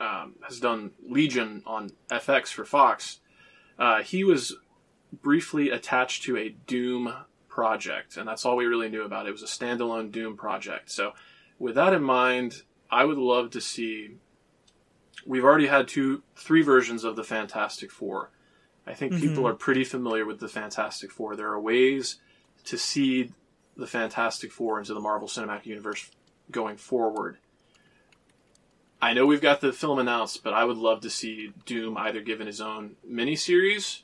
um, 0.00 0.34
has 0.46 0.60
done 0.60 0.90
Legion 1.08 1.62
on 1.66 1.90
FX 2.10 2.48
for 2.48 2.64
Fox, 2.64 3.20
uh, 3.78 4.02
he 4.02 4.24
was 4.24 4.56
briefly 5.22 5.70
attached 5.70 6.24
to 6.24 6.36
a 6.36 6.48
Doom 6.48 7.12
project, 7.48 8.16
and 8.16 8.28
that's 8.28 8.44
all 8.44 8.56
we 8.56 8.66
really 8.66 8.88
knew 8.88 9.04
about 9.04 9.26
it. 9.26 9.30
It 9.30 9.32
was 9.32 9.42
a 9.42 9.46
standalone 9.46 10.10
Doom 10.10 10.36
project. 10.36 10.90
So, 10.90 11.12
with 11.58 11.76
that 11.76 11.94
in 11.94 12.02
mind, 12.02 12.62
I 12.90 13.04
would 13.04 13.18
love 13.18 13.50
to 13.52 13.60
see. 13.60 14.16
We've 15.24 15.44
already 15.44 15.66
had 15.66 15.88
two, 15.88 16.22
three 16.36 16.62
versions 16.62 17.04
of 17.04 17.16
the 17.16 17.24
Fantastic 17.24 17.90
Four. 17.90 18.30
I 18.86 18.94
think 18.94 19.14
people 19.20 19.42
Mhm. 19.44 19.50
are 19.50 19.54
pretty 19.54 19.82
familiar 19.84 20.24
with 20.24 20.38
the 20.38 20.48
Fantastic 20.48 21.10
Four. 21.10 21.34
There 21.34 21.48
are 21.50 21.60
ways 21.60 22.20
to 22.64 22.78
seed 22.78 23.32
the 23.76 23.86
Fantastic 23.86 24.52
Four 24.52 24.78
into 24.78 24.94
the 24.94 25.00
Marvel 25.00 25.26
Cinematic 25.28 25.66
Universe 25.66 26.10
going 26.50 26.76
forward. 26.76 27.38
I 29.02 29.12
know 29.12 29.26
we've 29.26 29.40
got 29.42 29.60
the 29.60 29.72
film 29.72 29.98
announced, 29.98 30.42
but 30.42 30.54
I 30.54 30.64
would 30.64 30.76
love 30.78 31.00
to 31.02 31.10
see 31.10 31.52
Doom 31.66 31.96
either 31.98 32.20
given 32.20 32.46
his 32.46 32.60
own 32.60 32.96
miniseries 33.06 34.02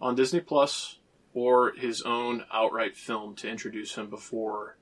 on 0.00 0.14
Disney 0.14 0.40
Plus 0.40 0.98
or 1.34 1.72
his 1.72 2.02
own 2.02 2.44
outright 2.52 2.96
film 2.96 3.34
to 3.36 3.48
introduce 3.48 3.94
him 3.96 4.08
before 4.08 4.76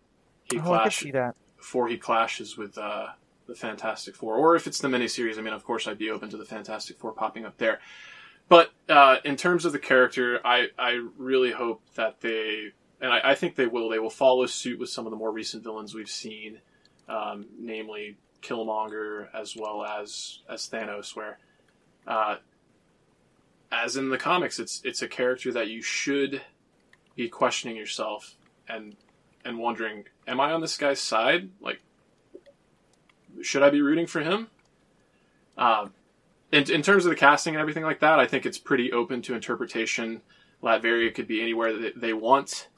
he 0.51 0.59
Oh, 0.59 0.61
I 0.61 0.63
could 0.63 0.67
clashes 0.69 0.99
see 1.05 1.11
that. 1.13 1.37
Before 1.57 1.89
he 1.89 1.97
clashes 1.97 2.57
with 2.57 2.77
uh, 2.79 3.09
the 3.47 3.55
Fantastic 3.55 4.15
Four, 4.15 4.37
or 4.37 4.57
if 4.57 4.67
it's 4.67 4.81
the 4.81 4.89
miniseries. 4.89 5.39
I 5.39 5.43
mean, 5.43 5.55
of 5.55 5.65
course, 5.65 5.87
I'd 5.87 5.99
be 5.99 6.11
open 6.11 6.31
to 6.31 6.37
the 6.37 6.45
Fantastic 6.45 6.99
Four 6.99 7.13
popping 7.13 7.45
up 7.45 7.59
there. 7.59 7.81
But 8.49 8.71
uh, 8.89 9.17
in 9.25 9.37
terms 9.37 9.65
of 9.65 9.73
the 9.73 9.79
character, 9.79 10.41
I, 10.45 10.69
I 10.79 11.05
really 11.19 11.51
hope 11.51 11.83
that 11.97 12.21
they, 12.21 12.73
and 13.01 13.13
I, 13.13 13.33
I 13.33 13.35
think 13.35 13.57
they 13.57 13.67
will, 13.67 13.89
they 13.89 13.99
will 13.99 14.11
follow 14.11 14.47
suit 14.47 14.79
with 14.79 14.89
some 14.89 15.07
of 15.07 15.11
the 15.11 15.17
more 15.17 15.33
recent 15.33 15.65
villains 15.65 15.95
we've 15.95 16.09
seen, 16.09 16.61
um, 17.09 17.47
namely 17.59 18.17
Killmonger 18.43 19.29
as 19.35 19.57
well 19.57 19.85
as 19.85 20.41
as 20.49 20.69
Thanos, 20.69 21.17
where, 21.17 21.39
uh, 22.07 22.37
as 23.73 23.97
in 23.97 24.11
the 24.11 24.19
comics, 24.19 24.61
it's 24.61 24.81
it's 24.85 25.03
a 25.03 25.09
character 25.09 25.53
that 25.53 25.69
you 25.69 25.83
should 25.83 26.43
be 27.17 27.29
questioning 27.29 27.77
yourself 27.77 28.37
and 28.69 28.95
and 29.47 29.59
wondering, 29.59 30.05
am 30.27 30.41
I 30.41 30.53
on 30.53 30.61
this 30.61 30.77
guy's 30.77 31.01
side? 31.01 31.51
Like, 31.61 31.81
should 33.43 33.63
I 33.63 33.71
be 33.71 33.81
rooting 33.83 34.07
for 34.07 34.21
him? 34.21 34.49
Um, 35.57 35.93
in, 36.53 36.71
in 36.71 36.83
terms 36.83 37.05
of 37.07 37.11
the 37.11 37.17
casting 37.17 37.55
and 37.55 37.61
everything 37.61 37.85
like 37.85 38.01
that, 38.01 38.19
I 38.19 38.27
think 38.27 38.45
it's 38.47 38.59
pretty 38.59 38.93
open 38.93 39.23
to 39.23 39.35
interpretation. 39.35 40.23
Latveria 40.63 41.15
could 41.15 41.27
be 41.27 41.41
anywhere 41.41 41.77
that 41.77 42.01
they 42.01 42.13
want. 42.13 42.69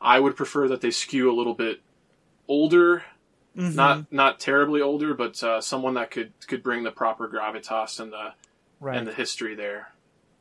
I 0.00 0.20
would 0.20 0.36
prefer 0.36 0.68
that 0.68 0.80
they 0.80 0.90
skew 0.90 1.30
a 1.30 1.34
little 1.36 1.54
bit 1.54 1.80
older, 2.46 3.04
Mhm. 3.56 3.74
not 3.74 4.12
not 4.12 4.40
terribly 4.40 4.80
older, 4.80 5.14
but 5.14 5.42
uh, 5.42 5.60
someone 5.60 5.94
that 5.94 6.10
could 6.10 6.32
could 6.46 6.62
bring 6.62 6.84
the 6.84 6.92
proper 6.92 7.28
gravitas 7.28 7.98
and 7.98 8.12
the 8.12 8.32
right. 8.80 8.96
and 8.96 9.06
the 9.06 9.12
history 9.12 9.54
there. 9.56 9.92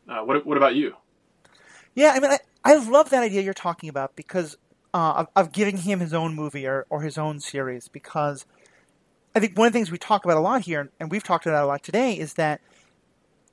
Uh, 0.08 0.20
what 0.22 0.46
what 0.46 0.58
about 0.58 0.76
you? 0.76 0.96
Yeah, 1.96 2.12
I 2.16 2.20
mean, 2.20 2.32
I, 2.32 2.40
I 2.64 2.76
love 2.76 3.10
that 3.10 3.24
idea 3.24 3.42
you're 3.42 3.56
talking 3.56 3.90
about 3.90 4.16
because 4.16 4.56
uh, 4.94 5.14
of, 5.18 5.28
of 5.36 5.52
giving 5.52 5.78
him 5.78 6.00
his 6.00 6.14
own 6.14 6.34
movie 6.36 6.66
or, 6.68 6.86
or 6.90 7.02
his 7.02 7.18
own 7.18 7.40
series. 7.40 7.88
Because 7.88 8.46
I 9.36 9.40
think 9.40 9.58
one 9.58 9.68
of 9.68 9.74
the 9.74 9.78
things 9.80 9.92
we 9.92 9.98
talk 9.98 10.26
about 10.26 10.38
a 10.38 10.42
lot 10.42 10.62
here, 10.62 10.90
and 11.00 11.12
we've 11.12 11.24
talked 11.24 11.46
about 11.46 11.64
a 11.64 11.68
lot 11.68 11.84
today, 11.84 12.14
is 12.18 12.34
that 12.36 12.62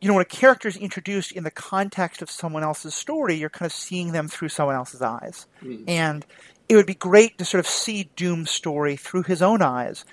you 0.01 0.09
know 0.09 0.15
when 0.15 0.23
a 0.23 0.27
character 0.27 0.69
is 0.69 0.77
introduced 0.77 1.33
in 1.33 1.45
the 1.45 1.51
context 1.51 2.21
of 2.23 2.31
someone 2.31 2.63
else's 2.63 2.95
story, 2.95 3.35
you're 3.37 3.51
kind 3.51 3.67
of 3.67 3.73
seeing 3.73 4.13
them 4.13 4.29
through 4.29 4.49
someone 4.51 4.75
else's 4.77 5.01
eyes, 5.03 5.47
Mm. 5.63 5.85
and 5.89 6.27
it 6.69 6.77
would 6.77 6.87
be 6.87 6.95
great 6.95 7.39
to 7.39 7.45
sort 7.45 7.61
of 7.61 7.67
see 7.67 8.11
Doom's 8.17 8.51
story 8.51 8.97
through 8.97 9.23
his 9.25 9.41
own 9.43 9.63
eyes, 9.63 10.05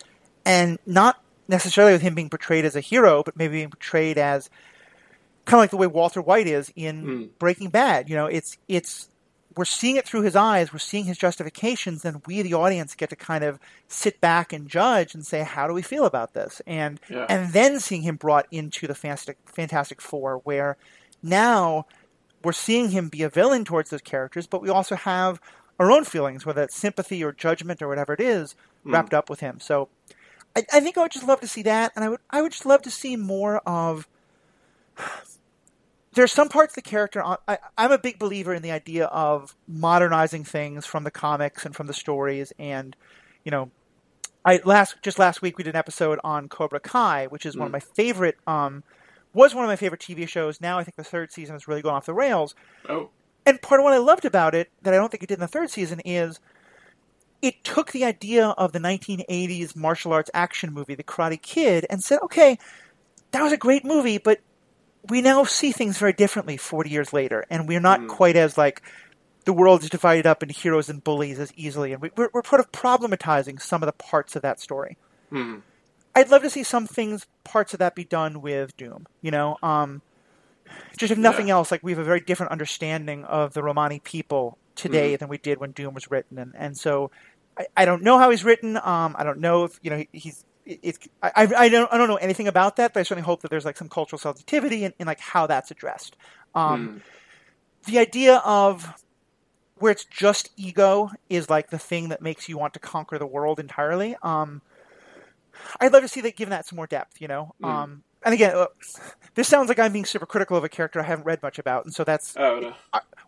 and 0.45 0.77
not 0.85 1.21
necessarily 1.47 1.93
with 1.93 2.01
him 2.01 2.15
being 2.15 2.29
portrayed 2.29 2.63
as 2.65 2.75
a 2.75 2.81
hero, 2.81 3.23
but 3.23 3.35
maybe 3.35 3.55
being 3.55 3.69
portrayed 3.69 4.17
as 4.17 4.49
kind 5.45 5.59
of 5.59 5.63
like 5.63 5.71
the 5.71 5.77
way 5.77 5.87
Walter 5.87 6.21
White 6.21 6.47
is 6.47 6.71
in 6.75 7.03
Mm. 7.05 7.29
Breaking 7.39 7.69
Bad. 7.69 8.09
You 8.09 8.15
know, 8.15 8.27
it's 8.27 8.57
it's 8.69 9.09
we're 9.55 9.65
seeing 9.65 9.97
it 9.97 10.05
through 10.05 10.21
his 10.21 10.35
eyes, 10.35 10.71
we're 10.71 10.79
seeing 10.79 11.05
his 11.05 11.17
justifications, 11.17 12.05
and 12.05 12.21
we, 12.25 12.41
the 12.41 12.53
audience, 12.53 12.95
get 12.95 13.09
to 13.09 13.15
kind 13.15 13.43
of 13.43 13.59
sit 13.87 14.21
back 14.21 14.53
and 14.53 14.69
judge 14.69 15.13
and 15.13 15.25
say, 15.25 15.43
how 15.43 15.67
do 15.67 15.73
we 15.73 15.81
feel 15.81 16.05
about 16.05 16.33
this? 16.33 16.61
And 16.65 16.99
Yeah. 17.09 17.25
and 17.27 17.51
then 17.53 17.79
seeing 17.79 18.03
him 18.03 18.15
brought 18.15 18.47
into 18.51 18.87
the 18.87 18.95
Fantastic 18.95 19.37
Fantastic 19.45 20.01
Four, 20.01 20.37
where 20.43 20.77
now 21.21 21.85
we're 22.43 22.53
seeing 22.53 22.89
him 22.91 23.09
be 23.09 23.23
a 23.23 23.29
villain 23.29 23.65
towards 23.65 23.89
those 23.89 24.01
characters, 24.01 24.47
but 24.47 24.61
we 24.61 24.69
also 24.69 24.95
have 24.95 25.41
our 25.79 25.91
own 25.91 26.05
feelings, 26.05 26.45
whether 26.45 26.63
it's 26.63 26.75
sympathy 26.75 27.23
or 27.23 27.31
judgment 27.31 27.81
or 27.81 27.87
whatever 27.87 28.13
it 28.13 28.21
is, 28.21 28.55
hmm. 28.83 28.93
wrapped 28.93 29.13
up 29.13 29.29
with 29.29 29.41
him. 29.41 29.59
So 29.59 29.89
I, 30.55 30.63
I 30.73 30.79
think 30.79 30.97
I 30.97 31.01
would 31.01 31.11
just 31.11 31.27
love 31.27 31.41
to 31.41 31.47
see 31.47 31.63
that, 31.63 31.91
and 31.95 32.05
I 32.05 32.09
would 32.09 32.19
I 32.29 32.41
would 32.41 32.51
just 32.51 32.65
love 32.65 32.81
to 32.83 32.91
see 32.91 33.15
more 33.15 33.59
of. 33.67 34.07
There's 36.13 36.31
some 36.31 36.49
parts 36.49 36.71
of 36.71 36.83
the 36.83 36.89
character. 36.89 37.23
I, 37.23 37.57
I'm 37.77 37.91
a 37.91 37.97
big 37.97 38.19
believer 38.19 38.53
in 38.53 38.61
the 38.61 38.71
idea 38.71 39.05
of 39.05 39.55
modernizing 39.67 40.43
things 40.43 40.85
from 40.85 41.03
the 41.03 41.11
comics 41.11 41.65
and 41.65 41.75
from 41.75 41.87
the 41.87 41.93
stories, 41.93 42.51
and 42.59 42.95
you 43.45 43.51
know, 43.51 43.71
I 44.43 44.59
last 44.65 44.95
just 45.01 45.19
last 45.19 45.41
week 45.41 45.57
we 45.57 45.63
did 45.63 45.75
an 45.75 45.79
episode 45.79 46.19
on 46.23 46.49
Cobra 46.49 46.79
Kai, 46.79 47.27
which 47.27 47.45
is 47.45 47.55
one 47.55 47.67
of 47.67 47.71
my 47.71 47.79
favorite. 47.79 48.37
Um, 48.45 48.83
was 49.33 49.55
one 49.55 49.63
of 49.63 49.69
my 49.69 49.75
favorite 49.75 50.01
TV 50.01 50.27
shows. 50.27 50.59
Now 50.59 50.77
I 50.77 50.83
think 50.83 50.97
the 50.97 51.03
third 51.03 51.31
season 51.31 51.55
has 51.55 51.67
really 51.67 51.81
gone 51.81 51.95
off 51.95 52.05
the 52.05 52.13
rails. 52.13 52.53
Oh, 52.89 53.09
And 53.45 53.61
part 53.61 53.79
of 53.79 53.85
what 53.85 53.93
I 53.93 53.97
loved 53.97 54.25
about 54.25 54.53
it 54.53 54.69
that 54.81 54.93
I 54.93 54.97
don't 54.97 55.09
think 55.09 55.23
it 55.23 55.29
did 55.29 55.35
in 55.35 55.41
the 55.41 55.47
third 55.47 55.69
season 55.69 56.01
is 56.01 56.39
it 57.41 57.63
took 57.63 57.91
the 57.91 58.03
idea 58.05 58.49
of 58.49 58.71
the 58.71 58.79
1980s 58.79 59.75
martial 59.75 60.13
arts 60.13 60.29
action 60.33 60.73
movie, 60.73 60.95
The 60.95 61.03
Karate 61.03 61.41
Kid, 61.41 61.85
and 61.89 62.03
said, 62.03 62.19
okay, 62.23 62.59
that 63.31 63.41
was 63.41 63.53
a 63.53 63.57
great 63.57 63.83
movie, 63.85 64.17
but 64.17 64.39
we 65.09 65.21
now 65.21 65.43
see 65.43 65.71
things 65.71 65.97
very 65.97 66.13
differently 66.13 66.57
40 66.57 66.89
years 66.89 67.11
later, 67.13 67.45
and 67.49 67.67
we're 67.67 67.79
not 67.79 68.07
quite 68.07 68.35
as 68.35 68.57
like 68.57 68.81
the 69.45 69.53
world 69.53 69.81
is 69.83 69.89
divided 69.89 70.27
up 70.27 70.43
into 70.43 70.53
heroes 70.53 70.89
and 70.89 71.03
bullies 71.03 71.39
as 71.39 71.51
easily, 71.55 71.93
and 71.93 72.01
we, 72.01 72.11
we're, 72.15 72.29
we're 72.33 72.43
sort 72.43 72.59
of 72.59 72.71
problematizing 72.71 73.59
some 73.61 73.81
of 73.81 73.87
the 73.87 73.93
parts 73.93 74.35
of 74.35 74.41
that 74.43 74.59
story. 74.59 74.97
hmm. 75.29 75.57
I'd 76.13 76.29
love 76.29 76.41
to 76.41 76.49
see 76.49 76.63
some 76.63 76.87
things, 76.87 77.25
parts 77.45 77.71
of 77.73 77.79
that 77.79 77.95
be 77.95 78.03
done 78.03 78.41
with 78.41 78.75
Doom. 78.75 79.07
You 79.21 79.31
know, 79.31 79.57
um, 79.63 80.01
just 80.97 81.11
if 81.11 81.17
nothing 81.17 81.47
Yeah. 81.47 81.53
else, 81.55 81.71
like 81.71 81.81
we 81.83 81.93
have 81.93 81.99
a 81.99 82.03
very 82.03 82.19
different 82.19 82.51
understanding 82.51 83.23
of 83.23 83.53
the 83.53 83.63
Romani 83.63 83.99
people 83.99 84.57
today 84.75 85.15
Mhm. 85.15 85.19
than 85.19 85.29
we 85.29 85.37
did 85.37 85.57
when 85.59 85.71
Doom 85.71 85.93
was 85.93 86.11
written, 86.11 86.37
and 86.37 86.53
and 86.57 86.77
so 86.77 87.11
I, 87.57 87.65
I 87.77 87.85
don't 87.85 88.03
know 88.03 88.17
how 88.17 88.29
he's 88.29 88.43
written. 88.43 88.75
Um, 88.77 89.15
I 89.17 89.23
don't 89.23 89.39
know 89.39 89.63
if 89.63 89.79
you 89.81 89.89
know 89.89 89.97
he- 89.97 90.09
he's. 90.11 90.43
It's 90.81 90.99
I, 91.21 91.31
I 91.35 91.47
I 91.65 91.69
don't 91.69 91.91
I 91.93 91.97
don't 91.97 92.07
know 92.07 92.15
anything 92.15 92.47
about 92.47 92.75
that, 92.77 92.93
but 92.93 92.99
I 92.99 93.03
certainly 93.03 93.25
hope 93.25 93.41
that 93.41 93.49
there's 93.51 93.65
like 93.65 93.77
some 93.77 93.89
cultural 93.89 94.19
sensitivity 94.19 94.83
in, 94.83 94.93
in 94.99 95.07
like 95.07 95.19
how 95.19 95.47
that's 95.47 95.71
addressed. 95.71 96.15
Um, 96.55 96.87
Hmm. 97.85 97.91
The 97.91 97.97
idea 97.99 98.35
of 98.45 98.93
where 99.75 99.91
it's 99.91 100.05
just 100.05 100.51
ego 100.55 101.09
is 101.29 101.49
like 101.49 101.71
the 101.71 101.79
thing 101.79 102.09
that 102.09 102.21
makes 102.21 102.47
you 102.47 102.57
want 102.57 102.73
to 102.75 102.79
conquer 102.79 103.17
the 103.17 103.25
world 103.25 103.59
entirely. 103.59 104.15
Um, 104.21 104.61
I'd 105.79 105.91
love 105.91 106.03
to 106.03 106.07
see 106.07 106.21
that 106.21 106.35
given 106.35 106.51
that 106.51 106.67
some 106.67 106.75
more 106.75 106.85
depth, 106.87 107.19
you 107.19 107.27
know. 107.27 107.55
Mm. 107.61 107.67
Um, 107.67 108.03
and 108.23 108.33
again, 108.35 108.55
uh, 108.55 108.67
this 109.33 109.47
sounds 109.47 109.67
like 109.69 109.79
I'm 109.79 109.91
being 109.91 110.05
super 110.05 110.27
critical 110.27 110.55
of 110.55 110.63
a 110.63 110.69
character 110.69 110.99
I 110.99 111.03
haven't 111.03 111.25
read 111.25 111.41
much 111.41 111.57
about, 111.57 111.85
and 111.85 111.93
so 111.93 112.03
that's 112.03 112.35
Oh, 112.37 112.59
no. 112.59 112.73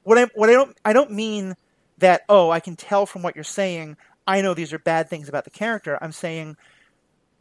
what 0.03 0.19
I 0.19 0.25
what 0.35 0.49
I 0.49 0.53
don't 0.53 0.77
I 0.85 0.93
don't 0.93 1.11
mean 1.11 1.55
that 1.97 2.21
oh 2.29 2.51
I 2.51 2.59
can 2.59 2.75
tell 2.75 3.05
from 3.07 3.23
what 3.23 3.35
you're 3.35 3.43
saying 3.43 3.97
I 4.27 4.41
know 4.41 4.53
these 4.53 4.71
are 4.71 4.79
bad 4.79 5.09
things 5.09 5.27
about 5.27 5.45
the 5.45 5.49
character. 5.49 5.97
I'm 6.01 6.11
saying 6.11 6.57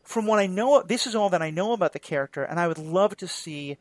from 0.03 0.27
what 0.27 0.39
I 0.39 0.47
know, 0.47 0.83
this 0.83 1.07
is 1.07 1.15
all 1.15 1.31
that 1.31 1.43
I 1.43 1.51
know 1.51 1.73
about 1.73 1.93
the 1.93 1.99
character, 1.99 2.43
and 2.43 2.59
I 2.61 2.69
would 2.69 2.79
love 2.79 3.17
to 3.19 3.29
see 3.29 3.77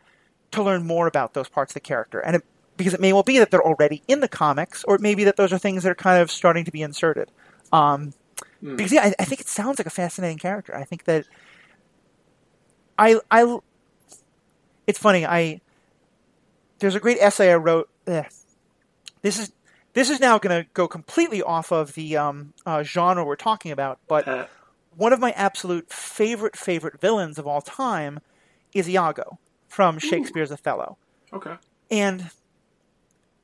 to 0.51 0.61
learn 0.63 0.85
more 0.85 1.07
about 1.07 1.33
those 1.33 1.49
parts 1.49 1.71
of 1.71 1.75
the 1.75 1.79
character, 1.79 2.19
and 2.19 2.35
it, 2.35 2.43
because 2.77 2.93
it 2.93 2.99
may 2.99 3.13
well 3.13 3.23
be 3.23 3.39
that 3.39 3.51
they're 3.51 3.63
already 3.63 4.03
in 4.07 4.19
the 4.19 4.27
comics, 4.27 4.83
or 4.83 4.95
it 4.95 5.01
may 5.01 5.15
be 5.15 5.23
that 5.23 5.37
those 5.37 5.53
are 5.53 5.57
things 5.57 5.83
that 5.83 5.89
are 5.89 5.95
kind 5.95 6.21
of 6.21 6.29
starting 6.31 6.65
to 6.65 6.71
be 6.71 6.81
inserted. 6.81 7.31
Um, 7.71 8.13
Hmm. 8.59 8.75
Because 8.75 8.91
yeah, 8.91 9.03
I, 9.05 9.13
I 9.19 9.25
think 9.25 9.41
it 9.41 9.47
sounds 9.47 9.79
like 9.79 9.87
a 9.87 9.91
fascinating 9.91 10.37
character. 10.37 10.75
I 10.75 10.83
think 10.83 11.05
that 11.05 11.25
I 12.97 13.19
I 13.29 13.57
it's 14.85 14.99
funny. 14.99 15.25
I 15.25 15.61
there's 16.79 16.95
a 16.95 16.99
great 16.99 17.17
essay 17.19 17.51
I 17.51 17.55
wrote. 17.55 17.89
eh, 18.07 18.23
this 19.21 19.39
is 19.39 19.51
this 19.93 20.09
is 20.09 20.19
now 20.19 20.37
going 20.37 20.63
to 20.63 20.69
go 20.73 20.87
completely 20.87 21.41
off 21.41 21.71
of 21.71 21.93
the 21.95 22.17
um, 22.17 22.53
uh, 22.65 22.83
genre 22.83 23.25
we're 23.25 23.35
talking 23.35 23.71
about, 23.71 23.99
but 24.07 24.27
Uh, 24.27 24.45
one 24.95 25.13
of 25.13 25.19
my 25.19 25.31
absolute 25.31 25.91
favorite 25.91 26.55
favorite 26.55 26.99
villains 26.99 27.37
of 27.37 27.47
all 27.47 27.61
time 27.61 28.19
is 28.73 28.89
Iago 28.89 29.39
from 29.67 29.95
hmm. 29.95 29.99
Shakespeare's 29.99 30.51
Othello. 30.51 30.97
okay. 31.33 31.55
And 31.89 32.29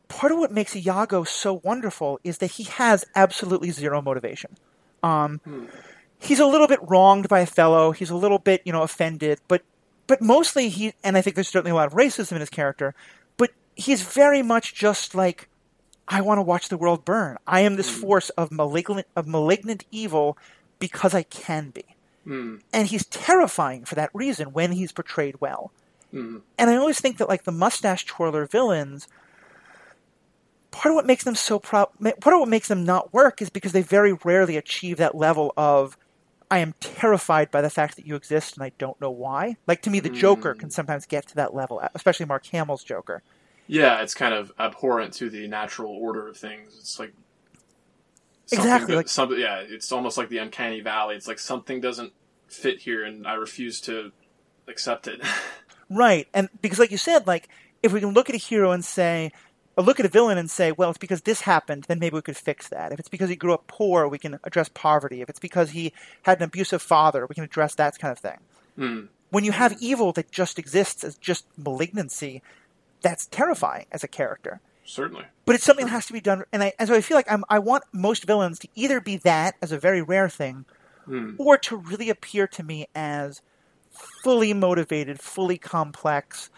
part 0.07 0.31
of 0.31 0.39
what 0.39 0.51
makes 0.51 0.75
Iago 0.75 1.23
so 1.23 1.61
wonderful 1.63 2.19
is 2.23 2.37
that 2.39 2.51
he 2.51 2.63
has 2.63 3.05
absolutely 3.15 3.71
zero 3.71 4.01
motivation. 4.01 4.57
Um, 5.03 5.41
hmm. 5.43 5.65
He's 6.19 6.39
a 6.39 6.45
little 6.45 6.67
bit 6.67 6.79
wronged 6.81 7.29
by 7.29 7.41
Othello. 7.41 7.91
He's 7.91 8.09
a 8.09 8.15
little 8.15 8.39
bit, 8.39 8.61
you 8.65 8.71
know, 8.71 8.81
offended, 8.81 9.39
but 9.47 9.61
but 10.07 10.21
mostly 10.21 10.69
he. 10.69 10.93
And 11.03 11.17
I 11.17 11.21
think 11.21 11.35
there's 11.35 11.49
certainly 11.49 11.71
a 11.71 11.75
lot 11.75 11.87
of 11.87 11.93
racism 11.93 12.33
in 12.33 12.39
his 12.39 12.49
character, 12.49 12.95
but 13.37 13.51
he's 13.75 14.01
very 14.01 14.41
much 14.41 14.73
just 14.73 15.13
like, 15.13 15.49
I 16.07 16.21
want 16.21 16.39
to 16.39 16.41
watch 16.41 16.69
the 16.69 16.77
world 16.77 17.05
burn. 17.05 17.37
I 17.45 17.61
am 17.61 17.75
this 17.75 17.93
hmm. 17.93 18.01
force 18.01 18.29
of 18.31 18.51
malignant 18.51 19.07
of 19.15 19.27
malignant 19.27 19.85
evil 19.91 20.37
because 20.79 21.13
I 21.13 21.23
can 21.23 21.69
be. 21.69 21.85
Hmm. 22.23 22.57
And 22.73 22.87
he's 22.87 23.05
terrifying 23.05 23.85
for 23.85 23.95
that 23.95 24.09
reason 24.13 24.53
when 24.53 24.73
he's 24.73 24.91
portrayed 24.91 25.39
well. 25.39 25.71
Hmm. 26.11 26.39
And 26.57 26.69
I 26.69 26.75
always 26.75 26.99
think 26.99 27.17
that 27.17 27.29
like 27.29 27.43
the 27.43 27.51
mustache 27.51 28.05
twirler 28.05 28.45
villains, 28.45 29.07
part 30.71 30.91
of 30.91 30.95
what 30.95 31.05
makes 31.05 31.23
them 31.23 31.35
so 31.35 31.59
pro- 31.59 31.91
part 32.01 32.33
of 32.33 32.39
what 32.39 32.49
makes 32.49 32.67
them 32.67 32.83
not 32.83 33.13
work 33.13 33.41
is 33.41 33.49
because 33.49 33.71
they 33.71 33.81
very 33.81 34.13
rarely 34.13 34.57
achieve 34.57 34.97
that 34.97 35.15
level 35.15 35.53
of 35.57 35.97
I 36.49 36.59
am 36.59 36.75
terrified 36.79 37.51
by 37.51 37.61
the 37.61 37.69
fact 37.69 37.97
that 37.97 38.05
you 38.05 38.15
exist 38.15 38.55
and 38.55 38.63
I 38.63 38.71
don't 38.77 38.99
know 39.01 39.11
why. 39.11 39.57
Like 39.67 39.81
to 39.81 39.89
me, 39.89 39.99
the 39.99 40.09
Joker 40.09 40.53
can 40.53 40.69
sometimes 40.69 41.05
get 41.05 41.27
to 41.27 41.35
that 41.35 41.53
level, 41.53 41.81
especially 41.93 42.25
Mark 42.25 42.45
Hamill's 42.47 42.83
Joker. 42.83 43.21
Yeah, 43.67 44.01
it's 44.01 44.13
kind 44.13 44.33
of 44.33 44.53
abhorrent 44.57 45.13
to 45.15 45.29
the 45.29 45.45
natural 45.47 45.91
order 45.91 46.27
of 46.27 46.37
things. 46.37 46.77
It's 46.79 46.99
like 46.99 47.13
Exactly, 48.51 48.93
that- 48.93 48.97
like- 48.97 49.07
something. 49.09 49.39
Yeah, 49.39 49.59
it's 49.59 49.91
almost 49.91 50.17
like 50.17 50.29
the 50.29 50.37
uncanny 50.39 50.81
valley. 50.81 51.15
It's 51.15 51.27
like 51.27 51.39
something 51.39 51.81
doesn't 51.81 52.13
fit 52.47 52.79
here, 52.79 53.03
and 53.03 53.27
I 53.27 53.33
refuse 53.33 53.81
to 53.81 54.11
accept 54.67 55.07
it. 55.07 55.21
Right, 55.89 56.27
and 56.33 56.49
because 56.61 56.79
like 56.79 56.91
you 56.91 56.97
said, 56.97 57.27
like 57.27 57.47
if 57.81 57.93
we 57.93 58.01
can 58.01 58.09
look 58.09 58.27
at 58.29 58.35
a 58.35 58.37
hero 58.37 58.71
and 58.71 58.83
say, 58.83 59.31
or 59.77 59.85
look 59.85 60.01
at 60.01 60.05
a 60.05 60.09
villain 60.09 60.37
and 60.37 60.51
say, 60.51 60.73
well, 60.73 60.89
it's 60.89 60.97
because 60.97 61.21
this 61.21 61.39
happened, 61.39 61.85
then 61.87 61.97
maybe 61.97 62.15
we 62.15 62.21
could 62.21 62.35
fix 62.35 62.67
that. 62.67 62.91
If 62.91 62.99
it's 62.99 63.07
because 63.07 63.29
he 63.29 63.37
grew 63.37 63.53
up 63.53 63.67
poor, 63.67 64.05
we 64.05 64.17
can 64.17 64.37
address 64.43 64.67
poverty. 64.67 65.21
If 65.21 65.29
it's 65.29 65.39
because 65.39 65.69
he 65.69 65.93
had 66.23 66.39
an 66.39 66.43
abusive 66.43 66.81
father, 66.81 67.25
we 67.25 67.35
can 67.35 67.45
address 67.45 67.75
that 67.75 67.97
kind 67.99 68.11
of 68.11 68.19
thing. 68.19 68.39
Hmm. 68.75 68.99
When 69.29 69.45
you 69.45 69.53
have 69.53 69.77
evil 69.79 70.11
that 70.11 70.29
just 70.29 70.59
exists 70.59 71.05
as 71.05 71.15
just 71.17 71.45
malignancy, 71.57 72.41
that's 73.01 73.25
terrifying 73.27 73.85
as 73.89 74.03
a 74.03 74.09
character. 74.09 74.59
Certainly. 74.87 75.25
But 75.45 75.55
it's 75.55 75.65
something 75.65 75.85
that 75.85 75.91
has 75.91 76.05
to 76.07 76.13
be 76.13 76.21
done, 76.21 76.45
and 76.53 76.63
I, 76.63 76.73
and 76.79 76.87
so 76.87 76.95
I 76.95 77.01
feel 77.01 77.17
like 77.17 77.29
I'm, 77.31 77.43
I 77.49 77.59
want 77.59 77.83
most 77.91 78.23
villains 78.25 78.57
to 78.59 78.69
either 78.73 79.01
be 79.01 79.17
that 79.17 79.55
as 79.61 79.71
a 79.73 79.77
very 79.77 80.01
rare 80.01 80.29
thing, 80.29 80.65
Hmm. 81.05 81.35
or 81.37 81.57
to 81.59 81.77
really 81.77 82.09
appear 82.09 82.47
to 82.47 82.63
me 82.63 82.87
as 82.95 83.41
fully 84.23 84.53
motivated, 84.53 85.19
fully 85.21 85.57
complex 85.57 86.49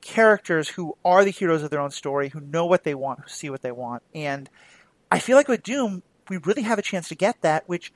characters 0.00 0.68
who 0.70 0.96
are 1.04 1.24
the 1.24 1.30
heroes 1.30 1.62
of 1.64 1.70
their 1.70 1.80
own 1.80 1.90
story, 1.90 2.28
who 2.28 2.40
know 2.40 2.66
what 2.66 2.84
they 2.84 2.94
want, 2.94 3.20
who 3.20 3.28
see 3.28 3.50
what 3.50 3.62
they 3.62 3.72
want. 3.72 4.02
And 4.14 4.48
I 5.10 5.18
feel 5.18 5.36
like 5.36 5.48
with 5.48 5.62
Doom, 5.64 6.02
we 6.28 6.36
really 6.38 6.62
have 6.62 6.78
a 6.78 6.82
chance 6.82 7.08
to 7.08 7.14
get 7.16 7.40
that, 7.42 7.68
which, 7.68 7.92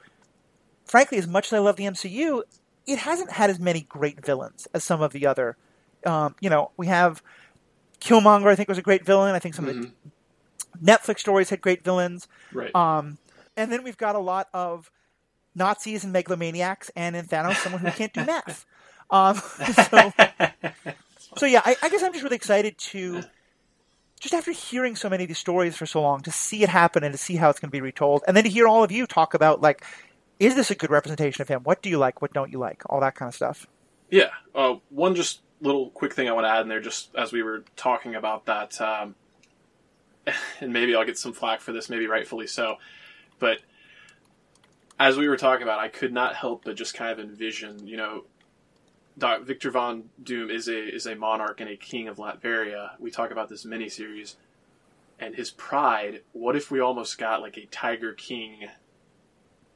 frankly, 0.85 1.19
as 1.19 1.29
much 1.29 1.47
as 1.47 1.53
I 1.53 1.59
love 1.59 1.77
the 1.77 1.85
MCU, 1.85 2.43
it 2.87 2.99
hasn't 2.99 3.31
had 3.33 3.51
as 3.51 3.61
many 3.61 3.83
great 3.83 4.25
villains 4.25 4.67
as 4.75 4.83
some 4.83 5.03
of 5.03 5.13
the 5.13 5.27
other. 5.27 5.57
Um, 6.05 6.35
you 6.41 6.51
know, 6.51 6.73
we 6.77 6.89
have 6.89 7.23
Killmonger, 8.01 8.47
I 8.47 8.55
think, 8.57 8.69
was 8.69 8.79
a 8.79 8.83
great 8.83 9.05
villain. 9.05 9.35
I 9.35 9.39
think 9.39 9.55
some 9.55 9.69
of 9.69 9.77
the 9.77 9.91
Netflix 10.83 11.21
stories 11.21 11.51
had 11.51 11.61
great 11.61 11.83
villains. 11.85 12.29
Right. 12.53 12.75
Um, 12.75 13.19
and 13.57 13.71
then 13.71 13.85
we've 13.85 13.99
got 13.99 14.15
a 14.15 14.21
lot 14.21 14.49
of 14.55 14.91
Nazis 15.55 16.05
and 16.05 16.15
megalomaniacs, 16.15 16.91
and 16.97 17.15
in 17.17 17.27
Thanos, 17.27 17.57
someone 17.57 17.83
who 17.83 17.91
can't 17.91 18.13
do 18.13 18.25
math. 18.25 18.67
Um, 19.13 19.35
so, 19.35 20.13
so 21.37 21.45
yeah, 21.45 21.63
I, 21.65 21.75
I 21.83 21.89
guess 21.89 22.01
I'm 22.01 22.13
just 22.13 22.23
really 22.23 22.37
excited 22.37 22.79
to 22.79 23.25
just 24.21 24.35
after 24.35 24.53
hearing 24.53 24.95
so 24.95 25.09
many 25.09 25.25
of 25.25 25.29
these 25.29 25.39
stories 25.39 25.77
for 25.77 25.85
so 25.85 26.01
long, 26.01 26.21
to 26.21 26.31
see 26.31 26.63
it 26.63 26.69
happen 26.69 27.03
and 27.03 27.13
to 27.13 27.19
see 27.19 27.35
how 27.35 27.51
it's 27.51 27.59
going 27.59 27.71
to 27.71 27.73
be 27.73 27.81
retold, 27.81 28.23
and 28.29 28.37
then 28.37 28.45
to 28.45 28.51
hear 28.51 28.69
all 28.69 28.85
of 28.85 28.93
you 28.93 29.09
talk 29.09 29.35
about 29.35 29.61
like, 29.61 29.85
is 30.39 30.55
this 30.55 30.71
a 30.71 30.77
good 30.77 30.91
representation 30.91 31.43
of 31.43 31.49
him? 31.49 31.63
What 31.65 31.83
do 31.83 31.91
you 31.91 31.99
like? 31.99 32.23
What 32.23 32.33
don't 32.33 32.53
you 32.53 32.59
like? 32.59 32.83
All 32.89 33.01
that 33.01 33.17
kind 33.17 33.29
of 33.29 33.35
stuff. 33.35 33.67
Yeah. 34.11 34.31
Uh, 34.55 34.77
one 34.91 35.17
just 35.17 35.41
little 35.61 35.91
quick 35.91 36.15
thing 36.15 36.29
I 36.29 36.33
want 36.33 36.47
to 36.47 36.51
add 36.51 36.63
in 36.63 36.69
there, 36.69 36.81
just 36.81 37.15
as 37.17 37.33
we 37.33 37.43
were 37.43 37.65
talking 37.77 38.15
about 38.15 38.47
that, 38.47 38.81
um, 38.81 39.15
and 40.61 40.73
maybe 40.73 40.95
I'll 40.95 41.05
get 41.05 41.19
some 41.19 41.33
flack 41.33 41.61
for 41.61 41.73
this, 41.73 41.91
maybe 41.91 42.07
rightfully 42.07 42.47
so, 42.47 42.77
but 43.39 43.59
as 44.99 45.17
we 45.17 45.29
were 45.29 45.39
talking 45.39 45.63
about, 45.63 45.79
I 45.79 45.89
could 45.89 46.13
not 46.13 46.37
help 46.37 46.65
but 46.65 46.77
just 46.77 46.95
kind 46.95 47.11
of 47.11 47.19
envision, 47.19 47.87
you 47.87 47.97
know, 47.97 48.25
Doc, 49.19 49.43
Victor 49.43 49.71
Von 49.71 50.05
Doom 50.23 50.51
is 50.51 50.69
a 50.69 50.79
is 50.79 51.07
a 51.07 51.15
monarch 51.15 51.61
and 51.61 51.69
a 51.69 51.77
king 51.77 52.09
of 52.09 52.17
Latveria. 52.17 52.93
We 52.99 53.11
talk 53.11 53.31
about 53.31 53.49
this 53.49 53.67
miniseries 53.67 54.37
and 55.19 55.35
his 55.35 55.51
pride. 55.51 56.23
What 56.33 56.57
if 56.57 56.71
we 56.71 56.81
almost 56.81 57.19
got 57.19 57.43
like 57.43 57.57
a 57.59 57.67
Tiger 57.67 58.13
King 58.13 58.69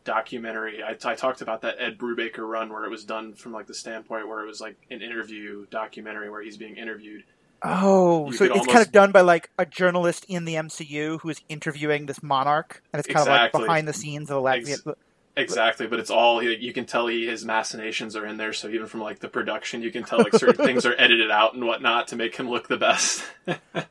documentary? 0.05 0.83
I, 0.83 0.97
I 1.05 1.15
talked 1.15 1.41
about 1.41 1.63
that 1.63 1.77
Ed 1.79 1.99
Brubaker 1.99 2.47
run 2.49 2.71
where 2.73 2.85
it 2.85 2.91
was 2.91 3.05
done 3.05 3.35
from 3.35 3.53
like 3.53 3.67
the 3.67 3.75
standpoint 3.75 4.29
where 4.29 4.43
it 4.43 4.47
was 4.47 4.61
like 4.61 4.77
an 4.91 5.03
interview 5.03 5.67
documentary 5.71 6.31
where 6.31 6.43
he's 6.43 6.57
being 6.57 6.77
interviewed. 6.77 7.25
Oh, 7.63 8.27
You 8.27 8.33
so 8.35 8.45
it's 8.45 8.53
almost- 8.53 8.71
kind 8.71 8.87
of 8.87 8.93
done 8.93 9.11
by 9.13 9.23
like 9.23 9.51
a 9.59 9.65
journalist 9.65 10.27
in 10.29 10.45
the 10.45 10.55
MCU 10.55 11.21
who 11.21 11.31
is 11.31 11.41
interviewing 11.49 12.07
this 12.07 12.23
monarch, 12.23 12.83
and 12.93 13.01
it's 13.01 13.09
kind 13.09 13.27
of 13.27 13.29
like 13.29 13.53
behind 13.53 13.89
the 13.89 13.93
scenes 13.95 14.31
of 14.31 14.43
the 14.43 14.49
Latverian. 14.49 14.87
Ex- 14.89 14.99
Exactly, 15.37 15.89
but 15.89 15.99
it's 15.99 16.11
all 16.11 16.41
you 16.41 16.73
can 16.73 16.87
tell. 16.87 17.09
He 17.09 17.27
his 17.27 17.45
machinations 17.45 18.15
are 18.15 18.25
in 18.25 18.37
there, 18.37 18.53
so 18.53 18.69
even 18.69 18.87
from 18.87 19.01
like 19.01 19.19
the 19.19 19.29
production, 19.29 19.83
you 19.83 19.91
can 19.91 20.05
tell 20.05 20.21
like 20.21 20.33
certain 20.35 20.65
things 20.65 20.87
are 20.87 20.95
edited 20.97 21.29
out 21.29 21.55
and 21.55 21.67
whatnot 21.67 22.07
to 22.09 22.17
make 22.17 22.37
him 22.37 22.49
look 22.49 22.69
the 22.69 22.77
best. 22.77 23.25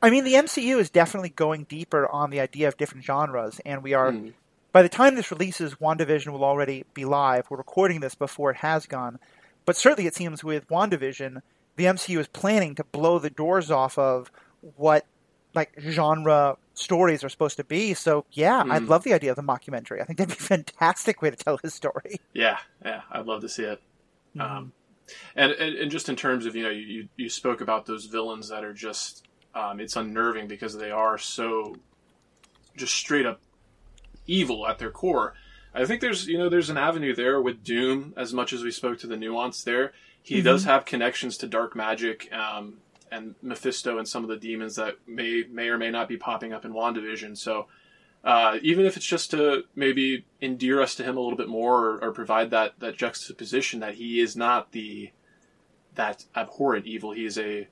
I 0.00 0.08
mean, 0.08 0.24
the 0.24 0.32
MCU 0.34 0.78
is 0.78 0.88
definitely 0.88 1.28
going 1.28 1.64
deeper 1.64 2.08
on 2.10 2.30
the 2.30 2.40
idea 2.40 2.68
of 2.68 2.78
different 2.78 3.04
genres, 3.04 3.60
and 3.66 3.82
we 3.82 3.92
are. 3.92 4.12
Mm. 4.12 4.32
By 4.74 4.82
the 4.82 4.88
time 4.88 5.14
this 5.14 5.30
releases, 5.30 5.76
WandaVision 5.76 6.32
will 6.32 6.42
already 6.42 6.84
be 6.94 7.04
live. 7.04 7.46
We're 7.48 7.58
recording 7.58 8.00
this 8.00 8.16
before 8.16 8.50
it 8.50 8.56
has 8.56 8.86
gone, 8.86 9.20
but 9.66 9.76
certainly 9.76 10.08
it 10.08 10.16
seems 10.16 10.42
with 10.42 10.66
WandaVision, 10.66 11.42
the 11.76 11.84
MCU 11.84 12.18
is 12.18 12.26
planning 12.26 12.74
to 12.74 12.82
blow 12.82 13.20
the 13.20 13.30
doors 13.30 13.70
off 13.70 13.96
of 13.96 14.32
what 14.76 15.06
like 15.54 15.72
genre 15.80 16.56
stories 16.74 17.22
are 17.22 17.28
supposed 17.28 17.56
to 17.58 17.62
be. 17.62 17.94
So 17.94 18.24
yeah, 18.32 18.64
I'd 18.68 18.82
Mhm. 18.82 18.88
love 18.88 19.04
the 19.04 19.12
idea 19.14 19.30
of 19.30 19.36
the 19.36 19.44
mockumentary. 19.44 20.00
I 20.00 20.04
think 20.06 20.18
that'd 20.18 20.36
be 20.36 20.42
a 20.42 20.48
fantastic 20.48 21.22
way 21.22 21.30
to 21.30 21.36
tell 21.36 21.56
his 21.58 21.72
story. 21.72 22.16
Yeah, 22.32 22.58
yeah, 22.84 23.02
I'd 23.12 23.26
love 23.26 23.42
to 23.42 23.48
see 23.48 23.62
it. 23.62 23.80
Um, 24.40 24.72
and, 25.36 25.52
and 25.52 25.76
and 25.76 25.90
just 25.92 26.08
in 26.08 26.16
terms 26.16 26.46
of 26.46 26.56
you 26.56 26.64
know 26.64 26.70
you 26.70 26.82
you, 26.82 27.08
you 27.16 27.28
spoke 27.28 27.60
about 27.60 27.86
those 27.86 28.06
villains 28.06 28.48
that 28.48 28.64
are 28.64 28.72
just 28.74 29.22
um, 29.54 29.78
it's 29.78 29.94
unnerving 29.94 30.48
because 30.48 30.76
they 30.76 30.90
are 30.90 31.16
so 31.16 31.76
just 32.76 32.92
straight 32.96 33.24
up 33.26 33.40
evil 34.26 34.66
at 34.66 34.78
their 34.78 34.90
core. 34.90 35.34
I 35.74 35.84
think 35.84 36.00
there's 36.00 36.26
you 36.26 36.38
know 36.38 36.48
there's 36.48 36.70
an 36.70 36.76
avenue 36.78 37.14
there 37.14 37.40
with 37.40 37.64
Doom 37.64 38.14
as 38.16 38.32
much 38.32 38.52
as 38.52 38.62
we 38.62 38.70
spoke 38.70 38.98
to 39.00 39.06
the 39.06 39.16
nuance 39.16 39.62
there. 39.62 39.92
He 40.22 40.40
Mhm. 40.40 40.44
does 40.44 40.64
have 40.64 40.84
connections 40.84 41.36
to 41.38 41.46
dark 41.46 41.74
magic 41.76 42.32
um, 42.32 42.78
and 43.10 43.34
Mephisto 43.42 43.98
and 43.98 44.08
some 44.08 44.22
of 44.22 44.28
the 44.28 44.36
demons 44.36 44.76
that 44.76 44.96
may 45.06 45.44
may 45.50 45.68
or 45.68 45.78
may 45.78 45.90
not 45.90 46.08
be 46.08 46.16
popping 46.16 46.52
up 46.52 46.64
in 46.64 46.72
WandaVision. 46.72 47.36
So 47.36 47.66
uh, 48.22 48.58
even 48.62 48.86
if 48.86 48.96
it's 48.96 49.04
just 49.04 49.30
to 49.32 49.64
maybe 49.74 50.24
endear 50.40 50.80
us 50.80 50.94
to 50.94 51.04
him 51.04 51.16
a 51.18 51.20
little 51.20 51.36
bit 51.36 51.48
more 51.48 51.84
or, 51.84 52.04
or 52.04 52.10
provide 52.12 52.50
that, 52.50 52.72
that 52.80 52.96
juxtaposition 52.96 53.80
that 53.80 53.96
he 53.96 54.18
is 54.18 54.34
not 54.34 54.72
the 54.72 55.10
that 55.94 56.24
abhorrent 56.34 56.86
evil. 56.86 57.12
He 57.12 57.26
is 57.26 57.36
a 57.36 57.68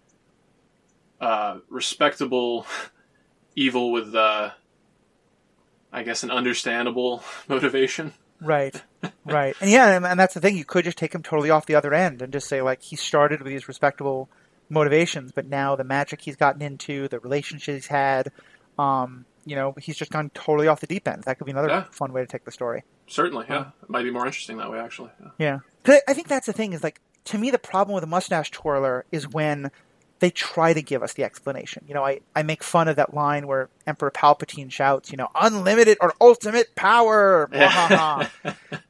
uh, 1.21 1.59
respectable 1.71 2.67
evil 3.57 3.93
with, 3.93 4.15
uh, 4.15 4.51
I 5.93 6.03
guess, 6.03 6.23
an 6.23 6.31
understandable 6.31 7.23
motivation. 7.49 8.13
Right, 8.41 8.83
right, 9.25 9.55
and 9.61 9.71
yeah, 9.71 9.95
and, 9.97 10.05
and 10.05 10.19
that's 10.19 10.35
the 10.35 10.41
thing. 10.41 10.57
You 10.57 10.65
could 10.65 10.85
just 10.85 10.99
take 10.99 11.15
him 11.15 11.23
totally 11.23 11.51
off 11.51 11.67
the 11.67 11.77
other 11.77 11.95
end 11.95 12.23
and 12.23 12.33
just 12.33 12.49
say 12.49 12.61
like 12.61 12.83
he 12.83 12.97
started 12.97 13.41
with 13.41 13.49
these 13.49 13.69
respectable 13.69 14.29
motivations, 14.69 15.31
but 15.33 15.47
now 15.47 15.77
the 15.77 15.85
magic 15.85 16.23
he's 16.23 16.35
gotten 16.35 16.61
into, 16.63 17.07
the 17.09 17.21
relationships 17.21 17.67
he's 17.85 17.87
had, 17.87 18.33
um, 18.79 19.27
you 19.45 19.55
know, 19.55 19.75
he's 19.81 19.97
just 19.97 20.11
gone 20.11 20.31
totally 20.35 20.67
off 20.67 20.81
the 20.81 20.87
deep 20.89 21.07
end. 21.07 21.23
That 21.25 21.39
could 21.39 21.45
be 21.45 21.53
another 21.53 21.69
Yeah. 21.69 21.85
fun 21.93 22.13
way 22.13 22.23
to 22.23 22.27
take 22.27 22.45
the 22.45 22.51
story. 22.51 22.83
Certainly, 23.07 23.47
yeah. 23.49 23.67
It 23.83 23.91
might 23.91 24.03
be 24.03 24.11
more 24.11 24.27
interesting 24.27 24.57
that 24.57 24.71
way, 24.73 24.79
actually. 24.81 25.11
Yeah. 25.39 25.59
Yeah, 25.87 25.99
I 26.09 26.15
think 26.15 26.27
that's 26.29 26.47
the 26.47 26.53
thing. 26.53 26.73
Is 26.73 26.83
like 26.83 27.01
to 27.27 27.39
me, 27.39 27.51
the 27.51 27.59
problem 27.59 27.95
with 27.95 28.03
a 28.03 28.09
mustache 28.09 28.51
twirler 28.51 29.05
is 29.13 29.29
when 29.29 29.71
they 30.23 30.31
try 30.31 30.73
to 30.73 30.81
give 30.81 31.03
us 31.03 31.15
the 31.15 31.25
explanation. 31.25 31.85
You 31.89 31.95
know, 31.95 32.05
I, 32.05 32.21
I 32.37 32.45
make 32.45 32.63
fun 32.63 32.87
of 32.87 32.95
that 32.95 33.13
line 33.13 33.49
where 33.49 33.69
Emperor 33.89 34.13
Palpatine 34.13 34.71
shouts, 34.71 35.11
you 35.11 35.17
know, 35.17 35.29
unlimited 35.35 35.99
or 36.01 36.15
ultimate 36.21 36.77
power, 36.77 37.49
blah, 37.49 37.69
ha, 37.69 37.89
ha. 37.89 38.31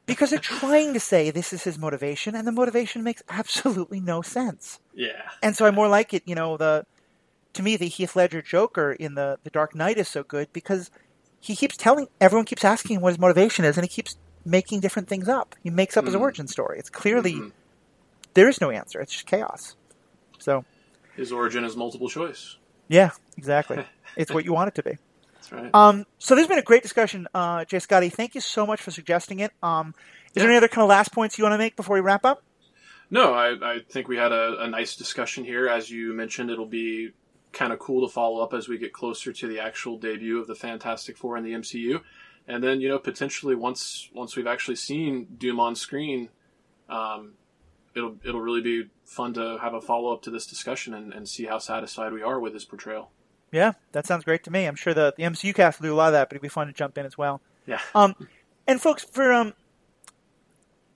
because 0.05 0.29
they're 0.29 0.37
trying 0.37 0.93
to 0.93 0.99
say 0.99 1.31
this 1.31 1.51
is 1.51 1.63
his 1.63 1.79
motivation, 1.79 2.35
and 2.35 2.45
the 2.47 2.51
motivation 2.51 3.03
makes 3.03 3.23
absolutely 3.29 3.99
no 3.99 4.21
sense. 4.21 4.79
yeah. 4.93 5.23
And 5.41 5.55
so 5.57 5.65
I 5.65 5.71
more 5.71 5.87
like 5.87 6.13
it, 6.13 6.21
you 6.27 6.35
know, 6.35 6.55
the 6.55 6.85
to 7.53 7.63
me 7.63 7.77
the 7.77 7.87
Heath 7.87 8.15
Ledger 8.15 8.43
Joker 8.43 8.91
in 8.91 9.15
the 9.15 9.39
the 9.43 9.49
Dark 9.49 9.73
Knight 9.73 9.97
is 9.97 10.07
so 10.07 10.21
good 10.23 10.47
because 10.53 10.91
he 11.41 11.55
keeps 11.55 11.75
telling 11.75 12.07
everyone 12.21 12.45
keeps 12.45 12.63
asking 12.63 12.97
him 12.97 13.01
what 13.01 13.09
his 13.13 13.19
motivation 13.19 13.65
is, 13.65 13.75
and 13.75 13.83
he 13.83 13.89
keeps 13.89 14.17
making 14.45 14.81
different 14.81 15.07
things 15.07 15.27
up. 15.27 15.55
He 15.63 15.71
makes 15.71 15.97
up 15.97 16.05
his 16.05 16.13
Mhm. 16.13 16.21
origin 16.21 16.47
story. 16.47 16.77
It's 16.77 16.91
clearly 16.91 17.33
Mhm. 17.33 17.51
there 18.35 18.47
is 18.47 18.61
no 18.61 18.69
answer. 18.69 19.01
It's 19.01 19.13
just 19.13 19.25
chaos. 19.25 19.75
So 20.37 20.63
His 21.15 21.31
origin 21.31 21.63
is 21.63 21.75
multiple 21.75 22.09
choice. 22.09 22.57
yeah, 22.87 23.11
exactly. 23.37 23.83
it's 24.17 24.31
what 24.31 24.45
you 24.45 24.53
want 24.53 24.69
it 24.69 24.75
to 24.75 24.83
be. 24.83 24.97
That's 25.35 25.51
right. 25.51 25.69
Um, 25.73 26.05
so 26.19 26.35
there's 26.35 26.47
been 26.47 26.59
a 26.59 26.63
great 26.63 26.83
discussion, 26.83 27.27
uh, 27.33 27.65
J. 27.65 27.79
Scotty. 27.79 28.09
Thank 28.09 28.35
you 28.35 28.41
so 28.41 28.65
much 28.65 28.81
for 28.81 28.91
suggesting 28.91 29.39
it. 29.39 29.51
Um, 29.61 29.93
is 30.33 30.41
there 30.41 30.47
any 30.47 30.57
other 30.57 30.67
kind 30.67 30.83
of 30.83 30.89
last 30.89 31.11
points 31.11 31.37
you 31.37 31.43
want 31.43 31.53
to 31.53 31.57
make 31.57 31.75
before 31.75 31.95
we 31.95 32.01
wrap 32.01 32.25
up? 32.25 32.43
No, 33.09 33.33
I, 33.33 33.75
I 33.75 33.79
think 33.89 34.07
we 34.07 34.17
had 34.17 34.31
a, 34.31 34.61
a 34.61 34.67
nice 34.67 34.95
discussion 34.95 35.43
here. 35.43 35.67
As 35.67 35.91
you 35.91 36.13
mentioned, 36.13 36.49
it'll 36.49 36.65
be 36.65 37.11
kind 37.51 37.71
of 37.71 37.79
cool 37.79 38.07
to 38.07 38.11
follow 38.11 38.41
up 38.41 38.53
as 38.53 38.67
we 38.67 38.77
get 38.77 38.93
closer 38.93 39.31
to 39.31 39.47
the 39.47 39.59
actual 39.59 39.97
debut 39.97 40.39
of 40.39 40.47
the 40.47 40.55
Fantastic 40.55 41.17
Four 41.17 41.37
in 41.37 41.43
the 41.43 41.51
MCU, 41.51 42.01
and 42.47 42.63
then 42.63 42.81
you 42.81 42.89
know 42.89 42.97
potentially 42.97 43.53
once 43.53 44.09
once 44.13 44.35
we've 44.35 44.47
actually 44.47 44.77
seen 44.77 45.27
Doom 45.37 45.59
on 45.59 45.75
screen, 45.75 46.29
um, 46.89 47.33
it'll 47.95 48.15
it'll 48.23 48.41
really 48.41 48.61
be 48.61 48.89
fun 49.05 49.33
to 49.33 49.57
have 49.61 49.73
a 49.73 49.81
follow 49.81 50.13
up 50.13 50.21
to 50.23 50.31
this 50.31 50.45
discussion 50.47 50.93
and, 50.93 51.13
and 51.13 51.27
see 51.27 51.45
how 51.45 51.59
satisfied 51.59 52.13
we 52.13 52.21
are 52.21 52.39
with 52.39 52.53
his 52.53 52.65
portrayal. 52.65 53.11
Yeah, 53.51 53.73
that 53.91 54.07
sounds 54.07 54.23
great 54.23 54.43
to 54.45 54.51
me. 54.51 54.65
I'm 54.65 54.75
sure 54.75 54.93
the, 54.95 55.13
the 55.15 55.23
MCU 55.23 55.53
cast 55.53 55.79
will 55.79 55.87
do 55.89 55.93
a 55.93 55.95
lot 55.95 56.07
of 56.07 56.13
that, 56.13 56.27
but 56.29 56.35
it'd 56.35 56.41
be 56.41 56.47
fun 56.49 56.67
to 56.67 56.73
jump 56.73 56.97
in 56.97 57.05
as 57.05 57.17
well. 57.17 57.39
Yeah. 57.67 57.79
Um, 57.93 58.15
and 58.67 58.81
folks, 58.81 59.03
for 59.03 59.31
um, 59.31 59.53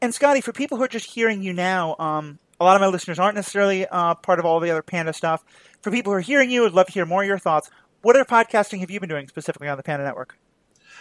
and 0.02 0.14
Scotty, 0.14 0.42
for 0.42 0.52
people 0.52 0.78
who 0.78 0.84
are 0.84 0.88
just 0.88 1.12
hearing 1.12 1.42
you 1.44 1.54
now, 1.54 1.96
um, 2.00 2.40
a 2.60 2.64
lot 2.64 2.76
of 2.76 2.82
my 2.82 2.88
listeners 2.88 3.20
aren't 3.20 3.36
necessarily 3.36 3.86
uh, 3.88 4.16
part 4.16 4.40
of 4.40 4.46
all 4.46 4.60
the 4.60 4.72
other 4.72 4.82
Panda 4.82 5.14
stuff. 5.14 5.44
For 5.82 5.92
people 5.92 6.12
who 6.12 6.18
are 6.18 6.22
hearing 6.22 6.50
you, 6.50 6.66
I'd 6.66 6.72
love 6.74 6.88
to 6.88 6.92
hear 6.94 7.06
more 7.06 7.22
of 7.22 7.28
your 7.28 7.38
thoughts. 7.38 7.70
What 8.02 8.16
other 8.16 8.26
podcasting 8.26 8.80
have 8.80 8.90
you 8.90 9.00
been 9.00 9.10
doing 9.10 9.28
specifically 9.28 9.68
on 9.68 9.78
the 9.78 9.84
Panda 9.84 10.04
Network, 10.06 10.38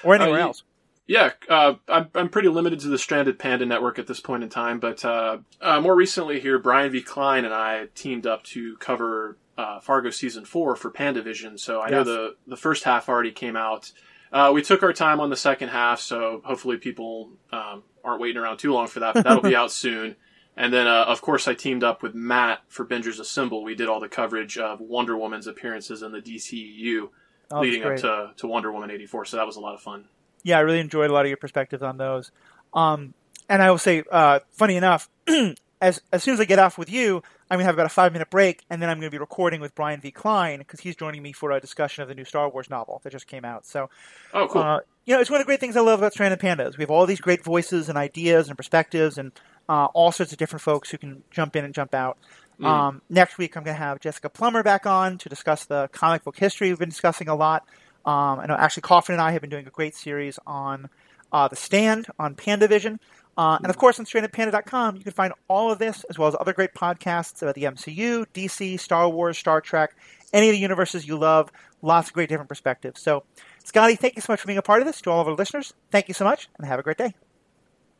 or 0.04 0.14
anywhere 0.14 0.40
Uh, 0.40 0.44
else? 0.44 0.62
Yeah, 1.06 1.30
uh, 1.48 1.74
I'm, 1.88 2.08
I'm 2.14 2.28
pretty 2.28 2.48
limited 2.48 2.80
to 2.80 2.88
the 2.88 2.98
Stranded 2.98 3.38
Panda 3.38 3.64
network 3.64 3.98
at 3.98 4.08
this 4.08 4.18
point 4.18 4.42
in 4.42 4.48
time, 4.48 4.80
but 4.80 5.04
uh, 5.04 5.38
uh, 5.60 5.80
more 5.80 5.94
recently 5.94 6.40
here, 6.40 6.58
Brian 6.58 6.90
V. 6.90 7.00
Klein 7.00 7.44
and 7.44 7.54
I 7.54 7.86
teamed 7.94 8.26
up 8.26 8.42
to 8.44 8.76
cover 8.78 9.36
uh, 9.56 9.78
Fargo 9.80 10.10
season 10.10 10.44
four 10.44 10.74
for 10.74 10.90
PandaVision. 10.90 11.60
So 11.60 11.80
I 11.80 11.90
know 11.90 12.02
the 12.04 12.36
the 12.46 12.56
first 12.56 12.84
half 12.84 13.08
already 13.08 13.30
came 13.30 13.56
out. 13.56 13.92
Uh, 14.32 14.50
we 14.52 14.62
took 14.62 14.82
our 14.82 14.92
time 14.92 15.20
on 15.20 15.30
the 15.30 15.36
second 15.36 15.68
half, 15.68 16.00
so 16.00 16.42
hopefully 16.44 16.76
people 16.76 17.30
um, 17.52 17.84
aren't 18.04 18.20
waiting 18.20 18.42
around 18.42 18.58
too 18.58 18.72
long 18.72 18.88
for 18.88 19.00
that. 19.00 19.14
But 19.14 19.24
that'll 19.24 19.42
be 19.42 19.56
out 19.56 19.70
soon. 19.70 20.16
And 20.56 20.72
then, 20.72 20.86
uh, 20.88 21.04
of 21.06 21.20
course, 21.20 21.46
I 21.46 21.54
teamed 21.54 21.84
up 21.84 22.02
with 22.02 22.14
Matt 22.14 22.62
for 22.66 22.84
Bingers 22.84 23.20
Assemble. 23.20 23.62
We 23.62 23.74
did 23.74 23.88
all 23.88 24.00
the 24.00 24.08
coverage 24.08 24.58
of 24.58 24.80
Wonder 24.80 25.16
Woman's 25.16 25.46
appearances 25.46 26.02
in 26.02 26.12
the 26.12 26.20
DCEU 26.20 27.10
Oh, 27.50 27.60
leading 27.60 27.84
up 27.84 27.96
to, 27.96 28.32
to 28.38 28.46
Wonder 28.46 28.72
Woman 28.72 28.90
84. 28.90 29.26
So 29.26 29.36
that 29.36 29.46
was 29.46 29.56
a 29.56 29.60
lot 29.60 29.74
of 29.74 29.80
fun. 29.80 30.06
Yeah, 30.46 30.58
I 30.58 30.60
really 30.60 30.78
enjoyed 30.78 31.10
a 31.10 31.12
lot 31.12 31.24
of 31.24 31.28
your 31.28 31.36
perspectives 31.36 31.82
on 31.82 31.96
those. 31.96 32.30
Um, 32.72 33.14
and 33.48 33.60
I 33.60 33.70
will 33.70 33.78
say, 33.78 34.04
uh, 34.12 34.38
funny 34.52 34.76
enough, 34.76 35.08
as 35.80 36.00
as 36.12 36.22
soon 36.22 36.34
as 36.34 36.40
I 36.40 36.44
get 36.44 36.60
off 36.60 36.78
with 36.78 36.88
you, 36.88 37.20
I'm 37.50 37.56
gonna 37.58 37.64
have 37.64 37.74
about 37.74 37.86
a 37.86 37.90
five 37.90 38.12
minute 38.12 38.30
break, 38.30 38.62
and 38.70 38.80
then 38.80 38.88
I'm 38.88 38.98
gonna 38.98 39.10
be 39.10 39.18
recording 39.18 39.60
with 39.60 39.74
Brian 39.74 40.00
V. 40.00 40.12
Klein 40.12 40.60
because 40.60 40.80
he's 40.80 40.94
joining 40.94 41.20
me 41.20 41.32
for 41.32 41.50
a 41.50 41.60
discussion 41.60 42.02
of 42.02 42.08
the 42.08 42.14
new 42.14 42.24
Star 42.24 42.48
Wars 42.48 42.70
novel 42.70 43.00
that 43.02 43.10
just 43.10 43.26
came 43.26 43.44
out. 43.44 43.66
So, 43.66 43.90
Oh, 44.32 44.46
cool. 44.46 44.62
uh, 44.62 44.80
you 45.04 45.14
know, 45.14 45.20
it's 45.20 45.30
one 45.30 45.40
of 45.40 45.44
the 45.44 45.48
great 45.48 45.58
things 45.58 45.76
I 45.76 45.80
love 45.80 45.98
about 45.98 46.12
Stranded 46.12 46.38
Pandas. 46.38 46.76
We 46.78 46.82
have 46.82 46.90
all 46.92 47.06
these 47.06 47.20
great 47.20 47.42
voices 47.42 47.88
and 47.88 47.98
ideas 47.98 48.46
and 48.48 48.56
perspectives, 48.56 49.18
and 49.18 49.32
uh, 49.68 49.86
all 49.86 50.12
sorts 50.12 50.30
of 50.30 50.38
different 50.38 50.62
folks 50.62 50.90
who 50.90 50.98
can 50.98 51.24
jump 51.32 51.56
in 51.56 51.64
and 51.64 51.74
jump 51.74 51.92
out. 51.92 52.18
Mm. 52.60 52.66
Um, 52.66 53.02
next 53.10 53.36
week, 53.36 53.56
I'm 53.56 53.64
going 53.64 53.76
to 53.76 53.82
have 53.82 54.00
Jessica 54.00 54.28
Plummer 54.30 54.62
back 54.62 54.86
on 54.86 55.18
to 55.18 55.28
discuss 55.28 55.64
the 55.66 55.88
comic 55.92 56.24
book 56.24 56.36
history 56.38 56.68
we've 56.68 56.78
been 56.78 56.88
discussing 56.88 57.28
a 57.28 57.34
lot. 57.34 57.64
Um, 58.06 58.40
I 58.40 58.46
know 58.46 58.54
Ashley 58.54 58.82
Coffin 58.82 59.14
and 59.14 59.22
I 59.22 59.32
have 59.32 59.40
been 59.40 59.50
doing 59.50 59.66
a 59.66 59.70
great 59.70 59.94
series 59.94 60.38
on 60.46 60.88
uh, 61.32 61.48
The 61.48 61.56
Stand 61.56 62.06
on 62.18 62.36
PandaVision. 62.36 62.98
Uh, 63.36 63.58
and 63.60 63.68
of 63.68 63.76
course, 63.76 63.98
on 63.98 64.06
strandedpanda.com, 64.06 64.96
you 64.96 65.02
can 65.02 65.12
find 65.12 65.34
all 65.48 65.70
of 65.70 65.78
this 65.78 66.04
as 66.04 66.18
well 66.18 66.28
as 66.28 66.36
other 66.40 66.54
great 66.54 66.72
podcasts 66.72 67.42
about 67.42 67.54
the 67.54 67.64
MCU, 67.64 68.24
DC, 68.32 68.80
Star 68.80 69.08
Wars, 69.08 69.36
Star 69.36 69.60
Trek, 69.60 69.94
any 70.32 70.48
of 70.48 70.52
the 70.52 70.58
universes 70.58 71.06
you 71.06 71.18
love. 71.18 71.50
lots 71.82 72.08
of 72.08 72.14
great 72.14 72.28
different 72.28 72.48
perspectives. 72.48 73.02
So, 73.02 73.24
Scotty, 73.64 73.96
thank 73.96 74.16
you 74.16 74.22
so 74.22 74.32
much 74.32 74.40
for 74.40 74.46
being 74.46 74.58
a 74.58 74.62
part 74.62 74.80
of 74.80 74.86
this. 74.86 75.00
To 75.02 75.10
all 75.10 75.20
of 75.20 75.28
our 75.28 75.34
listeners, 75.34 75.74
thank 75.90 76.08
you 76.08 76.14
so 76.14 76.24
much, 76.24 76.48
and 76.56 76.66
have 76.66 76.78
a 76.78 76.82
great 76.82 76.96
day. 76.96 77.14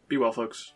Be 0.09 0.17
well, 0.17 0.33
folks. 0.33 0.73